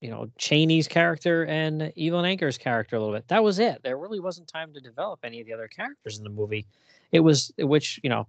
you 0.00 0.10
know 0.10 0.26
Chaney's 0.38 0.86
character 0.86 1.44
and 1.46 1.92
Evelyn 1.96 2.36
Ankers' 2.36 2.58
character 2.58 2.96
a 2.96 2.98
little 3.00 3.14
bit. 3.14 3.26
That 3.28 3.42
was 3.42 3.58
it. 3.58 3.82
There 3.82 3.96
really 3.96 4.20
wasn't 4.20 4.48
time 4.48 4.72
to 4.74 4.80
develop 4.80 5.20
any 5.24 5.40
of 5.40 5.46
the 5.46 5.54
other 5.54 5.68
characters 5.68 6.18
in 6.18 6.24
the 6.24 6.30
movie. 6.30 6.66
It 7.10 7.20
was 7.20 7.52
which 7.58 8.00
you 8.02 8.10
know, 8.10 8.26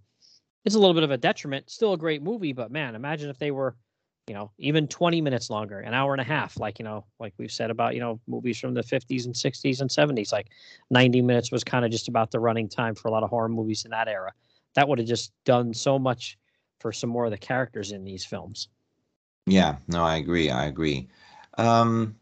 it's 0.63 0.75
a 0.75 0.79
little 0.79 0.93
bit 0.93 1.03
of 1.03 1.11
a 1.11 1.17
detriment. 1.17 1.69
Still 1.69 1.93
a 1.93 1.97
great 1.97 2.23
movie, 2.23 2.53
but 2.53 2.71
man, 2.71 2.95
imagine 2.95 3.29
if 3.29 3.39
they 3.39 3.51
were 3.51 3.75
you 4.27 4.33
know, 4.33 4.51
even 4.57 4.87
20 4.87 5.21
minutes 5.21 5.49
longer, 5.49 5.79
an 5.79 5.93
hour 5.93 6.13
and 6.13 6.21
a 6.21 6.25
half, 6.25 6.59
like, 6.59 6.79
you 6.79 6.85
know, 6.85 7.05
like 7.19 7.33
we've 7.37 7.51
said 7.51 7.69
about, 7.69 7.93
you 7.93 7.99
know, 7.99 8.19
movies 8.27 8.59
from 8.59 8.73
the 8.73 8.81
50s 8.81 9.25
and 9.25 9.35
60s 9.35 9.81
and 9.81 9.89
70s, 9.89 10.31
like 10.31 10.47
90 10.89 11.21
minutes 11.21 11.51
was 11.51 11.63
kind 11.63 11.85
of 11.85 11.91
just 11.91 12.07
about 12.07 12.31
the 12.31 12.39
running 12.39 12.67
time 12.67 12.95
for 12.95 13.07
a 13.07 13.11
lot 13.11 13.23
of 13.23 13.29
horror 13.29 13.49
movies 13.49 13.85
in 13.85 13.91
that 13.91 14.07
era. 14.07 14.33
That 14.73 14.87
would 14.87 14.97
have 14.97 15.07
just 15.07 15.31
done 15.45 15.73
so 15.73 15.99
much 15.99 16.37
for 16.79 16.91
some 16.91 17.09
more 17.09 17.25
of 17.25 17.31
the 17.31 17.37
characters 17.37 17.91
in 17.91 18.03
these 18.03 18.25
films. 18.25 18.67
Yeah, 19.45 19.77
no, 19.87 20.03
I 20.03 20.15
agree. 20.15 20.49
I 20.49 20.65
agree. 20.65 21.07
Um, 21.59 22.15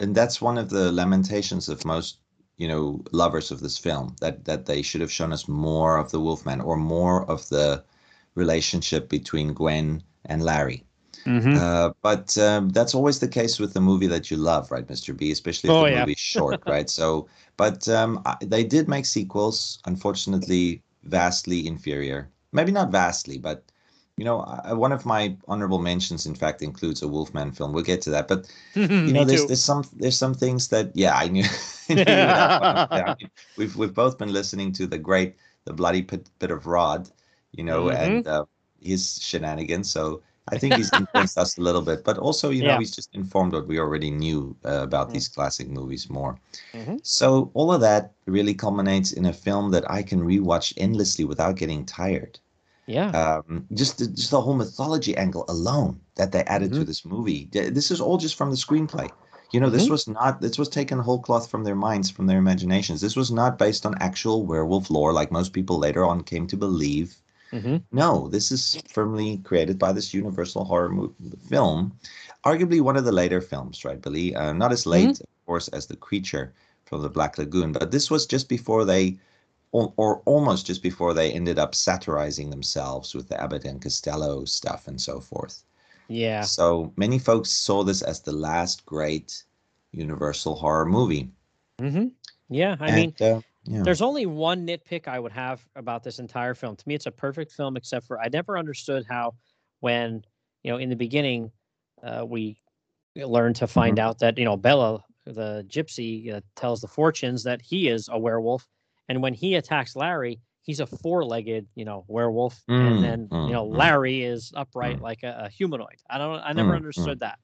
and 0.00 0.14
that's 0.14 0.40
one 0.40 0.58
of 0.58 0.70
the 0.70 0.90
lamentations 0.90 1.68
of 1.68 1.84
most, 1.84 2.18
you 2.56 2.66
know, 2.66 3.00
lovers 3.12 3.52
of 3.52 3.60
this 3.60 3.78
film 3.78 4.16
that 4.20 4.44
that 4.44 4.66
they 4.66 4.82
should 4.82 5.00
have 5.00 5.12
shown 5.12 5.32
us 5.32 5.46
more 5.46 5.98
of 5.98 6.10
the 6.10 6.20
Wolfman 6.20 6.60
or 6.60 6.76
more 6.76 7.24
of 7.30 7.48
the 7.48 7.84
relationship 8.34 9.08
between 9.08 9.54
Gwen 9.54 10.02
and 10.24 10.42
Larry 10.42 10.84
Mm-hmm. 11.24 11.56
Uh, 11.56 11.90
but 12.02 12.36
um, 12.38 12.68
that's 12.70 12.94
always 12.94 13.20
the 13.20 13.28
case 13.28 13.58
with 13.58 13.74
the 13.74 13.80
movie 13.80 14.06
that 14.06 14.30
you 14.30 14.36
love, 14.36 14.70
right, 14.70 14.86
Mr. 14.86 15.16
B? 15.16 15.30
Especially 15.30 15.70
if 15.70 15.74
oh, 15.74 15.84
the 15.84 15.90
yeah. 15.90 16.00
movie's 16.00 16.18
short, 16.18 16.62
right? 16.66 16.88
So, 16.88 17.28
but 17.56 17.88
um, 17.88 18.22
I, 18.26 18.36
they 18.40 18.64
did 18.64 18.88
make 18.88 19.06
sequels. 19.06 19.78
Unfortunately, 19.86 20.82
vastly 21.04 21.66
inferior. 21.66 22.30
Maybe 22.52 22.72
not 22.72 22.90
vastly, 22.90 23.38
but 23.38 23.64
you 24.16 24.24
know, 24.24 24.40
I, 24.40 24.72
one 24.72 24.92
of 24.92 25.04
my 25.04 25.36
honorable 25.48 25.80
mentions, 25.80 26.26
in 26.26 26.34
fact, 26.34 26.62
includes 26.62 27.02
a 27.02 27.08
Wolfman 27.08 27.52
film. 27.52 27.72
We'll 27.72 27.82
get 27.82 28.00
to 28.02 28.10
that, 28.10 28.28
but 28.28 28.48
you 28.74 29.12
know, 29.12 29.24
there's 29.24 29.46
there's 29.46 29.62
some 29.62 29.84
there's 29.94 30.16
some 30.16 30.34
things 30.34 30.68
that 30.68 30.92
yeah, 30.94 31.16
I 31.16 31.28
knew. 31.28 31.44
I 31.88 31.94
knew 31.94 32.04
yeah, 32.06 33.14
we've 33.56 33.74
we've 33.76 33.94
both 33.94 34.18
been 34.18 34.32
listening 34.32 34.72
to 34.74 34.86
the 34.86 34.98
great 34.98 35.36
the 35.64 35.72
bloody 35.72 36.02
bit, 36.02 36.28
bit 36.38 36.50
of 36.50 36.66
Rod, 36.66 37.10
you 37.52 37.64
know, 37.64 37.84
mm-hmm. 37.84 38.02
and 38.02 38.26
uh, 38.28 38.44
his 38.80 39.20
shenanigans. 39.20 39.90
So 39.90 40.22
I 40.48 40.58
think 40.58 40.74
he's 40.74 40.92
influenced 40.92 41.38
us 41.38 41.56
a 41.56 41.62
little 41.62 41.80
bit, 41.80 42.04
but 42.04 42.18
also, 42.18 42.50
you 42.50 42.62
know, 42.62 42.68
yeah. 42.68 42.78
he's 42.78 42.94
just 42.94 43.14
informed 43.14 43.54
what 43.54 43.66
we 43.66 43.78
already 43.78 44.10
knew 44.10 44.54
uh, 44.64 44.82
about 44.82 45.06
mm-hmm. 45.06 45.14
these 45.14 45.28
classic 45.28 45.68
movies 45.68 46.10
more. 46.10 46.38
Mm-hmm. 46.74 46.96
So 47.02 47.50
all 47.54 47.72
of 47.72 47.80
that 47.80 48.12
really 48.26 48.54
culminates 48.54 49.12
in 49.12 49.26
a 49.26 49.32
film 49.32 49.70
that 49.70 49.90
I 49.90 50.02
can 50.02 50.20
rewatch 50.20 50.74
endlessly 50.76 51.24
without 51.24 51.56
getting 51.56 51.86
tired. 51.86 52.38
Yeah. 52.86 53.08
Um, 53.10 53.66
just 53.72 53.98
the, 53.98 54.08
just 54.08 54.30
the 54.30 54.40
whole 54.40 54.54
mythology 54.54 55.16
angle 55.16 55.46
alone 55.48 56.00
that 56.16 56.32
they 56.32 56.42
added 56.44 56.72
to 56.74 56.80
Mhm. 56.80 56.86
this 56.86 57.04
movie. 57.06 57.48
This 57.50 57.90
is 57.90 58.00
all 58.00 58.18
just 58.18 58.34
from 58.34 58.50
the 58.50 58.56
screenplay. 58.56 59.08
You 59.52 59.60
know, 59.60 59.70
this 59.70 59.86
Mhm. 59.86 59.90
was 59.90 60.08
not. 60.08 60.40
This 60.42 60.58
was 60.58 60.68
taken 60.68 60.98
whole 60.98 61.20
cloth 61.20 61.48
from 61.48 61.64
their 61.64 61.76
minds, 61.76 62.10
from 62.10 62.26
their 62.26 62.38
imaginations. 62.38 63.00
This 63.00 63.16
was 63.16 63.30
not 63.30 63.56
based 63.58 63.86
on 63.86 63.94
actual 64.00 64.44
werewolf 64.44 64.90
lore, 64.90 65.12
like 65.12 65.32
most 65.32 65.52
people 65.52 65.78
later 65.78 66.04
on 66.04 66.22
came 66.22 66.46
to 66.48 66.56
believe. 66.56 67.16
Hmm 67.54 67.76
No, 67.92 68.28
this 68.28 68.50
is 68.52 68.82
firmly 68.88 69.38
created 69.38 69.78
by 69.78 69.92
this 69.92 70.12
Universal 70.14 70.64
horror 70.64 71.10
film, 71.48 71.98
arguably 72.44 72.80
one 72.80 72.96
of 72.96 73.04
the 73.04 73.12
later 73.12 73.40
films, 73.40 73.84
right, 73.84 74.00
Billy? 74.02 74.34
Uh, 74.34 74.52
not 74.52 74.72
as 74.72 74.86
late, 74.86 75.20
of 75.20 75.46
course, 75.46 75.68
as 75.68 75.86
The 75.86 75.96
Creature 75.96 76.54
from 76.86 77.02
the 77.02 77.10
Black 77.10 77.38
Lagoon, 77.38 77.72
but 77.72 77.90
this 77.92 78.10
was 78.10 78.26
just 78.26 78.48
before 78.48 78.84
they, 78.84 79.18
or, 79.72 79.92
or 79.96 80.22
almost 80.26 80.66
just 80.66 80.82
before 80.82 81.14
they 81.14 81.32
ended 81.32 81.58
up 81.58 81.74
satirizing 81.74 82.50
themselves 82.50 83.14
with 83.14 83.28
the 83.28 83.40
Abbott 83.40 83.64
and 83.64 83.80
Costello 83.80 84.44
stuff 84.44 84.88
and 84.88 85.00
so 85.00 85.20
forth. 85.20 85.64
Yeah. 86.08 86.42
So 86.42 86.92
many 86.96 87.18
folks 87.18 87.50
saw 87.50 87.84
this 87.84 88.02
as 88.02 88.20
the 88.20 88.32
last 88.32 88.84
great 88.86 89.44
Universal 89.92 90.56
horror 90.56 90.86
movie. 90.86 91.30
hmm 91.78 92.08
Yeah. 92.48 92.76
I 92.80 92.90
mean, 92.90 93.14
uh, 93.20 93.40
yeah. 93.66 93.82
There's 93.82 94.02
only 94.02 94.26
one 94.26 94.66
nitpick 94.66 95.08
I 95.08 95.18
would 95.18 95.32
have 95.32 95.64
about 95.76 96.02
this 96.02 96.18
entire 96.18 96.54
film. 96.54 96.76
To 96.76 96.88
me, 96.88 96.94
it's 96.94 97.06
a 97.06 97.10
perfect 97.10 97.52
film, 97.52 97.76
except 97.76 98.06
for 98.06 98.20
I 98.20 98.28
never 98.28 98.58
understood 98.58 99.06
how, 99.08 99.34
when 99.80 100.24
you 100.62 100.72
know, 100.72 100.78
in 100.78 100.88
the 100.90 100.96
beginning, 100.96 101.50
uh, 102.02 102.24
we 102.26 102.60
learned 103.16 103.56
to 103.56 103.66
find 103.66 103.98
Mm-hmm. 103.98 103.98
out 103.98 104.18
that 104.20 104.38
you 104.38 104.44
know 104.44 104.56
Bela, 104.56 105.02
the 105.26 105.64
gypsy, 105.68 106.32
uh, 106.34 106.40
tells 106.56 106.80
the 106.80 106.88
fortunes 106.88 107.42
that 107.44 107.60
he 107.62 107.88
is 107.88 108.08
a 108.12 108.18
werewolf, 108.18 108.66
and 109.08 109.22
when 109.22 109.34
he 109.34 109.54
attacks 109.56 109.96
Larry, 109.96 110.40
he's 110.62 110.80
a 110.80 110.86
four-legged, 110.86 111.66
you 111.74 111.84
know, 111.84 112.04
werewolf, 112.08 112.62
Mm, 112.68 112.86
and 112.86 113.02
then 113.02 113.30
mm, 113.30 113.46
you 113.46 113.52
know 113.52 113.64
mm. 113.64 113.76
Larry 113.76 114.22
is 114.22 114.52
upright 114.56 114.98
Mm. 114.98 115.02
like 115.02 115.22
a, 115.22 115.44
a 115.44 115.48
humanoid. 115.48 116.00
I 116.10 116.18
don't, 116.18 116.40
I 116.40 116.52
never 116.52 116.74
Mm, 116.74 116.76
mm. 116.76 116.76
understood 116.76 117.20
that. 117.20 117.38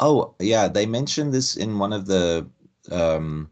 Oh, 0.00 0.34
yeah, 0.40 0.68
they 0.68 0.86
mentioned 0.86 1.32
this 1.32 1.56
in 1.56 1.78
one 1.78 1.92
of 1.92 2.06
the 2.06 2.48
um, 2.90 3.50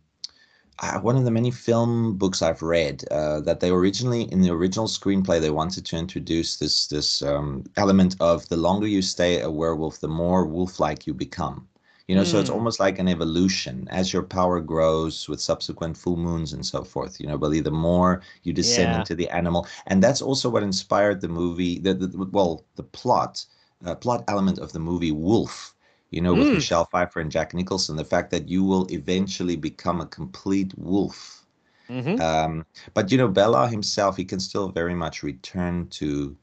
uh, 0.81 1.01
one 1.01 1.17
of 1.17 1.25
the 1.25 1.31
many 1.31 1.51
film 1.51 2.17
books 2.19 2.43
I've 2.43 2.63
read. 2.63 3.05
Uh, 3.11 3.41
that 3.43 3.61
they 3.61 3.71
originally, 3.71 4.23
in 4.33 4.41
the 4.43 4.51
original 4.51 4.87
screenplay, 4.87 5.41
they 5.41 5.51
wanted 5.51 5.87
to 5.87 5.97
introduce 5.97 6.57
this 6.59 6.87
this 6.89 7.23
um, 7.23 7.65
element 7.77 8.17
of 8.21 8.49
the 8.49 8.57
longer 8.57 8.87
you 8.87 9.03
stay 9.03 9.41
a 9.41 9.51
werewolf, 9.51 10.01
the 10.01 10.09
more 10.09 10.47
wolf-like 10.47 11.07
you 11.07 11.15
become. 11.15 11.69
You 12.09 12.17
know, 12.17 12.25
so 12.25 12.39
it's 12.39 12.51
Mm. 12.51 12.55
almost 12.55 12.81
like 12.81 12.99
an 12.99 13.09
evolution 13.09 13.89
as 13.91 14.13
your 14.13 14.23
power 14.23 14.61
grows 14.61 15.29
with 15.29 15.41
subsequent 15.41 15.97
full 15.97 16.17
moons 16.17 16.53
and 16.53 16.65
so 16.67 16.85
forth. 16.85 17.21
You 17.21 17.27
know, 17.29 17.39
Billy, 17.39 17.61
the 17.61 17.71
more 17.73 18.23
you 18.43 18.53
descend 18.53 18.93
Yeah. 18.93 18.97
into 18.97 19.15
the 19.15 19.29
animal, 19.31 19.67
and 19.87 20.03
that's 20.03 20.23
also 20.23 20.49
what 20.51 20.63
inspired 20.65 21.21
the 21.21 21.29
movie. 21.29 21.79
The, 21.79 21.95
the 21.95 22.29
well, 22.33 22.65
the 22.77 22.85
plot 22.85 23.47
uh, 23.85 23.95
plot 23.97 24.25
element 24.29 24.59
of 24.59 24.73
the 24.73 24.81
movie 24.81 25.13
Wolf 25.13 25.76
you 26.11 26.21
know, 26.21 26.35
with 26.35 26.53
Mm. 26.53 26.55
Michelle 26.55 26.87
Pfeiffer 26.87 27.21
and 27.21 27.31
Jack 27.31 27.55
Nicholson, 27.55 27.97
the 27.97 28.05
fact 28.05 28.31
that 28.31 28.49
you 28.49 28.65
will 28.65 28.87
eventually 28.93 29.57
become 29.57 30.01
a 30.01 30.07
complete 30.07 30.77
wolf. 30.79 31.47
hmm 31.89 32.19
Um, 32.19 32.65
but 32.95 33.11
you 33.13 33.19
know, 33.19 33.29
Bela 33.29 33.69
himself, 33.69 34.17
he 34.17 34.25
can 34.25 34.41
still 34.41 34.69
very 34.71 34.95
much 34.95 35.23
return 35.23 35.89
to 35.91 36.37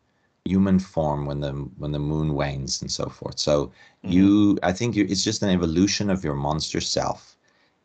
human 0.45 0.79
form 0.79 1.25
when 1.25 1.39
the 1.39 1.51
when 1.77 1.91
the 1.91 1.99
moon 1.99 2.33
wanes 2.35 2.81
and 2.81 2.91
so 2.91 3.07
forth. 3.09 3.39
So 3.39 3.71
Mm-hmm. 4.05 4.27
you, 4.27 4.57
I 4.63 4.71
think 4.73 4.95
you, 4.95 5.05
it's 5.09 5.23
just 5.23 5.41
an 5.43 5.49
evolution 5.49 6.09
of 6.09 6.23
your 6.23 6.35
monster 6.35 6.81
self 6.81 7.37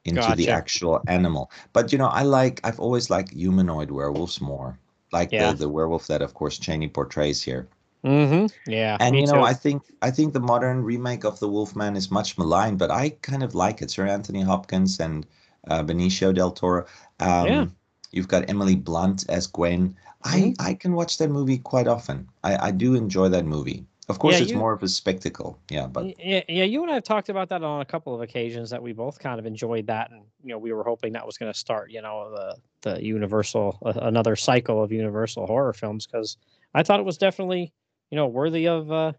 into 0.04 0.32
the 0.32 0.48
actual 0.50 1.02
animal. 1.06 1.50
But 1.72 1.92
you 1.92 1.98
know, 1.98 2.08
I 2.08 2.22
like, 2.22 2.60
I've 2.64 2.80
always 2.80 3.10
liked 3.10 3.32
humanoid 3.32 3.90
werewolves 3.90 4.40
more, 4.40 4.78
like 5.12 5.36
Yeah. 5.36 5.38
the 5.38 5.54
the 5.54 5.68
werewolf 5.68 6.06
that, 6.08 6.22
of 6.22 6.34
course, 6.34 6.58
Chaney 6.58 6.88
portrays 6.88 7.42
here. 7.42 7.68
Hmm 8.04 8.46
Yeah. 8.66 8.96
And 9.00 9.16
you 9.16 9.26
know, 9.26 9.34
too. 9.34 9.42
I 9.42 9.54
think 9.54 9.82
I 10.02 10.10
think 10.10 10.32
the 10.32 10.40
modern 10.40 10.82
remake 10.84 11.24
of 11.24 11.38
the 11.40 11.48
Wolfman 11.48 11.96
is 11.96 12.10
much 12.10 12.38
maligned, 12.38 12.78
but 12.78 12.90
I 12.90 13.10
kind 13.22 13.42
of 13.42 13.54
like 13.54 13.82
it. 13.82 13.90
Sir 13.90 14.06
Anthony 14.06 14.42
Hopkins 14.42 15.00
and 15.00 15.26
uh, 15.68 15.82
Benicio 15.82 16.34
del 16.34 16.52
Toro. 16.52 16.86
Um, 17.20 17.46
Yeah. 17.46 17.66
You've 18.10 18.28
got 18.28 18.48
Emily 18.48 18.74
Blunt 18.74 19.26
as 19.28 19.46
Gwen. 19.46 19.94
I 20.24 20.40
Mhm. 20.40 20.56
I 20.58 20.74
can 20.74 20.94
watch 20.94 21.18
that 21.18 21.28
movie 21.30 21.58
quite 21.58 21.86
often. 21.88 22.28
I 22.42 22.68
I 22.68 22.70
do 22.70 22.94
enjoy 22.94 23.28
that 23.30 23.44
movie. 23.44 23.86
Of 24.08 24.18
course, 24.18 24.36
Yeah, 24.36 24.44
it's 24.44 24.52
you- 24.52 24.58
more 24.58 24.72
of 24.72 24.82
a 24.82 24.88
spectacle. 24.88 25.58
Yeah, 25.70 25.86
but 25.86 26.06
yeah, 26.18 26.42
yeah, 26.48 26.64
you 26.64 26.82
and 26.82 26.90
I 26.90 26.94
have 26.94 27.04
talked 27.04 27.28
about 27.28 27.48
that 27.50 27.62
on 27.62 27.82
a 27.82 27.84
couple 27.84 28.14
of 28.14 28.22
occasions 28.22 28.70
that 28.70 28.82
we 28.82 28.92
both 28.94 29.18
kind 29.18 29.38
of 29.38 29.44
enjoyed 29.44 29.86
that, 29.88 30.10
and 30.10 30.22
you 30.42 30.48
know 30.50 30.58
we 30.58 30.72
were 30.72 30.84
hoping 30.84 31.12
that 31.12 31.26
was 31.26 31.36
going 31.36 31.52
to 31.52 31.58
start, 31.58 31.90
you 31.90 32.00
know, 32.00 32.30
the 32.30 32.56
the 32.80 33.04
Universal 33.04 33.78
uh, 33.84 33.92
another 34.02 34.36
cycle 34.36 34.82
of 34.82 34.90
Universal 34.92 35.46
horror 35.46 35.72
films 35.74 36.06
because 36.06 36.38
I 36.74 36.82
thought 36.82 37.00
it 37.00 37.06
was 37.06 37.18
definitely 37.18 37.72
you 38.10 38.16
know 38.16 38.26
worthy 38.26 38.68
of 38.68 38.90
uh, 38.90 39.12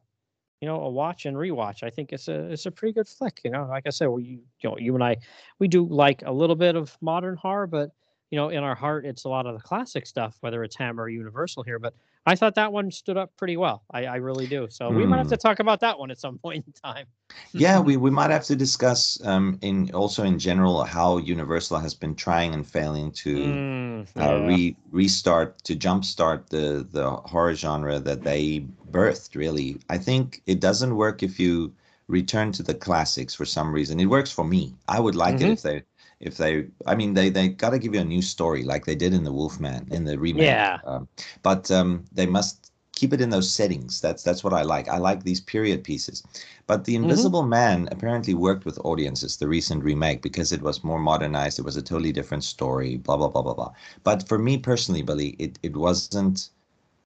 you 0.62 0.68
know 0.68 0.82
a 0.82 0.90
watch 0.90 1.26
and 1.26 1.38
rewatch. 1.38 1.84
I 1.84 1.90
think 1.90 2.14
it's 2.14 2.28
a 2.28 2.52
it's 2.52 2.66
a 2.66 2.72
pretty 2.72 2.94
good 2.94 3.08
flick. 3.08 3.42
You 3.44 3.52
know, 3.52 3.66
like 3.70 3.86
I 3.88 3.92
said, 3.92 4.08
we 4.08 4.24
you 4.24 4.42
know 4.64 4.78
you 4.78 4.94
and 4.96 5.04
I 5.04 5.18
we 5.60 5.68
do 5.68 5.86
like 5.88 6.24
a 6.26 6.32
little 6.32 6.56
bit 6.56 6.76
of 6.76 6.98
modern 7.02 7.36
horror, 7.38 7.68
but 7.68 7.92
you 8.32 8.38
know 8.38 8.50
in 8.50 8.64
our 8.64 8.76
heart 8.76 9.06
it's 9.06 9.26
a 9.26 9.30
lot 9.30 9.46
of 9.46 9.56
the 9.56 9.62
classic 9.62 10.06
stuff, 10.08 10.38
whether 10.42 10.64
it's 10.64 10.76
Hammer 10.76 11.04
or 11.04 11.10
Universal 11.10 11.64
here. 11.64 11.80
But 11.80 11.94
I 12.26 12.36
thought 12.36 12.56
that 12.56 12.72
one 12.72 12.92
stood 12.92 13.18
up 13.18 13.36
pretty 13.38 13.58
well. 13.58 13.84
I, 13.92 14.06
I 14.06 14.16
really 14.18 14.48
do. 14.48 14.68
So 14.70 14.92
we 14.92 15.06
might 15.06 15.18
have 15.18 15.28
to 15.30 15.38
talk 15.38 15.60
about 15.60 15.82
that 15.82 16.00
one 16.00 16.12
at 16.12 16.20
some 16.20 16.38
point 16.44 16.66
in 16.68 16.74
time. 16.74 17.08
yeah, 17.54 17.80
we, 17.80 17.98
we 17.98 18.10
might 18.12 18.32
have 18.32 18.46
to 18.46 18.56
discuss 18.56 19.24
um, 19.26 19.58
in 19.62 19.92
also 19.94 20.24
in 20.24 20.40
general 20.40 20.84
how 20.84 21.18
Universal 21.18 21.80
has 21.80 21.94
been 21.94 22.16
trying 22.16 22.54
and 22.54 22.66
failing 22.68 23.12
to 23.12 23.62
Mm, 23.62 24.06
uh, 24.20 24.38
re 24.38 24.78
restart 24.92 25.64
to 25.66 25.76
jumpstart 25.76 26.50
the 26.50 26.88
the 26.92 27.10
horror 27.12 27.56
genre 27.56 28.00
that 28.00 28.24
they 28.24 28.68
birthed. 28.92 29.36
Really, 29.36 29.80
I 29.90 29.98
think 29.98 30.42
it 30.48 30.60
doesn't 30.62 30.96
work 30.96 31.24
if 31.24 31.40
you 31.40 31.74
return 32.08 32.52
to 32.54 32.64
the 32.64 32.76
classics 32.76 33.36
for 33.36 33.46
some 33.46 33.74
reason. 33.74 34.00
It 34.00 34.08
works 34.08 34.32
for 34.32 34.46
me. 34.46 34.76
I 34.88 35.00
would 35.00 35.16
like 35.16 35.42
Mhm. 35.42 35.42
it 35.42 35.50
if 35.50 35.62
they 35.64 35.84
if 36.20 36.38
they. 36.38 36.66
I 36.86 36.96
mean, 36.96 37.14
they 37.14 37.30
they 37.30 37.50
got 37.50 37.72
to 37.72 37.80
give 37.80 37.94
you 37.94 38.02
a 38.02 38.06
new 38.06 38.22
story 38.22 38.64
like 38.64 38.86
they 38.86 38.96
did 38.96 39.14
in 39.14 39.24
the 39.24 39.34
Wolfman 39.34 39.88
in 39.92 40.04
the 40.06 40.18
remake. 40.18 40.48
Yeah. 40.48 40.80
Um, 40.86 41.08
but 41.44 41.70
um, 41.72 42.06
they 42.12 42.26
must 42.26 42.72
keep 43.00 43.14
it 43.14 43.22
in 43.22 43.30
those 43.30 43.50
settings. 43.50 44.02
That's 44.02 44.24
that's 44.24 44.44
what 44.44 44.54
I 44.54 44.64
like. 44.64 44.90
I 44.90 44.98
like 44.98 45.24
these 45.24 45.40
period 45.40 45.84
pieces. 45.84 46.22
But 46.68 46.84
The 46.84 46.96
Invisible 46.96 47.44
Man 47.44 47.88
apparently 47.92 48.34
worked 48.34 48.66
with 48.66 48.78
audiences, 48.84 49.38
the 49.38 49.48
recent 49.48 49.84
remake, 49.84 50.22
because 50.22 50.52
it 50.52 50.62
was 50.62 50.84
more 50.84 51.00
modernized. 51.00 51.58
It 51.58 51.66
was 51.66 51.78
a 51.78 51.82
totally 51.82 52.12
different 52.12 52.44
story, 52.44 52.98
blah, 52.98 53.18
blah, 53.18 53.30
blah, 53.30 53.42
blah, 53.42 53.54
blah. 53.54 53.72
But 54.04 54.28
for 54.28 54.38
me 54.38 54.58
personally, 54.58 55.02
Billy, 55.02 55.30
it, 55.40 55.58
it 55.64 55.76
wasn't 55.76 56.50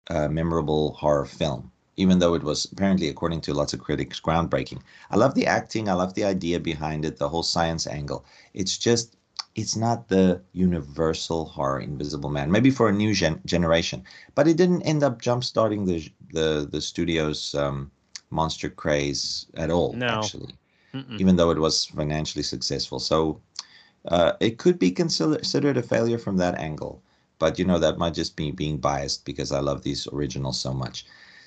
a 0.07 0.27
memorable 0.27 0.93
horror 0.93 1.25
film, 1.25 1.71
even 1.97 2.19
though 2.19 2.33
it 2.33 2.43
was 2.43 2.65
apparently, 2.71 3.07
according 3.07 3.41
to 3.41 3.53
lots 3.53 3.73
of 3.73 3.79
critics, 3.79 4.19
groundbreaking. 4.19 4.81
I 5.09 5.17
love 5.17 5.35
the 5.35 5.45
acting. 5.47 5.87
I 5.89 5.93
love 5.93 6.13
the 6.13 6.23
idea 6.23 6.59
behind 6.59 7.05
it, 7.05 7.17
the 7.17 7.29
whole 7.29 7.43
science 7.43 7.87
angle. 7.87 8.25
It's 8.53 8.77
just, 8.77 9.15
it's 9.55 9.75
not 9.75 10.07
the 10.09 10.41
universal 10.53 11.45
horror 11.45 11.79
Invisible 11.79 12.29
Man, 12.29 12.51
maybe 12.51 12.71
for 12.71 12.89
a 12.89 12.93
new 12.93 13.13
gen- 13.13 13.41
generation. 13.45 14.03
But 14.35 14.47
it 14.47 14.57
didn't 14.57 14.83
end 14.83 15.03
up 15.03 15.21
jump-starting 15.21 15.85
the, 15.85 16.11
the, 16.31 16.67
the 16.69 16.81
studio's 16.81 17.53
um, 17.55 17.91
monster 18.29 18.69
craze 18.69 19.47
at 19.55 19.69
all, 19.69 19.99
No. 19.99 20.07
actually 20.07 20.55
Mm-mm. 20.93 21.17
even 21.17 21.35
though 21.35 21.51
it 21.51 21.59
was 21.59 21.85
financially 21.85 22.43
successful. 22.43 22.99
So 22.99 23.41
uh, 24.07 24.33
it 24.39 24.57
could 24.57 24.79
be 24.79 24.91
consider- 24.91 25.35
considered 25.37 25.77
a 25.77 25.83
failure 25.83 26.17
from 26.17 26.37
that 26.37 26.57
angle. 26.59 27.01
But 27.39 27.59
you 27.59 27.65
know 27.65 27.79
that 27.79 27.97
might 27.97 28.13
just 28.13 28.35
be 28.35 28.51
being 28.51 28.77
biased 28.77 29.25
because 29.25 29.51
I 29.51 29.59
love 29.59 29.83
these 29.83 30.07
originals 30.07 30.59
so 30.59 30.73
much. 30.73 31.05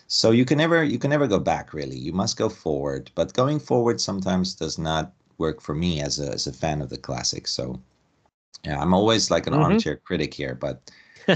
So 0.09 0.31
you 0.33 0.45
can 0.45 0.59
never 0.59 0.83
you 0.85 0.99
can 0.99 1.11
never 1.11 1.27
go 1.29 1.39
back 1.39 1.73
really. 1.73 1.97
You 1.99 2.13
must 2.13 2.37
go 2.37 2.49
forward. 2.49 3.11
But 3.15 3.35
going 3.35 3.61
forward 3.61 4.01
sometimes 4.01 4.55
does 4.55 4.79
not 4.79 5.13
work 5.39 5.61
for 5.61 5.75
me 5.75 6.01
as 6.01 6.19
a 6.21 6.33
as 6.33 6.47
a 6.49 6.53
fan 6.53 6.83
of 6.83 6.91
the 6.91 6.99
classics. 6.99 7.53
So 7.53 7.81
yeah, 8.65 8.81
I'm 8.81 8.95
always 8.95 9.31
like 9.31 9.47
an 9.47 9.55
Mhm. 9.55 9.55
armchair 9.55 9.97
critic 9.99 10.35
here, 10.35 10.55
but 10.55 10.91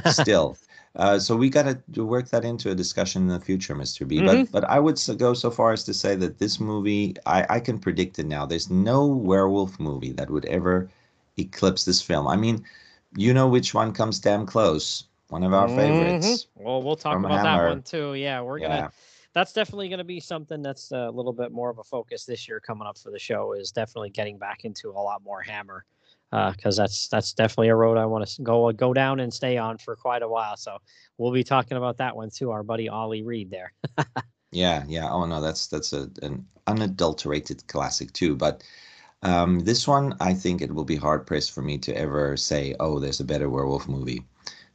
still. 0.05 0.59
Uh, 0.97 1.18
so 1.21 1.37
we 1.37 1.51
got 1.51 1.66
to 1.95 2.05
work 2.05 2.29
that 2.31 2.45
into 2.45 2.71
a 2.71 2.75
discussion 2.75 3.23
in 3.23 3.29
the 3.29 3.41
future, 3.41 3.75
Mr. 3.77 4.05
B. 4.07 4.23
But 4.23 4.51
but 4.53 4.64
I 4.64 4.81
would 4.81 5.01
go 5.18 5.35
so 5.35 5.51
far 5.51 5.73
as 5.73 5.85
to 5.85 5.95
say 5.95 6.16
that 6.16 6.39
this 6.39 6.61
movie, 6.61 7.16
I, 7.27 7.47
I 7.57 7.61
can 7.61 7.79
predict 7.79 8.18
it 8.18 8.27
now. 8.27 8.47
There's 8.47 8.71
no 8.71 9.07
werewolf 9.07 9.79
movie 9.81 10.12
that 10.14 10.31
would 10.31 10.47
ever 10.47 10.91
eclipse 11.39 11.85
this 11.85 12.03
film. 12.03 12.27
I 12.29 12.37
mean, 12.37 12.64
you 13.16 13.35
know 13.35 13.49
which 13.49 13.75
one 13.75 13.93
comes 13.93 14.18
damn 14.21 14.47
close. 14.47 15.05
One 15.31 15.43
of 15.45 15.53
our 15.55 15.68
favorites. 15.68 16.47
Mhm. 16.57 16.64
Well, 16.64 16.83
we'll 16.83 16.97
talk 16.97 17.18
about 17.18 17.31
Hammer. 17.31 17.62
that 17.62 17.68
one 17.68 17.83
too. 17.83 18.14
Yeah, 18.14 18.41
we're 18.43 18.59
gonna. 18.59 18.93
That's 19.33 19.53
definitely 19.53 19.89
gonna 19.89 20.05
be 20.05 20.18
something 20.18 20.61
that's 20.61 20.91
a 20.91 21.09
little 21.11 21.33
bit 21.33 21.53
more 21.53 21.70
of 21.70 21.78
a 21.78 21.85
focus 21.85 22.24
this 22.24 22.49
year 22.49 22.59
coming 22.61 22.87
up 22.87 22.99
for 22.99 23.11
the 23.11 23.18
show. 23.18 23.53
Is 23.53 23.70
definitely 23.70 24.11
getting 24.11 24.39
back 24.39 24.64
into 24.64 24.91
a 24.91 25.01
lot 25.01 25.22
more 25.22 25.41
Hammer, 25.41 25.85
because 26.31 26.76
that's 26.76 27.09
that's 27.09 27.33
definitely 27.33 27.68
a 27.68 27.76
road 27.76 27.97
I 27.97 28.07
want 28.07 28.26
to 28.26 28.43
go 28.43 28.70
go 28.72 28.93
down 28.93 29.20
and 29.20 29.33
stay 29.33 29.57
on 29.57 29.78
for 29.78 29.95
quite 29.95 30.22
a 30.22 30.28
while. 30.28 30.57
So 30.57 30.78
we'll 31.16 31.33
be 31.33 31.45
talking 31.45 31.76
about 31.76 31.97
that 31.99 32.16
one 32.16 32.31
too. 32.31 32.51
Our 32.51 32.64
buddy 32.64 32.89
Ollie 32.89 33.22
Reed 33.22 33.51
there. 33.51 33.72
Yeah, 34.53 34.85
yeah. 34.89 35.09
Oh 35.09 35.26
no, 35.26 35.41
that's 35.41 35.68
that's 35.68 35.93
a 35.93 36.11
an 36.22 36.45
unadulterated 36.66 37.66
classic 37.68 38.12
too. 38.12 38.35
But 38.35 38.64
um, 39.22 39.61
this 39.61 39.87
one, 39.87 40.16
I 40.20 40.35
think 40.35 40.61
it 40.61 40.74
will 40.74 40.85
be 40.85 40.97
hard 40.97 41.24
pressed 41.24 41.53
for 41.53 41.62
me 41.62 41.78
to 41.78 41.97
ever 41.97 42.37
say, 42.37 42.74
"Oh, 42.81 42.99
there's 42.99 43.20
a 43.20 43.24
better 43.24 43.49
werewolf 43.49 43.87
movie." 43.87 44.26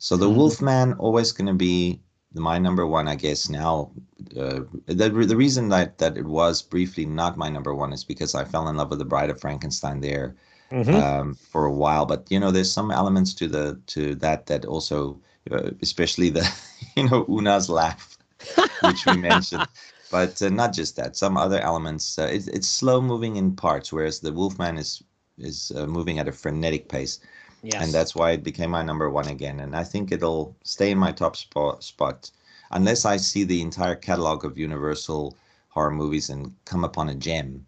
So 0.06 0.16
the 0.16 0.30
Mhm. 0.30 0.36
Wolfman 0.36 0.93
always 0.99 1.32
going 1.32 1.47
to 1.47 1.66
be 1.72 1.99
my 2.36 2.60
number 2.60 2.86
one, 2.86 3.08
I 3.08 3.16
guess 3.16 3.49
now, 3.49 3.89
uh, 4.38 4.60
the 4.86 5.10
the 5.10 5.36
reason 5.36 5.70
that 5.70 5.97
that 5.97 6.16
it 6.16 6.28
was 6.28 6.62
briefly 6.62 7.08
not 7.08 7.38
my 7.38 7.49
number 7.49 7.74
one 7.74 7.91
is 7.91 8.03
because 8.03 8.36
I 8.36 8.45
fell 8.45 8.68
in 8.68 8.78
love 8.78 8.91
with 8.91 8.99
the 8.99 9.12
Bride 9.14 9.32
of 9.32 9.41
Frankenstein 9.41 10.01
there 10.01 10.36
mm-hmm. 10.72 10.93
um, 10.93 11.34
for 11.34 11.66
a 11.66 11.74
while. 11.74 12.06
But 12.06 12.30
you 12.30 12.39
know, 12.39 12.51
there's 12.51 12.72
some 12.72 12.91
elements 12.91 13.34
to 13.34 13.47
the 13.47 13.82
to 13.93 14.14
that 14.26 14.45
that 14.45 14.64
also, 14.66 15.20
uh, 15.49 15.72
especially 15.82 16.30
the 16.30 16.45
you 16.95 17.10
know 17.10 17.26
Una's 17.28 17.68
laugh, 17.68 18.16
which 18.84 19.08
we 19.08 19.18
mentioned. 19.18 19.68
But 20.12 20.39
uh, 20.39 20.49
not 20.49 20.72
just 20.72 20.97
that, 20.97 21.18
some 21.18 21.36
other 21.36 21.60
elements. 21.62 22.20
Uh, 22.20 22.30
it's 22.32 22.47
it's 22.47 22.70
slow 22.70 23.01
moving 23.01 23.38
in 23.38 23.56
parts, 23.56 23.91
whereas 23.91 24.20
the 24.20 24.32
Wolfman 24.32 24.78
is 24.78 25.01
is 25.39 25.72
uh, 25.76 25.88
moving 25.88 26.20
at 26.20 26.28
a 26.28 26.32
frenetic 26.32 26.89
pace. 26.89 27.20
Yes. 27.66 27.84
And 27.84 27.91
that's 27.91 28.13
why 28.13 28.32
it 28.32 28.43
became 28.43 28.70
my 28.70 28.84
number 28.84 29.09
one 29.09 29.28
again. 29.28 29.61
And 29.61 29.76
I 29.76 29.84
think 29.84 30.11
it'll 30.11 30.55
stay 30.63 30.91
in 30.91 30.99
my 30.99 31.11
top 31.11 31.36
spot, 31.36 31.84
spot 31.84 32.30
unless 32.72 33.05
I 33.05 33.18
see 33.18 33.43
the 33.43 33.61
entire 33.61 33.95
catalog 33.95 34.45
of 34.45 34.57
Universal 34.57 35.36
horror 35.70 35.91
movies 35.91 36.30
and 36.30 36.53
come 36.66 36.84
upon 36.84 37.09
a 37.09 37.16
gem. 37.16 37.66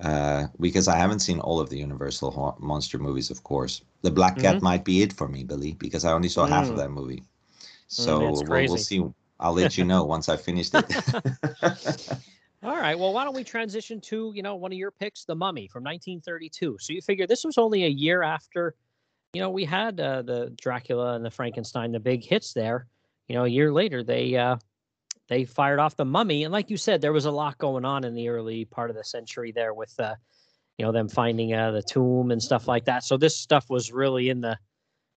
Uh, 0.00 0.46
because 0.58 0.88
I 0.88 0.96
haven't 0.96 1.20
seen 1.20 1.38
all 1.40 1.60
of 1.60 1.68
the 1.70 1.78
Universal 1.78 2.32
horror, 2.32 2.54
monster 2.58 2.98
movies, 2.98 3.30
of 3.30 3.44
course. 3.44 3.82
The 4.02 4.10
Black 4.10 4.36
Cat 4.38 4.56
mm-hmm. 4.56 4.64
might 4.64 4.84
be 4.84 5.02
it 5.02 5.12
for 5.12 5.28
me, 5.28 5.44
Billy, 5.44 5.74
because 5.74 6.04
I 6.04 6.12
only 6.12 6.28
saw 6.28 6.46
mm. 6.46 6.48
half 6.48 6.68
of 6.68 6.74
mm. 6.74 6.78
that 6.78 6.90
movie. 6.90 7.18
Mm, 7.18 7.24
so 7.86 8.20
mm, 8.20 8.48
we'll, 8.48 8.68
we'll 8.68 8.76
see. 8.78 9.04
I'll 9.38 9.52
let 9.52 9.78
you 9.78 9.84
know 9.84 10.04
once 10.04 10.28
I 10.28 10.36
finished 10.36 10.74
it. 10.74 10.84
All 12.62 12.76
right. 12.76 12.98
Well, 12.98 13.12
why 13.12 13.24
don't 13.24 13.34
we 13.34 13.44
transition 13.44 14.00
to 14.02 14.32
you 14.34 14.42
know 14.42 14.56
one 14.56 14.72
of 14.72 14.78
your 14.78 14.90
picks, 14.90 15.24
The 15.24 15.34
Mummy 15.34 15.66
from 15.68 15.82
1932. 15.84 16.78
So 16.80 16.92
you 16.92 17.00
figure 17.00 17.26
this 17.26 17.44
was 17.44 17.58
only 17.58 17.84
a 17.84 17.88
year 17.88 18.22
after 18.22 18.74
you 19.32 19.40
know, 19.40 19.50
we 19.50 19.64
had 19.64 20.00
uh, 20.00 20.22
the 20.22 20.52
Dracula 20.56 21.14
and 21.14 21.24
the 21.24 21.30
Frankenstein, 21.30 21.92
the 21.92 22.00
big 22.00 22.24
hits 22.24 22.52
there. 22.52 22.86
You 23.28 23.36
know, 23.36 23.44
a 23.44 23.48
year 23.48 23.72
later, 23.72 24.02
they 24.02 24.36
uh, 24.36 24.56
they 25.28 25.44
fired 25.44 25.78
off 25.78 25.96
the 25.96 26.04
Mummy, 26.04 26.44
and 26.44 26.52
like 26.52 26.70
you 26.70 26.76
said, 26.76 27.00
there 27.00 27.12
was 27.12 27.26
a 27.26 27.30
lot 27.30 27.56
going 27.58 27.84
on 27.84 28.04
in 28.04 28.14
the 28.14 28.28
early 28.28 28.64
part 28.64 28.90
of 28.90 28.96
the 28.96 29.04
century 29.04 29.52
there 29.52 29.72
with, 29.72 29.94
uh, 30.00 30.16
you 30.78 30.84
know, 30.84 30.90
them 30.90 31.08
finding 31.08 31.54
uh, 31.54 31.70
the 31.70 31.82
tomb 31.82 32.32
and 32.32 32.42
stuff 32.42 32.66
like 32.66 32.84
that. 32.86 33.04
So 33.04 33.16
this 33.16 33.36
stuff 33.36 33.70
was 33.70 33.92
really 33.92 34.30
in 34.30 34.40
the 34.40 34.58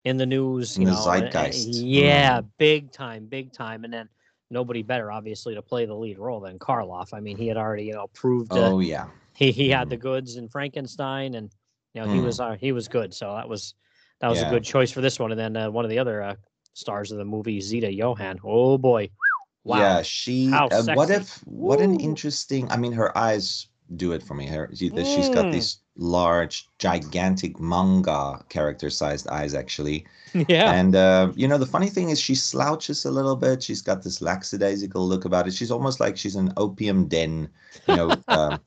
in 0.04 0.18
the 0.18 0.26
news. 0.26 0.78
You 0.78 0.88
in 0.88 0.94
know, 0.94 1.00
zeitgeist. 1.00 1.76
yeah, 1.76 2.42
mm. 2.42 2.48
big 2.58 2.92
time, 2.92 3.28
big 3.28 3.54
time, 3.54 3.86
and 3.86 3.94
then 3.94 4.10
nobody 4.50 4.84
better, 4.84 5.10
obviously, 5.10 5.56
to 5.56 5.62
play 5.62 5.86
the 5.86 5.96
lead 5.96 6.20
role 6.20 6.42
than 6.42 6.60
Karloff. 6.60 7.14
I 7.14 7.22
mean, 7.22 7.38
he 7.38 7.48
had 7.48 7.56
already, 7.56 7.86
you 7.86 7.94
know, 7.94 8.08
proved. 8.14 8.52
Uh, 8.52 8.72
oh 8.74 8.80
yeah. 8.82 9.08
He 9.34 9.54
he 9.54 9.70
had 9.70 9.90
the 9.90 9.96
mm. 9.96 10.02
goods 10.02 10.36
in 10.36 10.50
Frankenstein, 10.50 11.36
and 11.36 11.50
you 11.94 12.02
know 12.02 12.08
mm. 12.08 12.16
he 12.16 12.20
was 12.20 12.42
uh, 12.42 12.58
he 12.60 12.74
was 12.74 12.90
good. 12.90 13.14
So 13.14 13.34
that 13.34 13.48
was 13.48 13.76
that 14.22 14.30
was 14.30 14.40
yeah. 14.40 14.48
a 14.48 14.52
good 14.52 14.64
choice 14.64 14.92
for 14.92 15.02
this 15.02 15.20
one. 15.20 15.32
And 15.32 15.40
then 15.40 15.58
uh, 15.58 15.72
one 15.72 15.84
of 15.84 15.90
the 15.90 16.00
other 16.00 16.22
uh, 16.22 16.36
stars 16.74 17.12
of 17.12 17.18
the 17.18 17.26
movie, 17.26 17.60
Zita 17.60 17.92
Johann. 17.92 18.40
Oh 18.44 18.78
boy, 18.78 19.10
wow. 19.64 19.78
Yeah, 19.80 20.02
she. 20.04 20.52
Uh, 20.52 20.84
what 20.94 21.10
if? 21.10 21.38
What 21.46 21.80
Woo. 21.80 21.86
an 21.86 22.00
interesting. 22.00 22.70
I 22.72 22.78
mean, 22.78 22.94
her 22.94 23.16
eyes 23.18 23.68
do 23.96 24.14
it 24.14 24.24
for 24.24 24.36
me. 24.36 24.48
Her, 24.48 24.70
she, 24.74 24.90
mm. 24.90 25.16
she's 25.16 25.30
got 25.30 25.46
mm. 25.46 25.52
these 25.52 25.80
large, 25.98 26.68
gigantic 26.80 27.60
manga 27.60 28.44
character-sized 28.50 29.28
eyes, 29.28 29.54
actually. 29.54 30.06
Yeah. 30.48 30.72
And 30.72 30.96
uh, 30.96 31.34
you 31.36 31.46
know, 31.46 31.58
the 31.58 31.66
funny 31.66 31.90
thing 31.90 32.10
is, 32.10 32.18
she 32.18 32.36
slouches 32.36 33.04
a 33.04 33.12
little 33.12 33.36
bit. 33.36 33.62
She's 33.62 33.82
got 33.82 34.02
this 34.02 34.22
lackadaisical 34.22 35.06
look 35.06 35.26
about 35.26 35.46
it. 35.46 35.54
She's 35.54 35.72
almost 35.72 36.00
like 36.00 36.16
she's 36.16 36.38
an 36.38 36.54
opium 36.56 37.10
den, 37.10 37.50
you 37.86 37.96
know. 37.98 38.16
um, 38.30 38.58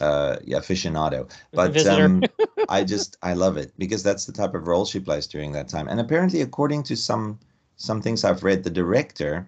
uh 0.00 0.36
yeah 0.44 0.58
aficionado. 0.58 1.30
But 1.52 1.86
um 1.86 2.22
i 2.68 2.84
just 2.84 3.16
i 3.22 3.32
love 3.34 3.56
it 3.56 3.72
because 3.78 4.02
that's 4.02 4.26
the 4.26 4.32
type 4.32 4.54
of 4.54 4.66
role 4.66 4.84
she 4.84 5.00
plays 5.00 5.26
during 5.26 5.52
that 5.52 5.68
time. 5.68 5.88
And 5.88 6.00
apparently 6.00 6.40
according 6.42 6.82
to 6.84 6.96
some 6.96 7.38
some 7.76 8.00
things 8.02 8.24
i've 8.24 8.42
read 8.44 8.64
the 8.64 8.70
director 8.70 9.46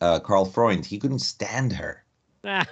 uh 0.00 0.18
karl 0.20 0.44
freund 0.44 0.86
he 0.86 0.98
couldn't 0.98 1.20
stand 1.20 1.72
her. 1.72 2.04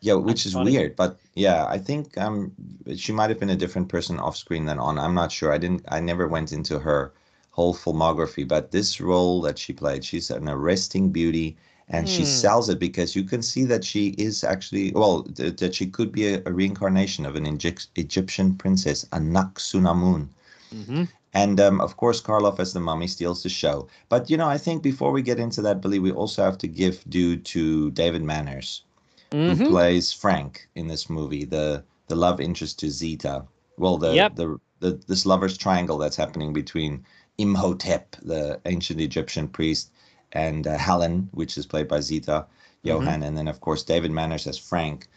Yeah 0.00 0.14
which 0.14 0.46
is 0.46 0.52
funny. 0.54 0.70
weird 0.72 0.96
but 0.96 1.18
yeah 1.34 1.66
i 1.66 1.76
think 1.78 2.16
um 2.16 2.52
she 2.96 3.12
might 3.12 3.30
have 3.30 3.40
been 3.40 3.50
a 3.50 3.56
different 3.56 3.88
person 3.88 4.18
off 4.20 4.36
screen 4.36 4.66
than 4.66 4.78
on. 4.78 4.98
I'm 4.98 5.14
not 5.14 5.32
sure. 5.32 5.52
I 5.52 5.58
didn't 5.58 5.84
i 5.88 6.00
never 6.00 6.26
went 6.28 6.52
into 6.52 6.78
her 6.78 7.12
whole 7.50 7.74
filmography 7.74 8.46
but 8.46 8.70
this 8.70 9.00
role 9.00 9.40
that 9.42 9.58
she 9.58 9.72
played 9.72 10.04
she's 10.04 10.30
an 10.30 10.48
arresting 10.48 11.10
beauty 11.10 11.56
and 11.90 12.06
mm. 12.06 12.10
she 12.10 12.22
hmm. 12.22 12.28
sells 12.28 12.68
it 12.68 12.78
because 12.78 13.14
you 13.14 13.24
can 13.24 13.42
see 13.42 13.64
that 13.64 13.84
she 13.84 14.08
is 14.10 14.44
actually 14.44 14.92
well 14.92 15.24
th- 15.24 15.56
that 15.56 15.74
she 15.74 15.86
could 15.86 16.12
be 16.12 16.34
a, 16.34 16.42
a 16.46 16.52
reincarnation 16.52 17.26
of 17.26 17.36
an 17.36 17.46
Egyptian 17.46 18.54
princess, 18.54 19.04
Anck-su-namun. 19.12 20.28
Mm-hmm. 20.74 21.04
And 21.32 21.60
um, 21.60 21.80
of 21.80 21.96
course, 21.96 22.20
Karloff 22.20 22.58
as 22.58 22.72
the 22.72 22.80
mummy 22.80 23.06
steals 23.06 23.42
the 23.42 23.48
show. 23.48 23.88
But 24.08 24.30
you 24.30 24.36
know, 24.36 24.48
I 24.48 24.58
think 24.58 24.82
before 24.82 25.12
we 25.12 25.22
get 25.22 25.38
into 25.38 25.62
that, 25.62 25.80
Billy, 25.80 25.98
we 25.98 26.12
also 26.12 26.42
have 26.44 26.58
to 26.58 26.68
give 26.68 27.04
due 27.08 27.36
to 27.36 27.90
David 27.92 28.22
Manners, 28.22 28.82
mm-hmm. 29.30 29.62
who 29.62 29.70
plays 29.70 30.12
Frank 30.12 30.68
in 30.74 30.88
this 30.88 31.10
movie, 31.10 31.44
the 31.44 31.84
the 32.08 32.16
love 32.16 32.40
interest 32.40 32.78
to 32.80 32.90
Zita. 32.90 33.44
Well, 33.78 33.96
the 33.96 34.14
yep. 34.14 34.36
the, 34.36 34.58
the 34.80 35.00
this 35.06 35.26
lovers 35.26 35.56
triangle 35.56 35.98
that's 35.98 36.16
happening 36.16 36.52
between 36.52 37.04
Imhotep, 37.38 38.16
the 38.22 38.60
ancient 38.66 39.00
Egyptian 39.00 39.48
priest, 39.48 39.90
and 40.32 40.66
uh, 40.66 40.76
Helen, 40.76 41.28
which 41.32 41.56
is 41.58 41.66
played 41.66 41.88
by 41.88 42.00
Zita 42.00 42.46
Johann, 42.82 43.14
mm-hmm. 43.14 43.22
and 43.22 43.38
then 43.38 43.48
of 43.48 43.60
course 43.60 43.82
David 43.82 44.10
Manners 44.10 44.46
as 44.46 44.56
Frank, 44.58 45.08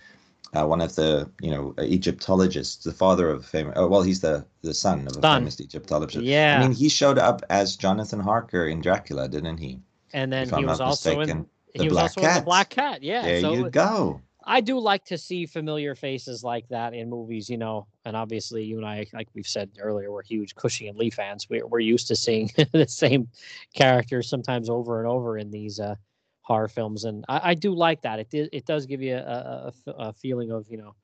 uh, 0.54 0.66
one 0.66 0.82
of 0.82 0.96
the 0.96 1.30
you 1.42 1.52
know 1.52 1.74
Egyptologists, 1.80 2.84
the 2.84 2.92
father 2.92 3.30
of 3.30 3.46
famous. 3.46 3.74
Oh, 3.76 3.88
well, 3.88 4.02
he's 4.02 4.22
the 4.22 4.46
the 4.62 4.74
son 4.74 5.08
of 5.08 5.18
a 5.18 5.22
son. 5.22 5.42
famous 5.42 5.60
Egyptologist. 5.60 6.24
Yeah, 6.24 6.58
I 6.58 6.62
mean 6.62 6.74
he 6.74 6.90
showed 6.90 7.18
up 7.18 7.42
as 7.50 7.76
Jonathan 7.76 8.20
Harker 8.20 8.68
in 8.68 8.82
Dracula, 8.82 9.28
didn't 9.28 9.58
he? 9.58 9.80
And 10.14 10.32
then 10.32 10.50
he 10.50 10.66
was 10.66 10.82
also 10.82 11.22
in. 11.22 11.48
The 11.76 11.84
he 11.84 11.90
was 11.90 11.98
also 11.98 12.22
Cat. 12.22 12.30
in 12.30 12.36
the 12.42 12.46
Black 12.46 12.70
Cat. 12.70 13.02
Yeah, 13.02 13.24
there 13.24 13.42
so 13.42 13.54
you 13.54 13.70
go. 13.70 14.22
I 14.46 14.62
do 14.62 14.80
like 14.80 15.06
to 15.06 15.18
see 15.18 15.46
familiar 15.46 15.96
faces 15.96 16.44
like 16.44 16.68
that 16.70 16.94
in 16.94 17.10
movies, 17.10 17.50
you 17.50 17.58
know, 17.58 17.88
and 18.06 18.16
obviously 18.16 18.64
you 18.64 18.78
and 18.78 18.86
I, 18.86 19.06
like 19.14 19.30
we've 19.34 19.48
said 19.48 19.70
earlier, 19.80 20.12
we're 20.12 20.24
huge 20.24 20.56
Cushing 20.56 20.90
and 20.90 20.98
Lee 20.98 21.10
fans. 21.10 21.50
We're, 21.50 21.66
we're 21.66 21.80
used 21.80 22.08
to 22.10 22.16
seeing 22.16 22.50
the 22.72 22.88
same 22.88 23.30
characters 23.74 24.30
sometimes 24.30 24.70
over 24.70 25.00
and 25.00 25.08
over 25.08 25.38
in 25.38 25.50
these 25.50 25.80
uh, 25.80 25.96
horror 26.42 26.68
films. 26.68 27.06
And 27.06 27.24
I, 27.30 27.52
I, 27.52 27.54
do 27.54 27.74
like 27.74 28.02
that. 28.02 28.20
It, 28.20 28.50
it 28.52 28.66
does 28.66 28.86
give 28.86 29.02
you 29.02 29.16
a, 29.16 29.74
a, 29.88 29.92
a, 29.92 30.14
feeling 30.14 30.52
of, 30.52 30.68
you 30.70 30.78
know, 30.78 30.96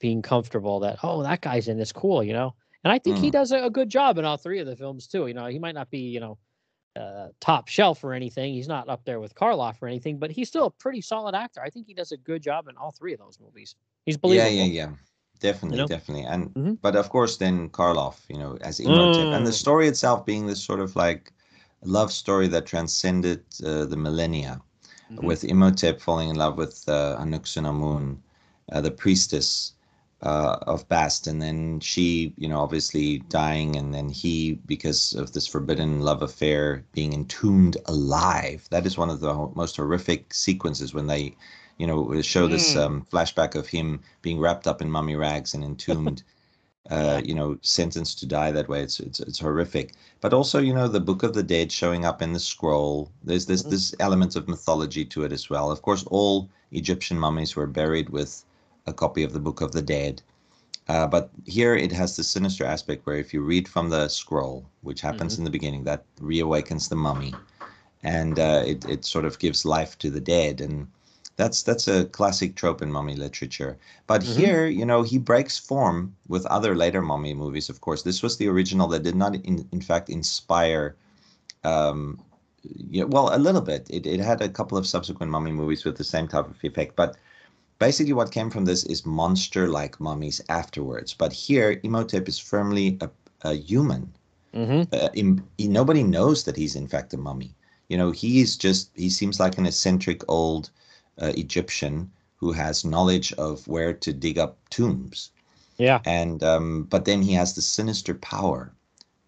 being 0.00 0.20
comfortable 0.20 0.80
that, 0.80 0.98
oh, 1.02 1.22
that 1.22 1.40
guy's 1.40 1.68
in 1.68 1.78
this 1.78 1.92
cool, 1.92 2.22
you 2.22 2.32
know? 2.32 2.54
And 2.84 2.92
I 2.92 2.98
think 2.98 3.18
mm. 3.18 3.20
he 3.20 3.30
does 3.30 3.52
a, 3.52 3.64
a 3.64 3.70
good 3.70 3.88
job 3.88 4.18
in 4.18 4.24
all 4.24 4.36
three 4.36 4.58
of 4.58 4.66
the 4.66 4.76
films 4.76 5.06
too. 5.06 5.26
You 5.26 5.34
know, 5.34 5.46
he 5.46 5.58
might 5.58 5.74
not 5.74 5.90
be, 5.90 5.98
you 5.98 6.20
know, 6.20 6.38
uh, 6.96 7.28
top 7.40 7.68
shelf 7.68 8.02
or 8.02 8.12
anything. 8.12 8.54
He's 8.54 8.68
not 8.68 8.88
up 8.88 9.04
there 9.04 9.20
with 9.20 9.34
Karloff 9.34 9.82
or 9.82 9.88
anything, 9.88 10.18
but 10.18 10.30
he's 10.30 10.48
still 10.48 10.66
a 10.66 10.70
pretty 10.70 11.00
solid 11.00 11.34
actor. 11.34 11.60
I 11.62 11.70
think 11.70 11.86
he 11.86 11.94
does 11.94 12.12
a 12.12 12.16
good 12.16 12.42
job 12.42 12.68
in 12.68 12.76
all 12.76 12.90
three 12.90 13.12
of 13.12 13.18
those 13.18 13.38
movies. 13.40 13.74
He's 14.06 14.16
believable. 14.16 14.50
Yeah, 14.50 14.64
yeah, 14.64 14.88
yeah. 14.88 14.90
Definitely, 15.38 15.78
you 15.78 15.82
know? 15.82 15.88
definitely. 15.88 16.24
And 16.24 16.54
mm-hmm. 16.54 16.74
but 16.74 16.96
of 16.96 17.10
course 17.10 17.36
then 17.36 17.68
Karloff, 17.68 18.20
you 18.28 18.38
know, 18.38 18.56
as 18.62 18.80
Imhotep. 18.80 19.26
Mm. 19.26 19.36
And 19.36 19.46
the 19.46 19.50
mm. 19.50 19.62
story 19.64 19.86
itself 19.86 20.24
being 20.24 20.46
this 20.46 20.62
sort 20.62 20.80
of 20.80 20.96
like 20.96 21.32
love 21.84 22.10
story 22.10 22.48
that 22.48 22.64
transcended 22.64 23.44
uh, 23.64 23.84
the 23.84 23.98
millennia, 23.98 24.62
mm-hmm. 25.12 25.26
with 25.26 25.44
Imhotep 25.44 26.00
falling 26.00 26.30
in 26.30 26.36
love 26.36 26.56
with 26.56 26.82
uh, 26.88 27.18
Anck-su-namun, 27.20 28.16
uh, 28.72 28.80
the 28.80 28.90
priestess 28.90 29.75
uh, 30.22 30.56
of 30.62 30.88
Bast, 30.88 31.26
and 31.26 31.42
then 31.42 31.80
she, 31.80 32.32
you 32.36 32.48
know, 32.48 32.60
obviously 32.60 33.18
dying, 33.28 33.76
and 33.76 33.92
then 33.92 34.08
he, 34.08 34.54
because 34.66 35.14
of 35.14 35.32
this 35.32 35.46
forbidden 35.46 36.00
love 36.00 36.22
affair, 36.22 36.84
being 36.92 37.12
entombed 37.12 37.76
alive. 37.86 38.66
That 38.70 38.86
is 38.86 38.96
one 38.96 39.10
of 39.10 39.20
the 39.20 39.50
most 39.54 39.76
horrific 39.76 40.32
sequences 40.32 40.94
when 40.94 41.06
they, 41.06 41.36
you 41.78 41.86
know, 41.86 42.20
show 42.22 42.46
this 42.48 42.74
mm. 42.74 42.82
um, 42.82 43.06
flashback 43.12 43.54
of 43.54 43.68
him 43.68 44.00
being 44.22 44.40
wrapped 44.40 44.66
up 44.66 44.80
in 44.80 44.90
mummy 44.90 45.16
rags 45.16 45.54
and 45.54 45.64
entombed. 45.64 46.22
Uh, 46.88 47.20
you 47.24 47.34
know, 47.34 47.58
sentenced 47.62 48.20
to 48.20 48.26
die 48.26 48.52
that 48.52 48.68
way. 48.68 48.80
It's, 48.80 49.00
it's 49.00 49.18
it's 49.18 49.40
horrific. 49.40 49.94
But 50.20 50.32
also, 50.32 50.60
you 50.60 50.72
know, 50.72 50.86
the 50.86 51.00
Book 51.00 51.24
of 51.24 51.34
the 51.34 51.42
Dead 51.42 51.72
showing 51.72 52.04
up 52.04 52.22
in 52.22 52.32
the 52.32 52.38
scroll. 52.38 53.10
There's 53.24 53.44
this 53.44 53.62
mm-hmm. 53.62 53.70
this 53.70 53.92
element 53.98 54.36
of 54.36 54.46
mythology 54.46 55.04
to 55.06 55.24
it 55.24 55.32
as 55.32 55.50
well. 55.50 55.72
Of 55.72 55.82
course, 55.82 56.04
all 56.12 56.48
Egyptian 56.70 57.18
mummies 57.18 57.56
were 57.56 57.66
buried 57.66 58.10
with 58.10 58.44
a 58.86 58.92
copy 58.92 59.22
of 59.22 59.32
the 59.32 59.40
Book 59.40 59.60
of 59.60 59.72
the 59.72 59.82
Dead. 59.82 60.22
Uh, 60.88 61.06
but 61.06 61.30
here 61.46 61.74
it 61.74 61.90
has 61.90 62.16
the 62.16 62.22
sinister 62.22 62.64
aspect 62.64 63.06
where 63.06 63.16
if 63.16 63.34
you 63.34 63.40
read 63.40 63.66
from 63.66 63.90
the 63.90 64.08
scroll, 64.08 64.64
which 64.82 65.00
happens 65.00 65.32
mm-hmm. 65.32 65.40
in 65.40 65.44
the 65.44 65.50
beginning, 65.50 65.84
that 65.84 66.04
reawakens 66.20 66.88
the 66.88 66.96
mummy, 66.96 67.34
and 68.02 68.38
uh, 68.38 68.62
it 68.64 68.84
it 68.88 69.04
sort 69.04 69.24
of 69.24 69.38
gives 69.38 69.64
life 69.64 69.98
to 69.98 70.10
the 70.10 70.20
dead, 70.20 70.60
and 70.60 70.86
that's 71.36 71.64
that's 71.64 71.88
a 71.88 72.04
classic 72.06 72.54
trope 72.54 72.82
in 72.82 72.92
mummy 72.92 73.16
literature. 73.16 73.76
But 74.06 74.22
mm-hmm. 74.22 74.38
here, 74.38 74.66
you 74.66 74.86
know, 74.86 75.02
he 75.02 75.18
breaks 75.18 75.58
form 75.58 76.14
with 76.28 76.46
other 76.46 76.76
later 76.76 77.02
mummy 77.02 77.34
movies. 77.34 77.68
Of 77.68 77.80
course, 77.80 78.02
this 78.02 78.22
was 78.22 78.36
the 78.36 78.48
original 78.48 78.86
that 78.88 79.02
did 79.02 79.16
not, 79.16 79.34
in, 79.34 79.68
in 79.72 79.80
fact, 79.80 80.08
inspire. 80.08 80.94
Um, 81.64 82.22
yeah, 82.62 83.04
well, 83.04 83.34
a 83.34 83.38
little 83.38 83.60
bit. 83.60 83.86
It 83.90 84.06
it 84.06 84.20
had 84.20 84.40
a 84.40 84.48
couple 84.48 84.78
of 84.78 84.86
subsequent 84.86 85.32
mummy 85.32 85.52
movies 85.52 85.84
with 85.84 85.96
the 85.96 86.04
same 86.04 86.28
type 86.28 86.46
of 86.46 86.62
effect, 86.62 86.94
but 86.94 87.16
basically 87.78 88.12
what 88.12 88.32
came 88.32 88.50
from 88.50 88.64
this 88.64 88.84
is 88.84 89.04
monster-like 89.06 90.00
mummies 90.00 90.40
afterwards. 90.48 91.14
But 91.14 91.32
here, 91.32 91.80
Imhotep 91.82 92.28
is 92.28 92.38
firmly 92.38 92.98
a, 93.00 93.10
a 93.42 93.54
human. 93.54 94.12
Mm-hmm. 94.54 94.94
Uh, 94.94 95.08
in, 95.14 95.42
he, 95.58 95.68
nobody 95.68 96.02
knows 96.02 96.44
that 96.44 96.56
he's 96.56 96.76
in 96.76 96.88
fact 96.88 97.14
a 97.14 97.16
mummy. 97.16 97.54
you 97.88 97.96
know, 97.96 98.10
he's 98.10 98.56
just 98.56 98.90
he 98.94 99.08
seems 99.10 99.38
like 99.38 99.58
an 99.58 99.66
eccentric 99.66 100.22
old 100.28 100.70
uh, 101.20 101.32
Egyptian 101.36 102.10
who 102.36 102.52
has 102.52 102.84
knowledge 102.84 103.32
of 103.34 103.66
where 103.68 103.92
to 103.92 104.12
dig 104.12 104.38
up 104.38 104.58
tombs. 104.70 105.30
Yeah. 105.78 106.00
And 106.04 106.42
um, 106.42 106.84
but 106.84 107.04
then 107.04 107.22
he 107.22 107.32
has 107.34 107.54
the 107.54 107.62
sinister 107.62 108.14
power, 108.14 108.72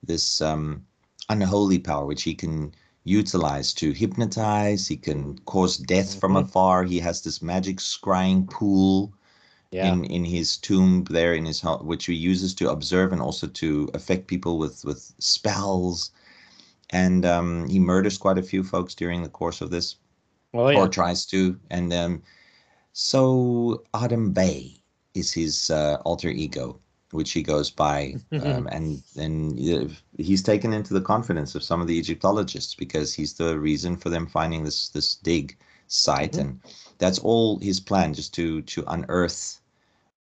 this 0.02 0.40
um, 0.40 0.84
unholy 1.28 1.78
power, 1.78 2.06
which 2.06 2.22
he 2.22 2.34
can 2.34 2.74
utilize 3.08 3.74
to 3.74 3.92
hypnotize. 3.92 4.86
He 4.86 4.96
can 4.96 5.38
cause 5.46 5.78
death 5.78 6.10
mm-hmm. 6.10 6.20
from 6.20 6.36
afar. 6.36 6.84
He 6.84 7.00
has 7.00 7.22
this 7.22 7.42
magic 7.42 7.78
scrying 7.78 8.48
pool 8.50 9.12
yeah. 9.70 9.92
in 9.92 10.04
in 10.04 10.24
his 10.24 10.56
tomb 10.56 11.04
there 11.10 11.34
in 11.34 11.44
his 11.44 11.62
which 11.80 12.06
he 12.06 12.14
uses 12.14 12.54
to 12.54 12.70
observe 12.70 13.12
and 13.12 13.22
also 13.22 13.46
to 13.46 13.90
affect 13.94 14.26
people 14.26 14.58
with 14.58 14.84
with 14.84 15.12
spells. 15.18 16.10
And 16.90 17.26
um, 17.26 17.68
he 17.68 17.78
murders 17.78 18.16
quite 18.16 18.38
a 18.38 18.42
few 18.42 18.64
folks 18.64 18.94
during 18.94 19.22
the 19.22 19.28
course 19.28 19.60
of 19.60 19.70
this, 19.70 19.96
well, 20.54 20.72
yeah. 20.72 20.78
or 20.78 20.88
tries 20.88 21.26
to. 21.26 21.58
And 21.70 21.92
um, 21.92 22.22
so 22.92 23.84
Ardath 23.92 24.32
Bey 24.32 24.82
is 25.12 25.32
his 25.32 25.70
uh, 25.70 25.98
alter 26.06 26.30
ego, 26.30 26.80
which 27.12 27.32
he 27.32 27.42
goes 27.42 27.70
by, 27.70 28.16
um, 28.32 28.68
and 28.72 29.02
and 29.16 29.58
he's 30.16 30.42
taken 30.42 30.72
into 30.72 30.94
the 30.94 31.00
confidence 31.00 31.54
of 31.54 31.62
some 31.62 31.80
of 31.80 31.86
the 31.86 31.98
Egyptologists 31.98 32.74
because 32.74 33.14
he's 33.14 33.34
the 33.34 33.58
reason 33.58 33.96
for 33.96 34.10
them 34.10 34.26
finding 34.26 34.64
this 34.64 34.88
this 34.90 35.14
dig 35.14 35.56
site, 35.86 36.32
mm-hmm. 36.32 36.40
and 36.40 36.60
that's 36.98 37.18
all 37.20 37.58
his 37.60 37.80
plan, 37.80 38.14
just 38.14 38.34
to 38.34 38.62
to 38.62 38.84
unearth, 38.88 39.60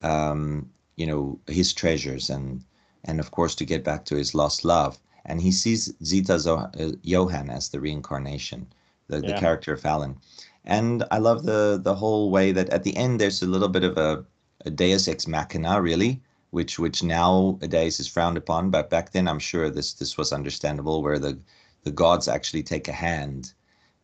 um, 0.02 0.70
you 0.97 1.07
know, 1.07 1.39
his 1.47 1.73
treasures 1.73 2.31
and 2.31 2.65
and 3.05 3.20
of 3.20 3.31
course 3.31 3.55
to 3.57 3.65
get 3.65 3.85
back 3.85 4.05
to 4.07 4.16
his 4.16 4.35
lost 4.35 4.65
love. 4.65 4.98
And 5.27 5.40
he 5.40 5.52
sees 5.52 5.93
Zita 6.02 6.39
Zo- 6.39 6.70
uh, 6.78 6.93
Johann 7.02 7.51
as 7.51 7.69
the 7.69 7.78
reincarnation, 7.78 8.66
the, 9.09 9.20
yeah. 9.20 9.35
the 9.35 9.40
character 9.40 9.74
of 9.74 9.85
Alan. 9.85 10.16
And 10.65 11.05
I 11.11 11.19
love 11.19 11.44
the 11.44 11.78
the 11.82 11.94
whole 11.94 12.31
way 12.31 12.52
that 12.52 12.70
at 12.70 12.85
the 12.85 12.97
end 12.97 13.20
there's 13.20 13.43
a 13.43 13.47
little 13.47 13.69
bit 13.69 13.85
of 13.85 13.98
a 13.98 14.24
a 14.66 14.70
deus 14.70 15.09
ex 15.09 15.27
machina, 15.27 15.81
really, 15.81 16.20
which 16.51 16.78
which 16.78 17.02
nowadays 17.02 18.01
is 18.01 18.09
frowned 18.09 18.36
upon. 18.36 18.70
But 18.70 18.90
back 18.90 19.12
then, 19.12 19.28
I'm 19.28 19.39
sure 19.39 19.70
this 19.70 19.94
this 19.94 20.16
was 20.18 20.32
understandable, 20.32 21.02
where 21.02 21.18
the 21.18 21.39
the 21.85 21.90
gods 21.90 22.28
actually 22.28 22.62
take 22.62 22.89
a 22.89 22.93
hand, 22.93 23.52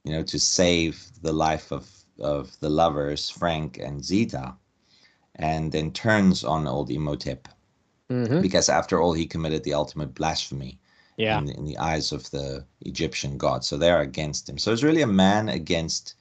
you 0.04 0.12
know, 0.12 0.22
to 0.22 0.38
save 0.38 1.06
the 1.22 1.32
life 1.32 1.72
of 1.72 1.88
of 2.18 2.58
the 2.60 2.70
lovers 2.70 3.30
Frank 3.30 3.78
and 3.78 4.04
Zita, 4.04 4.54
and 5.34 5.72
then 5.72 5.92
turns 5.92 6.44
on 6.44 6.66
old 6.66 6.90
Imhotep, 6.90 7.48
mm-hmm. 8.10 8.40
because 8.40 8.68
after 8.68 9.00
all, 9.00 9.12
he 9.12 9.26
committed 9.26 9.64
the 9.64 9.74
ultimate 9.74 10.14
blasphemy. 10.14 10.78
Yeah. 11.18 11.38
In, 11.38 11.48
in 11.48 11.64
the 11.64 11.78
eyes 11.78 12.12
of 12.12 12.30
the 12.30 12.66
Egyptian 12.82 13.38
gods, 13.38 13.66
so 13.66 13.78
they're 13.78 14.02
against 14.02 14.46
him. 14.46 14.58
So 14.58 14.70
it's 14.70 14.82
really 14.82 15.00
a 15.00 15.06
man 15.06 15.48
against 15.48 16.14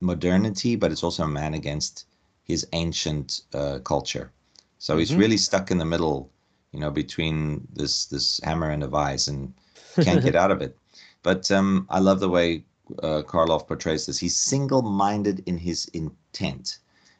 modernity, 0.00 0.76
but 0.76 0.90
it's 0.90 1.02
also 1.02 1.24
a 1.24 1.28
man 1.28 1.52
against 1.52 2.06
his 2.42 2.66
ancient 2.72 3.42
uh, 3.52 3.80
culture. 3.80 4.32
So 4.80 4.96
he's 4.96 5.10
mm-hmm. 5.10 5.20
really 5.20 5.36
stuck 5.36 5.70
in 5.70 5.76
the 5.76 5.84
middle, 5.84 6.32
you 6.72 6.80
know, 6.80 6.90
between 6.90 7.68
this 7.74 8.06
this 8.06 8.40
hammer 8.42 8.70
and 8.70 8.82
a 8.82 8.88
vise, 8.88 9.28
and 9.28 9.52
can't 10.00 10.24
get 10.24 10.34
out 10.42 10.50
of 10.50 10.62
it. 10.62 10.76
But 11.22 11.50
um, 11.50 11.86
I 11.90 11.98
love 11.98 12.18
the 12.18 12.30
way 12.30 12.64
uh, 13.02 13.22
Karloff 13.26 13.68
portrays 13.68 14.06
this. 14.06 14.18
He's 14.18 14.38
single-minded 14.38 15.42
in 15.44 15.58
his 15.58 15.84
intent 15.92 16.78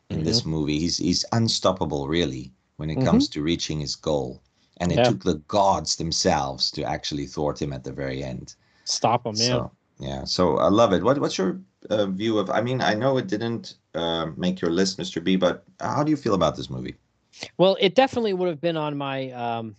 in 0.09 0.17
mm-hmm. 0.17 0.25
this 0.25 0.47
movie. 0.47 0.79
He's 0.79 0.97
he's 0.97 1.27
unstoppable, 1.33 2.09
really, 2.09 2.51
when 2.79 2.89
it 2.89 2.97
mm-hmm. 2.97 3.09
comes 3.09 3.29
to 3.29 3.43
reaching 3.43 3.79
his 3.81 3.95
goal. 3.95 4.41
And 4.79 4.91
it 4.91 4.97
yeah. 4.97 5.11
took 5.11 5.23
the 5.23 5.43
gods 5.47 5.97
themselves 5.97 6.71
to 6.71 6.83
actually 6.83 7.27
thwart 7.27 7.61
him 7.61 7.75
at 7.75 7.85
the 7.85 7.93
very 7.93 8.25
end. 8.25 8.55
Stop 8.85 9.27
him, 9.27 9.35
yeah. 9.37 9.67
yeah, 9.99 10.25
so 10.25 10.57
I 10.57 10.71
love 10.71 10.95
it. 10.95 11.03
What 11.03 11.19
what's 11.19 11.37
your 11.37 11.61
uh, 11.91 12.07
view 12.07 12.39
of? 12.39 12.49
I 12.49 12.63
mean, 12.63 12.81
I 12.81 12.95
know 12.95 13.19
it 13.19 13.27
didn't 13.27 13.75
uh, 13.95 14.29
make 14.39 14.63
your 14.63 14.71
list, 14.71 14.99
Mr. 14.99 15.23
B. 15.23 15.37
But 15.37 15.65
how 15.79 16.03
do 16.03 16.09
you 16.11 16.17
feel 16.17 16.33
about 16.33 16.57
this 16.57 16.71
movie? 16.71 16.97
Well, 17.59 17.77
it 17.81 17.95
definitely 17.95 18.33
would 18.33 18.49
have 18.49 18.61
been 18.61 18.77
on 18.77 18.97
my 18.97 19.31
um, 19.31 19.77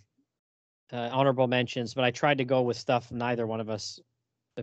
uh, 0.91 1.09
honorable 1.11 1.47
mentions, 1.47 1.93
but 1.93 2.03
I 2.03 2.11
tried 2.11 2.37
to 2.39 2.45
go 2.45 2.61
with 2.61 2.77
stuff 2.77 3.11
neither 3.11 3.47
one 3.47 3.59
of 3.59 3.69
us 3.69 3.99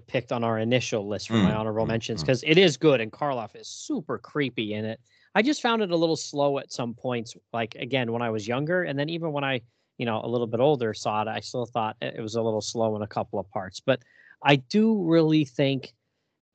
picked 0.07 0.33
on 0.33 0.45
our 0.45 0.59
initial 0.59 1.09
list 1.09 1.29
for 1.29 1.35
mm, 1.35 1.45
my 1.45 1.55
honorable 1.55 1.85
mm, 1.85 1.89
mentions 1.89 2.23
because 2.23 2.43
mm. 2.43 2.51
it 2.51 2.59
is 2.59 2.77
good 2.77 3.01
and 3.01 3.11
Karloff 3.11 3.57
is 3.57 3.69
super 3.69 4.19
creepy 4.19 4.75
in 4.75 4.85
it. 4.85 5.01
I 5.35 5.43
just 5.43 5.63
found 5.63 5.83
it 5.83 5.91
a 5.91 5.97
little 5.97 6.17
slow 6.17 6.59
at 6.59 6.73
some 6.73 6.95
points, 6.95 7.37
like 7.53 7.75
again 7.77 8.13
when 8.13 8.23
I 8.23 8.31
was 8.31 8.47
younger, 8.47 8.85
and 8.85 8.99
then 8.99 9.09
even 9.09 9.33
when 9.33 9.45
I, 9.45 9.61
you 9.97 10.07
know, 10.07 10.21
a 10.23 10.29
little 10.29 10.47
bit 10.47 10.61
older 10.61 10.93
saw 10.95 11.23
it, 11.23 11.29
I 11.29 11.41
still 11.41 11.67
thought 11.67 11.97
it 12.01 12.21
was 12.21 12.35
a 12.35 12.43
little 12.43 12.61
slow 12.61 12.97
in 12.97 13.03
a 13.03 13.07
couple 13.07 13.39
of 13.39 13.49
parts. 13.51 13.81
But 13.81 14.03
I 14.43 14.57
do 14.57 15.03
really 15.03 15.45
think 15.45 15.95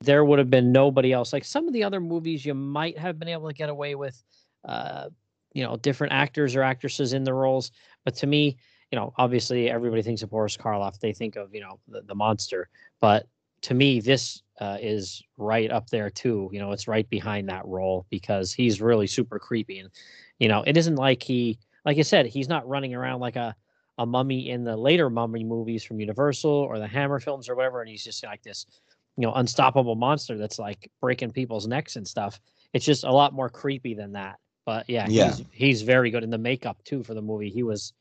there 0.01 0.25
would 0.25 0.39
have 0.39 0.49
been 0.49 0.71
nobody 0.71 1.13
else. 1.13 1.33
Like 1.33 1.45
some 1.45 1.67
of 1.67 1.73
the 1.73 1.83
other 1.83 1.99
movies, 1.99 2.45
you 2.45 2.53
might 2.53 2.97
have 2.97 3.19
been 3.19 3.29
able 3.29 3.47
to 3.47 3.53
get 3.53 3.69
away 3.69 3.95
with, 3.95 4.21
uh, 4.65 5.09
you 5.53 5.63
know, 5.63 5.77
different 5.77 6.13
actors 6.13 6.55
or 6.55 6.63
actresses 6.63 7.13
in 7.13 7.23
the 7.23 7.33
roles. 7.33 7.71
But 8.05 8.15
to 8.15 8.27
me, 8.27 8.57
you 8.91 8.99
know, 8.99 9.13
obviously 9.17 9.69
everybody 9.69 10.01
thinks 10.01 10.21
of 10.21 10.29
Boris 10.29 10.57
Karloff. 10.57 10.99
They 10.99 11.13
think 11.13 11.35
of, 11.35 11.53
you 11.53 11.61
know, 11.61 11.79
the, 11.87 12.01
the 12.01 12.15
monster. 12.15 12.69
But 12.99 13.27
to 13.63 13.73
me, 13.73 13.99
this 13.99 14.41
uh, 14.59 14.77
is 14.81 15.23
right 15.37 15.71
up 15.71 15.89
there 15.89 16.09
too. 16.09 16.49
You 16.51 16.59
know, 16.59 16.71
it's 16.71 16.87
right 16.87 17.09
behind 17.09 17.49
that 17.49 17.65
role 17.65 18.05
because 18.09 18.53
he's 18.53 18.81
really 18.81 19.07
super 19.07 19.39
creepy. 19.39 19.79
And, 19.79 19.89
you 20.39 20.47
know, 20.47 20.63
it 20.67 20.77
isn't 20.77 20.95
like 20.95 21.23
he, 21.23 21.57
like 21.85 21.97
I 21.97 22.01
said, 22.01 22.27
he's 22.27 22.49
not 22.49 22.67
running 22.67 22.93
around 22.93 23.19
like 23.19 23.35
a, 23.35 23.55
a 23.97 24.05
mummy 24.05 24.49
in 24.49 24.63
the 24.63 24.75
later 24.75 25.09
mummy 25.09 25.43
movies 25.43 25.83
from 25.83 25.99
Universal 25.99 26.51
or 26.51 26.79
the 26.79 26.87
Hammer 26.87 27.19
films 27.19 27.49
or 27.49 27.55
whatever. 27.55 27.81
And 27.81 27.89
he's 27.89 28.03
just 28.03 28.23
like 28.23 28.43
this 28.43 28.65
you 29.17 29.27
know 29.27 29.33
unstoppable 29.33 29.95
monster 29.95 30.37
that's 30.37 30.59
like 30.59 30.89
breaking 31.01 31.31
people's 31.31 31.67
necks 31.67 31.95
and 31.95 32.07
stuff. 32.07 32.39
It's 32.73 32.85
just 32.85 33.03
a 33.03 33.11
lot 33.11 33.33
more 33.33 33.49
creepy 33.49 33.93
than 33.93 34.13
that. 34.13 34.39
But 34.65 34.89
yeah, 34.89 35.07
yeah. 35.09 35.33
he's 35.33 35.45
he's 35.51 35.81
very 35.81 36.09
good 36.09 36.23
in 36.23 36.29
the 36.29 36.37
makeup 36.37 36.83
too 36.83 37.03
for 37.03 37.13
the 37.13 37.21
movie. 37.21 37.49
He 37.49 37.63
was 37.63 37.93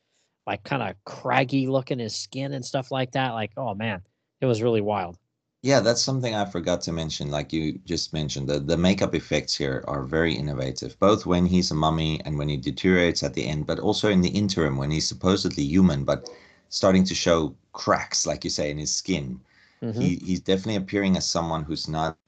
like 0.46 0.64
kind 0.64 0.82
of 0.82 0.96
craggy 1.04 1.66
looking 1.66 1.98
his 1.98 2.14
skin 2.14 2.52
and 2.52 2.64
stuff 2.64 2.90
like 2.90 3.12
that. 3.12 3.30
Like, 3.30 3.52
oh 3.56 3.74
man, 3.74 4.02
it 4.40 4.46
was 4.46 4.62
really 4.62 4.80
wild. 4.80 5.18
Yeah, 5.62 5.78
that's 5.78 6.02
something 6.02 6.34
I 6.34 6.44
forgot 6.44 6.80
to 6.82 6.92
mention. 6.92 7.30
Like 7.30 7.52
you 7.52 7.78
just 7.84 8.12
mentioned, 8.12 8.48
the, 8.48 8.58
the 8.58 8.76
makeup 8.76 9.14
effects 9.14 9.56
here 9.56 9.84
are 9.86 10.02
very 10.02 10.34
innovative, 10.34 10.98
both 10.98 11.24
when 11.24 11.46
he's 11.46 11.70
a 11.70 11.74
mummy 11.74 12.20
and 12.24 12.36
when 12.36 12.48
he 12.48 12.56
deteriorates 12.56 13.22
at 13.22 13.34
the 13.34 13.46
end, 13.46 13.66
but 13.66 13.78
also 13.78 14.10
in 14.10 14.22
the 14.22 14.30
interim 14.30 14.76
when 14.76 14.90
he's 14.90 15.06
supposedly 15.06 15.62
human, 15.62 16.04
but 16.04 16.28
starting 16.68 17.04
to 17.04 17.14
show 17.14 17.54
cracks, 17.72 18.26
like 18.26 18.42
you 18.42 18.50
say, 18.50 18.72
in 18.72 18.78
his 18.78 18.92
skin. 18.92 19.40
Mm-hmm. 19.82 20.00
He 20.00 20.16
he's 20.16 20.40
definitely 20.40 20.76
appearing 20.76 21.16
as 21.16 21.26
someone 21.28 21.62
who's 21.62 21.88
not 21.88 22.18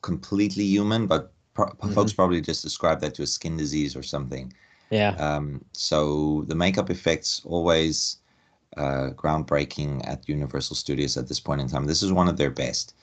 completely 0.00 0.64
human, 0.64 1.06
but 1.06 1.30
pro- 1.54 1.66
mm-hmm. 1.66 1.92
folks 1.92 2.12
probably 2.12 2.40
just 2.40 2.62
describe 2.62 3.00
that 3.00 3.14
to 3.14 3.22
a 3.22 3.26
skin 3.26 3.56
disease 3.56 3.96
or 3.96 4.02
something. 4.02 4.52
Yeah. 4.90 5.10
Um, 5.16 5.64
so 5.72 6.44
the 6.48 6.54
makeup 6.54 6.90
effects 6.90 7.42
always 7.44 8.18
uh, 8.76 9.10
groundbreaking 9.14 10.06
at 10.06 10.28
Universal 10.28 10.76
Studios 10.76 11.16
at 11.16 11.28
this 11.28 11.40
point 11.40 11.60
in 11.60 11.68
time. 11.68 11.86
This 11.86 12.02
is 12.02 12.12
one 12.12 12.28
of 12.28 12.36
their 12.36 12.50
best. 12.50 12.94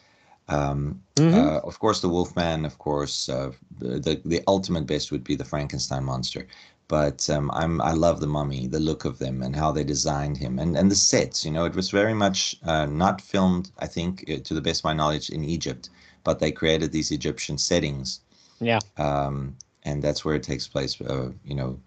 Um, 0.48 1.02
mm-hmm. 1.16 1.38
uh, 1.38 1.60
of 1.60 1.80
course, 1.80 2.02
the 2.02 2.10
Wolfman. 2.10 2.66
Of 2.66 2.78
course, 2.80 3.30
uh, 3.30 3.52
the 3.78 4.20
the 4.26 4.42
ultimate 4.48 4.88
best 4.88 5.12
would 5.12 5.24
be 5.24 5.36
the 5.36 5.46
Frankenstein 5.46 6.04
monster 6.04 6.48
but 6.90 7.30
um, 7.30 7.52
I'm 7.54 7.80
I 7.82 7.94
love 7.94 8.20
the 8.20 8.28
mummy, 8.28 8.68
the 8.68 8.80
look 8.80 9.06
of 9.06 9.20
them, 9.20 9.44
and 9.44 9.56
how 9.56 9.72
they 9.72 9.84
designed 9.84 10.38
him, 10.38 10.60
and 10.60 10.76
and 10.76 10.92
the 10.92 10.96
sets. 10.96 11.46
You 11.46 11.52
know, 11.52 11.64
it 11.66 11.76
was 11.76 11.92
very 11.92 12.16
much 12.16 12.58
uh, 12.64 12.88
not 12.88 13.22
filmed, 13.22 13.72
I 13.78 13.86
think, 13.86 14.26
uh, 14.28 14.38
to 14.44 14.54
the 14.54 14.62
best 14.62 14.82
of 14.82 14.86
my 14.86 14.94
knowledge, 14.94 15.30
in 15.30 15.46
Egypt, 15.46 15.90
but 16.24 16.40
they 16.40 16.52
created 16.52 16.92
these 16.92 17.12
Egyptian 17.12 17.58
settings. 17.58 18.22
Yeah. 18.60 18.80
Um, 18.98 19.56
and 19.84 20.02
that's 20.02 20.24
where 20.24 20.36
it 20.36 20.44
takes 20.44 20.68
place. 20.68 21.00
Uh, 21.00 21.32
you 21.44 21.56
know, 21.56 21.80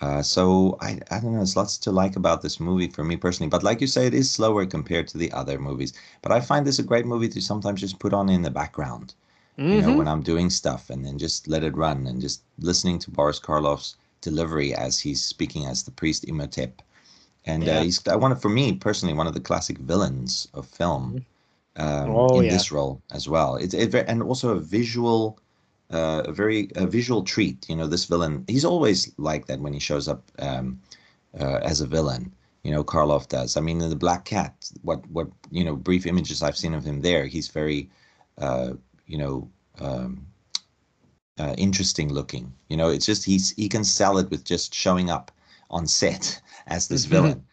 uh, 0.00 0.22
so 0.22 0.76
I 0.80 0.98
I 1.10 1.20
don't 1.20 1.32
know. 1.32 1.38
There's 1.38 1.56
lots 1.56 1.76
to 1.78 1.92
like 1.92 2.16
about 2.16 2.42
this 2.42 2.58
movie 2.58 2.88
for 2.88 3.04
me 3.04 3.16
personally, 3.16 3.50
but 3.50 3.62
like 3.62 3.80
you 3.80 3.86
say, 3.86 4.06
it 4.06 4.14
is 4.14 4.30
slower 4.30 4.66
compared 4.66 5.08
to 5.08 5.18
the 5.18 5.30
other 5.32 5.58
movies. 5.58 5.92
But 6.22 6.32
I 6.32 6.40
find 6.40 6.66
this 6.66 6.78
a 6.78 6.82
great 6.82 7.06
movie 7.06 7.28
to 7.28 7.40
sometimes 7.40 7.80
just 7.80 7.98
put 7.98 8.12
on 8.12 8.28
in 8.28 8.42
the 8.42 8.50
background. 8.50 9.14
Mm-hmm. 9.58 9.72
You 9.72 9.80
know, 9.82 9.88
mm-hmm. 9.88 9.98
when 9.98 10.08
I'm 10.08 10.22
doing 10.22 10.48
stuff, 10.48 10.90
and 10.90 11.04
then 11.04 11.18
just 11.18 11.48
let 11.48 11.64
it 11.64 11.76
run, 11.76 12.06
and 12.06 12.20
just 12.20 12.42
listening 12.58 12.98
to 13.00 13.10
Boris 13.10 13.40
Karloff's 13.40 13.96
delivery 14.20 14.74
as 14.74 14.98
he's 14.98 15.22
speaking 15.22 15.66
as 15.66 15.82
the 15.82 15.90
priest 15.90 16.24
Imhotep. 16.24 16.82
And 17.46 17.62
uh, 17.64 17.66
yeah. 17.66 17.78
uh, 17.78 17.82
he's 17.82 18.06
I 18.08 18.16
wanted 18.16 18.40
for 18.40 18.48
me 18.48 18.74
personally 18.74 19.14
one 19.14 19.26
of 19.26 19.34
the 19.34 19.40
classic 19.40 19.78
villains 19.78 20.48
of 20.54 20.66
film 20.66 21.24
mm-hmm. 21.76 21.82
um, 21.82 22.10
oh, 22.16 22.38
in 22.38 22.44
yeah. 22.44 22.52
this 22.52 22.72
role 22.72 23.02
as 23.10 23.28
well. 23.28 23.56
It's 23.56 23.74
it, 23.74 23.94
and 23.94 24.22
also 24.22 24.56
a 24.56 24.60
visual, 24.60 25.38
uh, 25.90 26.22
a 26.24 26.32
very 26.32 26.70
a 26.76 26.86
visual 26.86 27.22
treat. 27.22 27.68
You 27.68 27.76
know, 27.76 27.86
this 27.86 28.04
villain 28.04 28.44
he's 28.48 28.64
always 28.64 29.12
like 29.18 29.46
that 29.46 29.60
when 29.60 29.72
he 29.72 29.80
shows 29.80 30.08
up 30.08 30.30
um, 30.38 30.80
uh, 31.38 31.60
as 31.62 31.80
a 31.80 31.86
villain. 31.86 32.32
You 32.62 32.72
know, 32.72 32.84
Karloff 32.84 33.28
does. 33.28 33.56
I 33.56 33.60
mean, 33.60 33.80
in 33.80 33.88
the 33.88 33.96
Black 33.96 34.24
Cat, 34.24 34.70
what 34.82 35.06
what 35.10 35.28
you 35.50 35.64
know, 35.64 35.76
brief 35.76 36.06
images 36.06 36.42
I've 36.42 36.56
seen 36.56 36.74
of 36.74 36.84
him 36.84 37.00
there, 37.00 37.26
he's 37.26 37.48
very, 37.48 37.90
uh, 38.38 38.74
you 39.06 39.18
know, 39.18 39.50
um, 39.80 40.26
uh, 41.38 41.54
interesting 41.56 42.12
looking. 42.12 42.52
You 42.68 42.76
know, 42.76 42.90
it's 42.90 43.06
just 43.06 43.24
he's 43.24 43.50
he 43.50 43.68
can 43.68 43.84
sell 43.84 44.18
it 44.18 44.30
with 44.30 44.44
just 44.44 44.74
showing 44.74 45.10
up 45.10 45.32
on 45.70 45.86
set 45.86 46.40
as 46.66 46.88
this 46.88 47.06
mm-hmm. 47.06 47.14
villain. 47.14 47.44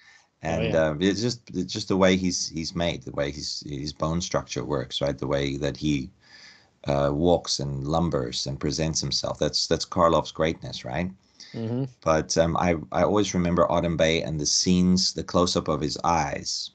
and 0.43 0.73
yeah. 0.73 0.89
uh, 0.89 0.95
it's 0.99 1.21
just 1.21 1.41
it's 1.55 1.73
just 1.73 1.87
the 1.87 1.97
way 1.97 2.17
he's 2.17 2.49
he's 2.49 2.75
made, 2.75 3.03
the 3.03 3.11
way 3.11 3.31
his 3.31 3.63
his 3.65 3.93
bone 3.93 4.21
structure 4.21 4.63
works, 4.63 5.01
right? 5.01 5.17
The 5.17 5.27
way 5.27 5.57
that 5.57 5.77
he 5.77 6.11
uh, 6.85 7.11
walks 7.13 7.59
and 7.59 7.85
lumbers 7.87 8.47
and 8.47 8.59
presents 8.59 9.01
himself. 9.01 9.39
That's 9.39 9.67
that's 9.67 9.85
Karloff's 9.85 10.31
greatness, 10.31 10.85
right? 10.85 11.11
hmm 11.53 11.97
But 12.01 12.37
um, 12.37 12.57
I 12.57 12.75
I 12.91 13.03
always 13.03 13.33
remember 13.35 13.67
Ardath 13.67 13.97
Bey 13.97 14.21
and 14.23 14.39
the 14.39 14.45
scenes, 14.47 15.13
the 15.13 15.23
close 15.23 15.55
up 15.55 15.67
of 15.67 15.81
his 15.81 15.97
eyes, 16.03 16.71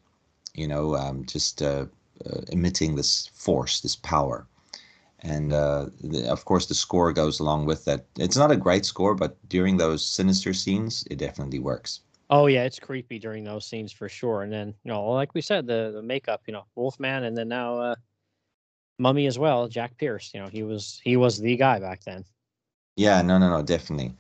you 0.55 0.69
know, 0.69 0.97
um, 0.97 1.25
just 1.27 1.63
uh, 1.63 1.87
uh, 2.27 2.41
emitting 2.51 2.97
this 2.97 3.29
force, 3.35 3.81
this 3.81 3.97
power, 3.97 4.47
and 5.21 5.53
uh, 5.53 5.91
the, 6.01 6.29
of 6.31 6.45
course 6.45 6.67
the 6.67 6.75
score 6.75 7.13
goes 7.13 7.41
along 7.41 7.67
with 7.67 7.85
that. 7.87 8.07
It's 8.19 8.37
not 8.37 8.53
a 8.53 8.57
great 8.57 8.87
score, 8.87 9.15
but 9.15 9.37
during 9.49 9.77
those 9.79 10.07
sinister 10.07 10.55
scenes, 10.55 11.05
it 11.11 11.19
definitely 11.19 11.61
works. 11.61 12.01
Oh 12.31 12.47
yeah, 12.47 12.65
it's 12.65 12.79
creepy 12.81 13.19
during 13.19 13.45
those 13.45 13.67
scenes 13.67 13.93
for 13.93 14.09
sure. 14.09 14.43
And 14.43 14.53
then 14.53 14.69
you 14.85 14.91
know, 14.93 15.05
like 15.11 15.35
we 15.35 15.41
said, 15.43 15.67
the 15.67 15.93
the 15.95 16.03
makeup, 16.03 16.43
you 16.47 16.53
know, 16.53 16.67
Wolfman, 16.75 17.25
and 17.25 17.37
then 17.37 17.49
now 17.49 17.79
uh, 17.79 17.95
Mummy 18.99 19.27
as 19.27 19.39
well, 19.39 19.69
Jack 19.69 19.97
Pierce. 19.99 20.33
You 20.35 20.41
know, 20.41 20.49
he 20.49 20.63
was 20.63 21.01
he 21.05 21.17
was 21.17 21.39
the 21.39 21.57
guy 21.57 21.81
back 21.81 22.05
then. 22.05 22.25
Yeah, 22.97 23.23
no, 23.23 23.39
no, 23.39 23.51
no, 23.51 23.63
definitely. 23.63 24.15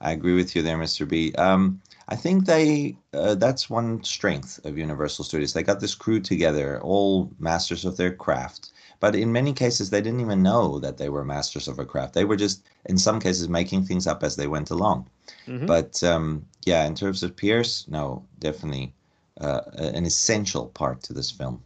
I 0.00 0.12
agree 0.12 0.34
with 0.34 0.54
you 0.54 0.62
there, 0.62 0.76
Mr. 0.78 1.06
B. 1.06 1.32
Um, 1.34 1.80
I 2.08 2.16
think 2.16 2.44
they 2.46 2.96
uh, 3.12 3.34
that's 3.34 3.70
one 3.70 4.02
strength 4.04 4.64
of 4.64 4.78
Universal 4.78 5.24
Studios. 5.24 5.52
They 5.52 5.62
got 5.62 5.80
this 5.80 5.94
crew 5.94 6.20
together, 6.20 6.80
all 6.82 7.30
masters 7.38 7.84
of 7.84 7.96
their 7.96 8.14
craft. 8.14 8.72
But 9.00 9.14
in 9.16 9.32
many 9.32 9.52
cases, 9.52 9.90
they 9.90 10.00
didn't 10.00 10.20
even 10.20 10.42
know 10.42 10.78
that 10.80 10.98
they 10.98 11.08
were 11.08 11.24
masters 11.24 11.68
of 11.68 11.78
a 11.78 11.84
craft. 11.84 12.14
They 12.14 12.24
were 12.24 12.36
just, 12.36 12.66
in 12.86 12.96
some 12.98 13.20
cases, 13.20 13.48
making 13.48 13.84
things 13.84 14.06
up 14.06 14.22
as 14.22 14.36
they 14.36 14.46
went 14.46 14.70
along. 14.70 15.08
Mhm. 15.46 15.66
But 15.66 16.02
um, 16.04 16.46
yeah, 16.64 16.86
in 16.86 16.94
terms 16.94 17.22
of 17.22 17.36
Pierce, 17.36 17.86
no, 17.88 18.24
definitely 18.38 18.94
uh, 19.40 19.62
an 19.78 20.06
essential 20.06 20.66
part 20.68 21.02
to 21.04 21.12
this 21.12 21.30
film. 21.30 21.62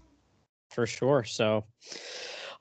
for 0.70 0.86
sure. 0.86 1.24
So, 1.24 1.64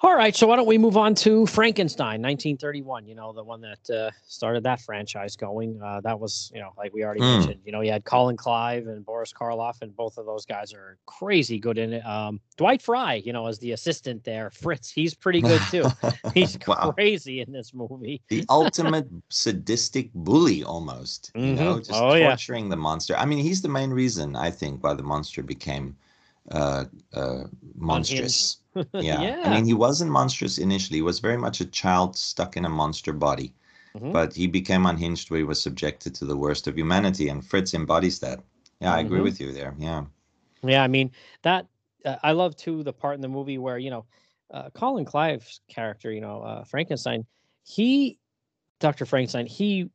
all 0.02 0.16
right. 0.16 0.34
So 0.36 0.48
why 0.48 0.56
don't 0.56 0.66
we 0.68 0.78
move 0.78 0.96
on 0.96 1.14
to 1.16 1.46
Frankenstein, 1.46 2.22
1931? 2.22 3.06
You 3.06 3.16
know, 3.16 3.34
the 3.34 3.44
one 3.44 3.60
that 3.62 3.90
uh, 3.90 4.12
started 4.26 4.64
that 4.64 4.80
franchise 4.80 5.36
going. 5.36 5.82
Uh, 5.82 6.00
that 6.02 6.18
was, 6.18 6.52
you 6.54 6.62
know, 6.62 6.72
like 6.78 6.94
we 6.94 7.04
already 7.04 7.20
Hmm. 7.20 7.28
mentioned. 7.40 7.60
You 7.66 7.74
know, 7.74 7.82
you 7.82 7.92
had 7.92 8.06
Colin 8.06 8.38
Clive 8.38 8.88
and 8.88 9.06
Boris 9.06 9.34
Karloff, 9.34 9.82
and 9.82 9.94
both 9.96 10.18
of 10.18 10.26
those 10.26 10.46
guys 10.46 10.74
are 10.74 10.98
crazy 11.06 11.60
good 11.60 11.78
in 11.78 11.94
it. 11.94 12.06
Um, 12.06 12.40
Dwight 12.56 12.82
Frye, 12.82 13.16
you 13.16 13.34
know, 13.34 13.48
as 13.48 13.60
the 13.60 13.74
assistant 13.74 14.24
there, 14.24 14.50
Fritz, 14.52 14.90
he's 14.90 15.14
pretty 15.14 15.42
good 15.42 15.62
too. 15.70 15.86
He's 16.34 16.58
wow. 16.68 16.92
crazy 16.96 17.42
in 17.42 17.52
this 17.52 17.74
movie. 17.74 18.22
the 18.30 18.46
ultimate 18.50 19.08
sadistic 19.30 20.12
bully 20.14 20.64
almost 20.64 21.32
you 21.36 21.56
know 21.56 21.76
Mhm. 21.76 21.86
just 21.88 22.02
Oh, 22.02 22.14
yeah. 22.14 22.28
torturing 22.30 22.70
the 22.70 22.76
monster 22.76 23.16
i 23.18 23.26
mean 23.26 23.40
he's 23.40 23.62
the 23.62 23.68
main 23.70 23.90
reason 23.92 24.36
i 24.36 24.50
think 24.52 24.84
why 24.84 24.94
the 24.94 25.04
monster 25.04 25.42
became 25.44 25.96
uh 26.52 26.86
uh 27.14 27.44
monstrous 27.76 28.58
yeah. 29.00 29.22
Yeah. 29.22 29.42
i 29.46 29.50
mean 29.50 29.66
he 29.66 29.74
wasn't 29.74 30.12
monstrous 30.12 30.58
initially 30.58 30.98
he 30.98 31.02
was 31.04 31.20
very 31.20 31.38
much 31.38 31.62
a 31.62 31.66
child 31.66 32.16
stuck 32.16 32.58
in 32.58 32.66
a 32.66 32.70
monster 32.70 33.14
body 33.14 33.54
Mhm. 33.96 34.12
but 34.14 34.34
he 34.36 34.48
became 34.48 34.86
unhinged 34.86 35.30
where 35.30 35.40
he 35.40 35.44
was 35.44 35.62
subjected 35.62 36.16
to 36.16 36.26
the 36.26 36.38
worst 36.38 36.68
of 36.68 36.78
humanity 36.78 37.30
and 37.30 37.46
fritz 37.46 37.74
embodies 37.74 38.20
that 38.20 38.44
yeah 38.82 38.94
i 38.96 39.00
agree 39.00 39.20
Mhm. 39.20 39.24
with 39.24 39.40
you 39.42 39.52
there 39.52 39.76
yeah 39.80 40.06
Yeah, 40.64 40.84
I 40.84 40.88
mean 40.88 41.12
that. 41.44 41.68
Uh, 42.06 42.16
I 42.24 42.32
love 42.32 42.56
too 42.56 42.84
the 42.84 42.94
part 42.94 43.16
in 43.16 43.22
the 43.22 43.28
movie 43.28 43.58
where 43.58 43.78
you 43.78 43.90
know, 43.90 44.06
uh, 44.54 44.70
Colin 44.70 45.06
Clive's 45.06 45.62
character, 45.68 46.12
you 46.12 46.22
know, 46.22 46.42
uh, 46.42 46.64
Frankenstein. 46.64 47.26
He, 47.64 48.18
Doctor 48.80 49.06
Frankenstein. 49.06 49.48
He, 49.48 49.90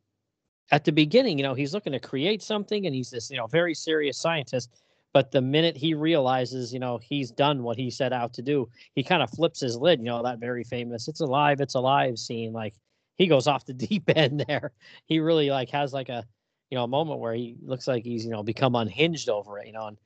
at 0.71 0.85
the 0.85 0.93
beginning, 0.93 1.39
you 1.39 1.45
know, 1.45 1.55
he's 1.55 1.73
looking 1.75 1.93
to 1.93 2.01
create 2.01 2.43
something, 2.43 2.87
and 2.87 2.95
he's 2.95 3.11
this, 3.11 3.31
you 3.31 3.37
know, 3.39 3.47
very 3.47 3.75
serious 3.75 4.19
scientist. 4.19 4.71
But 5.15 5.31
the 5.31 5.41
minute 5.41 5.77
he 5.77 5.95
realizes, 5.95 6.75
you 6.75 6.81
know, 6.81 6.99
he's 6.99 7.31
done 7.31 7.63
what 7.63 7.79
he 7.79 7.89
set 7.89 8.13
out 8.13 8.35
to 8.35 8.43
do, 8.43 8.69
he 8.95 9.03
kind 9.03 9.23
of 9.23 9.31
flips 9.31 9.61
his 9.61 9.77
lid. 9.77 10.01
You 10.01 10.07
know, 10.07 10.23
that 10.25 10.41
very 10.41 10.65
famous 10.65 11.09
"It's 11.09 11.21
alive, 11.21 11.61
it's 11.61 11.75
alive" 11.75 12.19
scene. 12.19 12.53
Like 12.53 12.75
he 13.17 13.29
goes 13.29 13.47
off 13.47 13.65
the 13.65 13.73
deep 13.89 14.11
end 14.15 14.45
there. 14.49 14.73
He 15.07 15.21
really 15.21 15.51
like 15.51 15.71
has 15.71 15.93
like 15.93 16.09
a, 16.09 16.27
you 16.69 16.77
know, 16.77 16.85
a 16.85 16.89
moment 16.89 17.21
where 17.21 17.33
he 17.33 17.57
looks 17.63 17.87
like 17.87 18.05
he's 18.05 18.25
you 18.25 18.33
know 18.33 18.43
become 18.43 18.75
unhinged 18.75 19.29
over 19.29 19.59
it. 19.61 19.69
You 19.69 19.73
know, 19.73 19.87
and 19.87 19.97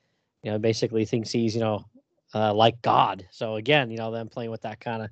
you 0.42 0.52
know, 0.52 0.58
basically 0.58 1.06
thinks 1.06 1.30
he's, 1.30 1.54
you 1.54 1.62
know, 1.62 1.86
uh, 2.34 2.52
like 2.52 2.80
God. 2.82 3.26
So 3.30 3.56
again, 3.56 3.90
you 3.90 3.96
know, 3.96 4.12
them 4.12 4.28
playing 4.28 4.50
with 4.50 4.62
that 4.62 4.78
kind 4.78 5.02
of 5.02 5.10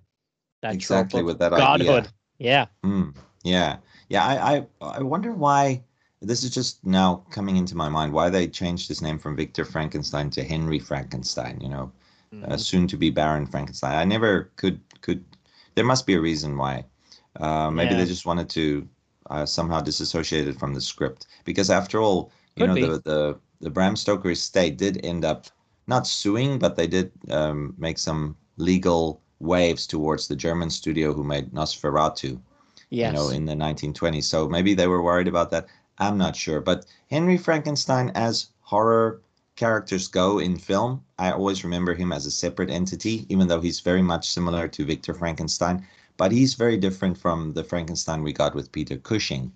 that 0.61 0.75
exactly 0.75 1.23
with 1.23 1.39
that 1.39 1.53
godhood. 1.53 1.89
idea 1.89 2.13
Yeah. 2.39 2.67
Mm, 2.85 3.15
yeah, 3.45 3.79
yeah. 4.09 4.25
I, 4.25 4.57
I 4.57 4.89
I 4.99 5.03
wonder 5.03 5.33
why 5.33 5.83
this 6.21 6.43
is 6.45 6.51
just 6.51 6.85
now 6.85 7.23
coming 7.31 7.57
into 7.57 7.77
my 7.77 7.89
mind. 7.89 8.13
Why 8.13 8.29
they 8.31 8.47
changed 8.49 8.89
his 8.89 9.03
name 9.03 9.19
from 9.19 9.37
Victor 9.37 9.65
Frankenstein 9.65 10.31
to 10.31 10.43
Henry 10.45 10.79
Frankenstein? 10.79 11.61
You 11.61 11.69
know, 11.69 11.93
uh, 12.43 12.57
Mhm. 12.57 12.61
soon 12.61 12.87
to 12.89 12.97
be 12.97 13.11
Baron 13.11 13.47
Frankenstein. 13.47 13.97
I 13.97 14.05
never 14.05 14.51
could 14.57 14.81
could. 15.01 15.25
There 15.75 15.85
must 15.85 16.07
be 16.07 16.15
a 16.15 16.21
reason 16.21 16.57
why. 16.57 16.85
Uh, 17.39 17.71
maybe 17.71 17.95
Yeah. 17.95 17.99
they 17.99 18.07
just 18.07 18.27
wanted 18.27 18.49
to 18.51 18.89
uh, 19.31 19.45
somehow 19.47 19.81
disassociate 19.81 20.47
it 20.49 20.59
from 20.59 20.73
the 20.75 20.81
script 20.81 21.27
because 21.45 21.71
after 21.71 22.01
all, 22.01 22.31
you 22.57 22.65
Could 22.65 22.69
know, 22.69 22.75
be. 22.75 22.81
the 22.83 23.01
the 23.05 23.39
the 23.61 23.71
Bram 23.71 23.97
Stoker 23.97 24.31
estate 24.31 24.77
did 24.79 25.05
end 25.05 25.25
up 25.25 25.47
not 25.87 26.07
suing, 26.07 26.59
but 26.59 26.77
they 26.77 26.87
did 26.87 27.11
um, 27.31 27.75
make 27.79 27.99
some 27.99 28.37
legal 28.57 29.21
waves 29.41 29.87
towards 29.87 30.29
the 30.29 30.37
German 30.37 30.71
studio 30.71 31.13
who 31.13 31.25
made 31.25 31.53
Nosferatu 31.53 32.41
yes. 32.91 33.09
you 33.09 33.13
know, 33.13 33.29
in 33.31 33.45
the 33.47 33.55
1920s. 33.55 34.29
So 34.29 34.49
maybe 34.49 34.75
they 34.75 34.87
were 34.87 35.03
worried 35.03 35.29
about 35.29 35.51
that. 35.51 35.67
I'm 35.99 36.19
not 36.19 36.37
sure. 36.37 36.61
But 36.61 36.87
Henry 37.11 37.37
Frankenstein, 37.37 38.11
as 38.15 38.49
horror 38.61 39.23
characters 39.57 40.09
go 40.09 40.39
in 40.39 40.59
film, 40.59 41.03
I 41.19 41.33
always 41.33 41.65
remember 41.65 41.95
him 41.95 42.13
as 42.13 42.27
a 42.27 42.31
separate 42.31 42.71
entity, 42.71 43.27
even 43.29 43.49
though 43.49 43.61
he's 43.61 43.81
very 43.81 44.03
much 44.03 44.29
similar 44.29 44.69
to 44.69 44.85
Victor 44.85 45.15
Frankenstein. 45.15 45.87
But 46.17 46.33
he's 46.33 46.55
very 46.55 46.77
different 46.77 47.19
from 47.19 47.53
the 47.55 47.65
Frankenstein 47.65 48.23
we 48.23 48.33
got 48.33 48.55
with 48.55 48.73
Peter 48.73 48.97
Cushing. 48.97 49.53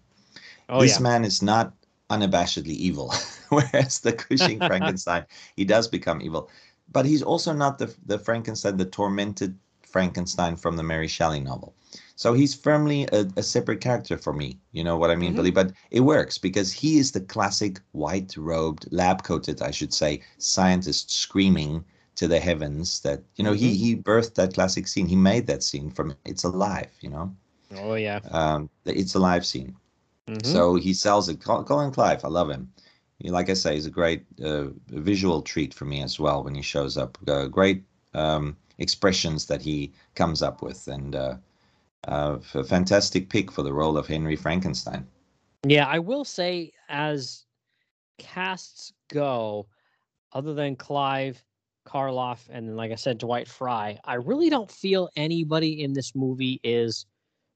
oh 0.69 0.81
this 0.81 0.97
yeah. 0.97 1.03
man 1.03 1.25
is 1.25 1.43
not 1.43 1.75
unabashedly 2.11 2.75
evil, 2.75 3.15
whereas 3.49 4.01
the 4.01 4.13
Cushing 4.13 4.59
Frankenstein, 4.67 5.25
he 5.57 5.65
does 5.65 5.89
become 5.89 6.21
evil. 6.21 6.51
But 6.93 7.07
he's 7.07 7.23
also 7.23 7.53
not 7.53 7.79
the, 7.79 7.95
the 8.05 8.19
Frankenstein, 8.19 8.77
the 8.77 8.85
tormented 8.85 9.57
Frankenstein 9.91 10.57
from 10.57 10.77
the 10.77 10.83
Mary 10.85 11.09
Shelley 11.09 11.41
novel. 11.41 11.75
So 12.17 12.35
he's 12.35 12.55
firmly 12.55 13.07
a, 13.13 13.27
a 13.37 13.43
separate 13.43 13.81
character 13.81 14.17
for 14.19 14.33
me. 14.33 14.61
You 14.73 14.85
know 14.85 14.97
what 14.97 15.11
I 15.11 15.17
mean, 15.17 15.33
Mhm. 15.33 15.37
Billy? 15.37 15.51
But 15.51 15.73
it 15.91 16.01
works 16.01 16.39
because 16.39 16.73
he 16.73 16.99
is 16.99 17.13
the 17.13 17.21
classic 17.21 17.81
white 17.93 18.37
robed, 18.37 18.87
lab 18.93 19.23
coated, 19.23 19.63
I 19.63 19.71
should 19.71 19.93
say, 19.95 20.23
scientist 20.39 21.11
screaming 21.11 21.85
to 22.17 22.29
the 22.29 22.41
heavens 22.41 23.01
that, 23.01 23.23
you 23.37 23.45
know, 23.45 23.53
he, 23.53 23.71
Mhm. 23.71 23.77
he 23.77 23.97
birthed 23.97 24.35
that 24.35 24.55
classic 24.55 24.87
scene. 24.89 25.09
He 25.09 25.17
made 25.17 25.47
that 25.49 25.63
scene 25.63 25.91
from 25.91 26.15
It's 26.15 26.35
Alive, 26.45 26.91
you 27.01 27.11
know, 27.11 27.35
Oh 27.73 27.95
yeah. 27.95 28.21
um, 28.31 28.69
the 28.85 28.97
It's 28.99 29.15
Alive 29.15 29.45
scene. 29.47 29.77
Mhm. 30.29 30.43
So 30.45 30.77
he 30.77 30.93
sells 30.95 31.29
it. 31.29 31.41
Col- 31.41 31.65
Colin 31.65 31.91
Clive, 31.93 32.25
I 32.25 32.29
love 32.29 32.51
him. 32.51 32.73
He, 33.19 33.31
like 33.31 33.51
I 33.51 33.55
say, 33.55 33.75
he's 33.75 33.87
a 33.87 33.91
great 33.91 34.25
uh, 34.43 34.67
visual 34.89 35.43
treat 35.43 35.75
for 35.75 35.85
me 35.85 36.03
as 36.03 36.19
well 36.19 36.43
when 36.45 36.55
he 36.55 36.63
shows 36.63 36.97
up. 36.97 37.19
Uh, 37.27 37.47
great 37.47 37.85
um, 38.15 38.57
expressions 38.81 39.47
that 39.47 39.63
he 39.63 39.93
comes 40.15 40.43
up 40.43 40.63
with, 40.63 40.89
and 40.89 41.15
uh, 41.15 41.37
uh, 42.09 42.39
a 42.55 42.65
fantastic 42.65 43.29
pick 43.29 43.53
for 43.53 43.63
the 43.63 43.73
role 43.73 43.97
of 43.97 44.07
Henry 44.07 44.37
Frankenstein. 44.37 45.07
Yeah, 45.65 45.87
I 45.87 45.99
will 45.99 46.25
say 46.25 46.73
as 46.89 47.45
casts 48.19 48.93
go, 49.13 49.67
other 50.33 50.55
than 50.55 50.77
Clive, 50.77 51.43
Karloff, 51.87 52.49
and 52.51 52.69
then, 52.69 52.77
like 52.77 52.93
I 52.93 52.97
said, 52.97 53.19
Dwight 53.19 53.49
Frye, 53.49 53.99
I 54.05 54.15
really 54.15 54.51
don't 54.51 54.71
feel 54.71 55.09
anybody 55.17 55.83
in 55.83 55.93
this 55.93 56.15
movie 56.15 56.61
is 56.65 57.07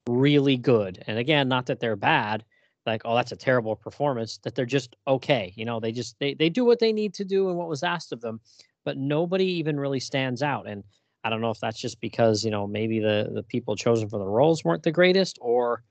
really 0.07 0.57
good. 0.57 1.03
And 1.07 1.17
again, 1.17 1.47
not 1.47 1.65
that 1.65 1.79
they're 1.79 1.95
bad, 1.95 2.43
like, 2.85 3.01
oh, 3.05 3.15
that's 3.15 3.31
a 3.31 3.35
terrible 3.37 3.75
performance, 3.75 4.37
that 4.43 4.53
they're 4.53 4.65
just 4.65 4.95
okay. 5.07 5.53
You 5.55 5.65
know, 5.65 5.79
they 5.79 5.91
just 5.91 6.19
they 6.19 6.35
they 6.35 6.49
do 6.49 6.65
what 6.65 6.79
they 6.79 6.93
need 6.93 7.13
to 7.15 7.25
do 7.25 7.49
and 7.49 7.57
what 7.57 7.69
was 7.69 7.81
asked 7.81 8.11
of 8.11 8.21
them, 8.21 8.39
but 8.83 8.97
nobody 8.97 9.45
even 9.45 9.79
really 9.79 9.99
stands 9.99 10.43
out. 10.43 10.67
And 10.67 10.83
I 11.25 11.29
don't 11.29 11.41
know 11.41 11.49
if 11.49 11.59
that's 11.59 11.79
just 11.79 11.99
because, 11.99 12.45
you 12.45 12.51
know, 12.51 12.67
maybe 12.67 12.99
the 12.99 13.31
the 13.33 13.41
people 13.41 13.75
chosen 13.75 14.07
for 14.07 14.19
the 14.19 14.27
roles 14.27 14.63
weren't 14.63 14.83
the 14.83 14.91
greatest 14.91 15.39
or 15.41 15.83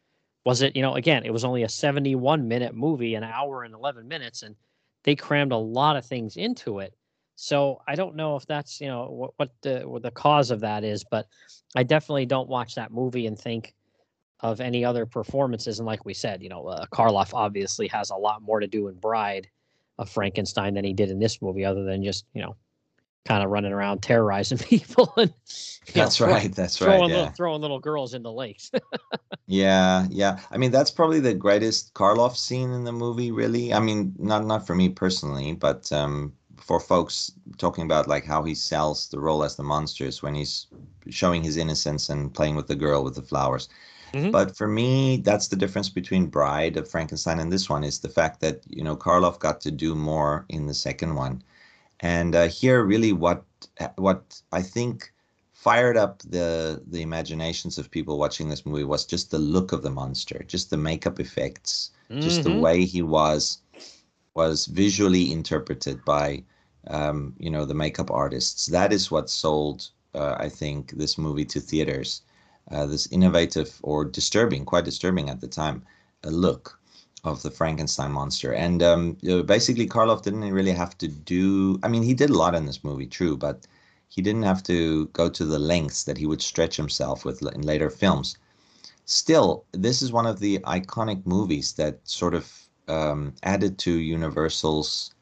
was 0.44 0.62
it, 0.62 0.76
you 0.76 0.82
know, 0.82 0.94
again, 0.94 1.24
it 1.24 1.32
was 1.32 1.44
only 1.44 1.64
a 1.64 1.68
71 1.68 2.46
minute 2.46 2.74
movie, 2.74 3.14
an 3.16 3.24
hour 3.24 3.64
and 3.64 3.74
11 3.74 4.06
minutes, 4.06 4.42
and 4.42 4.54
they 5.02 5.16
crammed 5.16 5.52
a 5.52 5.56
lot 5.56 5.96
of 5.96 6.06
things 6.06 6.36
into 6.36 6.78
it. 6.78 6.94
So 7.34 7.80
I 7.88 7.96
don't 7.96 8.14
know 8.14 8.36
if 8.36 8.46
that's, 8.46 8.80
you 8.80 8.86
know, 8.86 9.08
what, 9.10 9.32
what 9.36 9.50
the 9.62 9.80
what 9.80 10.02
the 10.02 10.12
cause 10.12 10.52
of 10.52 10.60
that 10.60 10.84
is, 10.84 11.04
but 11.10 11.26
I 11.74 11.82
definitely 11.82 12.26
don't 12.26 12.48
watch 12.48 12.76
that 12.76 12.92
movie 12.92 13.26
and 13.26 13.36
think 13.36 13.74
of 14.38 14.60
any 14.60 14.84
other 14.84 15.04
performances. 15.04 15.80
And 15.80 15.86
like 15.86 16.04
we 16.04 16.14
said, 16.14 16.42
you 16.42 16.48
know, 16.48 16.66
uh, 16.68 16.86
Karloff 16.92 17.34
obviously 17.34 17.88
has 17.88 18.10
a 18.10 18.16
lot 18.16 18.42
more 18.42 18.60
to 18.60 18.68
do 18.68 18.86
in 18.86 18.94
Bride 18.94 19.48
of 19.98 20.08
Frankenstein 20.08 20.74
than 20.74 20.84
he 20.84 20.92
did 20.92 21.10
in 21.10 21.18
this 21.18 21.42
movie, 21.42 21.64
other 21.64 21.82
than 21.82 22.04
just, 22.04 22.24
you 22.34 22.42
know, 22.42 22.54
kind 23.24 23.42
of 23.42 23.50
running 23.50 23.72
around 23.72 24.02
terrorizing 24.02 24.58
people 24.70 25.12
and 25.16 25.30
know, 25.30 25.92
That's 25.94 26.16
throw- 26.16 26.28
right. 26.28 26.54
That's 26.54 26.80
right. 26.80 26.88
throwing 26.96 27.10
Yeah. 27.10 27.16
little 27.16 27.32
throwing 27.32 27.60
little 27.62 27.80
girls 27.80 28.14
in 28.14 28.22
the 28.22 28.32
lakes. 28.32 28.70
Yeah, 29.46 30.06
yeah. 30.10 30.38
I 30.50 30.56
mean, 30.56 30.70
that's 30.70 30.90
probably 30.90 31.20
the 31.20 31.34
greatest 31.34 31.92
Karloff 31.92 32.34
scene 32.34 32.70
in 32.70 32.84
the 32.84 32.92
movie, 32.92 33.30
really. 33.30 33.74
I 33.74 33.78
mean, 33.80 34.14
not 34.18 34.46
not 34.46 34.66
for 34.66 34.74
me 34.74 34.88
personally, 34.88 35.52
but 35.52 35.92
um, 35.92 36.32
for 36.56 36.80
folks 36.80 37.30
talking 37.58 37.84
about 37.84 38.08
like 38.08 38.24
how 38.24 38.42
he 38.42 38.54
sells 38.54 39.08
the 39.08 39.20
role 39.20 39.44
as 39.44 39.56
the 39.56 39.62
monsters 39.62 40.22
when 40.22 40.34
he's 40.34 40.66
showing 41.10 41.42
his 41.42 41.58
innocence 41.58 42.08
and 42.08 42.32
playing 42.32 42.56
with 42.56 42.68
the 42.68 42.74
girl 42.74 43.04
with 43.04 43.16
the 43.16 43.22
flowers. 43.22 43.68
Mm-hmm. 44.14 44.30
But 44.30 44.56
for 44.56 44.66
me, 44.68 45.18
that's 45.18 45.48
the 45.48 45.56
difference 45.56 45.90
between 45.90 46.26
Bride 46.28 46.78
of 46.78 46.88
Frankenstein 46.90 47.38
and 47.38 47.52
this 47.52 47.68
one 47.68 47.84
is 47.84 47.98
the 47.98 48.08
fact 48.08 48.40
that 48.40 48.62
you 48.66 48.82
know 48.82 48.96
Karloff 48.96 49.38
got 49.40 49.60
to 49.62 49.70
do 49.70 49.94
more 49.94 50.46
in 50.48 50.66
the 50.66 50.74
second 50.74 51.16
one, 51.16 51.42
and 52.00 52.34
uh, 52.34 52.48
here 52.48 52.84
really 52.84 53.12
what 53.12 53.44
what 53.96 54.40
I 54.52 54.62
think 54.62 55.12
fired 55.52 55.96
up 55.96 56.20
the 56.22 56.82
the 56.86 57.02
imaginations 57.02 57.78
of 57.78 57.90
people 57.90 58.18
watching 58.18 58.48
this 58.48 58.66
movie 58.66 58.84
was 58.84 59.04
just 59.04 59.30
the 59.30 59.38
look 59.38 59.72
of 59.72 59.82
the 59.82 59.90
monster, 59.90 60.44
just 60.46 60.70
the 60.70 60.76
makeup 60.76 61.20
effects, 61.20 61.90
mm-hmm. 62.10 62.20
just 62.20 62.42
the 62.42 62.50
mm-hmm. 62.50 62.60
way 62.60 62.84
he 62.84 63.02
was 63.02 63.58
was 64.34 64.66
visually 64.66 65.32
interpreted 65.32 66.04
by 66.04 66.42
um, 66.88 67.34
you 67.38 67.50
know 67.50 67.64
the 67.64 67.74
makeup 67.74 68.10
artists. 68.10 68.66
That 68.66 68.92
is 68.92 69.10
what 69.10 69.30
sold, 69.30 69.90
uh, 70.14 70.36
I 70.38 70.48
think, 70.48 70.92
this 70.92 71.16
movie 71.16 71.46
to 71.46 71.60
theaters 71.60 72.22
uh, 72.70 72.86
this 72.86 73.06
innovative 73.08 73.78
or 73.82 74.04
disturbing, 74.04 74.64
quite 74.64 74.84
disturbing 74.84 75.28
at 75.30 75.40
the 75.40 75.48
time, 75.48 75.82
a 76.24 76.30
look 76.30 76.80
of 77.24 77.42
the 77.42 77.50
Frankenstein 77.50 78.12
monster. 78.12 78.52
And 78.52 78.82
um, 78.82 79.16
you 79.20 79.30
know, 79.30 79.42
basically, 79.42 79.86
Karloff 79.86 80.22
didn't 80.22 80.52
really 80.52 80.72
have 80.72 80.96
to 80.98 81.08
do. 81.08 81.78
I 81.82 81.88
mean, 81.88 82.02
he 82.02 82.14
did 82.14 82.30
a 82.30 82.38
lot 82.38 82.54
in 82.54 82.66
this 82.66 82.84
movie, 82.84 83.06
true, 83.06 83.36
but 83.36 83.66
he 84.08 84.22
didn't 84.22 84.42
have 84.44 84.62
to 84.64 85.06
go 85.06 85.28
to 85.28 85.44
the 85.44 85.58
lengths 85.58 86.04
that 86.04 86.18
he 86.18 86.26
would 86.26 86.42
stretch 86.42 86.76
himself 86.76 87.24
with 87.24 87.42
in 87.54 87.62
later 87.62 87.90
films. 87.90 88.36
Still, 89.06 89.64
this 89.72 90.02
is 90.02 90.12
one 90.12 90.26
of 90.26 90.38
the 90.38 90.58
iconic 90.60 91.26
movies 91.26 91.72
that 91.72 91.98
sort 92.04 92.34
of 92.34 92.50
um, 92.88 93.34
added 93.42 93.78
to 93.78 93.90
Universal's 93.90 95.12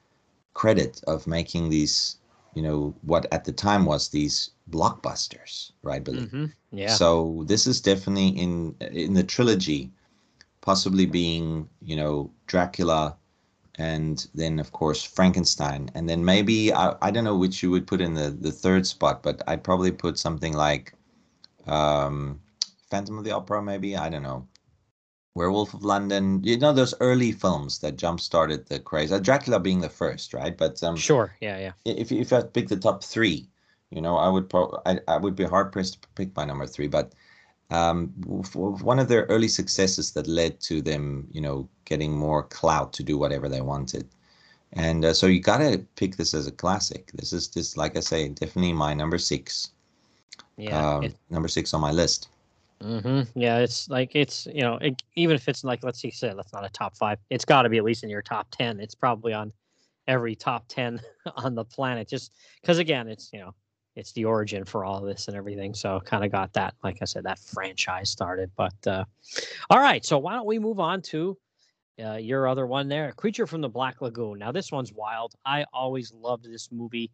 credit 0.54 1.02
of 1.06 1.26
making 1.26 1.70
these, 1.70 2.18
you 2.54 2.62
know, 2.62 2.94
what 3.02 3.26
at 3.32 3.44
the 3.44 3.52
time 3.52 3.84
was 3.86 4.08
these 4.08 4.50
blockbusters, 4.70 5.72
right, 5.82 6.04
Billy? 6.04 6.26
Mm-hmm. 6.26 6.46
Yeah. 6.72 6.94
So 6.94 7.44
this 7.46 7.66
is 7.66 7.80
definitely 7.80 8.28
in 8.28 8.74
in 8.80 9.14
the 9.14 9.24
trilogy, 9.24 9.90
possibly 10.62 11.04
being 11.04 11.68
you 11.82 11.94
know 11.96 12.30
Dracula, 12.46 13.16
and 13.74 14.26
then 14.34 14.58
of 14.58 14.72
course 14.72 15.04
Frankenstein, 15.04 15.90
and 15.94 16.08
then 16.08 16.24
maybe 16.24 16.72
I, 16.72 16.94
I 17.02 17.10
don't 17.10 17.24
know 17.24 17.36
which 17.36 17.62
you 17.62 17.70
would 17.70 17.86
put 17.86 18.00
in 18.00 18.14
the 18.14 18.30
the 18.30 18.52
third 18.52 18.86
spot, 18.86 19.22
but 19.22 19.42
I'd 19.46 19.62
probably 19.62 19.92
put 19.92 20.18
something 20.18 20.54
like, 20.54 20.94
um, 21.66 22.40
Phantom 22.90 23.18
of 23.18 23.24
the 23.24 23.32
Opera, 23.32 23.62
maybe 23.62 23.96
I 23.96 24.08
don't 24.08 24.22
know. 24.22 24.48
Werewolf 25.34 25.72
of 25.72 25.82
London, 25.82 26.42
you 26.44 26.58
know 26.58 26.74
those 26.74 26.94
early 27.00 27.32
films 27.32 27.78
that 27.78 27.96
jump 27.96 28.20
started 28.20 28.66
the 28.66 28.78
craze. 28.78 29.12
Uh, 29.12 29.18
Dracula 29.18 29.58
being 29.60 29.80
the 29.80 29.88
first, 29.88 30.34
right? 30.34 30.56
But 30.56 30.82
um, 30.82 30.96
sure, 30.96 31.34
yeah, 31.40 31.58
yeah. 31.58 31.72
If 31.86 32.12
if 32.12 32.32
I 32.32 32.42
pick 32.42 32.68
the 32.68 32.76
top 32.76 33.02
three, 33.02 33.48
you 33.90 34.02
know, 34.02 34.16
I 34.16 34.28
would 34.28 34.50
pro- 34.50 34.80
I, 34.84 35.00
I 35.08 35.16
would 35.16 35.34
be 35.34 35.44
hard 35.44 35.72
pressed 35.72 36.02
to 36.02 36.08
pick 36.14 36.36
my 36.36 36.44
number 36.44 36.66
three, 36.66 36.86
but 36.86 37.14
um, 37.72 38.08
one 38.62 38.98
of 38.98 39.08
their 39.08 39.24
early 39.24 39.48
successes 39.48 40.12
that 40.12 40.26
led 40.26 40.60
to 40.60 40.82
them, 40.82 41.26
you 41.32 41.40
know, 41.40 41.68
getting 41.86 42.12
more 42.12 42.42
clout 42.42 42.92
to 42.94 43.02
do 43.02 43.16
whatever 43.16 43.48
they 43.48 43.62
wanted. 43.62 44.06
And 44.74 45.04
uh, 45.04 45.14
so 45.14 45.26
you 45.26 45.40
gotta 45.40 45.84
pick 45.96 46.16
this 46.16 46.34
as 46.34 46.46
a 46.46 46.52
classic. 46.52 47.10
This 47.12 47.32
is 47.32 47.48
just 47.48 47.76
like 47.76 47.96
I 47.96 48.00
say, 48.00 48.28
definitely 48.28 48.72
my 48.72 48.94
number 48.94 49.18
six. 49.18 49.70
Yeah, 50.56 50.96
um, 50.96 51.14
number 51.30 51.48
six 51.48 51.72
on 51.74 51.80
my 51.80 51.92
list. 51.92 52.28
Mm-hmm. 52.82 53.38
Yeah, 53.38 53.58
it's 53.58 53.88
like 53.88 54.14
it's 54.14 54.46
you 54.46 54.62
know 54.62 54.76
it, 54.76 55.02
even 55.14 55.36
if 55.36 55.48
it's 55.48 55.64
like 55.64 55.82
let's 55.82 56.00
see, 56.00 56.10
say 56.10 56.32
that's 56.34 56.52
not 56.52 56.64
a 56.64 56.70
top 56.70 56.96
five, 56.96 57.18
it's 57.30 57.44
got 57.44 57.62
to 57.62 57.68
be 57.68 57.78
at 57.78 57.84
least 57.84 58.02
in 58.02 58.10
your 58.10 58.22
top 58.22 58.48
ten. 58.50 58.80
It's 58.80 58.94
probably 58.94 59.32
on 59.32 59.52
every 60.08 60.34
top 60.34 60.64
ten 60.68 61.00
on 61.36 61.54
the 61.54 61.64
planet, 61.64 62.08
just 62.08 62.32
because 62.60 62.78
again, 62.78 63.08
it's 63.08 63.30
you 63.32 63.40
know 63.40 63.54
it's 63.94 64.12
the 64.12 64.24
origin 64.24 64.64
for 64.64 64.84
all 64.84 65.00
this 65.00 65.28
and 65.28 65.36
everything. 65.36 65.74
So 65.74 66.00
kind 66.00 66.24
of 66.24 66.32
got 66.32 66.52
that, 66.54 66.74
like 66.82 66.98
I 67.02 67.04
said, 67.04 67.24
that 67.24 67.38
franchise 67.38 68.10
started. 68.10 68.50
But 68.56 68.86
uh, 68.86 69.04
all 69.70 69.80
right, 69.80 70.04
so 70.04 70.18
why 70.18 70.34
don't 70.34 70.46
we 70.46 70.58
move 70.58 70.80
on 70.80 71.02
to 71.02 71.36
uh, 72.02 72.14
your 72.14 72.48
other 72.48 72.66
one 72.66 72.88
there, 72.88 73.12
Creature 73.12 73.46
from 73.46 73.60
the 73.60 73.68
Black 73.68 74.00
Lagoon. 74.00 74.38
Now 74.38 74.52
this 74.52 74.72
one's 74.72 74.92
wild. 74.92 75.34
I 75.44 75.64
always 75.72 76.12
loved 76.12 76.44
this 76.44 76.70
movie. 76.72 77.10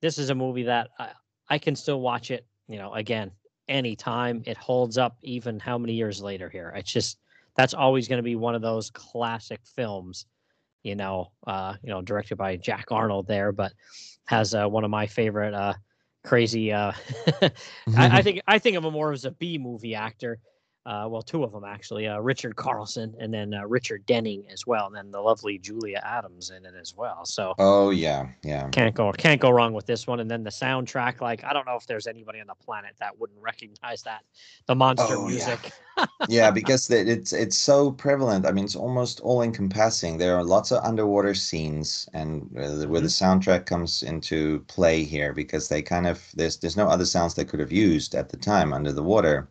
This 0.00 0.18
is 0.18 0.30
a 0.30 0.34
movie 0.34 0.62
that 0.64 0.88
I, 0.98 1.10
I 1.48 1.58
can 1.58 1.76
still 1.76 2.00
watch 2.00 2.30
it. 2.30 2.46
You 2.66 2.78
know, 2.78 2.94
again, 2.94 3.30
anytime 3.68 4.42
it 4.46 4.56
holds 4.56 4.98
up, 4.98 5.16
even 5.22 5.60
how 5.60 5.78
many 5.78 5.92
years 5.92 6.22
later 6.22 6.48
here. 6.48 6.72
It's 6.74 6.92
just 6.92 7.18
that's 7.56 7.74
always 7.74 8.08
going 8.08 8.18
to 8.18 8.22
be 8.22 8.36
one 8.36 8.54
of 8.54 8.62
those 8.62 8.90
classic 8.90 9.60
films. 9.64 10.26
You 10.82 10.96
know, 10.96 11.30
uh, 11.46 11.74
you 11.82 11.90
know, 11.90 12.02
directed 12.02 12.36
by 12.36 12.56
Jack 12.56 12.86
Arnold 12.90 13.28
there, 13.28 13.52
but 13.52 13.72
has 14.24 14.54
uh, 14.54 14.66
one 14.66 14.84
of 14.84 14.90
my 14.90 15.06
favorite 15.06 15.54
uh, 15.54 15.74
crazy. 16.24 16.72
Uh, 16.72 16.92
I, 17.96 18.18
I, 18.18 18.22
think 18.22 18.40
I 18.46 18.58
think 18.58 18.76
of 18.76 18.84
him 18.84 18.92
more 18.92 19.12
as 19.12 19.24
a 19.24 19.30
B 19.30 19.58
movie 19.58 19.94
actor 19.94 20.38
uh, 20.84 21.06
well, 21.08 21.22
two 21.22 21.44
of 21.44 21.52
them 21.52 21.62
actually, 21.62 22.08
uh, 22.08 22.18
Richard 22.18 22.56
Carlson 22.56 23.14
and 23.20 23.32
then 23.32 23.54
uh, 23.54 23.64
Richard 23.66 24.04
Denning 24.06 24.44
as 24.52 24.66
well, 24.66 24.86
and 24.86 24.96
then 24.96 25.12
the 25.12 25.20
lovely 25.20 25.56
Julia 25.56 26.00
Adams 26.04 26.50
in 26.50 26.66
it 26.66 26.74
as 26.80 26.94
well. 26.96 27.24
So 27.24 27.54
oh 27.58 27.90
yeah, 27.90 28.26
yeah, 28.42 28.68
can't 28.70 28.92
go 28.92 29.12
can't 29.12 29.40
go 29.40 29.50
wrong 29.50 29.74
with 29.74 29.86
this 29.86 30.08
one. 30.08 30.18
And 30.18 30.28
then 30.28 30.42
the 30.42 30.50
soundtrack, 30.50 31.20
like 31.20 31.44
I 31.44 31.52
don't 31.52 31.66
know 31.66 31.76
if 31.76 31.86
there's 31.86 32.08
anybody 32.08 32.40
on 32.40 32.48
the 32.48 32.56
planet 32.56 32.94
that 32.98 33.16
wouldn't 33.16 33.40
recognize 33.40 34.02
that 34.02 34.24
the 34.66 34.74
monster 34.74 35.14
oh, 35.14 35.28
music. 35.28 35.70
Yeah. 35.96 36.06
yeah, 36.28 36.50
because 36.50 36.90
it's 36.90 37.32
it's 37.32 37.56
so 37.56 37.92
prevalent. 37.92 38.44
I 38.44 38.50
mean, 38.50 38.64
it's 38.64 38.74
almost 38.74 39.20
all 39.20 39.42
encompassing. 39.42 40.18
There 40.18 40.34
are 40.36 40.42
lots 40.42 40.72
of 40.72 40.82
underwater 40.82 41.34
scenes, 41.34 42.08
and 42.12 42.48
where 42.50 42.68
the 42.68 42.86
mm-hmm. 42.86 43.06
soundtrack 43.06 43.66
comes 43.66 44.02
into 44.02 44.60
play 44.66 45.04
here 45.04 45.32
because 45.32 45.68
they 45.68 45.80
kind 45.80 46.08
of 46.08 46.28
there's 46.34 46.56
there's 46.56 46.76
no 46.76 46.88
other 46.88 47.04
sounds 47.04 47.34
they 47.34 47.44
could 47.44 47.60
have 47.60 47.70
used 47.70 48.16
at 48.16 48.30
the 48.30 48.36
time 48.36 48.72
under 48.72 48.90
the 48.90 49.02
water 49.02 49.46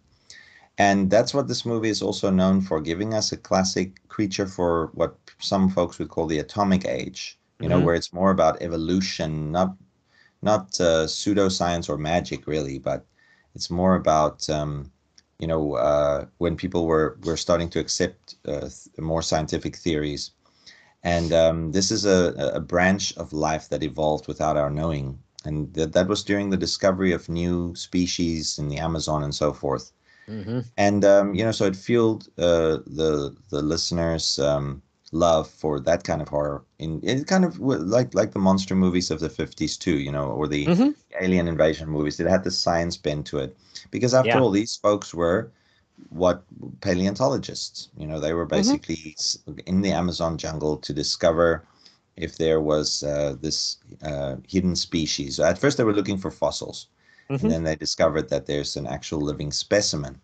and 0.77 1.10
that's 1.10 1.34
what 1.34 1.48
this 1.48 1.65
movie 1.65 1.89
is 1.89 2.02
also 2.02 2.30
known 2.30 2.61
for, 2.61 2.81
giving 2.81 3.14
us 3.14 3.31
a 3.31 3.38
classic 3.38 4.07
creature 4.07 4.48
for 4.48 4.91
what 4.93 5.15
some 5.39 5.69
folks 5.69 5.99
would 5.99 6.10
call 6.10 6.27
the 6.27 6.39
atomic 6.39 6.85
age, 6.85 7.38
you 7.60 7.69
know, 7.69 7.77
mm-hmm. 7.77 7.85
where 7.85 7.95
it's 7.95 8.14
more 8.14 8.31
about 8.31 8.61
evolution, 8.61 9.52
not 9.52 9.76
not 10.41 10.61
uh, 10.81 11.06
pseudoscience 11.06 11.88
or 11.88 11.98
magic 11.98 12.48
really, 12.48 12.80
but 12.80 13.06
it's 13.53 13.69
more 13.69 13.95
about 13.95 14.49
um, 14.49 14.91
you 15.39 15.48
know 15.48 15.73
uh, 15.76 16.26
when 16.38 16.56
people 16.56 16.85
were 16.85 17.18
were 17.23 17.38
starting 17.38 17.69
to 17.69 17.80
accept 17.80 18.35
uh, 18.48 18.69
more 18.98 19.22
scientific 19.22 19.76
theories, 19.76 20.31
and 21.03 21.34
um, 21.34 21.72
this 21.72 21.91
is 21.91 22.06
a, 22.06 22.52
a 22.56 22.60
branch 22.60 23.15
of 23.18 23.34
life 23.34 23.69
that 23.69 23.84
evolved 23.84 24.27
without 24.27 24.57
our 24.57 24.69
knowing, 24.69 25.19
and 25.45 25.73
th- 25.76 25.91
that 25.91 26.07
was 26.07 26.23
during 26.23 26.49
the 26.49 26.57
discovery 26.65 27.11
of 27.11 27.30
new 27.30 27.76
species 27.76 28.57
in 28.57 28.69
the 28.69 28.77
Amazon 28.77 29.23
and 29.23 29.35
so 29.35 29.53
forth. 29.53 29.91
Mm-hmm. 30.27 30.60
And 30.77 31.06
um, 31.06 31.34
you 31.35 31.43
know, 31.43 31.52
so 31.52 31.65
it 31.65 31.76
fueled 31.76 32.27
uh, 32.38 32.80
the 32.85 33.35
the 33.49 33.61
listeners' 33.61 34.39
um, 34.39 34.81
love 35.11 35.49
for 35.49 35.80
that 35.80 36.03
kind 36.03 36.22
of 36.22 36.30
horror. 36.30 36.64
In 36.80 36.99
it 37.03 37.27
kind 37.27 37.45
of 37.45 37.60
like 37.60 38.14
like 38.14 38.31
the 38.31 38.39
monster 38.39 38.76
movies 38.76 39.11
of 39.11 39.19
the 39.19 39.30
fifties 39.30 39.77
too, 39.77 39.98
you 39.98 40.11
know, 40.11 40.26
or 40.26 40.48
the 40.48 40.65
mm-hmm. 40.65 40.89
alien 41.19 41.48
invasion 41.48 41.89
movies. 41.89 42.19
It 42.19 42.27
had 42.27 42.43
the 42.43 42.52
science 42.52 42.98
bent 42.98 43.26
to 43.27 43.39
it, 43.39 43.57
because 43.89 44.14
after 44.14 44.30
yeah. 44.30 44.39
all, 44.39 44.52
these 44.52 44.76
folks 44.76 45.14
were 45.14 45.52
what 46.10 46.43
paleontologists. 46.81 47.89
You 47.98 48.07
know, 48.07 48.19
they 48.19 48.34
were 48.34 48.45
mm-hmm. 48.45 48.57
basically 48.57 49.15
mm-hmm. 49.18 49.60
in 49.65 49.81
the 49.81 49.91
Amazon 49.91 50.38
jungle 50.38 50.77
to 50.77 50.93
discover 50.93 51.64
if 52.15 52.38
there 52.38 52.61
was 52.61 53.03
uh, 53.03 53.35
this 53.41 53.77
uh, 54.03 54.35
hidden 54.48 54.76
species. 54.76 55.39
At 55.39 55.57
first, 55.57 55.77
they 55.77 55.84
were 55.84 55.93
looking 55.93 56.18
for 56.18 56.31
fossils 56.31 56.88
Mm-hmm. 57.32 57.45
And 57.45 57.52
then 57.53 57.64
they 57.64 57.76
discovered 57.78 58.30
that 58.30 58.45
there's 58.45 58.76
an 58.76 58.86
actual 58.86 59.22
living 59.22 59.52
specimen. 59.52 60.20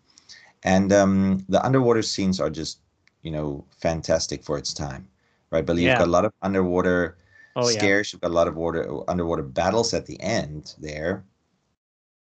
And 0.62 0.92
um, 0.92 1.44
the 1.48 1.64
underwater 1.64 2.02
scenes 2.02 2.38
are 2.38 2.50
just, 2.50 2.80
you 3.22 3.30
know, 3.30 3.64
fantastic 3.80 4.44
for 4.44 4.58
its 4.58 4.74
time, 4.74 5.08
right? 5.50 5.64
But 5.64 5.76
you've 5.76 5.96
got 5.96 6.06
a 6.06 6.10
lot 6.10 6.26
of 6.26 6.32
underwater 6.42 7.16
oh, 7.56 7.68
scares. 7.70 8.12
Yeah. 8.12 8.16
You've 8.16 8.20
got 8.20 8.30
a 8.32 8.34
lot 8.34 8.48
of 8.48 8.56
water 8.56 9.08
underwater 9.08 9.42
battles 9.42 9.94
at 9.94 10.04
the 10.04 10.20
end 10.20 10.74
there, 10.78 11.24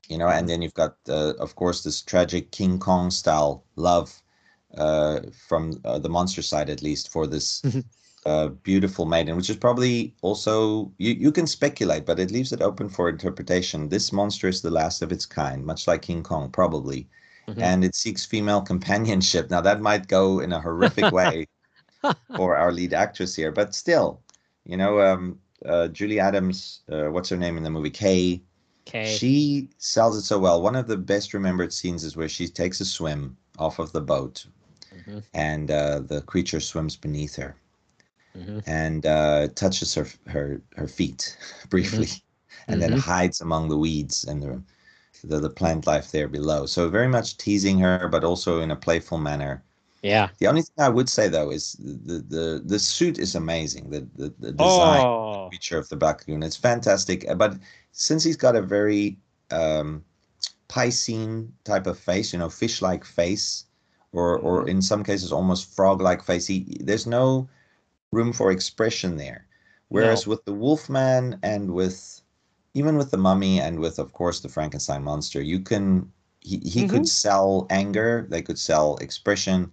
you 0.08 0.18
know, 0.18 0.30
and 0.30 0.48
then 0.48 0.62
you've 0.62 0.74
got, 0.76 0.96
uh, 1.10 1.34
of 1.40 1.56
course, 1.56 1.84
this 1.84 2.02
tragic 2.02 2.52
King 2.52 2.80
Kong 2.80 3.12
style 3.12 3.66
love 3.76 4.22
uh, 4.78 5.20
from 5.48 5.74
uh, 5.84 6.00
the 6.00 6.10
monster 6.10 6.42
side, 6.42 6.70
at 6.70 6.82
least, 6.82 7.12
for 7.12 7.28
this 7.28 7.62
a 8.26 8.50
beautiful 8.50 9.06
maiden, 9.06 9.36
which 9.36 9.50
is 9.50 9.56
probably 9.56 10.14
also 10.22 10.92
you, 10.98 11.14
you 11.14 11.32
can 11.32 11.48
speculate, 11.48 12.06
but 12.06 12.20
it 12.20 12.32
leaves 12.32 12.52
it 12.52 12.62
open 12.62 12.90
for 12.90 13.10
interpretation. 13.10 13.90
This 13.90 14.12
monster 14.12 14.48
is 14.48 14.62
the 14.62 14.70
last 14.70 15.02
of 15.02 15.12
its 15.12 15.26
kind, 15.26 15.66
much 15.66 15.88
like 15.88 16.02
King 16.02 16.24
Kong, 16.24 16.50
probably. 16.52 17.08
Mm-hmm. 17.48 17.62
And 17.62 17.84
it 17.84 17.96
seeks 17.96 18.26
female 18.26 18.62
companionship. 18.62 19.50
Now 19.50 19.62
that 19.62 19.82
might 19.82 20.08
go 20.08 20.40
in 20.40 20.52
a 20.52 20.62
horrific 20.62 21.12
way 21.14 21.48
for 22.36 22.56
our 22.56 22.72
lead 22.72 22.94
actress 22.94 23.36
here, 23.36 23.52
but 23.52 23.74
still, 23.74 24.22
you 24.66 24.78
know, 24.78 25.02
um, 25.02 25.40
uh, 25.66 25.88
Julie 25.88 26.20
Adams, 26.20 26.82
uh, 26.92 27.06
what's 27.06 27.30
her 27.30 27.38
name 27.38 27.58
in 27.58 27.64
the 27.64 27.70
movie? 27.70 27.90
Kay. 27.90 28.42
Kay. 28.86 29.16
She 29.18 29.70
sells 29.78 30.18
it 30.18 30.24
so 30.24 30.40
well. 30.40 30.62
One 30.62 30.76
of 30.76 30.88
the 30.88 30.98
best 30.98 31.34
remembered 31.34 31.72
scenes 31.72 32.04
is 32.04 32.18
where 32.18 32.30
she 32.30 32.48
takes 32.48 32.80
a 32.82 32.86
swim 32.86 33.38
off 33.58 33.78
of 33.78 33.92
the 33.92 34.02
boat, 34.02 34.46
mm-hmm. 34.94 35.20
and 35.34 35.70
uh, 35.70 36.00
the 36.00 36.22
creature 36.22 36.60
swims 36.60 36.96
beneath 36.96 37.36
her 37.36 37.56
mm-hmm. 38.40 38.60
and 38.66 39.06
uh, 39.06 39.48
touches 39.56 39.94
her 39.96 40.08
her 40.28 40.62
her 40.76 40.88
feet 40.88 41.38
briefly, 41.70 42.08
mm-hmm. 42.08 42.72
and 42.72 42.82
then 42.82 42.92
mm-hmm. 42.92 43.00
hides 43.00 43.42
among 43.42 43.70
the 43.70 43.78
weeds 43.78 44.24
and 44.24 44.42
the, 44.42 44.62
the 45.24 45.40
the 45.40 45.50
plant 45.50 45.88
life 45.88 46.12
there 46.12 46.28
below. 46.28 46.66
So 46.66 46.90
very 46.90 47.08
much 47.08 47.38
teasing 47.38 47.80
her, 47.80 48.08
but 48.08 48.24
also 48.24 48.62
in 48.62 48.72
a 48.72 48.76
playful 48.76 49.18
manner. 49.18 49.64
Yeah. 50.02 50.30
The 50.40 50.48
only 50.48 50.62
thing 50.62 50.76
I 50.80 50.90
would 50.90 51.10
say 51.10 51.28
though 51.28 51.52
is 51.52 51.74
the 51.80 52.20
the 52.20 52.62
the 52.66 52.80
suit 52.80 53.20
is 53.20 53.36
amazing. 53.36 53.90
The 53.90 54.08
the, 54.16 54.34
the 54.40 54.52
design 54.54 55.06
oh. 55.06 55.46
the 55.46 55.58
feature 55.58 55.78
of 55.78 55.90
the 55.90 55.98
Black 55.98 56.20
Lagoon. 56.22 56.44
It's 56.44 56.56
fantastic. 56.56 57.26
But 57.36 57.58
since 57.92 58.24
he's 58.24 58.38
got 58.38 58.56
a 58.56 58.62
very 58.62 59.18
um, 59.52 60.06
piscine 60.70 61.50
type 61.66 61.88
of 61.88 62.00
face, 62.00 62.32
you 62.32 62.40
know, 62.40 62.50
fish-like 62.50 63.04
face, 63.04 63.66
or 64.14 64.38
or 64.38 64.62
mm-hmm. 64.62 64.70
in 64.70 64.82
some 64.82 65.04
cases 65.04 65.32
almost 65.32 65.76
frog-like 65.76 66.24
face. 66.24 66.48
He, 66.48 66.78
there's 66.80 67.08
no 67.08 67.50
room 68.12 68.34
for 68.34 68.52
expression 68.52 69.18
there. 69.18 69.46
Whereas 69.90 70.26
no. 70.26 70.32
with 70.32 70.46
the 70.46 70.54
Wolfman 70.54 71.40
and 71.44 71.72
with 71.72 72.22
even 72.74 72.98
with 72.98 73.12
the 73.12 73.18
Mummy 73.18 73.60
and 73.60 73.80
with 73.80 74.00
of 74.00 74.14
course 74.14 74.40
the 74.40 74.50
Frankenstein 74.50 75.04
monster, 75.04 75.42
you 75.42 75.60
can 75.60 76.12
he, 76.42 76.58
he 76.60 76.82
mm-hmm. 76.82 76.90
could 76.90 77.08
sell 77.08 77.68
anger, 77.70 78.26
they 78.30 78.42
could 78.42 78.60
sell 78.60 78.98
expression, 78.98 79.72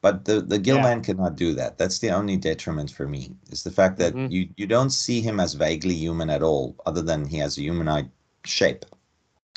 but 0.00 0.24
the 0.24 0.40
the 0.40 0.58
Gillman 0.58 0.98
yeah. 0.98 1.04
cannot 1.04 1.36
do 1.36 1.54
that. 1.54 1.78
That's 1.78 2.00
the 2.00 2.10
only 2.10 2.36
detriment 2.36 2.90
for 2.90 3.06
me 3.06 3.34
is 3.50 3.62
the 3.62 3.70
fact 3.70 3.98
that 3.98 4.14
mm-hmm. 4.14 4.32
you 4.32 4.48
you 4.56 4.66
don't 4.66 4.90
see 4.90 5.20
him 5.20 5.38
as 5.38 5.54
vaguely 5.54 5.94
human 5.94 6.28
at 6.28 6.42
all, 6.42 6.76
other 6.84 7.02
than 7.02 7.24
he 7.24 7.38
has 7.38 7.56
a 7.56 7.62
humanoid 7.62 8.10
shape. 8.44 8.84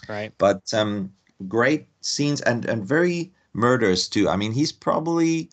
Right. 0.08 0.32
But 0.38 0.72
um, 0.74 1.12
great 1.48 1.88
scenes 2.02 2.42
and 2.42 2.66
and 2.66 2.86
very 2.86 3.34
murders 3.54 4.08
too. 4.08 4.30
I 4.30 4.36
mean, 4.36 4.52
he's 4.52 4.72
probably 4.72 5.50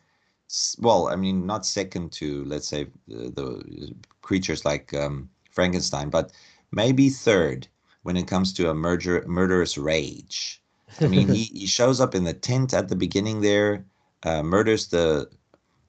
well, 0.79 1.09
I 1.09 1.17
mean, 1.17 1.47
not 1.47 1.65
second 1.67 2.13
to 2.13 2.45
let's 2.45 2.69
say 2.69 2.87
the, 3.09 3.31
the 3.31 3.95
creatures 4.23 4.65
like 4.65 4.93
um, 4.95 5.29
Frankenstein, 5.51 6.11
but 6.11 6.33
maybe 6.73 7.09
third 7.09 7.69
when 8.03 8.17
it 8.17 8.27
comes 8.27 8.53
to 8.55 8.71
a 8.71 8.75
murder 8.75 9.25
murderous 9.27 9.79
rage. 9.79 10.61
I 11.01 11.07
mean, 11.07 11.29
he, 11.29 11.45
he 11.45 11.67
shows 11.79 12.01
up 12.01 12.15
in 12.15 12.25
the 12.25 12.35
tent 12.35 12.75
at 12.75 12.89
the 12.89 12.97
beginning 12.97 13.41
there, 13.41 13.85
uh, 14.25 14.43
murders 14.43 14.89
the 14.89 15.29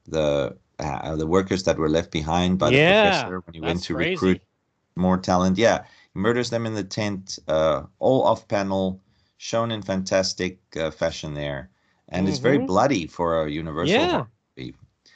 the 0.07 0.55
uh, 0.79 1.15
the 1.15 1.27
workers 1.27 1.63
that 1.63 1.77
were 1.77 1.89
left 1.89 2.11
behind 2.11 2.59
by 2.59 2.69
yeah, 2.69 3.03
the 3.03 3.09
professor 3.09 3.39
when 3.41 3.53
he 3.53 3.61
went 3.61 3.83
to 3.83 3.95
crazy. 3.95 4.11
recruit 4.11 4.41
more 4.95 5.17
talent. 5.17 5.57
Yeah, 5.57 5.83
he 6.13 6.19
murders 6.19 6.49
them 6.49 6.65
in 6.65 6.73
the 6.73 6.83
tent, 6.83 7.39
uh, 7.47 7.83
all 7.99 8.23
off 8.23 8.47
panel, 8.47 8.99
shown 9.37 9.71
in 9.71 9.81
fantastic 9.81 10.59
uh, 10.77 10.91
fashion 10.91 11.33
there, 11.33 11.69
and 12.09 12.25
mm-hmm. 12.25 12.31
it's 12.31 12.39
very 12.39 12.57
mm-hmm. 12.57 12.67
bloody 12.67 13.07
for 13.07 13.43
a 13.43 13.49
Universal. 13.49 13.95
Yeah. 13.95 14.25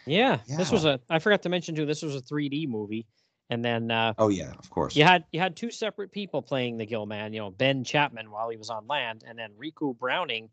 Yeah, 0.08 0.40
yeah. 0.48 0.58
This 0.58 0.72
was 0.72 0.86
a. 0.86 1.00
I 1.10 1.20
forgot 1.20 1.42
to 1.44 1.50
mention 1.50 1.76
too. 1.76 1.86
This 1.86 2.02
was 2.02 2.16
a 2.16 2.22
3D 2.22 2.68
movie, 2.68 3.06
and 3.50 3.64
then. 3.64 3.92
Uh, 3.92 4.14
oh 4.18 4.30
yeah, 4.30 4.52
of 4.58 4.70
course. 4.70 4.96
You 4.96 5.04
had 5.04 5.26
you 5.32 5.40
had 5.40 5.56
two 5.56 5.72
separate 5.72 6.12
people 6.12 6.42
playing 6.42 6.78
the 6.78 6.86
Gill 6.86 7.06
Man. 7.06 7.34
You 7.34 7.40
know, 7.40 7.52
Ben 7.52 7.84
Chapman 7.84 8.32
while 8.32 8.50
he 8.50 8.58
was 8.58 8.70
on 8.70 8.88
land, 8.88 9.24
and 9.28 9.38
then 9.38 9.52
Ricou 9.58 9.98
Browning. 9.98 10.50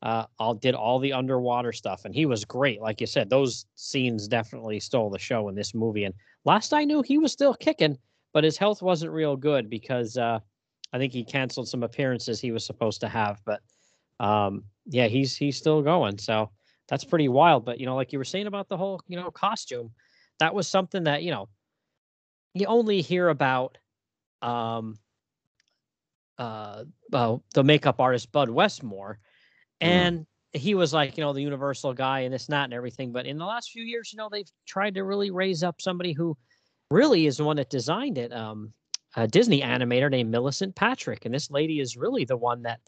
Uh, 0.00 0.26
all 0.38 0.54
did 0.54 0.76
all 0.76 1.00
the 1.00 1.12
underwater 1.12 1.72
stuff, 1.72 2.04
and 2.04 2.14
he 2.14 2.24
was 2.24 2.44
great. 2.44 2.80
Like 2.80 3.00
you 3.00 3.06
said, 3.08 3.28
those 3.28 3.66
scenes 3.74 4.28
definitely 4.28 4.78
stole 4.78 5.10
the 5.10 5.18
show 5.18 5.48
in 5.48 5.56
this 5.56 5.74
movie. 5.74 6.04
And 6.04 6.14
last 6.44 6.72
I 6.72 6.84
knew, 6.84 7.02
he 7.02 7.18
was 7.18 7.32
still 7.32 7.52
kicking 7.52 7.98
but 8.32 8.44
his 8.44 8.56
health 8.56 8.82
wasn't 8.82 9.12
real 9.12 9.36
good 9.36 9.70
because 9.70 10.16
uh, 10.16 10.38
I 10.92 10.98
think 10.98 11.12
he 11.12 11.24
canceled 11.24 11.68
some 11.68 11.82
appearances 11.82 12.40
he 12.40 12.52
was 12.52 12.64
supposed 12.64 13.00
to 13.00 13.08
have. 13.08 13.40
But 13.44 13.60
um, 14.20 14.64
yeah, 14.86 15.06
he's 15.06 15.36
he's 15.36 15.56
still 15.56 15.82
going. 15.82 16.18
So 16.18 16.50
that's 16.88 17.04
pretty 17.04 17.28
wild. 17.28 17.64
But 17.64 17.80
you 17.80 17.86
know, 17.86 17.94
like 17.94 18.12
you 18.12 18.18
were 18.18 18.24
saying 18.24 18.46
about 18.46 18.68
the 18.68 18.76
whole 18.76 19.00
you 19.06 19.16
know 19.16 19.30
costume, 19.30 19.92
that 20.40 20.54
was 20.54 20.68
something 20.68 21.04
that 21.04 21.22
you 21.22 21.30
know 21.30 21.48
you 22.54 22.66
only 22.66 23.00
hear 23.00 23.28
about. 23.28 23.78
Um, 24.42 24.98
uh, 26.38 26.84
well, 27.10 27.42
the 27.54 27.64
makeup 27.64 28.00
artist 28.00 28.30
Bud 28.30 28.48
Westmore, 28.48 29.18
mm-hmm. 29.82 29.92
and 29.92 30.18
mm. 30.20 30.26
he 30.52 30.74
was 30.74 30.92
like, 30.92 31.16
you 31.16 31.24
know, 31.24 31.32
the 31.32 31.42
universal 31.42 31.92
guy 31.92 32.20
and 32.20 32.32
this, 32.32 32.46
and 32.46 32.52
that, 32.52 32.64
and 32.64 32.74
everything. 32.74 33.10
But 33.10 33.26
in 33.26 33.38
the 33.38 33.44
last 33.44 33.72
few 33.72 33.82
years, 33.82 34.12
you 34.12 34.18
know, 34.18 34.28
they've 34.30 34.50
tried 34.66 34.94
to 34.94 35.04
really 35.04 35.32
raise 35.32 35.64
up 35.64 35.80
somebody 35.80 36.12
who 36.12 36.36
really 36.90 37.26
is 37.26 37.38
the 37.38 37.44
one 37.44 37.56
that 37.56 37.70
designed 37.70 38.18
it. 38.18 38.32
Um, 38.32 38.72
a 39.16 39.26
Disney 39.26 39.62
animator 39.62 40.10
named 40.10 40.30
Millicent 40.30 40.76
Patrick, 40.76 41.24
and 41.24 41.34
this 41.34 41.50
lady 41.50 41.80
is 41.80 41.96
really 41.96 42.24
the 42.24 42.36
one 42.36 42.62
that, 42.62 42.80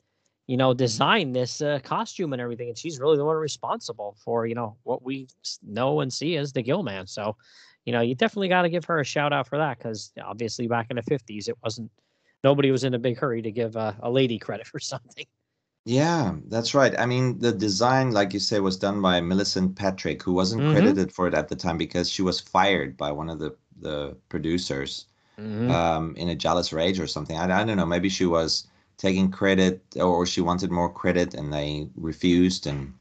you 0.50 0.56
know, 0.56 0.74
design 0.74 1.30
this 1.30 1.62
uh, 1.62 1.78
costume 1.84 2.32
and 2.32 2.42
everything, 2.42 2.66
and 2.66 2.76
she's 2.76 2.98
really 2.98 3.16
the 3.16 3.24
one 3.24 3.36
responsible 3.36 4.16
for 4.24 4.48
you 4.48 4.56
know 4.56 4.76
what 4.82 5.00
we 5.00 5.28
know 5.62 6.00
and 6.00 6.12
see 6.12 6.36
as 6.36 6.52
the 6.52 6.60
Gill 6.60 6.82
Man. 6.82 7.06
So, 7.06 7.36
you 7.84 7.92
know, 7.92 8.00
you 8.00 8.16
definitely 8.16 8.48
got 8.48 8.62
to 8.62 8.68
give 8.68 8.84
her 8.86 8.98
a 8.98 9.04
shout 9.04 9.32
out 9.32 9.46
for 9.46 9.58
that 9.58 9.78
because 9.78 10.12
obviously 10.20 10.66
back 10.66 10.88
in 10.90 10.96
the 10.96 11.02
fifties, 11.02 11.46
it 11.46 11.56
wasn't 11.62 11.88
nobody 12.42 12.72
was 12.72 12.82
in 12.82 12.94
a 12.94 12.98
big 12.98 13.16
hurry 13.16 13.42
to 13.42 13.52
give 13.52 13.76
a, 13.76 13.96
a 14.02 14.10
lady 14.10 14.38
credit 14.46 14.66
for 14.66 14.80
something. 14.80 15.24
Yeah, 15.84 16.34
that's 16.48 16.74
right. 16.74 16.98
I 16.98 17.06
mean, 17.06 17.38
the 17.38 17.52
design, 17.52 18.10
like 18.10 18.34
you 18.34 18.40
say, 18.40 18.58
was 18.58 18.76
done 18.76 19.00
by 19.00 19.20
Millicent 19.20 19.76
Patrick, 19.76 20.20
who 20.20 20.32
wasn't 20.32 20.62
mm-hmm. 20.62 20.72
credited 20.72 21.12
for 21.12 21.28
it 21.28 21.34
at 21.34 21.46
the 21.46 21.54
time 21.54 21.78
because 21.78 22.10
she 22.10 22.22
was 22.22 22.40
fired 22.40 22.96
by 22.96 23.12
one 23.12 23.30
of 23.30 23.38
the 23.38 23.54
the 23.80 24.16
producers 24.28 25.06
mm-hmm. 25.38 25.70
um, 25.70 26.16
in 26.16 26.28
a 26.28 26.34
jealous 26.34 26.72
rage 26.72 26.98
or 26.98 27.06
something. 27.06 27.36
I, 27.36 27.60
I 27.60 27.64
don't 27.64 27.76
know. 27.76 27.86
Maybe 27.86 28.08
she 28.08 28.26
was 28.26 28.66
taking 29.00 29.30
credit 29.30 29.82
or 29.96 30.26
she 30.26 30.42
wanted 30.42 30.70
more 30.70 30.92
credit 30.92 31.32
and 31.32 31.52
they 31.52 31.88
refused. 31.96 32.66
And 32.66 32.92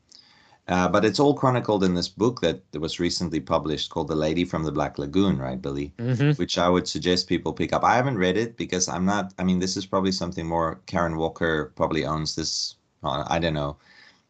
uh, 0.69 0.87
but 0.87 1.03
it's 1.03 1.19
all 1.19 1.33
chronicled 1.33 1.83
in 1.83 1.93
this 1.93 2.07
book 2.07 2.39
that 2.41 2.61
was 2.79 2.99
recently 2.99 3.41
published 3.41 3.89
called 3.89 4.07
"The 4.07 4.15
Lady 4.15 4.45
from 4.45 4.63
the 4.63 4.71
Black 4.71 4.97
Lagoon," 4.97 5.37
right, 5.37 5.61
Billy? 5.61 5.93
Mm-hmm. 5.97 6.31
Which 6.41 6.57
I 6.57 6.69
would 6.69 6.87
suggest 6.87 7.27
people 7.27 7.51
pick 7.51 7.73
up. 7.73 7.83
I 7.83 7.95
haven't 7.95 8.17
read 8.17 8.37
it 8.37 8.55
because 8.55 8.87
I'm 8.87 9.05
not. 9.05 9.33
I 9.37 9.43
mean, 9.43 9.59
this 9.59 9.75
is 9.75 9.85
probably 9.85 10.13
something 10.13 10.47
more. 10.47 10.79
Karen 10.85 11.17
Walker 11.17 11.73
probably 11.75 12.05
owns 12.05 12.35
this. 12.35 12.75
Uh, 13.03 13.25
I 13.27 13.39
don't 13.39 13.53
know. 13.53 13.77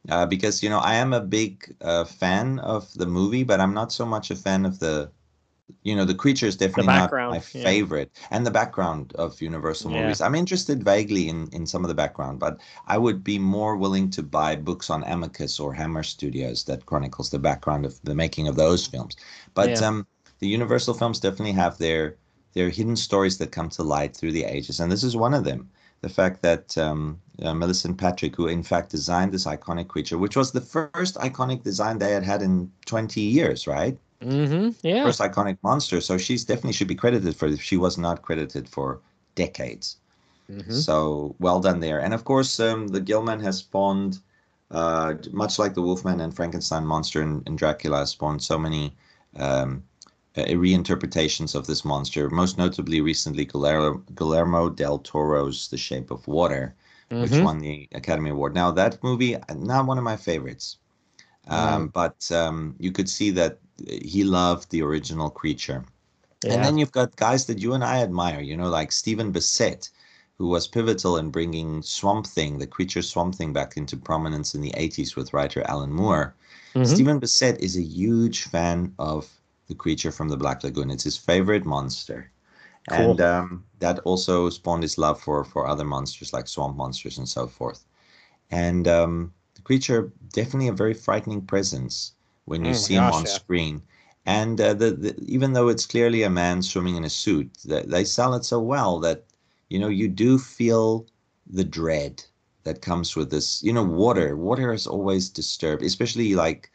Uh, 0.10 0.26
because 0.26 0.64
you 0.64 0.70
know 0.70 0.80
I 0.80 0.96
am 0.96 1.14
a 1.14 1.22
big 1.22 1.76
uh, 1.82 2.06
fan 2.06 2.60
of 2.60 2.92
the 2.96 3.06
movie, 3.06 3.44
but 3.44 3.60
I'm 3.60 3.76
not 3.76 3.92
so 3.92 4.06
much 4.06 4.32
a 4.32 4.36
fan 4.36 4.66
of 4.66 4.80
the 4.80 5.12
you 5.90 5.96
know 5.96 6.06
the 6.06 6.22
creature 6.24 6.46
is 6.46 6.56
definitely 6.56 6.94
not 6.94 7.12
my 7.12 7.40
favorite 7.40 8.12
yeah. 8.14 8.28
and 8.32 8.46
the 8.46 8.52
background 8.52 9.12
of 9.16 9.42
universal 9.42 9.92
yeah. 9.92 10.02
movies 10.02 10.22
i'm 10.22 10.36
interested 10.36 10.84
vaguely 10.84 11.28
in 11.28 11.50
in 11.52 11.66
some 11.66 11.84
of 11.84 11.90
the 11.90 12.00
background 12.04 12.40
but 12.40 12.60
i 12.88 12.98
would 12.98 13.24
be 13.24 13.40
more 13.40 13.76
willing 13.76 14.10
to 14.10 14.22
buy 14.22 14.56
books 14.56 14.90
on 14.90 15.04
amicus 15.06 15.60
or 15.60 15.74
hammer 15.74 16.04
studios 16.04 16.64
that 16.64 16.86
chronicles 16.86 17.30
the 17.32 17.40
background 17.40 17.86
of 17.86 18.00
the 18.04 18.16
making 18.16 18.48
of 18.48 18.56
those 18.56 18.86
films 18.86 19.16
but 19.54 19.70
yeah. 19.70 19.88
um 19.88 20.06
the 20.40 20.48
universal 20.48 20.94
films 20.94 21.20
definitely 21.20 21.58
have 21.64 21.78
their 21.80 22.16
their 22.54 22.70
hidden 22.70 22.96
stories 22.96 23.38
that 23.38 23.52
come 23.52 23.70
to 23.70 23.84
light 23.84 24.16
through 24.16 24.32
the 24.32 24.44
ages 24.44 24.80
and 24.80 24.92
this 24.92 25.04
is 25.04 25.16
one 25.16 25.34
of 25.34 25.44
them 25.44 25.70
the 26.02 26.10
fact 26.10 26.42
that 26.42 26.78
um, 26.78 27.20
uh, 27.42 27.54
Millicent 27.54 27.98
Patrick, 27.98 28.34
who 28.36 28.48
in 28.48 28.64
fact 28.64 28.90
designed 28.90 29.34
this 29.34 29.46
iconic 29.46 29.90
creature, 29.90 30.18
which 30.18 30.38
was 30.38 30.52
the 30.54 30.62
first 30.62 31.16
iconic 31.16 31.62
design 31.62 31.98
they 31.98 32.14
had 32.14 32.24
had 32.24 32.42
in 32.42 32.72
20 32.86 33.20
years, 33.20 33.68
right? 33.68 33.98
Mm-hmm. 34.22 34.86
Yeah. 34.86 35.04
First 35.04 35.22
iconic 35.22 35.58
monster. 35.64 36.02
So 36.02 36.18
she's 36.18 36.44
definitely 36.44 36.74
should 36.74 36.88
be 36.88 36.96
credited 36.96 37.36
for 37.36 37.48
it. 37.48 37.60
She 37.60 37.78
was 37.78 37.98
not 37.98 38.22
credited 38.22 38.68
for 38.68 39.00
decades. 39.36 39.98
Mm-hmm. 40.52 40.74
So 40.74 41.36
well 41.40 41.60
done 41.60 41.80
there. 41.80 42.00
And 42.00 42.14
of 42.14 42.26
course, 42.26 42.60
um, 42.60 42.88
the 42.88 43.00
Gillman 43.00 43.40
has 43.42 43.60
spawned, 43.60 44.20
uh, 44.72 45.14
much 45.32 45.60
like 45.60 45.74
the 45.74 45.82
Wolfman 45.82 46.20
and 46.22 46.36
Frankenstein 46.36 46.86
monster 46.86 47.22
and, 47.22 47.44
and 47.48 47.58
Dracula, 47.58 48.06
spawned 48.08 48.42
so 48.42 48.58
many 48.58 48.96
um, 49.36 49.84
uh, 50.36 50.44
reinterpretations 50.44 51.56
of 51.56 51.68
this 51.68 51.86
monster. 51.86 52.30
Most 52.30 52.58
notably, 52.58 53.00
recently 53.00 53.46
Guillermo, 53.46 54.04
Guillermo 54.16 54.70
del 54.70 55.00
Toro's 55.00 55.68
The 55.70 55.78
Shape 55.78 56.12
of 56.12 56.28
Water, 56.28 56.76
mm-hmm. 57.10 57.22
which 57.22 57.44
won 57.44 57.60
the 57.60 57.88
Academy 57.94 58.32
Award. 58.32 58.54
Now 58.56 58.72
that 58.72 59.02
movie, 59.04 59.38
not 59.56 59.86
one 59.86 59.98
of 59.98 60.04
my 60.04 60.18
favorites. 60.18 60.78
Um, 61.48 61.90
mm. 61.90 61.94
But 61.94 62.32
um, 62.32 62.76
you 62.80 62.92
could 62.92 63.10
see 63.10 63.32
that 63.32 63.60
he 63.88 64.24
loved 64.24 64.70
the 64.70 64.82
original 64.82 65.30
creature. 65.30 65.86
Yeah. 66.44 66.54
And 66.54 66.64
then 66.64 66.78
you've 66.78 66.92
got 66.92 67.16
guys 67.16 67.46
that 67.48 67.60
you 67.60 67.74
and 67.74 67.84
I 67.84 68.02
admire, 68.02 68.42
you 68.42 68.56
know, 68.56 68.70
like 68.70 68.92
Stephen 68.92 69.34
Bissette, 69.34 69.90
who 70.38 70.48
was 70.48 70.68
pivotal 70.68 71.18
in 71.18 71.32
bringing 71.32 71.82
Swamp 71.82 72.26
Thing, 72.26 72.58
the 72.58 72.68
creature 72.68 73.02
Swamp 73.02 73.36
Thing, 73.36 73.52
back 73.52 73.76
into 73.76 73.98
prominence 73.98 74.56
in 74.56 74.62
the 74.62 74.72
80s 74.72 75.16
with 75.16 75.34
writer 75.34 75.64
Alan 75.68 75.92
Moore. 75.92 76.34
Mm-hmm. 76.74 76.86
Stephen 76.86 77.20
Bissette 77.20 77.60
is 77.60 77.76
a 77.76 77.82
huge 77.82 78.44
fan 78.44 78.94
of 79.00 79.30
the 79.68 79.76
creature 79.76 80.12
from 80.12 80.30
the 80.30 80.38
Black 80.38 80.64
Lagoon. 80.64 80.92
It's 80.92 81.04
his 81.04 81.18
favorite 81.18 81.66
monster. 81.66 82.32
Cool. 82.90 83.12
And 83.12 83.22
um, 83.22 83.66
that 83.80 84.00
also 84.00 84.50
spawned 84.50 84.84
his 84.84 84.98
love 84.98 85.22
for, 85.22 85.44
for 85.44 85.68
other 85.68 85.84
monsters 85.84 86.32
like 86.32 86.48
swamp 86.48 86.78
monsters 86.78 87.18
and 87.18 87.28
so 87.28 87.46
forth. 87.48 87.84
And 88.50 88.88
um, 88.88 89.34
the 89.56 89.62
creature, 89.62 90.12
definitely 90.34 90.70
a 90.70 90.74
very 90.74 90.94
frightening 90.94 91.42
presence 91.42 92.14
when 92.50 92.66
you 92.66 92.72
oh 92.72 92.82
see 92.86 92.96
gosh, 92.96 93.10
him 93.10 93.14
on 93.14 93.26
yeah. 93.26 93.32
screen. 93.32 93.82
And 94.26 94.60
uh, 94.62 94.74
the, 94.74 94.92
the, 94.92 95.16
even 95.26 95.54
though 95.54 95.70
it's 95.70 95.86
clearly 95.86 96.24
a 96.24 96.30
man 96.30 96.62
swimming 96.62 96.96
in 96.96 97.04
a 97.06 97.10
suit, 97.10 97.50
they, 97.66 97.84
they 97.84 98.04
sell 98.04 98.34
it 98.34 98.46
so 98.46 98.60
well 98.60 99.00
that 99.00 99.26
you 99.70 99.80
know 99.80 99.88
you 99.88 100.08
do 100.08 100.38
feel 100.38 101.06
the 101.48 101.64
dread 101.64 102.24
that 102.64 102.82
comes 102.82 103.16
with 103.16 103.30
this. 103.32 103.64
You 103.64 103.74
know, 103.74 103.84
water. 103.84 104.36
Water 104.36 104.74
is 104.74 104.88
always 104.88 105.30
disturbed, 105.30 105.84
especially 105.84 106.36
like 106.36 106.72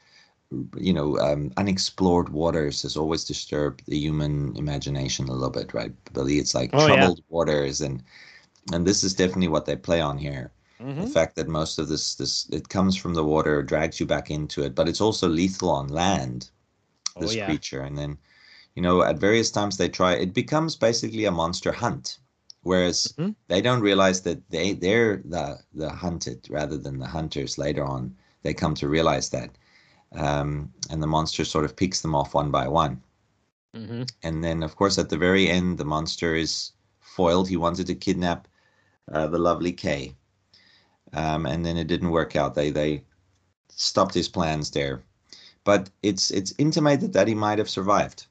you 0.76 0.92
know, 0.92 1.18
um, 1.18 1.52
unexplored 1.56 2.28
waters 2.30 2.82
has 2.82 2.96
always 2.96 3.24
disturbed 3.24 3.82
the 3.86 3.98
human 3.98 4.56
imagination 4.56 5.28
a 5.28 5.32
little 5.32 5.50
bit, 5.50 5.74
right, 5.74 5.92
Billy? 6.12 6.38
It's 6.38 6.54
like 6.54 6.70
Oh, 6.72 6.86
yeah. 6.86 6.96
troubled 6.96 7.22
waters, 7.28 7.80
and 7.80 8.02
and 8.72 8.86
this 8.86 9.04
is 9.04 9.14
definitely 9.14 9.48
what 9.48 9.66
they 9.66 9.76
play 9.76 10.00
on 10.00 10.18
here. 10.18 10.52
The 10.98 11.06
Mhm. 11.06 11.08
fact 11.08 11.36
that 11.36 11.48
most 11.48 11.78
of 11.78 11.88
this 11.88 12.14
this 12.14 12.48
it 12.50 12.68
comes 12.68 12.96
from 12.96 13.14
the 13.14 13.24
water, 13.24 13.62
drags 13.62 14.00
you 14.00 14.06
back 14.06 14.30
into 14.30 14.62
it, 14.64 14.74
but 14.74 14.88
it's 14.88 15.00
also 15.00 15.28
lethal 15.28 15.70
on 15.70 15.88
land. 15.88 16.50
Oh, 17.16 17.20
This 17.20 17.32
yeah. 17.32 17.46
creature, 17.46 17.80
and 17.82 17.98
then 17.98 18.18
you 18.74 18.82
know, 18.82 19.02
at 19.02 19.18
various 19.18 19.50
times 19.50 19.76
they 19.76 19.88
try. 19.88 20.14
It 20.14 20.34
becomes 20.34 20.76
basically 20.76 21.24
a 21.26 21.32
monster 21.32 21.72
hunt, 21.72 22.18
whereas 22.62 23.14
Mhm. 23.18 23.34
they 23.48 23.60
don't 23.62 23.80
realize 23.82 24.22
that 24.22 24.48
they 24.50 24.74
they're 24.74 25.18
the 25.24 25.60
the 25.74 25.90
hunted 25.90 26.48
rather 26.50 26.78
than 26.78 26.98
the 26.98 27.08
hunters. 27.08 27.58
Later 27.58 27.84
on, 27.84 28.16
they 28.42 28.54
come 28.54 28.74
to 28.76 28.88
realize 28.88 29.30
that, 29.30 29.56
um, 30.12 30.72
and 30.90 31.02
the 31.02 31.06
monster 31.08 31.44
sort 31.44 31.64
of 31.64 31.76
picks 31.76 32.00
them 32.02 32.14
off 32.14 32.34
one 32.34 32.50
by 32.50 32.68
one. 32.68 33.02
Mhm. 33.74 34.06
And 34.24 34.42
then, 34.42 34.64
of 34.64 34.74
course, 34.74 34.98
at 34.98 35.08
the 35.08 35.16
very 35.16 35.48
end, 35.48 35.78
the 35.78 35.84
monster 35.84 36.34
is 36.34 36.72
foiled. 37.00 37.48
He 37.48 37.56
wanted 37.56 37.86
to 37.86 37.94
kidnap 37.94 38.48
uh, 39.12 39.28
the 39.28 39.38
lovely 39.38 39.72
Kay, 39.72 40.16
um, 41.14 41.46
and 41.46 41.64
then 41.64 41.76
it 41.76 41.86
didn't 41.88 42.10
work 42.10 42.36
out. 42.36 42.54
They 42.54 42.70
they 42.70 43.04
stopped 43.68 44.14
his 44.14 44.28
plans 44.28 44.70
there, 44.70 45.04
but 45.64 45.90
it's 46.02 46.30
it's 46.30 46.54
intimated 46.58 47.12
that 47.14 47.28
he 47.28 47.34
might 47.34 47.58
have 47.58 47.70
survived. 47.70 48.26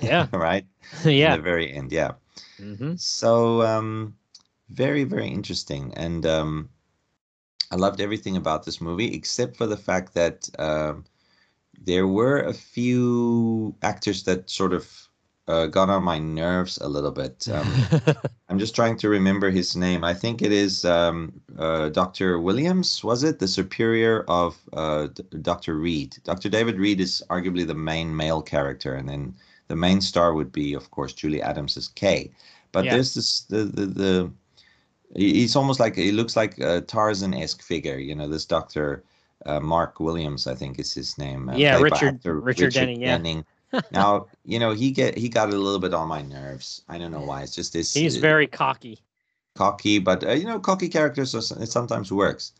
Yeah. 0.00 0.26
right. 0.32 0.66
yeah. 1.04 1.34
At 1.34 1.36
the 1.36 1.42
very 1.42 1.72
end, 1.72 1.92
yeah. 1.92 2.12
hmm 2.58 2.94
So 2.96 3.62
um, 3.62 4.16
very 4.70 5.04
very 5.04 5.28
interesting, 5.28 5.92
and 5.94 6.26
um, 6.26 6.70
I 7.70 7.76
loved 7.76 8.00
everything 8.00 8.36
about 8.36 8.64
this 8.64 8.80
movie 8.80 9.14
except 9.14 9.56
for 9.56 9.66
the 9.66 9.76
fact 9.76 10.14
that 10.14 10.48
um, 10.58 11.04
there 11.80 12.06
were 12.06 12.40
a 12.40 12.54
few 12.54 13.76
actors 13.82 14.24
that 14.24 14.50
sort 14.50 14.72
of 14.72 15.07
uh, 15.48 15.66
got 15.66 15.88
on 15.90 16.02
my 16.04 16.18
nerves 16.18 16.78
a 16.78 16.88
little 16.88 17.10
bit. 17.10 17.48
Um, 17.52 17.66
I'm 18.50 18.58
just 18.58 18.74
trying 18.74 18.96
to 18.98 19.08
remember 19.08 19.50
his 19.50 19.76
name. 19.76 20.04
I 20.04 20.14
think 20.14 20.40
it 20.42 20.52
is 20.52 20.84
um, 20.84 21.32
uh, 21.58 21.88
Dr. 21.90 22.38
Williams, 22.40 23.02
was 23.04 23.22
it? 23.24 23.38
The 23.38 23.48
superior 23.48 24.24
of 24.28 24.56
uh, 24.72 25.08
Dr. 25.42 25.74
Reed. 25.76 26.16
Dr. 26.24 26.48
David 26.48 26.78
Reed 26.78 27.00
is 27.00 27.22
arguably 27.28 27.66
the 27.66 27.74
main 27.74 28.14
male 28.16 28.40
character, 28.42 28.94
and 28.94 29.08
then 29.08 29.34
the 29.68 29.76
main 29.76 30.00
star 30.00 30.32
would 30.32 30.50
be, 30.52 30.72
of 30.74 30.90
course, 30.90 31.12
Julie 31.12 31.42
Adams 31.42 31.76
as 31.76 31.88
Kay. 31.88 32.30
But 32.72 32.84
Yeah. 32.84 32.94
there's 32.94 33.12
this 33.14 33.40
the 33.48 33.64
the, 33.64 33.86
the 33.86 34.30
he- 35.16 35.34
he's 35.40 35.56
almost 35.56 35.80
like 35.80 35.94
he 35.96 36.12
looks 36.12 36.36
like 36.36 36.58
a 36.58 36.80
Tarzan-esque 36.82 37.62
figure, 37.62 37.98
you 37.98 38.14
know. 38.14 38.28
This 38.28 38.44
Doctor 38.46 39.02
uh, 39.46 39.60
Mark 39.60 40.00
Williams, 40.00 40.46
I 40.46 40.54
think 40.54 40.78
is 40.78 40.92
his 40.94 41.16
name. 41.18 41.48
uh, 41.48 41.56
Yeah, 41.56 41.76
by 41.76 41.82
Richard- 41.82 42.20
Richard 42.24 42.72
Denning, 42.80 43.00
yeah. 43.02 43.16
Now 43.90 44.26
you 44.44 44.58
know 44.58 44.72
he 44.72 44.90
get 44.90 45.16
he 45.16 45.28
got 45.28 45.52
a 45.52 45.56
little 45.56 45.78
bit 45.80 45.94
on 45.94 46.08
my 46.08 46.22
nerves. 46.22 46.82
I 46.88 46.98
don't 46.98 47.12
know 47.12 47.22
why. 47.22 47.42
It's 47.42 47.54
just 47.54 47.72
this. 47.72 47.94
He's 47.94 48.16
uh, 48.16 48.20
very 48.20 48.46
cocky. 48.46 49.00
cocky, 49.54 49.98
but 49.98 50.24
uh, 50.24 50.32
you 50.32 50.44
know, 50.44 50.58
cocky 50.60 50.88
characters 50.88 51.34
are, 51.34 51.62
it 51.62 51.70
sometimes 51.70 52.12
works. 52.12 52.52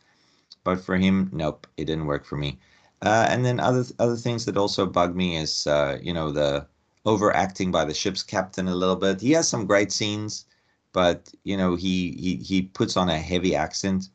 But 0.63 0.81
for 0.81 0.97
him, 0.97 1.29
nope, 1.33 1.67
it 1.77 1.85
didn't 1.85 2.05
work 2.07 2.25
for 2.25 2.37
me. 2.37 2.59
Uh, 3.01 3.25
and 3.29 3.45
then 3.45 3.59
other 3.59 3.85
other 3.99 4.17
things 4.17 4.45
that 4.45 4.57
also 4.57 4.85
bug 4.85 5.15
me 5.15 5.37
is 5.37 5.67
uh, 5.67 5.97
you 6.01 6.13
know 6.13 6.31
the 6.31 6.67
overacting 7.05 7.71
by 7.71 7.85
the 7.85 7.93
ship's 7.93 8.23
captain 8.23 8.67
a 8.67 8.75
little 8.75 8.95
bit. 8.95 9.21
He 9.21 9.31
has 9.31 9.47
some 9.47 9.65
great 9.65 9.91
scenes, 9.91 10.45
but 10.91 11.31
you 11.43 11.57
know 11.57 11.75
he 11.75 12.11
he 12.11 12.35
he 12.35 12.61
puts 12.63 12.97
on 12.97 13.09
a 13.09 13.17
heavy 13.19 13.55
accent. 13.55 14.09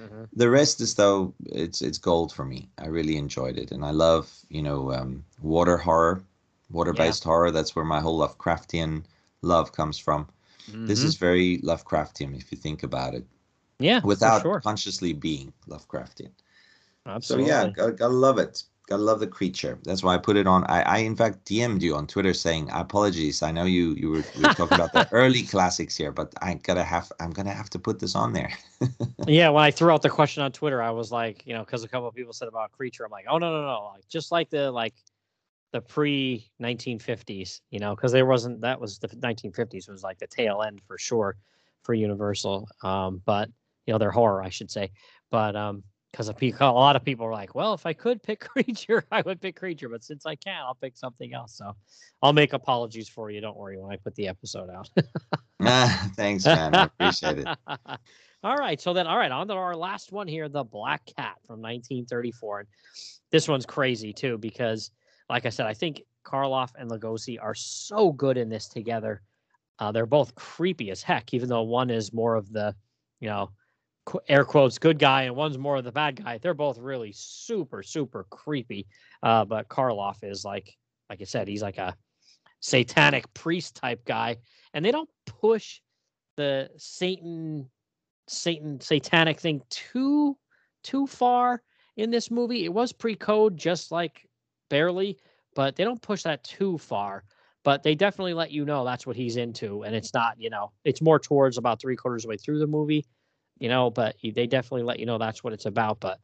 Mhm. 0.00 0.28
The 0.32 0.48
rest 0.50 0.80
is 0.80 0.94
though 0.94 1.34
it's 1.46 1.82
it's 1.82 1.98
gold 1.98 2.32
for 2.32 2.44
me. 2.44 2.68
I 2.78 2.86
really 2.86 3.16
enjoyed 3.16 3.58
it, 3.58 3.70
and 3.72 3.84
I 3.84 3.90
love 3.90 4.32
you 4.48 4.62
know 4.62 4.92
um, 4.92 5.24
water 5.42 5.76
horror, 5.76 6.22
water 6.72 6.92
based 6.92 7.24
horror. 7.24 7.50
That's 7.50 7.76
where 7.76 7.84
my 7.84 8.00
whole 8.00 8.18
Lovecraftian 8.18 9.04
love 9.42 9.72
comes 9.72 9.98
from. 9.98 10.28
This 10.86 11.00
Mhm. 11.00 11.04
is 11.04 11.14
very 11.16 11.58
Lovecraftian 11.58 12.36
if 12.36 12.50
you 12.52 12.58
think 12.58 12.82
about 12.82 13.14
it, 13.14 13.26
yeah, 13.78 14.00
without 14.02 14.42
sure. 14.42 14.60
consciously 14.60 15.12
being 15.12 15.52
Lovecraftian. 15.68 16.30
Absolutely. 17.06 17.50
So 17.50 17.54
yeah, 17.54 17.68
gotta, 17.70 17.92
gotta 17.92 18.14
love 18.14 18.38
it. 18.38 18.62
Gotta 18.88 19.02
love 19.02 19.20
the 19.20 19.26
creature. 19.26 19.78
That's 19.84 20.02
why 20.02 20.14
I 20.14 20.18
put 20.18 20.36
it 20.36 20.46
on. 20.46 20.64
I, 20.64 20.82
I 20.82 20.98
in 20.98 21.16
fact 21.16 21.44
DM'd 21.46 21.82
you 21.82 21.94
on 21.94 22.06
Twitter 22.06 22.34
saying 22.34 22.68
apologies. 22.72 23.42
I 23.42 23.50
know 23.52 23.64
you 23.64 23.94
you 23.94 24.10
were, 24.10 24.24
we 24.36 24.42
were 24.44 24.54
talking 24.54 24.74
about 24.74 24.92
the 24.92 25.08
early 25.12 25.42
classics 25.42 25.96
here, 25.96 26.12
but 26.12 26.32
I 26.42 26.54
gotta 26.54 26.82
have 26.82 27.12
I'm 27.20 27.30
gonna 27.30 27.54
have 27.54 27.70
to 27.70 27.78
put 27.78 27.98
this 28.00 28.14
on 28.14 28.32
there. 28.32 28.52
yeah, 29.26 29.48
when 29.50 29.62
I 29.62 29.70
threw 29.70 29.92
out 29.92 30.02
the 30.02 30.10
question 30.10 30.42
on 30.42 30.52
Twitter, 30.52 30.82
I 30.82 30.90
was 30.90 31.12
like, 31.12 31.46
you 31.46 31.54
know, 31.54 31.64
because 31.64 31.84
a 31.84 31.88
couple 31.88 32.08
of 32.08 32.14
people 32.14 32.32
said 32.32 32.48
about 32.48 32.72
creature, 32.72 33.04
I'm 33.04 33.10
like, 33.10 33.26
oh 33.28 33.38
no, 33.38 33.52
no, 33.52 33.64
no, 33.66 33.90
like 33.94 34.08
just 34.08 34.32
like 34.32 34.50
the 34.50 34.70
like 34.70 34.94
the 35.72 35.80
pre 35.80 36.50
1950s, 36.60 37.60
you 37.70 37.78
know, 37.78 37.94
because 37.94 38.12
there 38.12 38.26
wasn't 38.26 38.60
that 38.60 38.80
was 38.80 38.98
the 38.98 39.08
1950s 39.08 39.88
was 39.88 40.02
like 40.02 40.18
the 40.18 40.26
tail 40.26 40.62
end 40.62 40.80
for 40.86 40.98
sure 40.98 41.36
for 41.82 41.94
Universal, 41.94 42.68
um, 42.82 43.20
but 43.24 43.48
you 43.86 43.92
know, 43.92 43.98
their 43.98 44.12
horror, 44.12 44.42
I 44.42 44.50
should 44.50 44.70
say, 44.70 44.90
but 45.30 45.56
um, 45.56 45.82
because 46.12 46.28
a 46.28 46.34
a 46.60 46.70
lot 46.70 46.94
of 46.94 47.04
people 47.04 47.26
are 47.26 47.32
like, 47.32 47.54
well, 47.54 47.72
if 47.72 47.86
I 47.86 47.94
could 47.94 48.22
pick 48.22 48.40
creature, 48.48 49.04
I 49.10 49.22
would 49.22 49.40
pick 49.40 49.56
creature, 49.56 49.88
but 49.88 50.04
since 50.04 50.26
I 50.26 50.36
can't, 50.36 50.64
I'll 50.64 50.74
pick 50.74 50.96
something 50.96 51.32
else. 51.32 51.56
So 51.56 51.74
I'll 52.20 52.34
make 52.34 52.52
apologies 52.52 53.08
for 53.08 53.30
you. 53.30 53.40
Don't 53.40 53.56
worry 53.56 53.78
when 53.78 53.90
I 53.90 53.96
put 53.96 54.14
the 54.14 54.28
episode 54.28 54.70
out. 54.70 54.90
Ah, 55.64 56.10
Thanks, 56.16 56.44
man. 56.44 56.74
I 56.74 56.84
appreciate 56.86 57.38
it. 57.38 57.46
all 58.42 58.56
right. 58.56 58.80
So 58.80 58.92
then, 58.92 59.06
all 59.06 59.16
right, 59.16 59.30
on 59.30 59.46
to 59.46 59.54
our 59.54 59.76
last 59.76 60.10
one 60.10 60.26
here, 60.26 60.48
the 60.48 60.64
Black 60.64 61.06
Cat 61.06 61.36
from 61.46 61.60
1934. 61.62 62.58
And 62.60 62.68
this 63.30 63.46
one's 63.46 63.64
crazy 63.64 64.12
too 64.12 64.38
because, 64.38 64.90
like 65.32 65.46
I 65.46 65.48
said, 65.48 65.66
I 65.66 65.72
think 65.72 66.02
Karloff 66.26 66.72
and 66.78 66.90
Lugosi 66.90 67.38
are 67.42 67.54
so 67.54 68.12
good 68.12 68.36
in 68.36 68.50
this 68.50 68.68
together. 68.68 69.22
Uh, 69.78 69.90
they're 69.90 70.04
both 70.04 70.34
creepy 70.34 70.90
as 70.90 71.02
heck, 71.02 71.32
even 71.32 71.48
though 71.48 71.62
one 71.62 71.88
is 71.88 72.12
more 72.12 72.36
of 72.36 72.52
the, 72.52 72.74
you 73.18 73.30
know, 73.30 73.50
qu- 74.04 74.20
air 74.28 74.44
quotes 74.44 74.78
good 74.78 74.98
guy 74.98 75.22
and 75.22 75.34
one's 75.34 75.56
more 75.56 75.76
of 75.76 75.84
the 75.84 75.90
bad 75.90 76.22
guy. 76.22 76.36
They're 76.36 76.52
both 76.52 76.76
really 76.76 77.12
super, 77.16 77.82
super 77.82 78.26
creepy. 78.28 78.86
Uh, 79.22 79.46
but 79.46 79.68
Karloff 79.68 80.22
is 80.22 80.44
like, 80.44 80.76
like 81.08 81.22
I 81.22 81.24
said, 81.24 81.48
he's 81.48 81.62
like 81.62 81.78
a 81.78 81.96
satanic 82.60 83.32
priest 83.32 83.74
type 83.74 84.04
guy, 84.04 84.36
and 84.74 84.84
they 84.84 84.90
don't 84.90 85.08
push 85.24 85.80
the 86.36 86.68
Satan, 86.76 87.70
Satan 88.28 88.80
satanic 88.80 89.40
thing 89.40 89.62
too, 89.70 90.36
too 90.84 91.06
far 91.06 91.62
in 91.96 92.10
this 92.10 92.30
movie. 92.30 92.66
It 92.66 92.72
was 92.72 92.92
pre-code, 92.92 93.56
just 93.56 93.90
like 93.90 94.28
barely, 94.72 95.18
but 95.54 95.76
they 95.76 95.84
don't 95.84 96.00
push 96.00 96.22
that 96.22 96.42
too 96.42 96.78
far. 96.78 97.24
But 97.62 97.82
they 97.82 97.94
definitely 97.94 98.32
let 98.34 98.50
you 98.50 98.64
know 98.64 98.84
that's 98.84 99.06
what 99.06 99.14
he's 99.14 99.36
into, 99.36 99.82
and 99.84 99.94
it's 99.94 100.14
not, 100.14 100.40
you 100.40 100.50
know, 100.50 100.72
it's 100.82 101.02
more 101.02 101.20
towards 101.20 101.58
about 101.58 101.80
three 101.80 101.94
quarters 101.94 102.24
of 102.24 102.28
the 102.28 102.30
way 102.30 102.36
through 102.38 102.58
the 102.58 102.66
movie, 102.66 103.04
you 103.60 103.68
know. 103.68 103.90
But 103.90 104.16
they 104.22 104.48
definitely 104.48 104.82
let 104.82 104.98
you 104.98 105.06
know 105.06 105.18
that's 105.18 105.44
what 105.44 105.52
it's 105.52 105.66
about. 105.66 106.00
But 106.00 106.18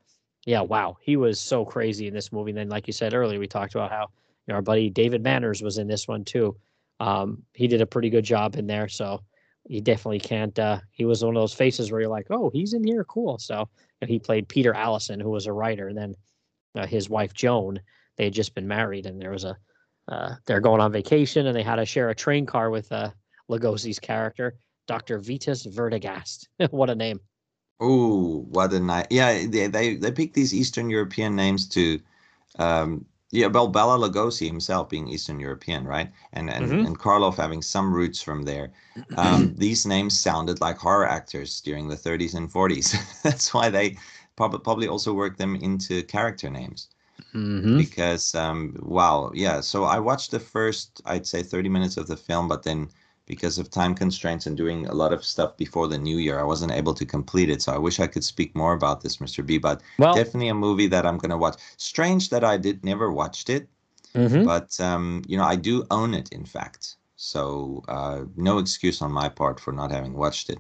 yeah, 0.47 0.62
wow, 0.62 0.97
he 1.01 1.16
was 1.16 1.39
so 1.39 1.65
crazy 1.65 2.09
in 2.09 2.15
this 2.15 2.33
movie. 2.33 2.51
And 2.51 2.59
then, 2.59 2.69
like 2.70 2.89
you 2.89 2.93
said 2.93 3.15
earlier, 3.15 3.39
we 3.39 3.47
talked 3.47 3.77
about 3.77 3.93
how 3.93 4.09
you 4.47 4.53
know, 4.53 4.57
our 4.57 4.62
buddy 4.62 4.91
David 4.91 5.23
Manners 5.23 5.62
was 5.62 5.79
in 5.79 5.87
this 5.87 6.09
one 6.09 6.25
too. 6.25 6.57
Um, 6.99 7.45
he 7.55 7.69
did 7.69 7.83
a 7.83 7.87
pretty 7.87 8.11
good 8.11 8.25
job 8.25 8.57
in 8.57 8.66
there, 8.66 8.89
so 8.89 9.23
you 9.69 9.81
definitely 9.81 10.20
can't. 10.20 10.59
Uh, 10.59 10.81
he 10.91 11.05
was 11.05 11.23
one 11.23 11.37
of 11.37 11.41
those 11.41 11.55
faces 11.55 11.93
where 11.93 12.01
you're 12.01 12.11
like, 12.11 12.27
oh, 12.31 12.51
he's 12.51 12.73
in 12.73 12.83
here, 12.83 13.05
cool. 13.05 13.39
So 13.39 13.69
he 14.05 14.19
played 14.19 14.49
Peter 14.49 14.75
Allison, 14.75 15.20
who 15.20 15.31
was 15.31 15.47
a 15.47 15.53
writer, 15.53 15.87
and 15.87 15.97
then 15.97 16.15
uh, 16.75 16.87
his 16.87 17.09
wife 17.09 17.33
Joan. 17.33 17.81
They 18.19 18.24
had 18.24 18.35
just 18.35 18.55
been 18.55 18.69
married, 18.69 19.07
and 19.07 19.20
there 19.23 19.31
was 19.31 19.45
a 19.45 19.57
uh, 20.09 20.36
they're 20.47 20.61
going 20.61 20.81
on 20.81 20.93
vacation, 20.93 21.47
and 21.47 21.57
they 21.57 21.62
had 21.62 21.77
to 21.77 21.86
share 21.86 22.11
a 22.11 22.15
train 22.15 22.47
car 22.47 22.70
with 22.70 22.90
uh, 22.93 23.11
Lugosi's 23.51 23.99
character, 23.99 24.59
Doctor 24.86 25.19
Vitus 25.19 25.66
Werdegast. 25.66 26.47
what 26.70 26.90
a 26.90 26.95
name! 26.95 27.20
Oh, 27.81 28.40
what 28.51 28.73
a 28.73 28.81
nice. 28.81 29.07
Yeah, 29.11 29.47
they, 29.47 29.66
they 29.69 29.97
they 29.97 30.12
pick 30.12 30.32
these 30.35 30.55
Eastern 30.55 30.90
European 30.90 31.35
names 31.36 31.69
to, 31.70 32.01
um, 32.59 33.07
yeah, 33.31 33.47
well, 33.49 33.69
Bela 33.69 33.99
Lugosi 33.99 34.47
himself 34.47 34.89
being 34.89 35.09
Eastern 35.09 35.40
European, 35.40 35.85
right? 35.86 36.12
And 36.32 36.51
and 36.51 36.73
Mhm. 36.73 36.85
and 36.85 36.99
Karloff 36.99 37.36
having 37.36 37.62
some 37.62 37.93
roots 37.95 38.23
from 38.23 38.43
there. 38.45 38.73
Um, 39.16 39.55
these 39.57 39.86
names 39.86 40.19
sounded 40.19 40.61
like 40.61 40.78
horror 40.78 41.07
actors 41.07 41.61
during 41.61 41.89
the 41.89 41.97
30s 41.97 42.35
and 42.35 42.51
40s. 42.51 42.95
That's 43.23 43.55
why 43.55 43.70
they 43.70 43.99
probably 44.36 44.61
probably 44.61 44.89
also 44.89 45.12
worked 45.15 45.39
them 45.39 45.57
into 45.57 46.03
character 46.05 46.51
names 46.51 46.89
Mm-hmm. 47.35 47.77
because 47.77 48.35
um, 48.35 48.77
wow, 48.81 49.31
yeah. 49.35 49.61
So 49.61 49.85
I 49.85 49.99
watched 49.99 50.31
the 50.31 50.40
first, 50.40 51.01
I'd 51.07 51.27
say, 51.27 51.43
30 51.43 51.69
minutes 51.69 51.97
of 51.97 52.07
the 52.07 52.16
film, 52.16 52.49
but 52.49 52.62
then 52.62 52.89
because 53.27 53.59
of 53.59 53.70
time 53.70 53.95
constraints 53.95 54.47
and 54.47 54.57
doing 54.57 54.86
a 54.86 54.95
lot 54.95 55.12
of 55.12 55.24
stuff 55.24 55.57
before 55.57 55.86
the 55.89 55.99
new 55.99 56.19
year, 56.19 56.40
I 56.40 56.45
wasn't 56.45 56.73
able 56.73 56.95
to 56.95 57.05
complete 57.07 57.51
it. 57.51 57.62
So 57.62 57.73
I 57.73 57.78
wish 57.78 58.01
I 58.01 58.07
could 58.07 58.24
speak 58.24 58.55
more 58.57 58.73
about 58.74 59.03
this, 59.03 59.20
Mr. 59.20 59.43
B. 59.43 59.59
But 59.59 59.82
Well, 59.99 60.12
definitely 60.12 60.49
a 60.49 60.55
movie 60.55 60.86
that 60.89 61.07
I'm 61.07 61.19
gonna 61.19 61.39
watch. 61.39 61.61
Strange 61.77 62.31
that 62.31 62.45
I 62.45 62.57
did 62.57 62.85
never 62.85 63.12
watched 63.12 63.51
it, 63.51 63.69
mhm. 64.15 64.45
but 64.45 64.78
um, 64.81 65.23
you 65.28 65.36
know, 65.39 65.45
I 65.45 65.57
do 65.57 65.86
own 65.90 66.15
it, 66.15 66.31
in 66.32 66.45
fact. 66.45 66.97
So 67.16 67.85
uh, 67.89 68.24
no 68.36 68.59
excuse 68.59 69.03
on 69.03 69.12
my 69.12 69.28
part 69.28 69.61
for 69.61 69.73
not 69.73 69.90
having 69.93 70.15
watched 70.15 70.51
it. 70.51 70.59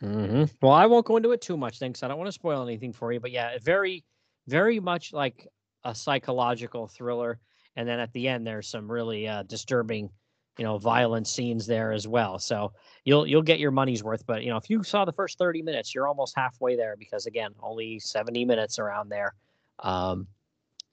hmm 0.00 0.44
Well, 0.60 0.72
I 0.72 0.86
won't 0.86 1.06
go 1.06 1.16
into 1.16 1.32
it 1.32 1.40
too 1.40 1.56
much, 1.56 1.78
thanks. 1.78 2.02
I 2.02 2.08
don't 2.08 2.18
want 2.18 2.28
to 2.28 2.32
spoil 2.32 2.62
anything 2.62 2.92
for 2.92 3.12
you, 3.12 3.20
but 3.20 3.30
yeah, 3.30 3.56
very, 3.62 4.04
very 4.46 4.80
much 4.80 5.12
like 5.12 5.46
a 5.84 5.94
psychological 5.94 6.88
thriller, 6.88 7.38
and 7.76 7.88
then 7.88 7.98
at 7.98 8.12
the 8.12 8.28
end 8.28 8.46
there's 8.46 8.68
some 8.68 8.90
really 8.90 9.26
uh, 9.26 9.42
disturbing, 9.44 10.10
you 10.58 10.64
know, 10.64 10.78
violent 10.78 11.26
scenes 11.26 11.66
there 11.66 11.92
as 11.92 12.06
well. 12.06 12.38
So 12.38 12.72
you'll 13.04 13.26
you'll 13.26 13.42
get 13.42 13.58
your 13.58 13.70
money's 13.70 14.02
worth. 14.02 14.24
But 14.26 14.42
you 14.42 14.50
know, 14.50 14.56
if 14.56 14.68
you 14.70 14.82
saw 14.82 15.04
the 15.04 15.12
first 15.12 15.38
30 15.38 15.62
minutes, 15.62 15.94
you're 15.94 16.08
almost 16.08 16.34
halfway 16.36 16.76
there 16.76 16.96
because 16.98 17.26
again, 17.26 17.52
only 17.60 17.98
70 17.98 18.44
minutes 18.44 18.78
around 18.78 19.08
there. 19.08 19.34
Um, 19.80 20.26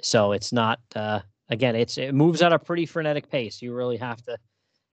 so 0.01 0.31
it's 0.31 0.53
not 0.53 0.79
uh, 0.95 1.19
again, 1.49 1.75
it's 1.75 1.97
it 1.97 2.13
moves 2.13 2.41
at 2.41 2.53
a 2.53 2.59
pretty 2.59 2.85
frenetic 2.85 3.29
pace. 3.29 3.61
You 3.61 3.73
really 3.73 3.97
have 3.97 4.23
to, 4.25 4.37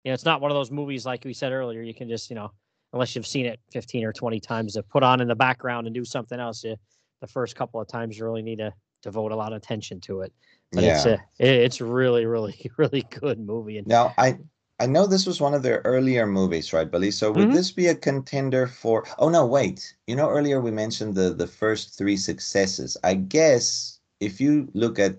you 0.04 0.10
know, 0.10 0.14
it's 0.14 0.24
not 0.24 0.40
one 0.40 0.50
of 0.50 0.56
those 0.56 0.70
movies 0.70 1.04
like 1.04 1.24
we 1.24 1.34
said 1.34 1.52
earlier. 1.52 1.82
You 1.82 1.94
can 1.94 2.08
just 2.08 2.30
you 2.30 2.36
know, 2.36 2.50
unless 2.92 3.14
you've 3.14 3.26
seen 3.26 3.46
it 3.46 3.60
15 3.72 4.04
or 4.04 4.12
20 4.12 4.40
times, 4.40 4.74
to 4.74 4.82
put 4.82 5.02
on 5.02 5.20
in 5.20 5.28
the 5.28 5.34
background 5.34 5.86
and 5.86 5.94
do 5.94 6.04
something 6.04 6.40
else. 6.40 6.64
You, 6.64 6.76
the 7.20 7.26
first 7.26 7.56
couple 7.56 7.80
of 7.80 7.88
times, 7.88 8.18
you 8.18 8.24
really 8.24 8.42
need 8.42 8.58
to 8.58 8.72
devote 9.04 9.32
a 9.32 9.36
lot 9.36 9.52
of 9.52 9.58
attention 9.58 10.00
to 10.00 10.22
it. 10.22 10.32
But 10.72 10.84
yeah. 10.84 10.96
it's 10.96 11.06
a, 11.06 11.18
it's 11.38 11.80
really, 11.80 12.26
really, 12.26 12.70
really 12.76 13.02
good 13.20 13.38
movie. 13.38 13.78
And 13.78 13.86
Now, 13.86 14.14
I 14.18 14.38
I 14.80 14.86
know 14.86 15.06
this 15.06 15.26
was 15.26 15.40
one 15.40 15.54
of 15.54 15.62
their 15.62 15.80
earlier 15.84 16.26
movies, 16.26 16.72
right, 16.72 16.90
Billy? 16.90 17.12
So 17.12 17.30
would 17.32 17.48
Mhm. 17.48 17.52
this 17.52 17.70
be 17.70 17.86
a 17.86 17.94
contender 17.94 18.66
for? 18.66 19.04
Oh 19.18 19.28
no, 19.30 19.46
wait. 19.46 19.94
You 20.08 20.16
know, 20.16 20.28
earlier 20.28 20.60
we 20.60 20.72
mentioned 20.72 21.14
the 21.14 21.32
the 21.32 21.46
first 21.46 21.96
three 21.96 22.16
successes. 22.16 22.96
I 23.04 23.14
guess 23.14 24.00
if 24.20 24.40
you 24.40 24.68
look 24.74 24.98
at 24.98 25.14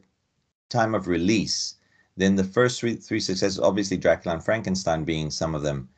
time 0.69 0.95
of 0.95 1.07
release, 1.07 1.75
then 2.17 2.35
the 2.35 2.43
first 2.43 2.79
three 2.79 2.95
three 2.95 3.19
successes, 3.19 3.59
obviously 3.59 3.97
Dracula 3.97 4.35
and 4.35 4.43
Frankenstein 4.43 5.03
being 5.05 5.31
some 5.31 5.55
of 5.55 5.61
them, 5.63 5.89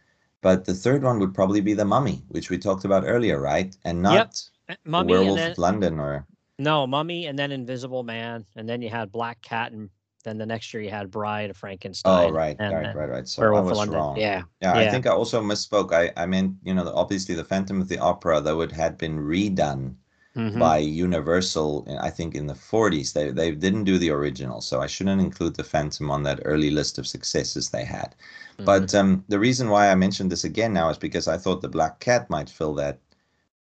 but 0.41 0.65
the 0.65 0.75
third 0.75 1.03
one 1.03 1.19
would 1.19 1.33
probably 1.33 1.61
be 1.61 1.73
The 1.73 1.85
Mummy, 1.85 2.23
which 2.29 2.49
we 2.49 2.57
talked 2.57 2.85
about 2.85 3.03
earlier, 3.05 3.39
right? 3.41 3.75
And 3.83 4.01
not 4.03 4.49
The 4.67 4.77
Mummy 4.85 5.13
and 5.25 5.35
Werewolf 5.35 5.37
then 5.37 5.51
of 5.51 5.57
London 5.57 5.99
or 5.99 6.27
no 6.59 6.87
Mummy 6.87 7.27
and 7.27 7.37
then 7.37 7.51
Invisible 7.51 8.03
Man 8.03 8.45
and 8.55 8.67
then 8.67 8.81
you 8.81 8.89
had 8.89 9.11
Black 9.11 9.41
Cat 9.41 9.71
and 9.71 9.89
then 10.23 10.37
the 10.37 10.45
next 10.45 10.73
year 10.73 10.83
you 10.83 10.89
had 10.89 11.09
Bride 11.11 11.49
of 11.49 11.57
Frankenstein. 11.57 12.29
Oh, 12.29 12.31
right, 12.33 12.55
and 12.59 12.73
right, 12.73 12.93
right, 12.95 13.09
right. 13.09 13.27
So 13.27 13.41
I 13.41 13.45
Werewolf 13.45 13.63
of 13.65 13.69
was 13.69 13.77
London. 13.77 13.95
wrong. 13.97 14.17
Yeah, 14.17 14.43
Yeah, 14.61 14.73
I 14.73 14.89
think 14.89 15.05
I 15.05 15.11
also 15.11 15.41
misspoke. 15.41 15.93
I, 15.93 16.11
I 16.21 16.25
meant, 16.25 16.55
you 16.63 16.73
know, 16.73 16.91
obviously 16.93 17.35
the 17.35 17.45
Phantom 17.45 17.79
of 17.81 17.87
the 17.87 17.99
Opera, 17.99 18.41
though 18.41 18.61
it 18.61 18.71
had 18.71 18.97
been 18.97 19.19
redone 19.19 19.95
Mhm. 20.35 20.59
by 20.59 20.77
Universal, 20.79 21.87
I 21.99 22.09
think 22.11 22.35
in 22.35 22.45
the 22.47 22.53
40s. 22.55 23.13
They 23.13 23.31
they 23.31 23.51
didn't 23.51 23.85
do 23.85 23.97
the 23.97 24.11
original, 24.11 24.61
so 24.61 24.81
I 24.81 24.87
shouldn't 24.87 25.21
include 25.21 25.55
the 25.55 25.63
Phantom 25.63 26.11
on 26.11 26.23
that 26.23 26.41
early 26.45 26.69
list 26.71 26.97
of 26.99 27.07
successes 27.07 27.69
they 27.69 27.85
had. 27.85 28.15
Mhm. 28.59 28.65
But 28.65 28.93
um, 28.95 29.23
the 29.29 29.39
reason 29.39 29.69
why 29.69 29.89
I 29.89 29.95
mentioned 29.95 30.31
this 30.31 30.43
again 30.43 30.73
now 30.73 30.89
is 30.89 30.97
because 30.97 31.27
I 31.27 31.37
thought 31.37 31.61
the 31.61 31.69
Black 31.69 31.99
Cat 31.99 32.29
might 32.29 32.49
fill 32.49 32.73
that 32.75 32.99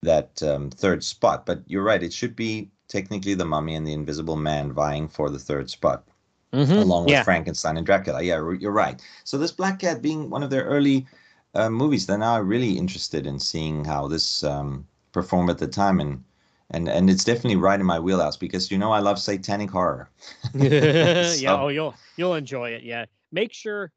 that 0.03 0.43
um, 0.43 0.71
third 0.71 1.05
spot. 1.05 1.47
But 1.47 1.63
you're 1.67 1.83
right; 1.85 2.03
it 2.03 2.13
should 2.13 2.37
be 2.37 2.71
technically 2.93 3.35
the 3.35 3.45
Mummy 3.47 3.75
and 3.75 3.87
the 3.87 3.95
Invisible 3.95 4.37
Man 4.37 4.73
vying 4.73 5.09
for 5.09 5.31
the 5.31 5.39
third 5.39 5.71
spot 5.71 6.05
Mhm. 6.53 6.83
along 6.83 7.05
with 7.05 7.13
yeah. 7.13 7.23
Frankenstein 7.23 7.79
and 7.79 7.87
Dracula. 7.87 8.23
Yeah, 8.23 8.37
you're 8.61 8.73
right. 8.73 9.01
So 9.25 9.39
this 9.39 9.53
Black 9.53 9.79
Cat 9.79 10.03
being 10.03 10.29
one 10.29 10.43
of 10.43 10.51
their 10.51 10.65
early 10.65 11.07
uh, 11.55 11.71
movies, 11.71 12.07
they're 12.07 12.19
now 12.19 12.39
really 12.41 12.77
interested 12.77 13.27
in 13.27 13.39
seeing 13.39 13.85
how 13.87 14.07
this 14.07 14.45
um, 14.45 14.87
performed 15.13 15.49
at 15.51 15.59
the 15.59 15.67
time, 15.67 15.99
and 16.01 16.23
and 16.71 16.89
and 16.89 17.09
it's 17.09 17.25
definitely 17.25 17.57
right 17.57 17.81
in 17.81 17.87
my 17.87 17.99
wheelhouse 17.99 18.37
because 18.37 18.71
you 18.71 18.79
know 18.79 18.93
I 18.93 19.01
love 19.01 19.19
satanic 19.19 19.71
horror. 19.71 20.11
yeah, 20.55 21.57
oh, 21.59 21.69
you'll 21.69 21.95
you'll 22.17 22.35
enjoy 22.35 22.71
it. 22.71 22.83
Yeah, 22.83 23.07
make 23.33 23.53
sure 23.55 23.91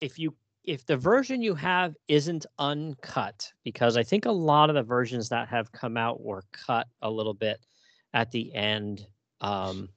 if 0.00 0.18
you 0.18 0.34
if 0.64 0.86
the 0.86 0.96
version 0.96 1.42
you 1.42 1.54
have 1.54 1.94
isn't 2.08 2.46
uncut, 2.58 3.52
because 3.64 3.98
I 3.98 4.02
think 4.02 4.24
a 4.24 4.32
lot 4.32 4.70
of 4.70 4.76
the 4.76 4.82
versions 4.82 5.28
that 5.28 5.48
have 5.48 5.72
come 5.72 5.96
out 5.98 6.22
were 6.22 6.42
cut 6.52 6.86
a 7.02 7.10
little 7.10 7.34
bit 7.34 7.60
at 8.14 8.30
the 8.30 8.54
end. 8.54 9.06
Um, 9.40 9.88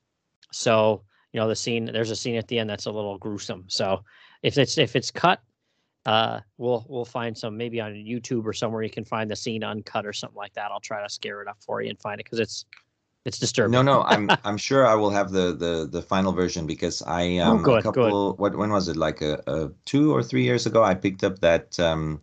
so 0.52 1.04
you 1.34 1.40
know 1.40 1.48
the 1.48 1.56
scene. 1.56 1.86
There's 1.86 2.12
a 2.12 2.16
scene 2.16 2.36
at 2.36 2.48
the 2.48 2.60
end 2.60 2.70
that's 2.70 2.86
a 2.86 2.92
little 2.92 3.18
gruesome. 3.18 3.66
So 3.68 4.04
if 4.44 4.58
it's 4.58 4.78
if 4.78 4.96
it's 4.96 5.12
cut, 5.12 5.42
uh, 6.06 6.40
we'll 6.58 6.86
we'll 6.88 7.06
find 7.06 7.38
some 7.38 7.58
maybe 7.58 7.82
on 7.82 7.94
YouTube 7.94 8.46
or 8.46 8.54
somewhere 8.54 8.84
you 8.84 8.90
can 8.90 9.06
find 9.06 9.30
the 9.30 9.36
scene 9.36 9.64
uncut 9.64 10.06
or 10.06 10.14
something 10.14 10.38
like 10.38 10.54
that. 10.54 10.72
I'll 10.72 10.80
try 10.80 11.02
to 11.04 11.10
scare 11.10 11.42
it 11.42 11.48
up 11.48 11.58
for 11.66 11.82
you 11.82 11.90
and 11.90 12.00
find 12.00 12.20
it 12.20 12.26
because 12.26 12.40
it's 12.40 12.66
it's 13.26 13.40
disturbing. 13.40 13.72
No, 13.72 13.82
no, 13.82 14.04
I'm 14.04 14.30
I'm 14.44 14.58
sure 14.58 14.86
I 14.86 14.94
will 14.94 15.10
have 15.10 15.32
the 15.32 15.56
the 15.56 15.88
the 15.92 16.02
final 16.02 16.32
version 16.32 16.68
because 16.68 17.02
I 17.02 17.38
um 17.38 17.58
Oh, 17.60 17.64
good, 17.64 17.80
a 17.80 17.82
good. 17.82 17.84
couple 17.84 18.36
what 18.38 18.56
when 18.56 18.70
was 18.72 18.88
it 18.88 18.96
like 18.98 19.22
a, 19.22 19.42
a 19.48 19.72
two 19.86 20.14
or 20.16 20.22
three 20.24 20.44
years 20.44 20.66
ago 20.66 20.84
I 20.84 20.94
picked 20.94 21.24
up 21.24 21.40
that 21.40 21.80
um 21.80 22.22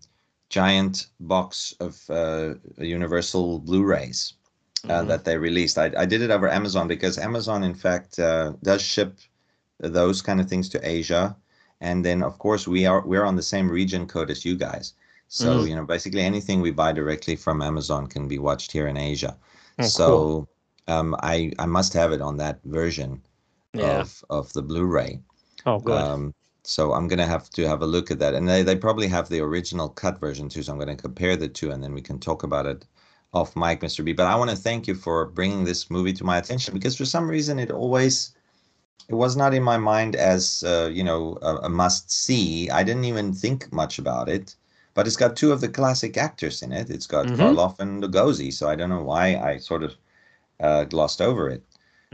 giant 0.49 1.09
box 1.19 1.75
of 1.81 2.01
uh 2.09 2.55
Universal 2.79 3.61
Blu-rays 3.61 4.35
uh, 4.89 5.03
Mhm. 5.03 5.09
that 5.09 5.25
they 5.25 5.37
released. 5.39 5.79
I 5.79 5.93
I 5.97 6.07
did 6.07 6.23
it 6.23 6.31
over 6.31 6.49
Amazon 6.49 6.89
because 6.89 7.19
Amazon 7.19 7.65
in 7.65 7.75
fact 7.75 8.19
uh, 8.19 8.53
does 8.63 8.83
ship 8.83 9.19
those 9.81 10.23
kind 10.23 10.41
of 10.41 10.49
things 10.49 10.69
to 10.71 10.89
Asia, 10.89 11.37
and 11.81 12.05
then 12.05 12.23
of 12.23 12.39
course 12.39 12.67
we 12.69 12.87
are 12.87 13.03
we're 13.07 13.25
on 13.25 13.37
the 13.37 13.43
same 13.43 13.69
region 13.71 14.07
code 14.07 14.31
as 14.31 14.45
you 14.45 14.57
guys. 14.57 14.95
So 15.29 15.65
Mhm. 15.65 15.69
you 15.69 15.77
know 15.77 15.85
basically 15.87 16.23
anything 16.23 16.61
we 16.61 16.71
buy 16.73 16.93
directly 16.93 17.37
from 17.37 17.63
Amazon 17.63 18.07
can 18.07 18.29
be 18.29 18.39
watched 18.39 18.73
here 18.73 18.89
in 18.89 18.97
Asia. 18.97 19.37
Oh, 19.79 19.89
so 19.89 20.07
cool. 20.07 20.49
um, 20.89 21.17
I 21.23 21.53
I 21.59 21.67
must 21.67 21.93
have 21.95 22.13
it 22.13 22.21
on 22.21 22.37
that 22.39 22.61
version 22.65 23.23
yeah. 23.75 24.01
of 24.01 24.25
of 24.31 24.53
the 24.53 24.63
Blu-ray. 24.63 25.21
oh, 25.67 25.79
good. 25.81 26.03
Um, 26.03 26.35
so 26.65 26.93
I'm 26.93 27.09
gonna 27.09 27.27
have 27.27 27.51
to 27.51 27.67
have 27.69 27.83
a 27.83 27.87
look 27.87 28.11
at 28.11 28.19
that, 28.21 28.35
and 28.35 28.49
they 28.49 28.63
they 28.63 28.77
probably 28.77 29.09
have 29.09 29.29
the 29.29 29.41
original 29.41 29.89
cut 29.89 30.19
version 30.21 30.49
too. 30.49 30.63
So 30.63 30.73
I'm 30.73 30.79
gonna 30.79 30.97
compare 30.97 31.37
the 31.37 31.49
two, 31.49 31.71
and 31.73 31.83
then 31.83 31.95
we 31.95 32.03
can 32.03 32.19
talk 32.19 32.43
about 32.43 32.67
it 32.67 32.87
off 33.33 33.57
mic, 33.57 33.81
Mr. 33.83 34.03
B. 34.03 34.13
But 34.13 34.27
I 34.27 34.37
want 34.37 34.51
to 34.51 34.57
thank 34.57 34.87
you 34.87 34.95
for 34.95 35.27
bringing 35.27 35.65
this 35.65 35.91
movie 35.91 36.13
to 36.15 36.25
my 36.25 36.39
attention 36.39 36.75
because 36.75 36.97
for 36.97 37.05
some 37.05 37.29
reason 37.29 37.59
it 37.59 37.71
always 37.71 38.35
it 39.09 39.15
was 39.15 39.37
not 39.37 39.55
in 39.55 39.63
my 39.63 39.77
mind 39.79 40.15
as 40.17 40.63
uh, 40.65 40.89
you 40.93 41.05
know 41.05 41.39
a, 41.43 41.57
a 41.67 41.69
must 41.69 42.11
see. 42.11 42.71
I 42.71 42.83
didn't 42.85 43.05
even 43.05 43.33
think 43.33 43.73
much 43.73 43.99
about 43.99 44.29
it. 44.29 44.57
But 44.95 45.07
it's 45.07 45.17
got 45.17 45.37
two 45.37 45.53
of 45.53 45.61
the 45.61 45.69
classic 45.69 46.17
actors 46.19 46.63
in 46.63 46.73
it. 46.73 46.91
It's 46.91 47.07
got 47.07 47.33
Mhm. 47.33 47.35
Karloff 47.35 47.79
and 47.81 48.03
Lugosi, 48.03 48.53
so 48.53 48.69
I 48.69 48.75
don't 48.77 48.91
know 48.91 49.03
why 49.03 49.37
I 49.37 49.59
sort 49.59 49.83
of 49.83 49.97
uh, 50.61 50.85
glossed 50.85 51.21
over 51.21 51.49
it, 51.49 51.65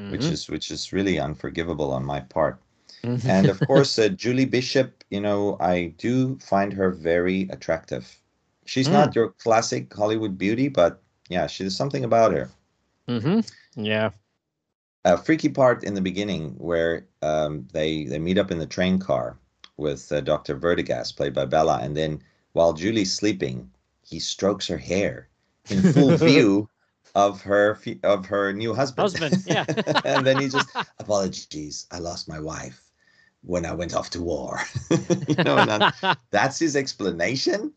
which 0.09 0.31
Mhm. 0.31 0.32
is 0.32 0.49
which 0.49 0.70
is 0.70 0.93
really 0.93 1.19
unforgivable 1.19 1.93
on 1.93 2.05
my 2.05 2.20
part 2.20 2.61
Mhm. 3.05 3.27
and 3.27 3.49
of 3.49 3.65
course 3.65 3.99
uh, 3.99 4.09
julie 4.09 4.45
bishop 4.45 5.05
you 5.11 5.20
know 5.20 5.57
i 5.61 5.95
do 5.99 6.39
find 6.39 6.73
her 6.74 6.90
very 6.90 7.43
attractive 7.51 8.20
she's 8.65 8.90
Mm. 8.90 8.93
not 8.93 9.15
your 9.15 9.31
classic 9.31 9.93
hollywood 9.95 10.39
beauty 10.39 10.69
but 10.69 11.03
yeah 11.28 11.46
she 11.46 11.64
she's 11.64 11.76
something 11.76 12.05
about 12.05 12.32
her 12.32 12.50
Mm-hmm. 13.09 13.40
Yeah. 13.82 14.10
a 15.05 15.16
freaky 15.16 15.48
part 15.48 15.82
in 15.82 15.94
the 15.94 16.00
beginning 16.02 16.50
where 16.59 17.06
um, 17.22 17.66
they 17.72 18.05
they 18.05 18.18
meet 18.18 18.36
up 18.36 18.50
in 18.50 18.59
the 18.59 18.66
train 18.66 18.98
car 18.98 19.38
with 19.78 20.12
uh, 20.12 20.20
dr 20.20 20.55
vertigas 20.59 21.14
played 21.16 21.32
by 21.32 21.46
bela 21.46 21.78
and 21.80 21.96
then 21.96 22.20
while 22.52 22.72
julie's 22.74 23.12
sleeping 23.12 23.70
he 24.02 24.18
strokes 24.20 24.66
her 24.66 24.76
hair 24.76 25.28
in 25.70 25.80
full 25.92 26.16
view 26.28 26.68
of 27.14 27.40
her 27.40 27.78
of 28.05 28.26
her 28.26 28.52
new 28.52 28.74
husband 28.74 29.10
Husband, 29.18 29.42
yeah. 29.46 29.64
and 30.05 30.26
then 30.26 30.38
he 30.38 30.48
just 30.48 30.68
apologies 30.98 31.86
i 31.90 31.98
lost 31.98 32.28
my 32.28 32.38
wife 32.38 32.90
when 33.42 33.64
i 33.64 33.72
went 33.72 33.94
off 33.94 34.10
to 34.10 34.20
war 34.20 34.60
you 35.28 35.34
know 35.44 35.90
that's 36.30 36.59
his 36.59 36.76
explanation 36.76 37.72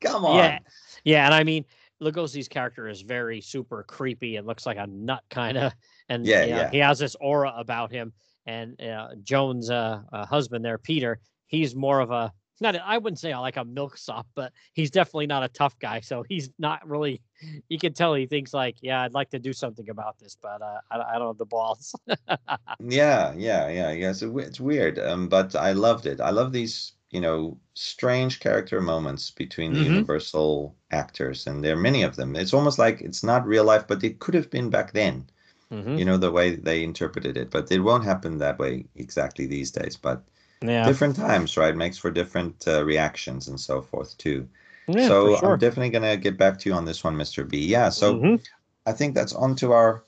come 0.00 0.24
on 0.24 0.36
yeah. 0.36 0.58
Yeah, 1.04 1.24
and 1.24 1.34
I 1.34 1.44
mean, 1.44 1.64
Lugosi's 2.02 2.48
character 2.48 2.88
is 2.88 3.02
very 3.02 3.40
super 3.40 3.82
creepy 3.82 4.36
and 4.36 4.46
looks 4.46 4.66
like 4.66 4.78
a 4.78 4.86
nut 4.86 5.22
kind 5.30 5.58
of, 5.58 5.72
and 6.08 6.26
Yeah, 6.26 6.44
you 6.44 6.50
know, 6.50 6.56
yeah. 6.56 6.70
he 6.70 6.78
has 6.78 6.98
this 6.98 7.16
aura 7.20 7.52
about 7.56 7.92
him. 7.92 8.12
And 8.46 8.80
uh, 8.80 9.08
Joan's 9.22 9.70
uh, 9.70 10.00
uh, 10.12 10.26
husband 10.26 10.64
there, 10.64 10.78
Peter, 10.78 11.20
he's 11.46 11.74
more 11.76 12.00
of 12.00 12.10
a 12.10 12.32
not. 12.60 12.76
I 12.76 12.98
wouldn't 12.98 13.18
say 13.18 13.34
like 13.36 13.56
a 13.56 13.64
milksop, 13.64 14.26
but 14.34 14.52
he's 14.74 14.90
definitely 14.90 15.26
not 15.26 15.42
a 15.42 15.48
tough 15.48 15.78
guy. 15.78 16.00
So 16.00 16.24
he's 16.28 16.50
not 16.58 16.86
really. 16.86 17.22
You 17.68 17.78
can 17.78 17.94
tell 17.94 18.14
he 18.14 18.26
thinks 18.26 18.52
like, 18.52 18.76
yeah, 18.82 19.02
I'd 19.02 19.14
like 19.14 19.30
to 19.30 19.38
do 19.38 19.52
something 19.52 19.88
about 19.88 20.18
this, 20.18 20.36
but 20.40 20.60
uh, 20.60 20.80
I, 20.90 21.14
I 21.14 21.18
don't 21.18 21.28
have 21.28 21.38
the 21.38 21.46
balls. 21.46 21.94
yeah 22.80 23.32
yeah 23.36 23.68
yeah 23.68 23.90
yeah 23.92 24.12
so 24.12 24.38
it's 24.38 24.60
weird 24.60 24.98
um 24.98 25.28
but 25.28 25.54
i 25.54 25.72
loved 25.72 26.06
it 26.06 26.20
i 26.20 26.30
love 26.30 26.52
these 26.52 26.92
you 27.10 27.20
know 27.20 27.58
strange 27.74 28.40
character 28.40 28.80
moments 28.80 29.30
between 29.30 29.74
the 29.74 29.82
Mhm. 29.82 29.82
universal 29.82 30.76
actors 30.90 31.46
and 31.46 31.64
there 31.64 31.74
are 31.76 31.80
many 31.80 32.02
of 32.02 32.16
them 32.16 32.36
it's 32.36 32.54
almost 32.54 32.78
like 32.78 33.00
it's 33.00 33.24
not 33.24 33.46
real 33.46 33.64
life 33.64 33.86
but 33.88 34.04
it 34.04 34.18
could 34.20 34.34
have 34.34 34.50
been 34.50 34.70
back 34.70 34.92
then 34.92 35.28
Mhm. 35.70 36.00
you 36.00 36.04
know 36.04 36.16
the 36.16 36.30
way 36.30 36.54
they 36.56 36.82
interpreted 36.82 37.36
it 37.36 37.50
but 37.50 37.70
it 37.72 37.80
won't 37.80 38.04
happen 38.04 38.38
that 38.38 38.58
way 38.58 38.86
exactly 38.96 39.46
these 39.46 39.70
days 39.70 39.96
but 39.96 40.22
Yeah, 40.62 40.92
different 40.92 41.16
times 41.16 41.56
right 41.56 41.76
makes 41.76 41.98
for 41.98 42.10
different 42.10 42.66
uh, 42.68 42.84
reactions 42.84 43.48
and 43.48 43.60
so 43.60 43.82
forth 43.82 44.16
too 44.18 44.48
yeah, 44.88 45.08
so 45.08 45.36
sure. 45.38 45.38
i'm 45.38 45.58
definitely 45.58 45.90
going 45.90 46.02
to 46.10 46.16
get 46.22 46.38
back 46.38 46.58
to 46.58 46.68
you 46.70 46.74
on 46.74 46.84
this 46.84 47.04
one 47.04 47.16
mr 47.16 47.48
b 47.48 47.66
yeah 47.66 47.88
so 47.90 48.22
Mhm. 48.22 48.40
i 48.86 48.92
think 48.92 49.14
that's 49.14 49.34
on 49.34 49.56
to 49.56 49.72
our 49.72 50.04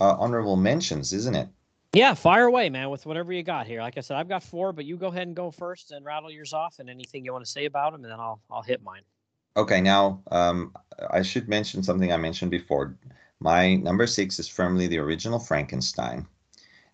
uh, 0.00 0.16
honorable 0.18 0.56
mentions 0.56 1.12
isn't 1.12 1.36
it 1.36 1.48
Yeah, 1.94 2.14
fire 2.14 2.46
away, 2.46 2.70
man, 2.70 2.90
with 2.90 3.06
whatever 3.06 3.32
you 3.32 3.44
got 3.44 3.68
here. 3.68 3.80
Like 3.80 3.96
I 3.96 4.00
said, 4.00 4.16
I've 4.16 4.28
got 4.28 4.42
four, 4.42 4.72
but 4.72 4.84
you 4.84 4.96
go 4.96 5.06
ahead 5.06 5.28
and 5.28 5.36
go 5.36 5.52
first 5.52 5.92
and 5.92 6.04
rattle 6.04 6.30
yours 6.30 6.52
off, 6.52 6.80
and 6.80 6.90
anything 6.90 7.24
you 7.24 7.32
want 7.32 7.44
to 7.44 7.50
say 7.50 7.66
about 7.66 7.92
them, 7.92 8.02
and 8.02 8.12
then 8.12 8.18
I'll 8.18 8.40
I'll 8.50 8.62
hit 8.62 8.82
mine. 8.82 9.02
Okay, 9.56 9.80
now 9.80 10.20
um, 10.32 10.74
I 11.10 11.22
should 11.22 11.48
mention 11.48 11.84
something 11.84 12.12
I 12.12 12.16
mentioned 12.16 12.50
before. 12.50 12.96
My 13.38 13.76
number 13.76 14.06
six 14.08 14.40
is 14.40 14.48
firmly 14.48 14.88
the 14.88 14.98
original 14.98 15.38
Frankenstein. 15.38 16.26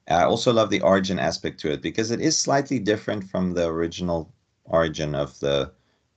I 0.08 0.24
also 0.24 0.52
love 0.52 0.68
the 0.68 0.82
origin 0.82 1.18
aspect 1.18 1.60
to 1.60 1.72
it 1.72 1.80
because 1.80 2.10
it 2.10 2.20
is 2.20 2.36
slightly 2.36 2.78
different 2.78 3.24
from 3.24 3.54
the 3.54 3.66
original 3.68 4.30
origin 4.64 5.14
of 5.14 5.38
the, 5.40 5.72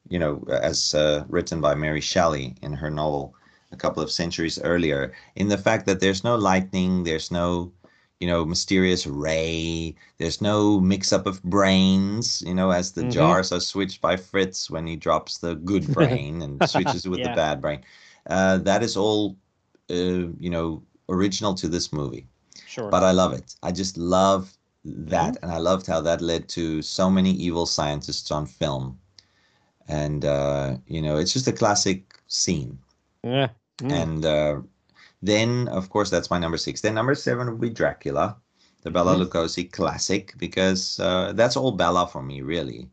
you 0.09 0.19
know, 0.19 0.43
as 0.49 0.93
uh, 0.93 1.23
written 1.29 1.61
by 1.61 1.75
Mary 1.75 2.01
Shelley 2.01 2.55
in 2.61 2.73
her 2.73 2.89
novel 2.89 3.35
a 3.71 3.77
couple 3.77 4.03
of 4.03 4.11
centuries 4.11 4.59
earlier, 4.61 5.13
in 5.35 5.47
the 5.47 5.57
fact 5.57 5.85
that 5.85 5.99
there's 5.99 6.23
no 6.23 6.35
lightning, 6.35 7.03
there's 7.03 7.31
no, 7.31 7.71
you 8.19 8.27
know, 8.27 8.45
mysterious 8.45 9.05
ray, 9.05 9.95
there's 10.17 10.41
no 10.41 10.79
mix 10.79 11.11
up 11.11 11.27
of 11.27 11.43
brains, 11.43 12.41
you 12.45 12.53
know, 12.53 12.71
as 12.71 12.91
the 12.91 13.01
mm-hmm. 13.01 13.11
jars 13.11 13.51
are 13.51 13.59
switched 13.59 14.01
by 14.01 14.15
Fritz 14.15 14.69
when 14.69 14.87
he 14.87 14.95
drops 14.95 15.39
the 15.39 15.55
good 15.55 15.85
brain 15.93 16.41
and 16.41 16.69
switches 16.69 17.07
with 17.07 17.19
yeah. 17.19 17.29
the 17.29 17.35
bad 17.35 17.61
brain. 17.61 17.83
Uh, 18.29 18.57
that 18.59 18.81
is 18.81 18.95
all, 18.95 19.35
uh, 19.89 20.31
you 20.39 20.49
know, 20.49 20.81
original 21.09 21.53
to 21.55 21.67
this 21.67 21.91
movie. 21.91 22.27
Sure. 22.65 22.89
But 22.89 23.03
I 23.03 23.11
love 23.11 23.33
it. 23.33 23.55
I 23.61 23.71
just 23.71 23.97
love 23.97 24.53
that, 24.85 25.35
mm-hmm. 25.35 25.43
and 25.43 25.51
I 25.51 25.57
loved 25.57 25.87
how 25.87 26.01
that 26.01 26.21
led 26.21 26.47
to 26.49 26.81
so 26.81 27.09
many 27.09 27.31
evil 27.31 27.65
scientists 27.65 28.31
on 28.31 28.45
film. 28.45 28.99
And 29.87 30.23
uh, 30.23 30.77
you 30.87 31.01
know, 31.01 31.17
it's 31.17 31.33
just 31.33 31.47
a 31.47 31.51
classic 31.51 32.17
scene. 32.27 32.79
Yeah. 33.23 33.49
Mm. 33.79 33.91
And 33.91 34.25
uh, 34.25 34.61
then, 35.23 35.69
of 35.69 35.89
course, 35.89 36.09
that's 36.09 36.29
my 36.29 36.37
number 36.37 36.57
six. 36.57 36.81
Then 36.81 36.95
number 36.95 37.15
seven 37.15 37.49
would 37.49 37.61
be 37.61 37.69
Dracula, 37.69 38.35
the 38.81 38.91
Bela 38.91 39.15
mm. 39.15 39.25
Lugosi 39.25 39.71
classic, 39.71 40.33
because 40.37 40.99
uh, 40.99 41.31
that's 41.31 41.55
all 41.55 41.71
Bela 41.71 42.05
for 42.07 42.21
me, 42.21 42.41
really. 42.41 42.89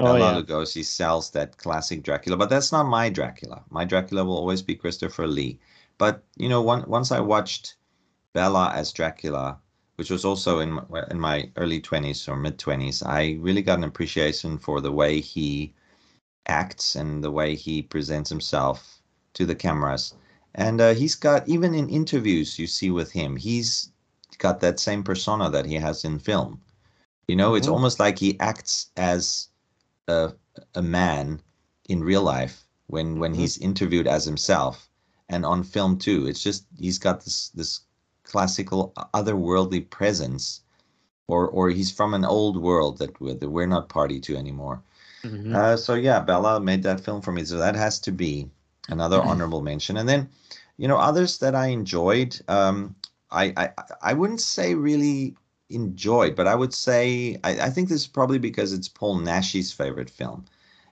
Oh, 0.00 0.06
Bela 0.06 0.18
yeah. 0.18 0.42
Lugosi 0.42 0.84
sells 0.84 1.30
that 1.30 1.56
classic 1.56 2.02
Dracula, 2.02 2.36
but 2.36 2.50
that's 2.50 2.72
not 2.72 2.88
my 2.88 3.08
Dracula. 3.08 3.62
My 3.70 3.84
Dracula 3.84 4.24
will 4.24 4.36
always 4.36 4.60
be 4.60 4.74
Christopher 4.74 5.28
Lee. 5.28 5.60
But 5.98 6.24
you 6.36 6.48
know, 6.48 6.62
one, 6.62 6.84
once 6.88 7.12
I 7.12 7.20
watched 7.20 7.76
Bela 8.32 8.72
as 8.74 8.92
Dracula, 8.92 9.60
which 9.94 10.10
was 10.10 10.24
also 10.24 10.58
in 10.58 10.72
my, 10.72 11.04
in 11.12 11.20
my 11.20 11.48
early 11.54 11.80
20s 11.80 12.28
or 12.28 12.34
mid 12.34 12.58
20s, 12.58 13.06
I 13.06 13.38
really 13.40 13.62
got 13.62 13.78
an 13.78 13.84
appreciation 13.84 14.58
for 14.58 14.80
the 14.80 14.92
way 14.92 15.20
he 15.20 15.74
acts 16.46 16.96
and 16.96 17.22
the 17.22 17.30
way 17.30 17.54
he 17.54 17.82
presents 17.82 18.30
himself 18.30 19.00
to 19.34 19.46
the 19.46 19.54
cameras. 19.54 20.14
And 20.58 20.80
uh, 20.80 20.92
he's 20.92 21.14
got, 21.14 21.48
even 21.48 21.72
in 21.72 21.88
interviews 21.88 22.58
you 22.58 22.66
see 22.66 22.90
with 22.90 23.12
him, 23.12 23.36
he's 23.36 23.90
got 24.38 24.60
that 24.60 24.78
same 24.78 25.02
persona 25.02 25.48
that 25.50 25.64
he 25.64 25.76
has 25.76 26.04
in 26.04 26.18
film. 26.18 26.60
You 27.28 27.36
know, 27.36 27.50
mm-hmm. 27.50 27.58
it's 27.58 27.68
almost 27.68 27.98
like 28.00 28.18
he 28.18 28.38
acts 28.40 28.90
as 28.96 29.48
a, 30.08 30.32
a 30.74 30.82
man 30.82 31.40
in 31.88 32.04
real 32.04 32.22
life 32.22 32.64
when, 32.88 33.18
when 33.18 33.32
mm-hmm. 33.32 33.40
he's 33.40 33.58
interviewed 33.58 34.06
as 34.06 34.24
himself 34.24 34.90
and 35.30 35.46
on 35.46 35.62
film 35.62 35.96
too. 35.96 36.26
It's 36.26 36.42
just, 36.42 36.66
he's 36.76 36.98
got 36.98 37.24
this, 37.24 37.48
this 37.50 37.80
classical 38.24 38.92
otherworldly 39.14 39.88
presence 39.88 40.60
or 41.28 41.46
or 41.48 41.70
he's 41.70 41.92
from 41.92 42.14
an 42.14 42.24
old 42.24 42.60
world 42.60 42.98
that 42.98 43.20
we're, 43.20 43.34
that 43.34 43.48
we're 43.48 43.66
not 43.66 43.88
party 43.88 44.18
to 44.18 44.36
anymore 44.36 44.82
mm-hmm. 45.22 45.54
uh, 45.54 45.76
so 45.76 45.94
yeah 45.94 46.20
Bela 46.20 46.60
made 46.60 46.82
that 46.82 47.00
film 47.00 47.22
for 47.22 47.32
me 47.32 47.44
so 47.44 47.58
that 47.58 47.76
has 47.76 48.00
to 48.00 48.12
be 48.12 48.50
another 48.88 49.18
mm-hmm. 49.18 49.28
honorable 49.28 49.62
mention 49.62 49.96
and 49.96 50.08
then 50.08 50.28
you 50.76 50.88
know 50.88 50.96
others 50.96 51.38
that 51.38 51.54
i 51.54 51.66
enjoyed 51.66 52.40
um, 52.48 52.94
I, 53.30 53.52
I 53.56 53.70
i 54.02 54.12
wouldn't 54.14 54.40
say 54.40 54.74
really 54.74 55.36
enjoyed 55.70 56.34
but 56.34 56.46
i 56.46 56.54
would 56.54 56.72
say 56.72 57.38
I, 57.44 57.60
I 57.60 57.70
think 57.70 57.88
this 57.88 58.02
is 58.02 58.06
probably 58.06 58.38
because 58.38 58.72
it's 58.72 58.88
paul 58.88 59.18
naschy's 59.18 59.72
favorite 59.72 60.10
film 60.10 60.46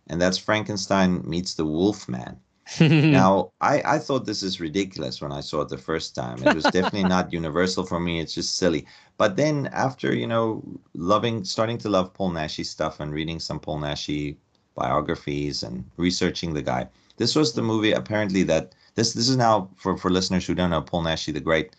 and 0.08 0.20
that's 0.20 0.38
frankenstein 0.38 1.22
meets 1.28 1.54
the 1.54 1.64
wolfman 1.64 2.38
now, 2.80 3.52
I, 3.60 3.80
I 3.84 3.98
thought 3.98 4.26
this 4.26 4.42
is 4.42 4.60
ridiculous 4.60 5.20
when 5.20 5.30
I 5.30 5.40
saw 5.40 5.60
it 5.60 5.68
the 5.68 5.78
first 5.78 6.14
time. 6.14 6.44
It 6.44 6.54
was 6.54 6.64
definitely 6.64 7.04
not 7.08 7.32
universal 7.32 7.86
for 7.86 8.00
me. 8.00 8.18
It's 8.18 8.34
just 8.34 8.56
silly. 8.56 8.86
But 9.18 9.36
then 9.36 9.68
after, 9.72 10.14
you 10.14 10.26
know, 10.26 10.62
loving, 10.94 11.44
starting 11.44 11.78
to 11.78 11.88
love 11.88 12.12
Paul 12.12 12.32
Naschy 12.32 12.66
stuff 12.66 12.98
and 12.98 13.12
reading 13.12 13.38
some 13.38 13.60
Paul 13.60 13.78
Naschy 13.78 14.36
biographies 14.74 15.62
and 15.62 15.84
researching 15.96 16.54
the 16.54 16.62
guy, 16.62 16.88
this 17.16 17.34
was 17.34 17.52
the 17.52 17.62
movie 17.62 17.92
apparently 17.92 18.42
that 18.44 18.74
this 18.94 19.12
this 19.12 19.28
is 19.28 19.36
now 19.36 19.70
for 19.76 19.96
for 19.96 20.10
listeners 20.10 20.46
who 20.46 20.54
don't 20.54 20.70
know 20.70 20.82
Paul 20.82 21.04
Naschy, 21.04 21.32
the 21.32 21.40
great 21.40 21.76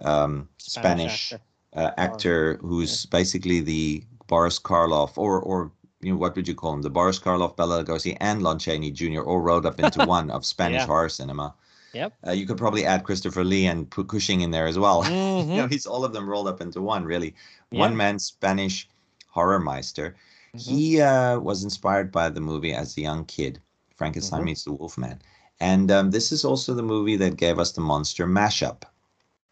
um, 0.00 0.48
Spanish, 0.58 1.28
Spanish 1.28 1.32
actor, 1.32 1.44
uh, 1.74 1.90
actor 1.96 2.58
who's 2.60 3.06
basically 3.06 3.60
the 3.60 4.04
Boris 4.26 4.58
Karloff 4.58 5.16
or 5.16 5.40
or 5.40 5.70
you 6.04 6.12
know, 6.12 6.18
what 6.18 6.36
would 6.36 6.46
you 6.46 6.54
call 6.54 6.74
him? 6.74 6.82
The 6.82 6.90
Boris 6.90 7.18
Karloff, 7.18 7.56
Bela 7.56 7.82
Lugosi, 7.82 8.16
and 8.20 8.42
Lon 8.42 8.58
Chaney 8.58 8.90
Jr. 8.90 9.22
all 9.22 9.40
rolled 9.40 9.64
up 9.66 9.80
into 9.80 10.04
one 10.06 10.30
of 10.30 10.44
Spanish 10.44 10.80
yeah. 10.80 10.86
horror 10.86 11.08
cinema. 11.08 11.54
Yep. 11.94 12.12
Uh, 12.26 12.32
you 12.32 12.46
could 12.46 12.58
probably 12.58 12.84
add 12.84 13.04
Christopher 13.04 13.44
Lee 13.44 13.66
and 13.66 13.88
put 13.88 14.08
Cushing 14.08 14.40
in 14.42 14.50
there 14.50 14.66
as 14.66 14.78
well. 14.78 15.04
Mm-hmm. 15.34 15.50
you 15.50 15.56
know, 15.56 15.66
he's 15.66 15.86
all 15.86 16.04
of 16.04 16.12
them 16.12 16.28
rolled 16.28 16.48
up 16.48 16.60
into 16.60 16.80
one, 16.80 17.04
really. 17.04 17.34
One 17.70 17.96
man 17.96 18.18
Spanish 18.18 18.88
horror 19.28 19.58
meister. 19.58 20.16
Mm-hmm. 20.54 20.74
He 20.74 21.00
uh, 21.00 21.40
was 21.40 21.64
inspired 21.64 22.12
by 22.12 22.28
the 22.28 22.40
movie 22.40 22.72
as 22.72 22.96
a 22.96 23.00
young 23.00 23.24
kid, 23.24 23.60
Frankenstein 23.96 24.40
mm-hmm. 24.40 24.46
meets 24.46 24.64
the 24.64 24.72
Wolfman. 24.72 25.20
And 25.60 25.90
um, 25.90 26.10
this 26.10 26.32
is 26.32 26.44
also 26.44 26.74
the 26.74 26.82
movie 26.82 27.16
that 27.16 27.36
gave 27.36 27.58
us 27.58 27.72
the 27.72 27.80
monster 27.80 28.26
mashup, 28.26 28.82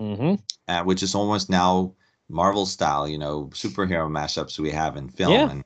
mm-hmm. 0.01 0.35
uh, 0.69 0.83
which 0.85 1.03
is 1.03 1.15
almost 1.15 1.49
now 1.49 1.95
Marvel 2.29 2.67
style, 2.67 3.07
you 3.09 3.19
know, 3.19 3.47
superhero 3.53 4.11
mashups 4.11 4.59
we 4.59 4.71
have 4.71 4.97
in 4.97 5.09
film. 5.09 5.33
Yeah. 5.33 5.51
And 5.51 5.65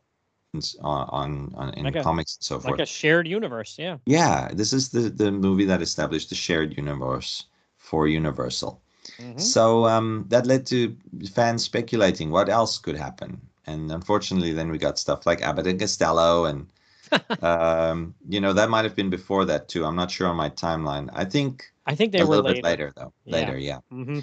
on, 0.80 1.52
on, 1.54 1.74
in 1.74 1.84
like 1.84 2.02
comics 2.02 2.36
and 2.36 2.44
so 2.44 2.58
forth. 2.58 2.78
Like 2.78 2.80
a 2.80 2.86
shared 2.86 3.28
universe, 3.28 3.76
yeah. 3.78 3.98
Yeah, 4.06 4.48
this 4.52 4.72
is 4.72 4.88
the 4.88 5.10
the 5.10 5.30
movie 5.30 5.66
that 5.66 5.82
established 5.82 6.30
the 6.30 6.34
shared 6.34 6.76
universe 6.76 7.46
for 7.76 8.08
Universal. 8.08 8.80
Mm-hmm. 9.18 9.38
So 9.38 9.86
um, 9.86 10.24
that 10.28 10.46
led 10.46 10.66
to 10.66 10.96
fans 11.32 11.64
speculating 11.64 12.30
what 12.30 12.48
else 12.48 12.78
could 12.78 12.96
happen, 12.96 13.40
and 13.66 13.92
unfortunately, 13.92 14.52
then 14.52 14.70
we 14.70 14.78
got 14.78 14.98
stuff 14.98 15.26
like 15.26 15.42
Abbott 15.42 15.66
and 15.66 15.78
Costello, 15.78 16.46
and 16.46 16.66
um, 17.42 18.14
you 18.28 18.40
know 18.40 18.52
that 18.52 18.70
might 18.70 18.84
have 18.84 18.96
been 18.96 19.10
before 19.10 19.44
that 19.44 19.68
too. 19.68 19.84
I'm 19.84 19.96
not 19.96 20.10
sure 20.10 20.28
on 20.28 20.36
my 20.36 20.50
timeline. 20.50 21.08
I 21.12 21.24
think 21.24 21.72
I 21.86 21.94
think 21.94 22.12
they 22.12 22.20
a 22.20 22.26
were 22.26 22.36
little 22.36 22.44
later. 22.44 22.54
bit 22.56 22.64
later 22.64 22.92
though. 22.96 23.12
Yeah. 23.24 23.32
Later, 23.32 23.58
yeah. 23.58 23.78
Mm-hmm. 23.92 24.20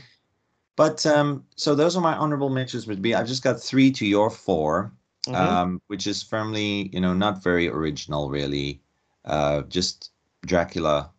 But 0.76 1.06
um, 1.06 1.46
so 1.56 1.76
those 1.76 1.96
are 1.96 2.02
my 2.02 2.16
honorable 2.16 2.50
mentions. 2.50 2.88
Would 2.88 3.02
be 3.02 3.16
I've 3.16 3.28
just 3.28 3.44
got 3.44 3.60
three 3.60 3.92
to 3.92 4.06
your 4.06 4.30
four 4.30 4.92
mm-hmm. 5.28 5.36
um, 5.36 5.82
which 5.88 6.08
is 6.08 6.22
firmly, 6.24 6.90
you 6.94 7.02
know, 7.02 7.14
not 7.14 7.44
very 7.44 7.68
original, 7.68 8.30
really. 8.30 8.82
Uh, 9.26 9.62
just 9.64 10.12
Dracula. 10.46 11.12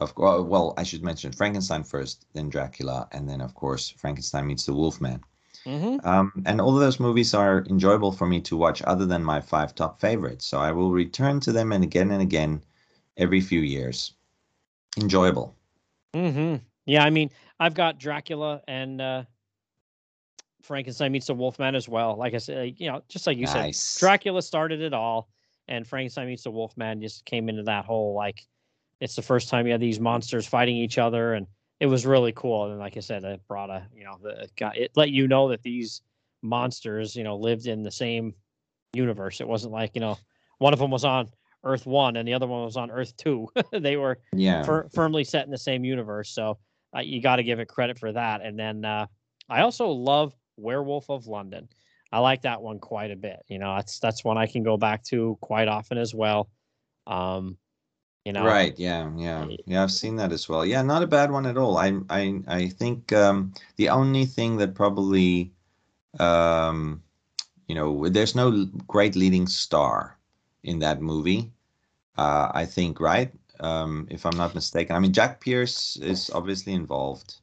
Of 0.00 0.14
course, 0.14 0.44
well, 0.44 0.74
I 0.76 0.82
should 0.82 1.02
mention 1.02 1.32
Frankenstein 1.32 1.82
first, 1.82 2.26
then 2.34 2.50
Dracula, 2.50 3.08
and 3.12 3.28
then 3.28 3.40
of 3.40 3.54
course 3.54 3.88
Frankenstein 3.88 4.46
meets 4.46 4.66
the 4.66 4.74
Wolfman. 4.74 5.22
Mm-hmm. 5.66 6.06
Um, 6.06 6.32
and 6.46 6.60
all 6.60 6.74
of 6.74 6.80
those 6.80 7.00
movies 7.00 7.34
are 7.34 7.64
enjoyable 7.68 8.12
for 8.12 8.26
me 8.26 8.40
to 8.42 8.56
watch, 8.56 8.82
other 8.82 9.04
than 9.04 9.24
my 9.24 9.40
five 9.40 9.74
top 9.74 10.00
favorites. 10.00 10.46
So 10.46 10.58
I 10.58 10.70
will 10.70 10.92
return 10.92 11.40
to 11.40 11.52
them 11.52 11.72
and 11.72 11.82
again 11.82 12.12
and 12.12 12.22
again 12.22 12.62
every 13.16 13.40
few 13.40 13.60
years. 13.60 14.12
Enjoyable. 14.96 15.54
Mm-hmm. 16.14 16.56
Yeah, 16.86 17.04
I 17.04 17.10
mean, 17.10 17.30
I've 17.58 17.74
got 17.74 17.98
Dracula 17.98 18.62
and 18.68 19.00
uh, 19.00 19.24
Frankenstein 20.62 21.10
meets 21.10 21.26
the 21.26 21.34
Wolfman 21.34 21.74
as 21.74 21.88
well. 21.88 22.16
Like 22.16 22.34
I 22.34 22.38
said, 22.38 22.74
you 22.78 22.90
know, 22.90 23.02
just 23.08 23.26
like 23.26 23.36
you 23.36 23.46
nice. 23.46 23.80
said, 23.80 24.00
Dracula 24.00 24.42
started 24.42 24.80
it 24.80 24.94
all, 24.94 25.28
and 25.66 25.86
Frankenstein 25.86 26.28
meets 26.28 26.44
the 26.44 26.52
Wolfman 26.52 27.00
just 27.00 27.24
came 27.24 27.48
into 27.48 27.64
that 27.64 27.84
whole 27.84 28.14
like, 28.14 28.46
it's 29.00 29.16
the 29.16 29.22
first 29.22 29.48
time 29.48 29.66
you 29.66 29.72
have 29.72 29.80
these 29.80 30.00
monsters 30.00 30.46
fighting 30.46 30.76
each 30.76 30.96
other, 30.96 31.34
and 31.34 31.46
it 31.80 31.86
was 31.86 32.06
really 32.06 32.32
cool. 32.32 32.70
And 32.70 32.78
like 32.78 32.96
I 32.96 33.00
said, 33.00 33.24
it 33.24 33.40
brought 33.48 33.70
a, 33.70 33.86
you 33.94 34.04
know, 34.04 34.18
the 34.22 34.48
got 34.56 34.76
it 34.76 34.92
let 34.96 35.10
you 35.10 35.28
know 35.28 35.48
that 35.48 35.62
these 35.62 36.02
monsters, 36.42 37.14
you 37.16 37.24
know, 37.24 37.36
lived 37.36 37.66
in 37.66 37.82
the 37.82 37.90
same 37.90 38.34
universe. 38.92 39.40
It 39.40 39.48
wasn't 39.48 39.72
like 39.72 39.92
you 39.94 40.00
know, 40.00 40.18
one 40.58 40.72
of 40.72 40.78
them 40.78 40.90
was 40.90 41.04
on 41.04 41.28
Earth 41.64 41.86
One 41.86 42.16
and 42.16 42.26
the 42.26 42.34
other 42.34 42.46
one 42.46 42.64
was 42.64 42.76
on 42.76 42.90
Earth 42.90 43.16
Two. 43.16 43.48
they 43.72 43.96
were 43.96 44.18
yeah 44.32 44.62
fir- 44.64 44.88
firmly 44.94 45.24
set 45.24 45.44
in 45.44 45.50
the 45.50 45.58
same 45.58 45.84
universe. 45.84 46.30
So 46.30 46.58
uh, 46.96 47.00
you 47.00 47.20
got 47.20 47.36
to 47.36 47.42
give 47.42 47.60
it 47.60 47.68
credit 47.68 47.98
for 47.98 48.12
that. 48.12 48.40
And 48.42 48.58
then 48.58 48.84
uh, 48.84 49.06
I 49.48 49.60
also 49.60 49.88
love 49.88 50.34
Werewolf 50.56 51.10
of 51.10 51.26
London. 51.26 51.68
I 52.12 52.20
like 52.20 52.42
that 52.42 52.62
one 52.62 52.78
quite 52.78 53.10
a 53.10 53.16
bit. 53.16 53.44
You 53.48 53.58
know, 53.58 53.74
that's 53.76 53.98
that's 53.98 54.24
one 54.24 54.38
I 54.38 54.46
can 54.46 54.62
go 54.62 54.76
back 54.76 55.04
to 55.04 55.36
quite 55.40 55.68
often 55.68 55.98
as 55.98 56.14
well. 56.14 56.48
Um, 57.06 57.58
you 58.26 58.32
know, 58.32 58.44
right? 58.44 58.76
Yeah, 58.76 59.08
yeah, 59.16 59.46
yeah. 59.66 59.84
I've 59.84 59.92
seen 59.92 60.16
that 60.16 60.32
as 60.32 60.48
well. 60.48 60.66
Yeah, 60.66 60.82
not 60.82 61.04
a 61.04 61.06
bad 61.06 61.30
one 61.30 61.46
at 61.46 61.56
all. 61.56 61.78
I 61.78 61.96
I 62.10 62.42
I 62.48 62.68
think 62.68 63.12
um, 63.12 63.54
the 63.76 63.88
only 63.88 64.26
thing 64.26 64.56
that 64.56 64.74
probably, 64.74 65.52
um, 66.18 67.04
you 67.68 67.76
know, 67.76 68.08
there's 68.08 68.34
no 68.34 68.66
great 68.88 69.14
leading 69.14 69.46
star 69.46 70.18
in 70.64 70.80
that 70.80 71.00
movie. 71.00 71.52
Uh, 72.18 72.50
I 72.52 72.64
think, 72.64 72.98
right? 72.98 73.30
Um, 73.60 74.08
if 74.10 74.26
I'm 74.26 74.36
not 74.36 74.56
mistaken. 74.56 74.96
I 74.96 74.98
mean, 74.98 75.12
Jack 75.12 75.40
Pierce 75.40 75.96
is 75.96 76.28
obviously 76.30 76.72
involved 76.72 77.36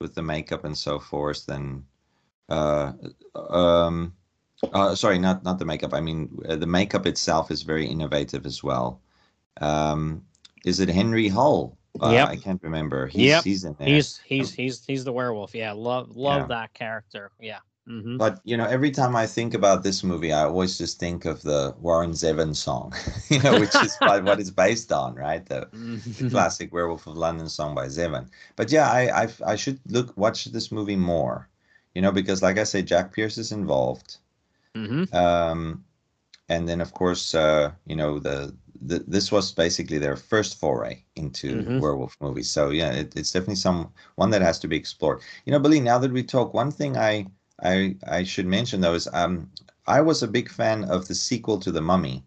with 0.00 0.16
the 0.16 0.22
makeup 0.22 0.64
and 0.64 0.76
so 0.76 0.98
forth, 0.98 1.46
then 1.46 1.84
uh, 2.48 2.92
um, 3.36 4.12
uh, 4.72 4.96
sorry, 4.96 5.18
not 5.20 5.44
not 5.44 5.60
the 5.60 5.64
makeup. 5.64 5.94
I 5.94 6.00
mean, 6.00 6.42
uh, 6.48 6.56
the 6.56 6.66
makeup 6.66 7.06
itself 7.06 7.52
is 7.52 7.62
very 7.62 7.86
innovative 7.86 8.46
as 8.46 8.64
well. 8.64 9.00
Um, 9.60 10.24
is 10.64 10.80
it 10.80 10.88
Henry 10.88 11.28
Hull? 11.28 11.76
Uh, 12.00 12.10
yep. 12.10 12.28
I 12.28 12.36
can't 12.36 12.62
remember. 12.62 13.06
He's, 13.06 13.22
yep. 13.22 13.44
he's 13.44 13.64
in 13.64 13.74
there. 13.78 13.86
He's 13.86 14.18
he's 14.24 14.52
he's 14.52 14.84
he's 14.84 15.04
the 15.04 15.12
werewolf. 15.12 15.54
Yeah, 15.54 15.72
love 15.72 16.16
love 16.16 16.42
yeah. 16.42 16.46
that 16.48 16.74
character. 16.74 17.30
Yeah. 17.40 17.58
Mhm. 17.88 18.16
But 18.18 18.40
you 18.44 18.56
know, 18.56 18.64
every 18.64 18.90
time 18.90 19.14
I 19.14 19.26
think 19.26 19.52
about 19.54 19.82
this 19.82 20.02
movie, 20.02 20.32
I 20.32 20.44
always 20.44 20.78
just 20.78 20.98
think 20.98 21.24
of 21.26 21.42
the 21.42 21.74
Warren 21.78 22.12
Zevon 22.12 22.56
song, 22.56 22.94
you 23.28 23.40
know, 23.42 23.60
which 23.60 23.74
is 23.76 23.94
what 23.98 24.24
what 24.24 24.40
it's 24.40 24.50
based 24.50 24.90
on, 24.90 25.14
right? 25.14 25.44
The, 25.44 25.68
the 25.70 25.76
Mhm. 25.76 26.30
classic 26.30 26.72
Werewolf 26.72 27.06
of 27.06 27.16
London 27.16 27.48
song 27.48 27.74
by 27.74 27.86
Zevon. 27.86 28.28
But 28.56 28.72
yeah, 28.72 28.90
I, 28.90 29.24
I 29.24 29.28
I 29.46 29.56
should 29.56 29.78
look 29.86 30.16
watch 30.16 30.46
this 30.46 30.72
movie 30.72 30.96
more, 30.96 31.48
you 31.94 32.02
know, 32.02 32.10
because 32.10 32.42
like 32.42 32.58
I 32.58 32.64
say, 32.64 32.82
Jack 32.82 33.12
Pierce 33.12 33.36
is 33.38 33.52
involved. 33.52 34.16
Mhm. 34.74 35.12
Um, 35.14 35.84
and 36.48 36.66
then 36.68 36.80
of 36.80 36.92
course, 36.94 37.34
uh, 37.34 37.70
you 37.86 37.96
know, 37.96 38.18
the, 38.18 38.54
this 38.80 39.32
was 39.32 39.52
basically 39.52 39.98
their 39.98 40.16
first 40.16 40.58
foray 40.58 41.04
into 41.16 41.70
Mhm. 41.70 41.78
werewolf 41.78 42.16
movies. 42.20 42.50
So 42.50 42.70
yeah, 42.70 42.92
it, 42.92 43.14
it's 43.16 43.32
definitely 43.32 43.56
some 43.56 43.92
one 44.16 44.30
that 44.30 44.42
has 44.42 44.58
to 44.60 44.68
be 44.68 44.76
explored. 44.76 45.20
You 45.44 45.52
know, 45.52 45.58
Billy, 45.60 45.80
now 45.80 45.98
that 45.98 46.12
we 46.12 46.22
talk, 46.22 46.54
one 46.54 46.70
thing 46.70 46.96
I 46.96 47.26
I 47.62 47.96
I 48.06 48.24
should 48.24 48.46
mention 48.46 48.80
though 48.80 48.94
is 48.94 49.08
um 49.12 49.50
I 49.86 50.00
was 50.00 50.22
a 50.22 50.28
big 50.28 50.48
fan 50.50 50.84
of 50.84 51.08
the 51.08 51.14
sequel 51.14 51.58
to 51.60 51.70
The 51.72 51.80
Mummy, 51.82 52.24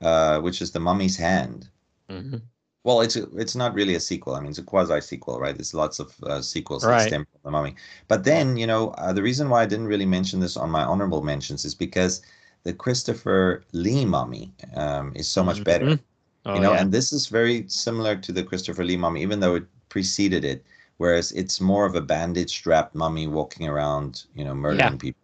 uh, 0.00 0.40
which 0.40 0.60
is 0.62 0.72
The 0.72 0.80
Mummy's 0.80 1.16
Hand. 1.18 1.70
Mhm. 2.08 2.48
Well, 2.84 3.00
it's 3.02 3.16
a, 3.16 3.24
it's 3.36 3.54
not 3.56 3.74
really 3.74 3.94
a 3.94 4.00
sequel. 4.00 4.34
I 4.34 4.40
mean, 4.40 4.50
it's 4.50 4.58
a 4.58 4.62
quasi 4.62 5.00
sequel, 5.00 5.38
right? 5.40 5.54
There's 5.56 5.74
lots 5.74 5.98
of 6.00 6.22
uh, 6.22 6.40
sequels 6.42 6.86
that 6.86 7.00
Right. 7.00 7.00
stem 7.00 7.24
from 7.26 7.40
The 7.44 7.50
Mummy. 7.50 7.74
But 8.08 8.24
then, 8.24 8.56
you 8.56 8.66
know, 8.66 8.90
uh, 8.90 9.12
the 9.12 9.22
reason 9.22 9.48
why 9.50 9.62
I 9.62 9.66
didn't 9.66 9.86
really 9.88 10.06
mention 10.06 10.40
this 10.40 10.56
on 10.56 10.70
my 10.70 10.84
honorable 10.84 11.22
mentions 11.22 11.64
is 11.64 11.74
because 11.74 12.22
the 12.64 12.72
Christopher 12.72 13.64
Lee 13.72 14.04
Mummy 14.04 14.52
um, 14.74 15.12
is 15.14 15.28
so 15.28 15.42
much 15.44 15.64
better. 15.64 15.86
Mhm. 15.86 16.00
Oh, 16.46 16.54
you 16.54 16.60
know, 16.60 16.72
yeah. 16.72 16.80
and 16.80 16.92
this 16.92 17.12
is 17.12 17.26
very 17.28 17.64
similar 17.68 18.16
to 18.16 18.32
the 18.32 18.42
Christopher 18.42 18.84
Lee 18.84 18.96
Mummy, 18.96 19.22
even 19.22 19.40
though 19.40 19.56
it 19.56 19.66
preceded 19.88 20.44
it. 20.44 20.64
Whereas 20.98 21.30
it's 21.32 21.60
more 21.60 21.86
of 21.86 21.94
a 21.94 22.00
bandage-strapped 22.00 22.94
mummy 22.94 23.28
walking 23.28 23.68
around, 23.68 24.24
you 24.34 24.44
know, 24.44 24.54
murdering 24.54 24.98
people 24.98 25.20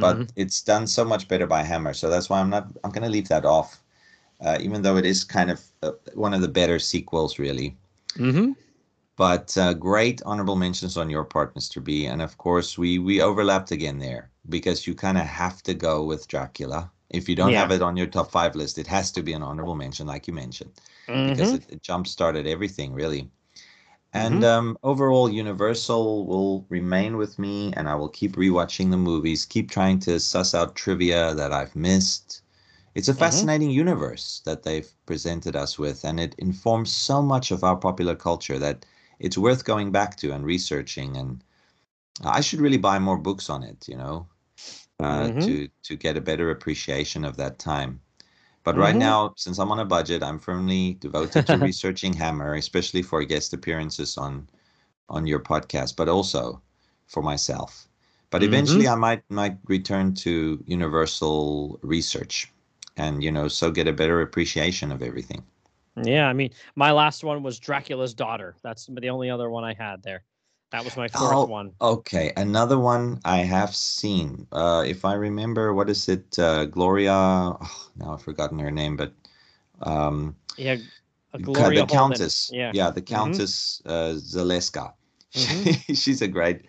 but 0.00 0.16
Mhm. 0.16 0.28
it's 0.36 0.62
done 0.62 0.86
so 0.86 1.04
much 1.04 1.28
better 1.28 1.46
by 1.46 1.62
Hammer. 1.62 1.94
So 1.94 2.08
that's 2.10 2.28
why 2.28 2.40
I'm 2.40 2.50
not. 2.50 2.68
I'm 2.84 2.90
going 2.90 3.04
to 3.04 3.10
leave 3.10 3.28
that 3.28 3.44
off, 3.44 3.82
uh, 4.40 4.58
even 4.60 4.82
though 4.82 4.96
it 4.96 5.04
is 5.06 5.24
kind 5.24 5.50
of 5.50 5.60
uh, 5.82 5.92
one 6.14 6.34
of 6.34 6.40
the 6.40 6.48
better 6.48 6.78
sequels, 6.78 7.38
really. 7.38 7.76
Mhm. 8.16 8.54
But 9.16 9.56
uh, 9.56 9.74
great 9.74 10.22
honorable 10.26 10.56
mentions 10.56 10.96
on 10.98 11.08
your 11.10 11.24
part, 11.24 11.54
Mr. 11.54 11.80
B, 11.80 12.06
and 12.06 12.20
of 12.22 12.36
course 12.38 12.76
we 12.78 12.98
we 12.98 13.22
overlapped 13.22 13.70
again 13.70 13.98
there 13.98 14.30
because 14.48 14.86
you 14.86 14.94
kind 14.94 15.16
of 15.18 15.24
have 15.26 15.62
to 15.64 15.74
go 15.74 16.04
with 16.04 16.28
Dracula. 16.28 16.90
If 17.10 17.28
you 17.28 17.34
don't 17.36 17.52
Yeah. 17.52 17.54
have 17.54 17.70
it 17.72 17.82
on 17.82 17.96
your 17.96 18.06
top 18.06 18.30
five 18.30 18.54
list, 18.54 18.78
it 18.78 18.86
has 18.88 19.10
to 19.12 19.22
be 19.22 19.32
an 19.32 19.42
honorable 19.42 19.76
mention, 19.76 20.06
like 20.06 20.26
you 20.26 20.34
mentioned 20.34 20.72
because 21.24 21.52
Mhm. 21.52 21.54
it, 21.54 21.64
it 21.70 21.82
jump 21.82 22.06
started 22.06 22.46
everything 22.46 22.92
really. 22.92 23.30
And 24.14 24.42
um, 24.42 24.78
overall, 24.82 25.28
Universal 25.30 26.26
will 26.26 26.64
remain 26.70 27.18
with 27.18 27.38
me, 27.38 27.72
and 27.74 27.88
I 27.88 27.94
will 27.94 28.08
keep 28.08 28.36
rewatching 28.36 28.90
the 28.90 28.96
movies, 28.96 29.44
keep 29.44 29.70
trying 29.70 29.98
to 30.00 30.18
suss 30.18 30.54
out 30.54 30.74
trivia 30.76 31.34
that 31.34 31.52
I've 31.52 31.76
missed. 31.76 32.40
It's 32.94 33.08
a 33.08 33.14
fascinating 33.14 33.70
universe 33.70 34.42
that 34.46 34.62
they've 34.62 34.90
presented 35.06 35.56
us 35.56 35.78
with, 35.78 36.04
and 36.04 36.20
it 36.20 36.34
informs 36.38 36.92
so 36.92 37.22
much 37.22 37.50
of 37.50 37.64
our 37.64 37.76
popular 37.76 38.16
culture 38.16 38.58
that 38.58 38.86
it's 39.18 39.38
worth 39.38 39.64
going 39.64 39.92
back 39.92 40.16
to 40.18 40.32
and 40.32 40.44
researching. 40.44 41.16
And 41.16 41.44
I 42.24 42.40
should 42.40 42.60
really 42.60 42.78
buy 42.78 42.98
more 42.98 43.18
books 43.18 43.48
on 43.50 43.62
it, 43.62 43.88
you 43.88 43.96
know, 43.96 44.28
uh, 45.00 45.30
Mhm. 45.30 45.40
to 45.40 45.68
to 45.84 45.96
get 45.96 46.16
a 46.16 46.20
better 46.20 46.50
appreciation 46.50 47.24
of 47.24 47.36
that 47.36 47.58
time. 47.58 48.00
But 48.64 48.76
right 48.76 48.96
Mhm. 48.96 48.98
now, 48.98 49.34
since 49.36 49.58
I'm 49.58 49.70
on 49.72 49.78
a 49.80 49.84
budget, 49.84 50.22
I'm 50.22 50.38
firmly 50.38 50.94
devoted 50.94 51.46
to 51.48 51.58
researching 51.60 52.14
Hammer, 52.14 52.54
especially 52.54 53.02
for 53.02 53.22
guest 53.24 53.52
appearances 53.52 54.16
on 54.18 54.48
on 55.08 55.26
your 55.26 55.40
podcast, 55.40 55.96
but 55.96 56.08
also 56.08 56.62
for 57.06 57.22
myself. 57.22 57.88
But 58.30 58.42
eventually, 58.42 58.88
I 58.88 58.94
might 58.96 59.22
might 59.30 59.58
return 59.66 60.14
to 60.26 60.62
Universal 60.66 61.78
research, 61.82 62.52
and 62.96 63.22
you 63.22 63.30
know, 63.32 63.48
so 63.48 63.70
get 63.70 63.88
a 63.88 63.92
better 63.92 64.20
appreciation 64.20 64.92
of 64.92 65.02
everything. 65.02 65.44
Yeah, 65.96 66.28
I 66.28 66.32
mean, 66.32 66.50
my 66.74 66.90
last 66.92 67.22
one 67.22 67.42
was 67.42 67.58
Dracula's 67.58 68.14
daughter. 68.14 68.54
That's 68.62 68.86
the 68.86 69.10
only 69.10 69.30
other 69.30 69.50
one 69.50 69.64
I 69.64 69.74
had 69.74 70.02
there. 70.02 70.24
That 70.70 70.84
was 70.84 70.96
my 70.96 71.08
fourth 71.08 71.32
Oh, 71.32 71.46
one. 71.46 71.72
Okay, 71.80 72.32
another 72.36 72.78
one 72.78 73.20
I 73.24 73.38
have 73.38 73.74
seen. 73.74 74.46
Uh, 74.52 74.84
if 74.86 75.04
I 75.04 75.14
remember, 75.14 75.74
what 75.74 75.90
is 75.90 76.08
it? 76.08 76.38
Uh, 76.38 76.64
Gloria. 76.64 77.12
Oh, 77.12 77.90
now 77.96 78.14
I've 78.14 78.22
forgotten 78.22 78.58
her 78.58 78.70
name, 78.70 78.96
but 78.96 79.12
um, 79.82 80.34
Yeah, 80.56 80.76
a 81.34 81.38
Gloria 81.38 81.80
the 81.80 81.86
Holden. 81.86 81.88
Countess. 81.88 82.50
Yeah. 82.52 82.90
the 82.90 83.02
Mhm. 83.02 83.06
Countess 83.06 83.82
uh, 83.84 84.14
Zaleska. 84.16 84.94
Mhm. 85.34 85.96
she's 85.96 86.22
a 86.22 86.28
great, 86.28 86.62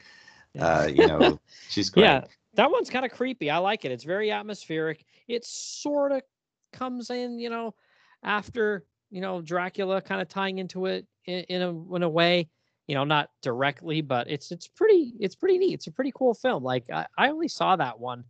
uh, 0.60 0.90
you 0.92 1.08
know, 1.08 1.40
she's 1.70 1.90
great. 1.90 2.04
Yeah, 2.04 2.22
that 2.56 2.72
one's 2.72 2.90
kind 2.90 3.06
of 3.06 3.12
creepy. 3.12 3.50
I 3.50 3.58
like 3.60 3.86
it. 3.86 3.92
It's 3.92 4.04
very 4.04 4.32
atmospheric. 4.32 5.06
It 5.28 5.46
sort 5.46 6.12
of 6.12 6.22
comes 6.74 7.10
in, 7.10 7.40
you 7.40 7.50
know, 7.50 7.74
after 8.24 8.84
you 9.14 9.22
know 9.22 9.42
Dracula, 9.42 10.02
kind 10.02 10.22
of 10.22 10.28
tying 10.28 10.58
into 10.58 10.88
it 10.88 11.06
in, 11.26 11.44
in 11.44 11.62
a 11.62 11.96
in 11.96 12.04
a 12.04 12.10
way. 12.10 12.50
You 12.88 12.96
know, 12.96 13.06
not 13.06 13.30
directly, 13.42 14.02
but 14.02 14.30
it's 14.30 14.52
it's 14.52 14.68
pretty 14.68 15.14
it's 15.20 15.36
pretty 15.36 15.60
neat. 15.60 15.76
It's 15.76 15.88
a 15.88 15.92
pretty 15.92 16.12
cool 16.14 16.34
film. 16.34 16.64
Like 16.64 16.90
I, 16.92 17.06
I 17.18 17.30
only 17.30 17.48
saw 17.48 17.76
that 17.76 18.00
one. 18.00 18.26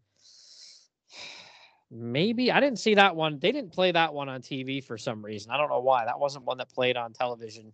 Maybe 1.90 2.52
I 2.52 2.60
didn't 2.60 2.80
see 2.80 2.96
that 2.96 3.16
one. 3.16 3.40
They 3.40 3.52
didn't 3.52 3.72
play 3.72 3.92
that 3.92 4.14
one 4.14 4.28
on 4.28 4.42
TV 4.42 4.84
for 4.84 4.98
some 4.98 5.24
reason. 5.24 5.52
I 5.52 5.58
don't 5.58 5.70
know 5.70 5.80
why. 5.80 6.06
That 6.06 6.20
wasn't 6.20 6.46
one 6.46 6.58
that 6.58 6.70
played 6.70 6.98
on 6.98 7.14
television 7.14 7.72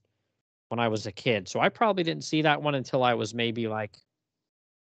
when 0.68 0.80
I 0.80 0.88
was 0.90 1.08
a 1.08 1.12
kid. 1.12 1.48
So 1.48 1.60
I 1.60 1.70
probably 1.70 2.04
didn't 2.04 2.26
see 2.26 2.42
that 2.44 2.62
one 2.62 2.76
until 2.76 3.02
I 3.04 3.14
was 3.16 3.34
maybe 3.34 3.68
like 3.68 3.96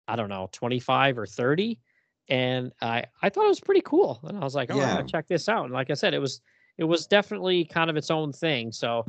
I 0.09 0.17
don't 0.17 0.29
know, 0.29 0.49
25 0.53 1.19
or 1.19 1.27
30. 1.27 1.79
And 2.29 2.73
I 2.81 3.05
I 3.23 3.29
thought 3.29 3.45
it 3.45 3.49
was 3.49 3.61
pretty 3.61 3.83
cool. 3.83 4.21
And 4.25 4.39
I 4.39 4.41
was 4.41 4.55
like, 4.55 4.71
oh, 4.71 4.77
Yeah. 4.79 4.97
gonna 4.97 5.05
check 5.05 5.27
this 5.29 5.49
out. 5.49 5.65
And 5.65 5.75
like 5.75 5.91
I 5.91 5.95
said, 5.95 6.15
it 6.15 6.21
was 6.21 6.41
it 6.79 6.85
was 6.85 7.07
definitely 7.07 7.65
kind 7.65 7.91
of 7.91 7.97
its 7.97 8.11
own 8.11 8.33
thing. 8.33 8.73
So 8.73 9.05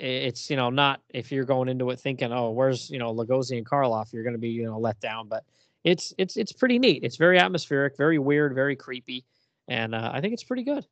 i- 0.00 0.04
it's 0.04 0.50
you 0.50 0.56
know 0.56 0.70
not 0.70 1.00
if 1.10 1.32
you're 1.32 1.44
going 1.44 1.68
into 1.68 1.90
it 1.90 2.00
thinking, 2.00 2.32
oh, 2.32 2.50
where's 2.50 2.90
you 2.90 2.98
know 2.98 3.14
Lugosi 3.14 3.56
and 3.58 3.66
Karloff, 3.66 4.12
you're 4.12 4.24
gonna 4.24 4.38
be 4.38 4.48
you 4.50 4.64
know 4.64 4.78
let 4.78 5.00
down. 5.00 5.28
But 5.28 5.44
it's 5.84 6.12
it's 6.18 6.36
it's 6.36 6.52
pretty 6.52 6.78
neat. 6.78 7.04
It's 7.04 7.16
very 7.16 7.38
atmospheric, 7.38 7.96
very 7.96 8.18
weird, 8.18 8.54
very 8.54 8.76
creepy, 8.76 9.24
and 9.68 9.94
uh, 9.94 10.10
I 10.12 10.20
think 10.20 10.34
it's 10.34 10.44
pretty 10.44 10.64
good. 10.64 10.86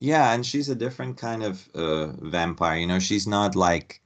Yeah, 0.00 0.32
and 0.32 0.44
she's 0.46 0.68
a 0.68 0.74
different 0.74 1.16
kind 1.18 1.42
of 1.42 1.68
uh, 1.74 2.06
vampire. 2.22 2.78
You 2.78 2.86
know, 2.86 2.98
she's 2.98 3.26
not 3.26 3.54
like, 3.54 4.02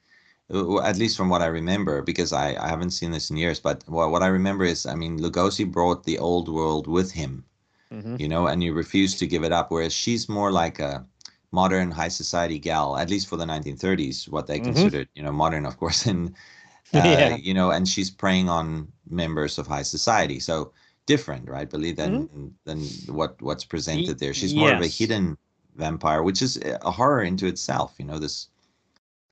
uh, 0.53 0.81
at 0.81 0.97
least 0.99 1.17
from 1.17 1.29
what 1.29 1.43
I 1.43 1.47
remember, 1.47 2.03
because 2.03 2.33
I, 2.33 2.55
I 2.57 2.69
haven't 2.69 2.91
seen 2.91 3.13
this 3.13 3.31
in 3.31 3.37
years. 3.37 3.61
But 3.61 3.85
what, 3.89 4.11
what 4.11 4.23
I 4.23 4.27
remember 4.29 4.65
is, 4.65 4.87
I 4.87 4.95
mean, 4.97 5.19
Lugosi 5.21 5.71
brought 5.71 6.05
the 6.05 6.19
old 6.19 6.49
world 6.49 6.87
with 6.89 7.13
him, 7.13 7.45
Mhm. 7.93 8.19
you 8.21 8.29
know, 8.29 8.47
and 8.49 8.63
he 8.63 8.71
refused 8.71 9.19
to 9.21 9.27
give 9.27 9.45
it 9.45 9.53
up. 9.53 9.71
Whereas 9.71 9.93
she's 9.93 10.29
more 10.29 10.51
like 10.53 10.79
a 10.81 11.07
modern 11.55 11.91
high 11.93 12.09
society 12.11 12.59
gal, 12.59 12.97
at 12.99 13.11
least 13.11 13.29
for 13.29 13.37
the 13.39 13.47
1930s, 13.47 14.29
what 14.29 14.47
they 14.49 14.59
Mhm. 14.59 14.61
considered, 14.61 15.09
you 15.15 15.23
know, 15.23 15.33
modern, 15.33 15.67
of 15.67 15.77
course, 15.79 16.07
and 16.13 16.35
uh, 16.95 17.29
Yeah. 17.29 17.37
you 17.37 17.55
know, 17.55 17.71
and 17.71 17.89
she's 17.89 18.11
preying 18.11 18.49
on 18.49 18.93
members 19.09 19.59
of 19.59 19.67
high 19.69 19.83
society. 19.85 20.41
So 20.41 20.73
different, 21.07 21.49
right? 21.49 21.71
Believe 21.71 21.97
than 21.97 22.29
than 22.65 22.79
what 23.09 23.41
what's 23.43 23.65
presented 23.65 24.19
there. 24.19 24.35
She's 24.35 24.57
more 24.57 24.73
of 24.73 24.81
a 24.81 24.89
hidden 24.89 25.39
vampire, 25.77 26.23
which 26.23 26.43
is 26.43 26.59
a 26.83 26.91
horror 26.93 27.23
into 27.23 27.47
itself. 27.47 27.95
You 27.99 28.07
know, 28.07 28.19
this 28.19 28.49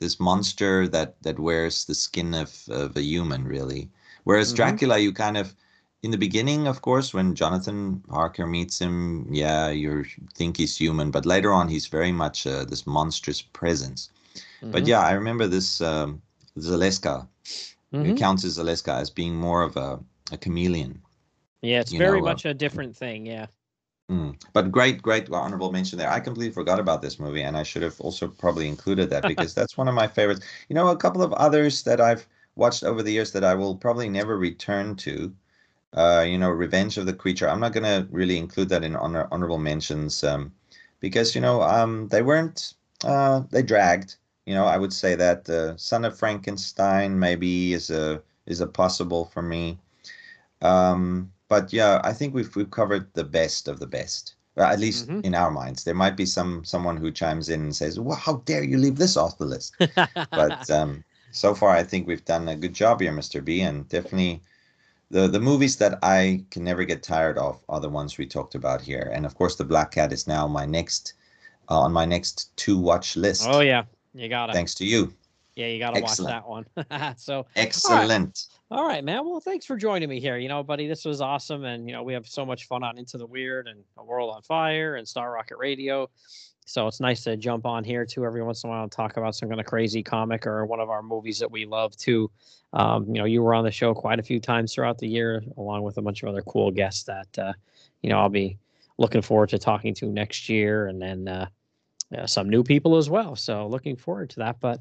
this 0.00 0.20
monster 0.20 0.86
that 0.88 1.22
that 1.22 1.38
wears 1.38 1.84
the 1.86 1.94
skin 1.94 2.34
of 2.34 2.68
of 2.68 2.96
a 2.96 3.02
human, 3.02 3.44
really. 3.46 3.90
Whereas 4.24 4.52
Mhm. 4.52 4.52
Dracula, 4.52 4.98
you 4.98 5.12
kind 5.12 5.36
of 5.38 5.54
in 6.02 6.10
the 6.10 6.18
beginning, 6.18 6.66
of 6.66 6.82
course, 6.82 7.14
when 7.14 7.34
Jonathan 7.34 8.02
Harker 8.10 8.46
meets 8.46 8.80
him, 8.80 9.26
yeah, 9.32 9.70
you 9.70 10.04
think 10.34 10.56
he's 10.56 10.76
human, 10.76 11.10
but 11.10 11.24
later 11.24 11.52
on, 11.52 11.68
he's 11.68 11.86
very 11.86 12.12
much 12.12 12.46
uh, 12.46 12.64
this 12.64 12.86
monstrous 12.86 13.40
presence. 13.40 14.10
But 14.62 14.84
Mhm. 14.84 14.88
yeah, 14.88 15.00
I 15.00 15.12
remember 15.12 15.46
this 15.46 15.80
um, 15.80 16.20
Zaleska, 16.58 17.26
Mhm. 17.92 18.16
Countess 18.16 18.58
Zaleska, 18.58 18.94
as 19.00 19.10
being 19.10 19.36
more 19.36 19.62
of 19.62 19.76
a, 19.76 20.00
a 20.32 20.36
chameleon. 20.38 21.00
yeah, 21.62 21.80
it's 21.80 21.92
very 21.92 22.20
know, 22.20 22.26
uh, 22.26 22.30
much 22.30 22.44
a 22.44 22.54
different 22.54 22.96
thing. 22.96 23.26
Yeah. 23.26 23.46
Mm. 24.10 24.34
But 24.52 24.72
great, 24.72 25.00
great 25.00 25.30
honorable 25.30 25.70
mention 25.70 25.98
there. 25.98 26.10
I 26.10 26.18
completely 26.20 26.52
forgot 26.52 26.80
about 26.80 27.02
this 27.02 27.20
movie, 27.20 27.42
and 27.42 27.56
I 27.56 27.62
should 27.62 27.82
have 27.82 28.00
also 28.00 28.26
probably 28.28 28.66
included 28.68 29.10
that 29.10 29.22
because 29.32 29.54
that's 29.54 29.76
one 29.76 29.88
of 29.88 29.94
my 29.94 30.08
favorites. 30.08 30.44
You 30.68 30.74
know, 30.74 30.88
a 30.88 30.96
couple 30.96 31.22
of 31.22 31.32
others 31.34 31.82
that 31.84 32.00
I've 32.00 32.26
watched 32.56 32.82
over 32.82 33.02
the 33.02 33.12
years 33.12 33.32
that 33.32 33.44
I 33.44 33.54
will 33.54 33.76
probably 33.76 34.08
never 34.08 34.36
return 34.36 34.96
to. 34.96 35.32
Uh, 35.94 36.24
you 36.26 36.38
know, 36.38 36.50
Revenge 36.50 36.96
of 36.98 37.06
the 37.06 37.12
Creature. 37.12 37.48
I'm 37.48 37.60
not 37.60 37.72
gonna 37.72 38.06
really 38.10 38.38
include 38.38 38.68
that 38.70 38.84
in 38.84 38.96
honor, 38.96 39.28
honorable 39.30 39.58
mentions 39.58 40.24
um, 40.24 40.52
because 41.00 41.34
you 41.34 41.40
know 41.40 41.62
um, 41.62 42.08
they 42.08 42.22
weren't. 42.22 42.74
Uh, 43.04 43.42
they 43.50 43.62
dragged. 43.62 44.16
You 44.46 44.54
know, 44.54 44.64
I 44.66 44.78
would 44.78 44.92
say 44.92 45.14
that 45.16 45.48
uh, 45.50 45.76
Son 45.76 46.04
of 46.04 46.18
Frankenstein 46.18 47.18
maybe 47.18 47.72
is 47.74 47.90
a 47.90 48.22
is 48.46 48.60
a 48.60 48.66
possible 48.66 49.26
for 49.26 49.42
me. 49.42 49.78
Um, 50.62 51.32
but 51.48 51.72
yeah, 51.72 52.00
I 52.04 52.12
think 52.12 52.34
we've 52.34 52.54
we've 52.56 52.70
covered 52.70 53.12
the 53.14 53.24
best 53.24 53.68
of 53.68 53.78
the 53.80 53.86
best. 53.86 54.34
Well, 54.56 54.70
at 54.70 54.78
least 54.80 55.10
Mhm. 55.10 55.24
in 55.24 55.34
our 55.34 55.50
minds. 55.50 55.84
There 55.84 55.94
might 55.94 56.16
be 56.16 56.26
some 56.26 56.64
someone 56.64 56.96
who 56.96 57.10
chimes 57.10 57.48
in 57.48 57.60
and 57.62 57.76
says, 57.76 57.98
"Well, 58.00 58.16
how 58.16 58.36
dare 58.44 58.62
you 58.64 58.78
leave 58.78 58.96
this 58.96 59.16
off 59.16 59.38
the 59.38 59.46
list?" 59.46 59.74
But 60.34 60.68
um, 60.70 61.04
so 61.30 61.54
far, 61.54 61.70
I 61.70 61.82
think 61.84 62.06
we've 62.06 62.24
done 62.24 62.48
a 62.48 62.56
good 62.56 62.74
job 62.74 63.00
here, 63.00 63.12
Mr. 63.12 63.40
B, 63.40 63.60
and 63.62 63.88
definitely 63.88 64.42
the 65.12 65.28
the 65.28 65.38
movies 65.38 65.76
that 65.76 65.98
I 66.02 66.44
can 66.50 66.64
never 66.64 66.84
get 66.84 67.02
tired 67.02 67.38
of 67.38 67.62
are 67.68 67.80
the 67.80 67.88
ones 67.88 68.18
we 68.18 68.26
talked 68.26 68.54
about 68.54 68.80
here, 68.80 69.12
and 69.14 69.24
of 69.24 69.34
course, 69.36 69.56
the 69.56 69.64
Black 69.64 69.92
Cat 69.92 70.12
is 70.12 70.26
now 70.26 70.48
my 70.48 70.66
next 70.66 71.14
uh, 71.70 71.80
on 71.80 71.92
my 71.92 72.04
next 72.04 72.56
to 72.56 72.78
watch 72.78 73.16
list. 73.16 73.46
Oh 73.46 73.60
yeah, 73.60 73.84
you 74.14 74.28
got 74.28 74.50
it. 74.50 74.54
Thanks 74.54 74.74
to 74.76 74.86
you. 74.86 75.12
Yeah, 75.54 75.66
you 75.66 75.78
got 75.78 75.94
to 75.94 76.00
watch 76.00 76.16
that 76.16 76.48
one. 76.48 76.64
so 77.18 77.46
Excellent. 77.56 78.46
All 78.70 78.86
right, 78.86 79.04
man. 79.04 79.28
Well, 79.28 79.40
thanks 79.40 79.66
for 79.66 79.76
joining 79.76 80.08
me 80.08 80.18
here. 80.18 80.38
You 80.38 80.48
know, 80.48 80.62
buddy, 80.62 80.88
this 80.88 81.04
was 81.04 81.20
awesome. 81.20 81.64
And, 81.64 81.86
you 81.86 81.92
know, 81.92 82.02
we 82.02 82.14
have 82.14 82.26
so 82.26 82.46
much 82.46 82.66
fun 82.66 82.82
on 82.82 82.96
Into 82.96 83.18
the 83.18 83.26
Weird 83.26 83.68
and 83.68 83.84
A 83.98 84.02
World 84.02 84.34
on 84.34 84.40
Fire 84.40 84.96
and 84.96 85.06
Star 85.06 85.30
Rocket 85.30 85.58
Radio. 85.58 86.08
So 86.64 86.86
it's 86.86 87.00
nice 87.00 87.24
to 87.24 87.36
jump 87.36 87.66
on 87.66 87.84
here 87.84 88.06
too 88.06 88.24
every 88.24 88.42
once 88.42 88.62
in 88.62 88.68
a 88.68 88.72
while 88.72 88.82
and 88.84 88.92
talk 88.92 89.16
about 89.16 89.34
some 89.34 89.48
kind 89.48 89.60
of 89.60 89.66
crazy 89.66 90.02
comic 90.02 90.46
or 90.46 90.64
one 90.64 90.80
of 90.80 90.90
our 90.90 91.02
movies 91.02 91.38
that 91.40 91.50
we 91.50 91.66
love 91.66 91.96
too. 91.96 92.30
Um, 92.72 93.06
you 93.06 93.14
know, 93.14 93.24
you 93.24 93.42
were 93.42 93.54
on 93.54 93.64
the 93.64 93.70
show 93.70 93.94
quite 93.94 94.18
a 94.18 94.22
few 94.22 94.40
times 94.40 94.74
throughout 94.74 94.98
the 94.98 95.08
year, 95.08 95.42
along 95.56 95.82
with 95.82 95.98
a 95.98 96.02
bunch 96.02 96.22
of 96.22 96.28
other 96.28 96.42
cool 96.42 96.70
guests 96.70 97.02
that, 97.04 97.38
uh, 97.38 97.52
you 98.00 98.10
know, 98.10 98.18
I'll 98.18 98.28
be 98.28 98.58
looking 98.98 99.22
forward 99.22 99.50
to 99.50 99.58
talking 99.58 99.94
to 99.94 100.06
next 100.06 100.48
year 100.48 100.86
and 100.86 101.02
then 101.02 101.28
uh, 101.28 101.46
some 102.26 102.48
new 102.48 102.62
people 102.62 102.96
as 102.96 103.10
well. 103.10 103.36
So 103.36 103.66
looking 103.66 103.96
forward 103.96 104.30
to 104.30 104.36
that. 104.40 104.60
But 104.60 104.78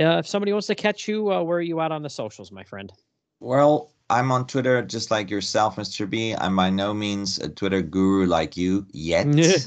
uh, 0.00 0.18
if 0.18 0.26
somebody 0.26 0.52
wants 0.52 0.68
to 0.68 0.74
catch 0.74 1.08
you, 1.08 1.32
uh, 1.32 1.42
where 1.42 1.58
are 1.58 1.62
you 1.62 1.80
at 1.80 1.92
on 1.92 2.02
the 2.02 2.10
socials, 2.10 2.50
my 2.50 2.64
friend? 2.64 2.92
Well, 3.40 3.92
I'm 4.10 4.32
on 4.32 4.46
Twitter 4.46 4.82
just 4.82 5.10
like 5.10 5.30
yourself, 5.30 5.76
Mr. 5.76 6.08
B. 6.08 6.34
I'm 6.34 6.56
by 6.56 6.70
no 6.70 6.94
means 6.94 7.38
a 7.38 7.48
Twitter 7.48 7.82
guru 7.82 8.26
like 8.26 8.56
you 8.56 8.86
yet, 8.92 9.26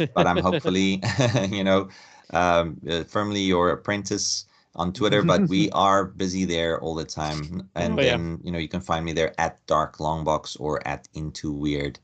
but 0.16 0.28
I'm 0.28 0.40
hopefully, 0.40 1.02
you 1.50 1.64
know, 1.64 1.90
um, 2.32 2.80
uh, 2.90 3.04
firmly 3.04 3.42
your 3.42 3.70
apprentice 3.70 4.46
on 4.76 4.94
Twitter. 4.94 5.22
But 5.24 5.48
we 5.48 5.70
are 5.74 6.06
busy 6.06 6.46
there 6.46 6.80
all 6.82 6.96
the 6.96 7.06
time, 7.06 7.70
and 7.76 8.00
Oh, 8.00 8.02
yeah. 8.02 8.18
then 8.18 8.40
you 8.44 8.52
know 8.52 8.58
you 8.60 8.68
can 8.70 8.82
find 8.82 9.06
me 9.06 9.14
there 9.14 9.34
at 9.40 9.66
Dark 9.68 9.98
Longbox 9.98 10.58
or 10.60 10.86
at 10.88 11.08
Into 11.14 11.52
Weird. 11.52 12.00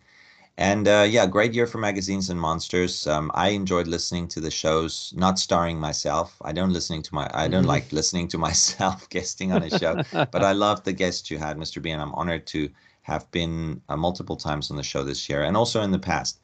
And 0.60 0.88
uh, 0.88 1.06
yeah, 1.08 1.28
great 1.28 1.54
year 1.54 1.68
for 1.68 1.78
magazines 1.78 2.30
and 2.30 2.40
monsters. 2.40 3.06
Um, 3.08 3.32
I 3.36 3.50
enjoyed 3.50 3.88
listening 3.88 4.28
to 4.30 4.40
the 4.40 4.50
shows, 4.52 5.14
not 5.16 5.38
starring 5.40 5.80
myself. 5.80 6.36
I 6.44 6.52
don't 6.52 6.74
listening 6.74 7.04
to 7.04 7.16
my. 7.16 7.30
I 7.34 7.48
don't 7.48 7.64
Mhm. 7.64 7.68
like 7.68 7.92
listening 7.92 8.28
to 8.30 8.38
myself 8.48 9.08
guesting 9.10 9.52
on 9.52 9.62
a 9.64 9.70
show 9.70 10.00
but 10.32 10.44
I 10.44 10.54
love 10.54 10.84
the 10.84 10.94
guests 10.94 11.30
you 11.32 11.38
had, 11.38 11.58
Mr. 11.58 11.80
B, 11.80 11.92
and 11.92 12.02
I'm 12.02 12.14
honored 12.16 12.48
to 12.48 12.70
have 13.04 13.30
been 13.32 13.82
uh, 13.90 13.96
multiple 13.98 14.36
times 14.36 14.70
on 14.72 14.78
the 14.78 14.84
show 14.84 15.04
this 15.04 15.30
year 15.30 15.44
and 15.44 15.56
also 15.56 15.82
in 15.82 15.92
the 15.92 16.00
past. 16.00 16.40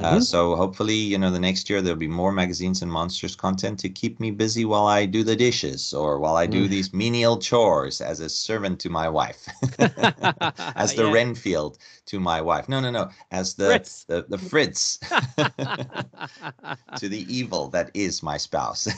Uh, 0.00 0.18
Mhm. 0.18 0.20
so 0.20 0.56
hopefully, 0.56 0.94
you 0.94 1.18
know, 1.18 1.30
the 1.30 1.38
next 1.40 1.68
year 1.70 1.80
there'll 1.80 1.98
be 1.98 2.06
more 2.08 2.32
magazines 2.32 2.82
and 2.82 2.90
monsters 2.90 3.34
content 3.36 3.78
to 3.80 3.88
keep 3.88 4.20
me 4.20 4.30
busy 4.30 4.64
while 4.64 4.86
I 4.86 5.06
do 5.06 5.22
the 5.24 5.36
dishes 5.36 5.94
or 5.94 6.18
while 6.18 6.36
I 6.36 6.46
do 6.46 6.66
Mm. 6.66 6.70
these 6.70 6.92
menial 6.92 7.38
chores 7.38 8.00
as 8.00 8.20
a 8.20 8.28
servant 8.28 8.80
to 8.80 8.90
my 8.90 9.08
wife, 9.08 9.48
as 10.76 10.94
the 10.94 11.04
Yeah. 11.04 11.12
Renfield 11.12 11.78
to 12.06 12.20
my 12.20 12.40
wife. 12.40 12.68
No, 12.68 12.80
no, 12.80 12.90
no, 12.90 13.10
as 13.30 13.54
the 13.54 13.66
Fritz. 13.70 14.04
the, 14.04 14.24
the 14.28 14.38
Fritz 14.38 14.98
to 16.96 17.08
the 17.08 17.24
evil 17.34 17.68
that 17.68 17.90
is 17.94 18.22
my 18.22 18.36
spouse. 18.36 18.88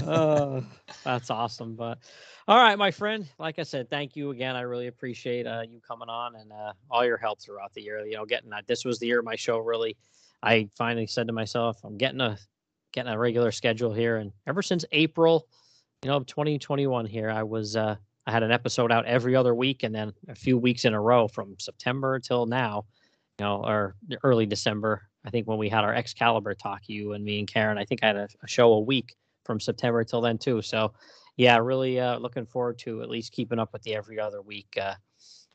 oh, 0.00 0.64
that's 1.04 1.30
awesome. 1.30 1.74
But 1.74 1.98
all 2.48 2.58
right, 2.58 2.78
my 2.78 2.90
friend. 2.90 3.26
Like 3.38 3.58
I 3.58 3.62
said, 3.62 3.90
thank 3.90 4.16
you 4.16 4.30
again. 4.30 4.56
I 4.56 4.62
really 4.62 4.86
appreciate 4.86 5.46
uh, 5.46 5.62
you 5.68 5.80
coming 5.86 6.08
on 6.08 6.36
and 6.36 6.52
uh, 6.52 6.72
all 6.90 7.04
your 7.04 7.16
help 7.16 7.40
throughout 7.40 7.72
the 7.74 7.82
year. 7.82 8.04
You 8.04 8.16
know, 8.16 8.24
getting 8.24 8.50
that. 8.50 8.66
This 8.66 8.84
was 8.84 8.98
the 8.98 9.06
year 9.06 9.22
my 9.22 9.36
show. 9.36 9.58
Really, 9.58 9.96
I 10.44 10.68
finally 10.76 11.06
said 11.06 11.26
to 11.28 11.32
myself, 11.32 11.80
I'm 11.84 11.96
getting 11.96 12.20
a 12.20 12.38
getting 12.92 13.12
a 13.12 13.18
regular 13.18 13.50
schedule 13.50 13.92
here. 13.92 14.16
And 14.16 14.30
ever 14.46 14.62
since 14.62 14.84
April, 14.92 15.48
you 16.02 16.10
know, 16.10 16.18
of 16.18 16.26
2021 16.26 17.06
here, 17.06 17.30
I 17.30 17.42
was 17.42 17.76
uh, 17.76 17.96
I 18.26 18.30
had 18.30 18.42
an 18.42 18.52
episode 18.52 18.92
out 18.92 19.06
every 19.06 19.34
other 19.34 19.54
week, 19.54 19.82
and 19.82 19.94
then 19.94 20.12
a 20.28 20.34
few 20.34 20.58
weeks 20.58 20.84
in 20.84 20.94
a 20.94 21.00
row 21.00 21.26
from 21.28 21.56
September 21.58 22.20
till 22.20 22.46
now. 22.46 22.84
You 23.38 23.46
know, 23.46 23.64
or 23.64 23.96
early 24.22 24.46
December. 24.46 25.02
I 25.24 25.30
think 25.30 25.48
when 25.48 25.58
we 25.58 25.68
had 25.68 25.82
our 25.82 25.94
Excalibur 25.94 26.54
talk, 26.54 26.82
you 26.86 27.14
and 27.14 27.24
me 27.24 27.38
and 27.40 27.48
Karen. 27.48 27.78
I 27.78 27.84
think 27.84 28.04
I 28.04 28.08
had 28.08 28.16
a, 28.16 28.28
a 28.42 28.46
show 28.46 28.74
a 28.74 28.80
week 28.80 29.16
from 29.44 29.58
September 29.58 30.04
till 30.04 30.20
then 30.20 30.38
too. 30.38 30.62
So 30.62 30.92
yeah, 31.36 31.58
really 31.58 31.98
uh, 31.98 32.18
looking 32.18 32.46
forward 32.46 32.78
to 32.80 33.02
at 33.02 33.08
least 33.08 33.32
keeping 33.32 33.58
up 33.58 33.72
with 33.72 33.82
the 33.82 33.94
every 33.94 34.20
other 34.20 34.40
week, 34.40 34.68
uh, 34.80 34.94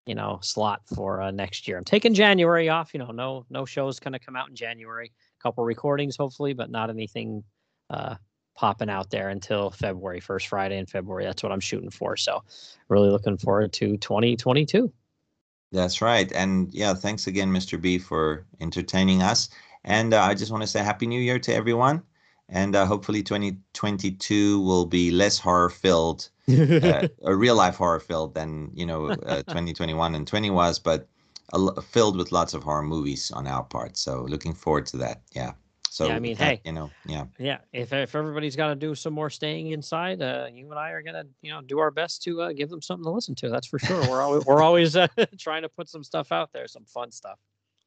you 0.10 0.16
know, 0.16 0.40
slot 0.42 0.82
for 0.96 1.22
uh, 1.22 1.30
next 1.30 1.68
year. 1.68 1.78
I'm 1.78 1.86
taking 1.86 2.16
January 2.16 2.68
off. 2.68 2.96
You 2.96 3.00
know, 3.00 3.12
no 3.12 3.46
no 3.52 3.64
shows 3.64 4.00
going 4.00 4.14
to 4.14 4.20
come 4.20 4.36
out 4.36 4.50
in 4.50 4.56
January. 4.56 5.14
A 5.40 5.44
couple 5.44 5.64
recordings 5.64 6.18
hopefully, 6.18 6.54
but 6.54 6.72
not 6.72 6.90
anything 6.90 7.44
uh, 7.92 8.16
popping 8.58 8.90
out 8.90 9.12
there 9.12 9.30
until 9.30 9.70
February, 9.70 10.20
first 10.20 10.48
Friday 10.48 10.80
in 10.80 10.88
February. 10.88 11.26
That's 11.26 11.44
what 11.44 11.52
I'm 11.52 11.60
shooting 11.60 11.92
for. 11.92 12.18
So 12.18 12.44
really 12.88 13.12
looking 13.12 13.38
forward 13.38 13.72
to 13.74 13.98
2022. 13.98 14.92
That's 15.72 16.02
right. 16.02 16.32
And 16.32 16.74
yeah, 16.74 16.96
thanks 16.96 17.28
again, 17.28 17.52
Mr. 17.52 17.80
B, 17.80 18.00
for 18.00 18.48
entertaining 18.60 19.22
us. 19.22 19.50
And 19.84 20.16
uh, 20.16 20.24
I 20.24 20.34
just 20.34 20.52
want 20.52 20.64
to 20.64 20.68
say 20.68 20.80
Happy 20.80 21.06
New 21.06 21.22
Year 21.22 21.38
to 21.38 21.54
everyone. 21.54 22.02
And 22.52 22.76
uh, 22.76 22.86
hopefully 22.86 23.22
2022 23.22 24.60
will 24.62 24.86
be 24.86 25.12
less 25.12 25.38
horror 25.38 25.70
filled, 25.70 26.30
uh, 26.50 27.08
a 27.24 27.36
real 27.36 27.56
life 27.56 27.76
horror 27.76 28.00
filled 28.00 28.34
than, 28.34 28.72
you 28.74 28.86
know, 28.86 29.10
uh, 29.10 29.44
2021 29.48 30.16
and 30.16 30.28
20 30.28 30.50
was, 30.50 30.80
but 30.80 31.08
a 31.54 31.82
filled 31.82 32.18
with 32.18 32.32
lots 32.32 32.54
of 32.54 32.64
horror 32.64 32.84
movies 32.84 33.32
on 33.32 33.48
our 33.48 33.64
part. 33.64 33.98
So 33.98 34.24
looking 34.24 34.54
forward 34.54 34.86
to 34.88 34.98
that. 34.98 35.22
Yeah. 35.32 35.54
So, 35.90 36.08
Yeah, 36.08 36.16
I 36.16 36.20
mean, 36.20 36.36
that, 36.38 36.44
hey. 36.44 36.62
you 36.64 36.72
know, 36.72 36.92
yeah. 37.06 37.26
yeah, 37.40 37.58
if 37.74 37.92
if 37.92 38.16
everybody's 38.16 38.56
got 38.56 38.68
to 38.68 38.76
do 38.76 38.94
some 38.94 39.12
more 39.12 39.32
staying 39.32 39.72
inside, 39.72 40.22
uh, 40.22 40.48
you 40.54 40.70
and 40.70 40.80
I 40.80 40.92
are 40.92 41.02
gonna, 41.02 41.24
you 41.42 41.52
know, 41.52 41.62
do 41.62 41.80
our 41.80 41.90
best 41.90 42.22
to 42.24 42.44
uh, 42.44 42.54
give 42.54 42.70
them 42.70 42.82
something 42.82 43.04
to 43.04 43.10
listen 43.10 43.34
to. 43.36 43.50
That's 43.50 43.66
for 43.66 43.80
sure. 43.80 44.00
We're 44.08 44.22
always 44.22 44.46
we're 44.46 44.62
always 44.62 44.96
uh, 44.96 45.08
trying 45.40 45.64
to 45.64 45.70
put 45.70 45.90
some 45.90 46.04
stuff 46.04 46.32
out 46.32 46.54
there, 46.54 46.68
some 46.68 46.86
fun 46.86 47.12
stuff. 47.12 47.40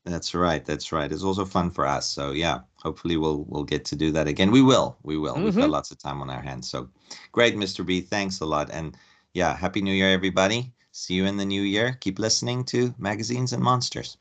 That's 0.04 0.34
right. 0.34 0.64
That's 0.64 0.90
right. 0.90 1.10
It's 1.12 1.22
also 1.22 1.44
fun 1.44 1.70
for 1.70 1.86
us. 1.86 2.08
So 2.08 2.32
yeah, 2.32 2.60
hopefully 2.82 3.16
we'll 3.16 3.44
we'll 3.48 3.64
get 3.64 3.84
to 3.86 3.96
do 3.96 4.10
that 4.12 4.26
again. 4.26 4.50
We 4.50 4.60
will. 4.62 4.96
We 5.04 5.16
will. 5.16 5.36
We've 5.40 5.54
got 5.56 5.68
Mhm. 5.68 5.70
lots 5.70 5.90
of 5.92 5.98
time 5.98 6.20
on 6.20 6.28
our 6.28 6.42
hands. 6.42 6.68
So 6.68 6.88
great, 7.30 7.54
Mr. 7.56 7.86
B. 7.86 8.00
Thanks 8.00 8.40
a 8.40 8.46
lot. 8.46 8.68
And 8.72 8.96
yeah, 9.32 9.56
happy 9.56 9.80
new 9.80 9.94
year, 9.94 10.10
everybody. 10.10 10.72
See 10.90 11.14
you 11.14 11.24
in 11.26 11.36
the 11.36 11.44
new 11.44 11.62
year. 11.62 11.96
Keep 12.00 12.18
listening 12.18 12.64
to 12.66 12.94
magazines 12.98 13.52
and 13.52 13.62
monsters. 13.62 14.18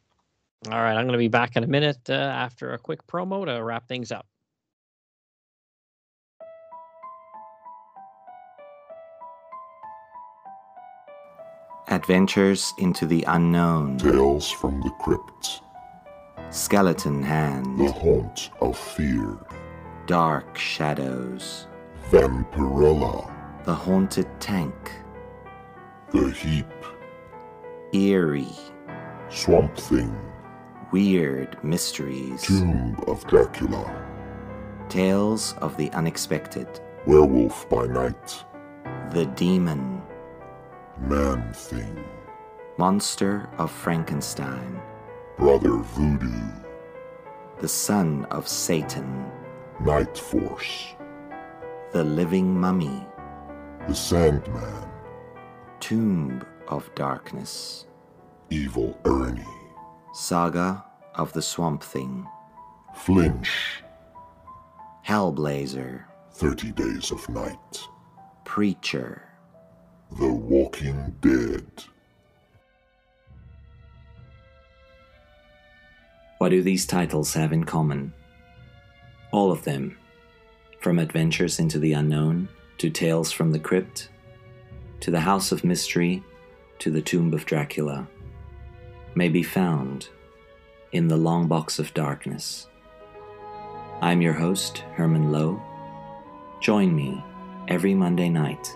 All 0.69 0.79
right, 0.83 0.95
I'm 0.95 1.05
going 1.05 1.13
to 1.13 1.17
be 1.17 1.27
back 1.27 1.55
in 1.55 1.63
a 1.63 1.67
minute 1.67 2.07
uh, 2.09 2.13
after 2.13 2.73
a 2.73 2.77
quick 2.77 3.05
promo 3.07 3.45
to 3.45 3.63
wrap 3.63 3.87
things 3.87 4.11
up. 4.11 4.27
Adventures 11.87 12.73
into 12.77 13.05
the 13.05 13.23
unknown. 13.27 13.97
Tales 13.97 14.49
from 14.49 14.79
the 14.81 14.89
Crypt, 15.01 15.61
Skeleton 16.51 17.23
Hand. 17.23 17.79
The 17.79 17.91
Haunt 17.91 18.49
of 18.59 18.77
Fear, 18.77 19.37
Dark 20.05 20.57
Shadows. 20.57 21.67
Vampirella, 22.09 23.31
The 23.63 23.73
Haunted 23.73 24.27
Tank. 24.41 24.91
The 26.11 26.29
Heap, 26.31 26.67
Eerie. 27.93 28.49
Swamp 29.29 29.77
Thing, 29.77 30.13
Weird 30.91 31.57
Mysteries. 31.63 32.41
Tomb 32.41 33.01
of 33.07 33.25
Dracula, 33.27 33.89
Tales 34.89 35.55
of 35.59 35.77
the 35.77 35.89
Unexpected. 35.91 36.67
Werewolf 37.05 37.69
by 37.69 37.87
Night, 37.87 38.43
The 39.11 39.25
Demon. 39.37 40.01
Man 40.99 41.53
Thing, 41.53 42.03
Monster 42.77 43.49
of 43.57 43.71
Frankenstein. 43.71 44.81
Brother 45.41 45.77
Voodoo, 45.77 46.39
The 47.57 47.67
Son 47.67 48.25
of 48.25 48.47
Satan. 48.47 49.25
Night 49.79 50.15
Force, 50.15 50.93
The 51.93 52.03
Living 52.03 52.55
Mummy. 52.55 53.03
The 53.87 53.95
Sandman, 53.95 54.87
Tomb 55.79 56.45
of 56.67 56.93
Darkness. 56.93 57.87
Evil 58.51 58.95
Ernie, 59.03 59.43
Saga 60.13 60.85
of 61.15 61.33
the 61.33 61.41
Swamp 61.41 61.81
Thing. 61.81 62.27
Flinch, 62.93 63.81
Hellblazer. 65.07 66.03
30 66.33 66.71
Days 66.73 67.11
of 67.11 67.27
Night, 67.29 67.87
Preacher. 68.45 69.23
The 70.19 70.31
Walking 70.31 71.15
Dead. 71.19 71.65
What 76.41 76.49
do 76.49 76.63
these 76.63 76.87
titles 76.87 77.35
have 77.35 77.53
in 77.53 77.65
common? 77.65 78.13
All 79.31 79.51
of 79.51 79.63
them, 79.63 79.95
from 80.79 80.97
Adventures 80.97 81.59
into 81.59 81.77
the 81.77 81.93
Unknown 81.93 82.49
to 82.79 82.89
Tales 82.89 83.31
from 83.31 83.51
the 83.51 83.59
Crypt, 83.59 84.09
to 85.01 85.11
the 85.11 85.19
House 85.19 85.51
of 85.51 85.63
Mystery 85.63 86.23
to 86.79 86.89
the 86.89 86.99
Tomb 86.99 87.31
of 87.35 87.45
Dracula, 87.45 88.07
may 89.13 89.29
be 89.29 89.43
found 89.43 90.09
in 90.91 91.07
the 91.07 91.15
Long 91.15 91.47
Box 91.47 91.77
of 91.77 91.93
Darkness. 91.93 92.67
I'm 94.01 94.19
your 94.19 94.33
host, 94.33 94.79
Herman 94.95 95.31
Lowe. 95.31 95.61
Join 96.59 96.95
me 96.95 97.23
every 97.67 97.93
Monday 97.93 98.29
night 98.29 98.75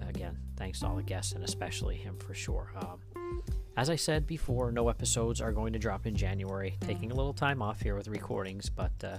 again, 0.08 0.38
thanks 0.56 0.80
to 0.80 0.86
all 0.86 0.96
the 0.96 1.02
guests 1.02 1.32
and 1.32 1.44
especially 1.44 1.96
him 1.96 2.16
for 2.18 2.34
sure. 2.34 2.72
Um, 2.76 3.42
as 3.76 3.90
I 3.90 3.96
said 3.96 4.26
before, 4.26 4.72
no 4.72 4.88
episodes 4.88 5.40
are 5.40 5.52
going 5.52 5.74
to 5.74 5.78
drop 5.78 6.06
in 6.06 6.16
January. 6.16 6.76
Taking 6.80 7.12
a 7.12 7.14
little 7.14 7.34
time 7.34 7.60
off 7.60 7.80
here 7.82 7.94
with 7.94 8.08
recordings, 8.08 8.70
but 8.70 8.92
uh, 9.04 9.18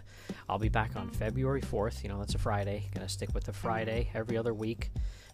I'll 0.49 0.57
be 0.57 0.69
back 0.69 0.95
on 0.95 1.09
February 1.11 1.61
4th. 1.61 2.01
You 2.01 2.09
know, 2.09 2.19
that's 2.19 2.35
a 2.35 2.39
Friday. 2.39 2.89
Gonna 2.93 3.07
stick 3.07 3.33
with 3.33 3.43
the 3.43 3.53
Friday 3.53 4.09
every 4.15 4.37
other 4.37 4.53
week. 4.53 4.89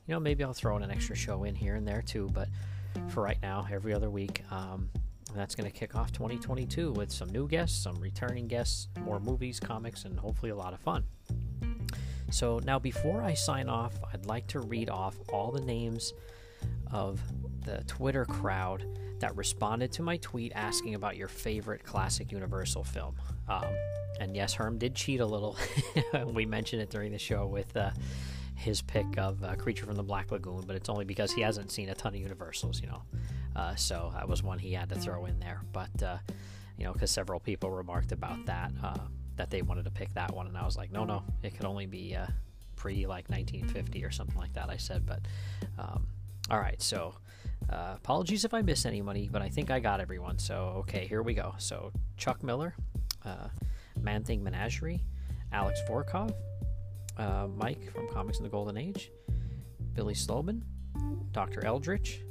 You 0.08 0.14
know, 0.14 0.20
maybe 0.20 0.44
I'll 0.44 0.54
throw 0.54 0.76
in 0.76 0.84
an 0.84 0.92
extra 0.92 1.16
show 1.16 1.46
in 1.46 1.56
here 1.56 1.76
and 1.76 1.88
there 1.88 2.02
too, 2.02 2.30
but 2.34 2.50
for 3.08 3.24
right 3.24 3.42
now, 3.42 3.66
every 3.72 3.94
other 3.94 4.10
week. 4.10 4.44
Um, 4.52 4.90
that's 5.34 5.56
going 5.56 5.70
to 5.70 5.76
kick 5.76 5.96
off 5.96 6.12
2022 6.12 6.92
with 6.92 7.12
some 7.12 7.30
new 7.30 7.48
guests, 7.48 7.82
some 7.82 7.96
returning 7.96 8.48
guests, 8.48 8.90
more 9.00 9.20
movies, 9.20 9.60
comics, 9.60 10.06
and 10.06 10.20
hopefully 10.20 10.52
a 10.52 10.56
lot 10.56 10.74
of 10.74 10.80
fun. 10.80 11.04
So 12.34 12.60
now, 12.64 12.80
before 12.80 13.22
I 13.22 13.36
sign 13.36 13.70
off, 13.70 13.94
I'd 14.12 14.26
like 14.26 14.48
to 14.48 14.60
read 14.60 14.90
off 14.90 15.16
all 15.30 15.52
the 15.52 15.62
names 15.62 16.14
of 16.92 17.22
the 17.64 17.84
Twitter 17.86 18.26
crowd 18.26 18.84
that 19.20 19.38
responded 19.38 19.92
to 19.94 20.02
my 20.02 20.18
tweet 20.18 20.52
asking 20.56 20.96
about 20.96 21.16
your 21.16 21.28
favorite 21.28 21.84
classic 21.84 22.32
Universal 22.32 22.86
film. 22.86 23.16
Um, 23.48 23.68
and 24.20 24.36
yes, 24.36 24.56
Herm 24.56 24.80
did 24.80 24.96
cheat 24.96 25.20
a 25.20 25.26
little. 25.26 25.56
we 26.26 26.48
mentioned 26.48 26.82
it 26.82 26.90
during 26.90 27.12
the 27.12 27.20
show 27.20 27.46
with 27.46 27.78
uh, 27.78 27.92
his 28.56 28.82
pick 28.82 29.06
of 29.20 29.44
uh, 29.44 29.54
Creature 29.54 29.86
from 29.86 29.96
the 29.96 30.04
Black 30.04 30.32
Lagoon, 30.32 30.64
but 30.66 30.76
it's 30.76 30.90
only 30.90 31.06
because 31.06 31.32
he 31.32 31.42
hasn't 31.42 31.72
seen 31.72 31.90
a 31.90 31.94
ton 31.94 32.16
of 32.16 32.20
Universals, 32.20 32.82
you 32.82 32.88
know. 32.88 33.04
Uh, 33.56 33.76
so 33.76 34.12
that 34.16 34.28
was 34.28 34.42
one 34.42 34.58
he 34.58 34.74
had 34.74 34.90
to 34.90 34.96
throw 34.96 35.26
in 35.26 35.40
there. 35.40 35.62
But, 35.72 36.02
uh, 36.02 36.18
you 36.80 36.86
know, 36.86 36.94
because 36.94 37.12
several 37.12 37.40
people 37.40 37.70
remarked 37.70 38.12
about 38.12 38.44
that 38.48 38.72
uh, 38.84 38.98
that 39.36 39.50
they 39.50 39.62
wanted 39.62 39.86
to 39.86 39.92
pick 39.92 40.14
that 40.14 40.34
one, 40.34 40.48
and 40.48 40.58
I 40.58 40.66
was 40.66 40.78
like, 40.78 40.92
no, 40.92 41.06
no, 41.06 41.24
it 41.42 41.56
could 41.56 41.66
only 41.66 41.86
be 41.86 42.16
uh, 42.16 42.28
pre 42.76 43.06
like 43.06 43.30
1950 43.30 44.04
or 44.04 44.12
something 44.12 44.38
like 44.38 44.54
that. 44.54 44.70
I 44.70 44.78
said, 44.78 45.06
but 45.06 45.22
um, 45.78 46.08
all 46.50 46.60
right. 46.60 46.82
So 46.82 47.16
uh, 47.70 47.94
apologies 47.96 48.46
if 48.46 48.54
I 48.54 48.62
miss 48.62 48.86
anybody, 48.86 49.30
but 49.32 49.42
I 49.42 49.50
think 49.50 49.72
I 49.72 49.80
got 49.80 50.00
everyone. 50.00 50.38
So 50.38 50.76
okay, 50.80 51.08
here 51.08 51.22
we 51.22 51.34
go. 51.34 51.56
So 51.58 51.92
Chuck 52.18 52.44
Miller, 52.44 52.76
uh, 53.26 53.48
Man 54.02 54.24
Thing 54.24 54.44
Menagerie, 54.44 55.04
Alex 55.52 55.80
Vorkov, 55.88 56.34
uh, 57.18 57.48
Mike 57.56 57.92
from 57.92 58.08
Comics 58.10 58.38
in 58.38 58.44
the 58.44 58.50
Golden 58.50 58.78
Age, 58.78 59.12
Billy 59.94 60.14
Slobin, 60.14 60.62
Dr. 61.32 61.66
Eldritch, 61.66 62.22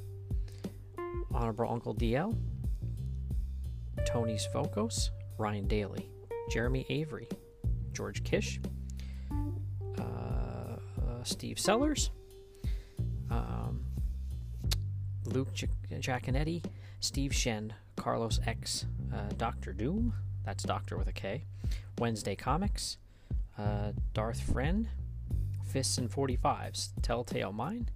Honorable 1.33 1.69
Uncle 1.69 1.95
DL, 1.95 2.37
Tony's 4.07 4.47
Focos, 4.53 5.11
Ryan 5.39 5.67
Daly, 5.67 6.12
Jeremy 6.51 6.87
Avery, 6.89 7.29
George 7.93 8.25
Kish, 8.25 8.61
uh, 9.99 10.77
Steve 11.25 11.59
Sellers, 11.59 12.11
um, 13.31 13.85
Luke 15.25 15.53
Giaconetti, 15.55 16.65
Steve 17.01 17.35
Shen, 17.35 17.73
Carlos 17.97 18.41
X, 18.47 18.87
uh, 19.13 19.31
Doctor 19.37 19.73
Doom, 19.73 20.15
that's 20.45 20.65
Doctor 20.65 20.97
with 20.97 21.09
a 21.09 21.13
K, 21.13 21.45
Wednesday 21.99 22.35
Comics, 22.35 22.99
uh, 23.59 23.93
Darth 24.13 24.41
Friend, 24.41 24.89
Fists 25.65 25.99
and 25.99 26.11
45s, 26.11 26.91
Telltale 27.03 27.53
Mine, 27.53 27.89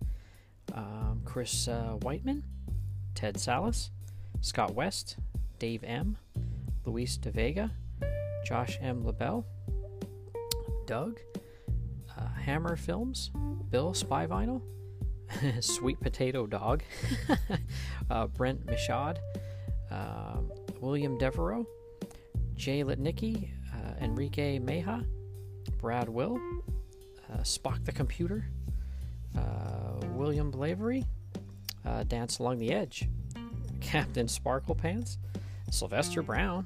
um, 0.74 1.20
Chris 1.24 1.68
uh, 1.68 1.96
Whiteman, 2.02 2.44
Ted 3.14 3.38
Salas, 3.38 3.90
Scott 4.40 4.74
West, 4.74 5.16
Dave 5.58 5.82
M, 5.84 6.16
Luis 6.84 7.16
De 7.16 7.30
Vega, 7.30 7.70
Josh 8.46 8.78
M. 8.80 9.04
LaBelle, 9.04 9.44
Doug, 10.86 11.18
uh, 12.16 12.28
Hammer 12.40 12.76
Films, 12.76 13.32
Bill 13.70 13.92
Spy 13.92 14.24
Vinyl, 14.28 14.62
Sweet 15.60 15.98
Potato 15.98 16.46
Dog, 16.46 16.84
uh, 18.10 18.28
Brent 18.28 18.64
Michaud, 18.64 19.14
um, 19.90 20.52
William 20.80 21.18
Devereaux, 21.18 21.66
Jay 22.54 22.84
Litnicki, 22.84 23.50
uh, 23.74 23.94
Enrique 24.00 24.60
Meja, 24.60 25.04
Brad 25.78 26.08
Will, 26.08 26.38
uh, 27.28 27.38
Spock 27.38 27.84
the 27.84 27.90
Computer, 27.90 28.44
uh, 29.36 30.06
William 30.12 30.52
Blavery, 30.52 31.04
uh, 31.84 32.04
Dance 32.04 32.38
Along 32.38 32.60
the 32.60 32.72
Edge, 32.72 33.08
Captain 33.80 34.28
Sparkle 34.28 34.76
Pants, 34.76 35.18
Sylvester 35.72 36.22
Brown. 36.22 36.64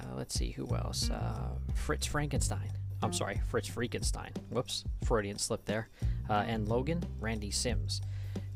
Uh, 0.00 0.14
let's 0.16 0.34
see 0.34 0.50
who 0.50 0.66
else. 0.74 1.10
Uh, 1.10 1.50
Fritz 1.74 2.06
Frankenstein. 2.06 2.70
I'm 3.02 3.12
sorry, 3.12 3.40
Fritz 3.48 3.68
Frankenstein. 3.68 4.32
Whoops, 4.50 4.84
Freudian 5.04 5.38
slip 5.38 5.64
there. 5.64 5.88
Uh, 6.28 6.44
and 6.46 6.68
Logan, 6.68 7.02
Randy 7.18 7.50
Sims, 7.50 8.00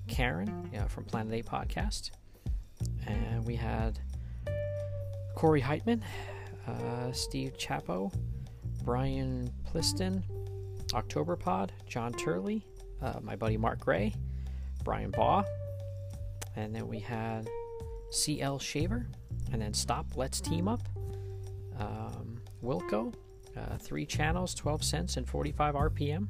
Karen 0.06 0.70
uh, 0.78 0.84
from 0.84 1.04
Planet 1.04 1.32
8 1.34 1.46
Podcast, 1.46 2.10
and 3.06 3.44
we 3.46 3.56
had 3.56 3.98
Corey 5.34 5.62
Heitman, 5.62 6.02
uh, 6.68 7.12
Steve 7.12 7.56
Chapo, 7.58 8.12
Brian 8.84 9.50
Pliston, 9.64 10.22
October 10.92 11.36
Pod, 11.36 11.72
John 11.88 12.12
Turley, 12.12 12.64
uh, 13.02 13.18
my 13.22 13.34
buddy 13.34 13.56
Mark 13.56 13.80
Gray, 13.80 14.14
Brian 14.84 15.10
Baugh, 15.10 15.44
and 16.56 16.74
then 16.74 16.86
we 16.86 17.00
had 17.00 17.48
CL 18.10 18.58
Shaver, 18.58 19.06
and 19.52 19.60
then 19.60 19.74
Stop 19.74 20.06
Let's 20.16 20.40
Team 20.40 20.68
Up, 20.68 20.82
um, 21.78 22.40
Wilco, 22.62 23.14
uh, 23.56 23.76
three 23.78 24.06
channels, 24.06 24.54
12 24.54 24.84
cents 24.84 25.16
and 25.16 25.28
45 25.28 25.74
RPM, 25.74 26.28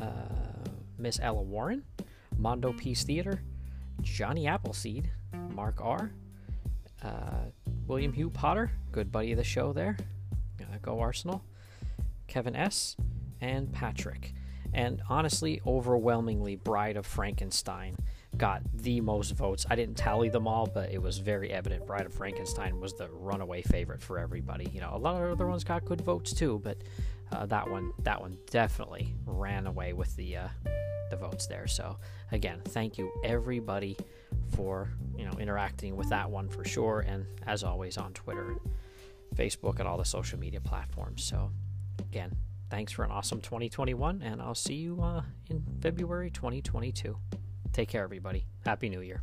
uh, 0.00 0.06
Miss 0.98 1.18
Ella 1.22 1.42
Warren, 1.42 1.82
Mondo 2.36 2.72
Peace 2.72 3.04
Theater, 3.04 3.42
Johnny 4.02 4.46
Appleseed, 4.46 5.10
Mark 5.54 5.80
R, 5.80 6.12
uh, 7.02 7.44
William 7.86 8.12
Hugh 8.12 8.30
Potter, 8.30 8.70
good 8.92 9.10
buddy 9.10 9.32
of 9.32 9.38
the 9.38 9.44
show 9.44 9.72
there, 9.72 9.96
uh, 10.60 10.78
go 10.82 11.00
Arsenal, 11.00 11.44
Kevin 12.26 12.56
S, 12.56 12.96
and 13.40 13.72
Patrick. 13.72 14.34
And 14.72 15.02
honestly, 15.08 15.60
overwhelmingly, 15.66 16.56
Bride 16.56 16.96
of 16.96 17.04
Frankenstein 17.04 17.96
got 18.36 18.62
the 18.72 19.00
most 19.00 19.32
votes. 19.32 19.66
I 19.68 19.76
didn't 19.76 19.96
tally 19.96 20.28
them 20.28 20.46
all, 20.46 20.66
but 20.66 20.90
it 20.90 21.00
was 21.02 21.18
very 21.18 21.50
evident. 21.50 21.86
Bride 21.86 22.06
of 22.06 22.14
Frankenstein 22.14 22.80
was 22.80 22.94
the 22.94 23.08
runaway 23.10 23.62
favorite 23.62 24.02
for 24.02 24.18
everybody. 24.18 24.70
You 24.72 24.80
know, 24.80 24.90
a 24.94 24.98
lot 24.98 25.20
of 25.20 25.30
other 25.30 25.46
ones 25.46 25.64
got 25.64 25.84
good 25.84 26.00
votes 26.00 26.32
too, 26.32 26.60
but 26.62 26.78
uh, 27.32 27.46
that 27.46 27.68
one, 27.68 27.92
that 28.02 28.20
one 28.20 28.38
definitely 28.50 29.14
ran 29.26 29.66
away 29.66 29.92
with 29.92 30.14
the 30.16 30.36
uh, 30.36 30.48
the 31.10 31.16
votes 31.16 31.46
there. 31.46 31.66
So 31.66 31.96
again, 32.32 32.60
thank 32.68 32.96
you 32.96 33.10
everybody 33.24 33.96
for 34.50 34.88
you 35.16 35.24
know 35.24 35.32
interacting 35.38 35.96
with 35.96 36.08
that 36.10 36.30
one 36.30 36.48
for 36.48 36.64
sure, 36.64 37.00
and 37.00 37.26
as 37.46 37.62
always 37.62 37.98
on 37.98 38.12
Twitter, 38.12 38.56
Facebook, 39.34 39.80
and 39.80 39.88
all 39.88 39.98
the 39.98 40.04
social 40.04 40.38
media 40.38 40.60
platforms. 40.60 41.24
So 41.24 41.50
again, 41.98 42.34
thanks 42.70 42.92
for 42.92 43.04
an 43.04 43.10
awesome 43.10 43.40
2021, 43.40 44.22
and 44.22 44.40
I'll 44.40 44.54
see 44.54 44.74
you 44.74 45.00
uh, 45.02 45.22
in 45.50 45.62
February 45.80 46.30
2022. 46.30 47.16
Take 47.72 47.88
care, 47.88 48.02
everybody. 48.02 48.44
Happy 48.64 48.88
New 48.88 49.00
Year. 49.00 49.22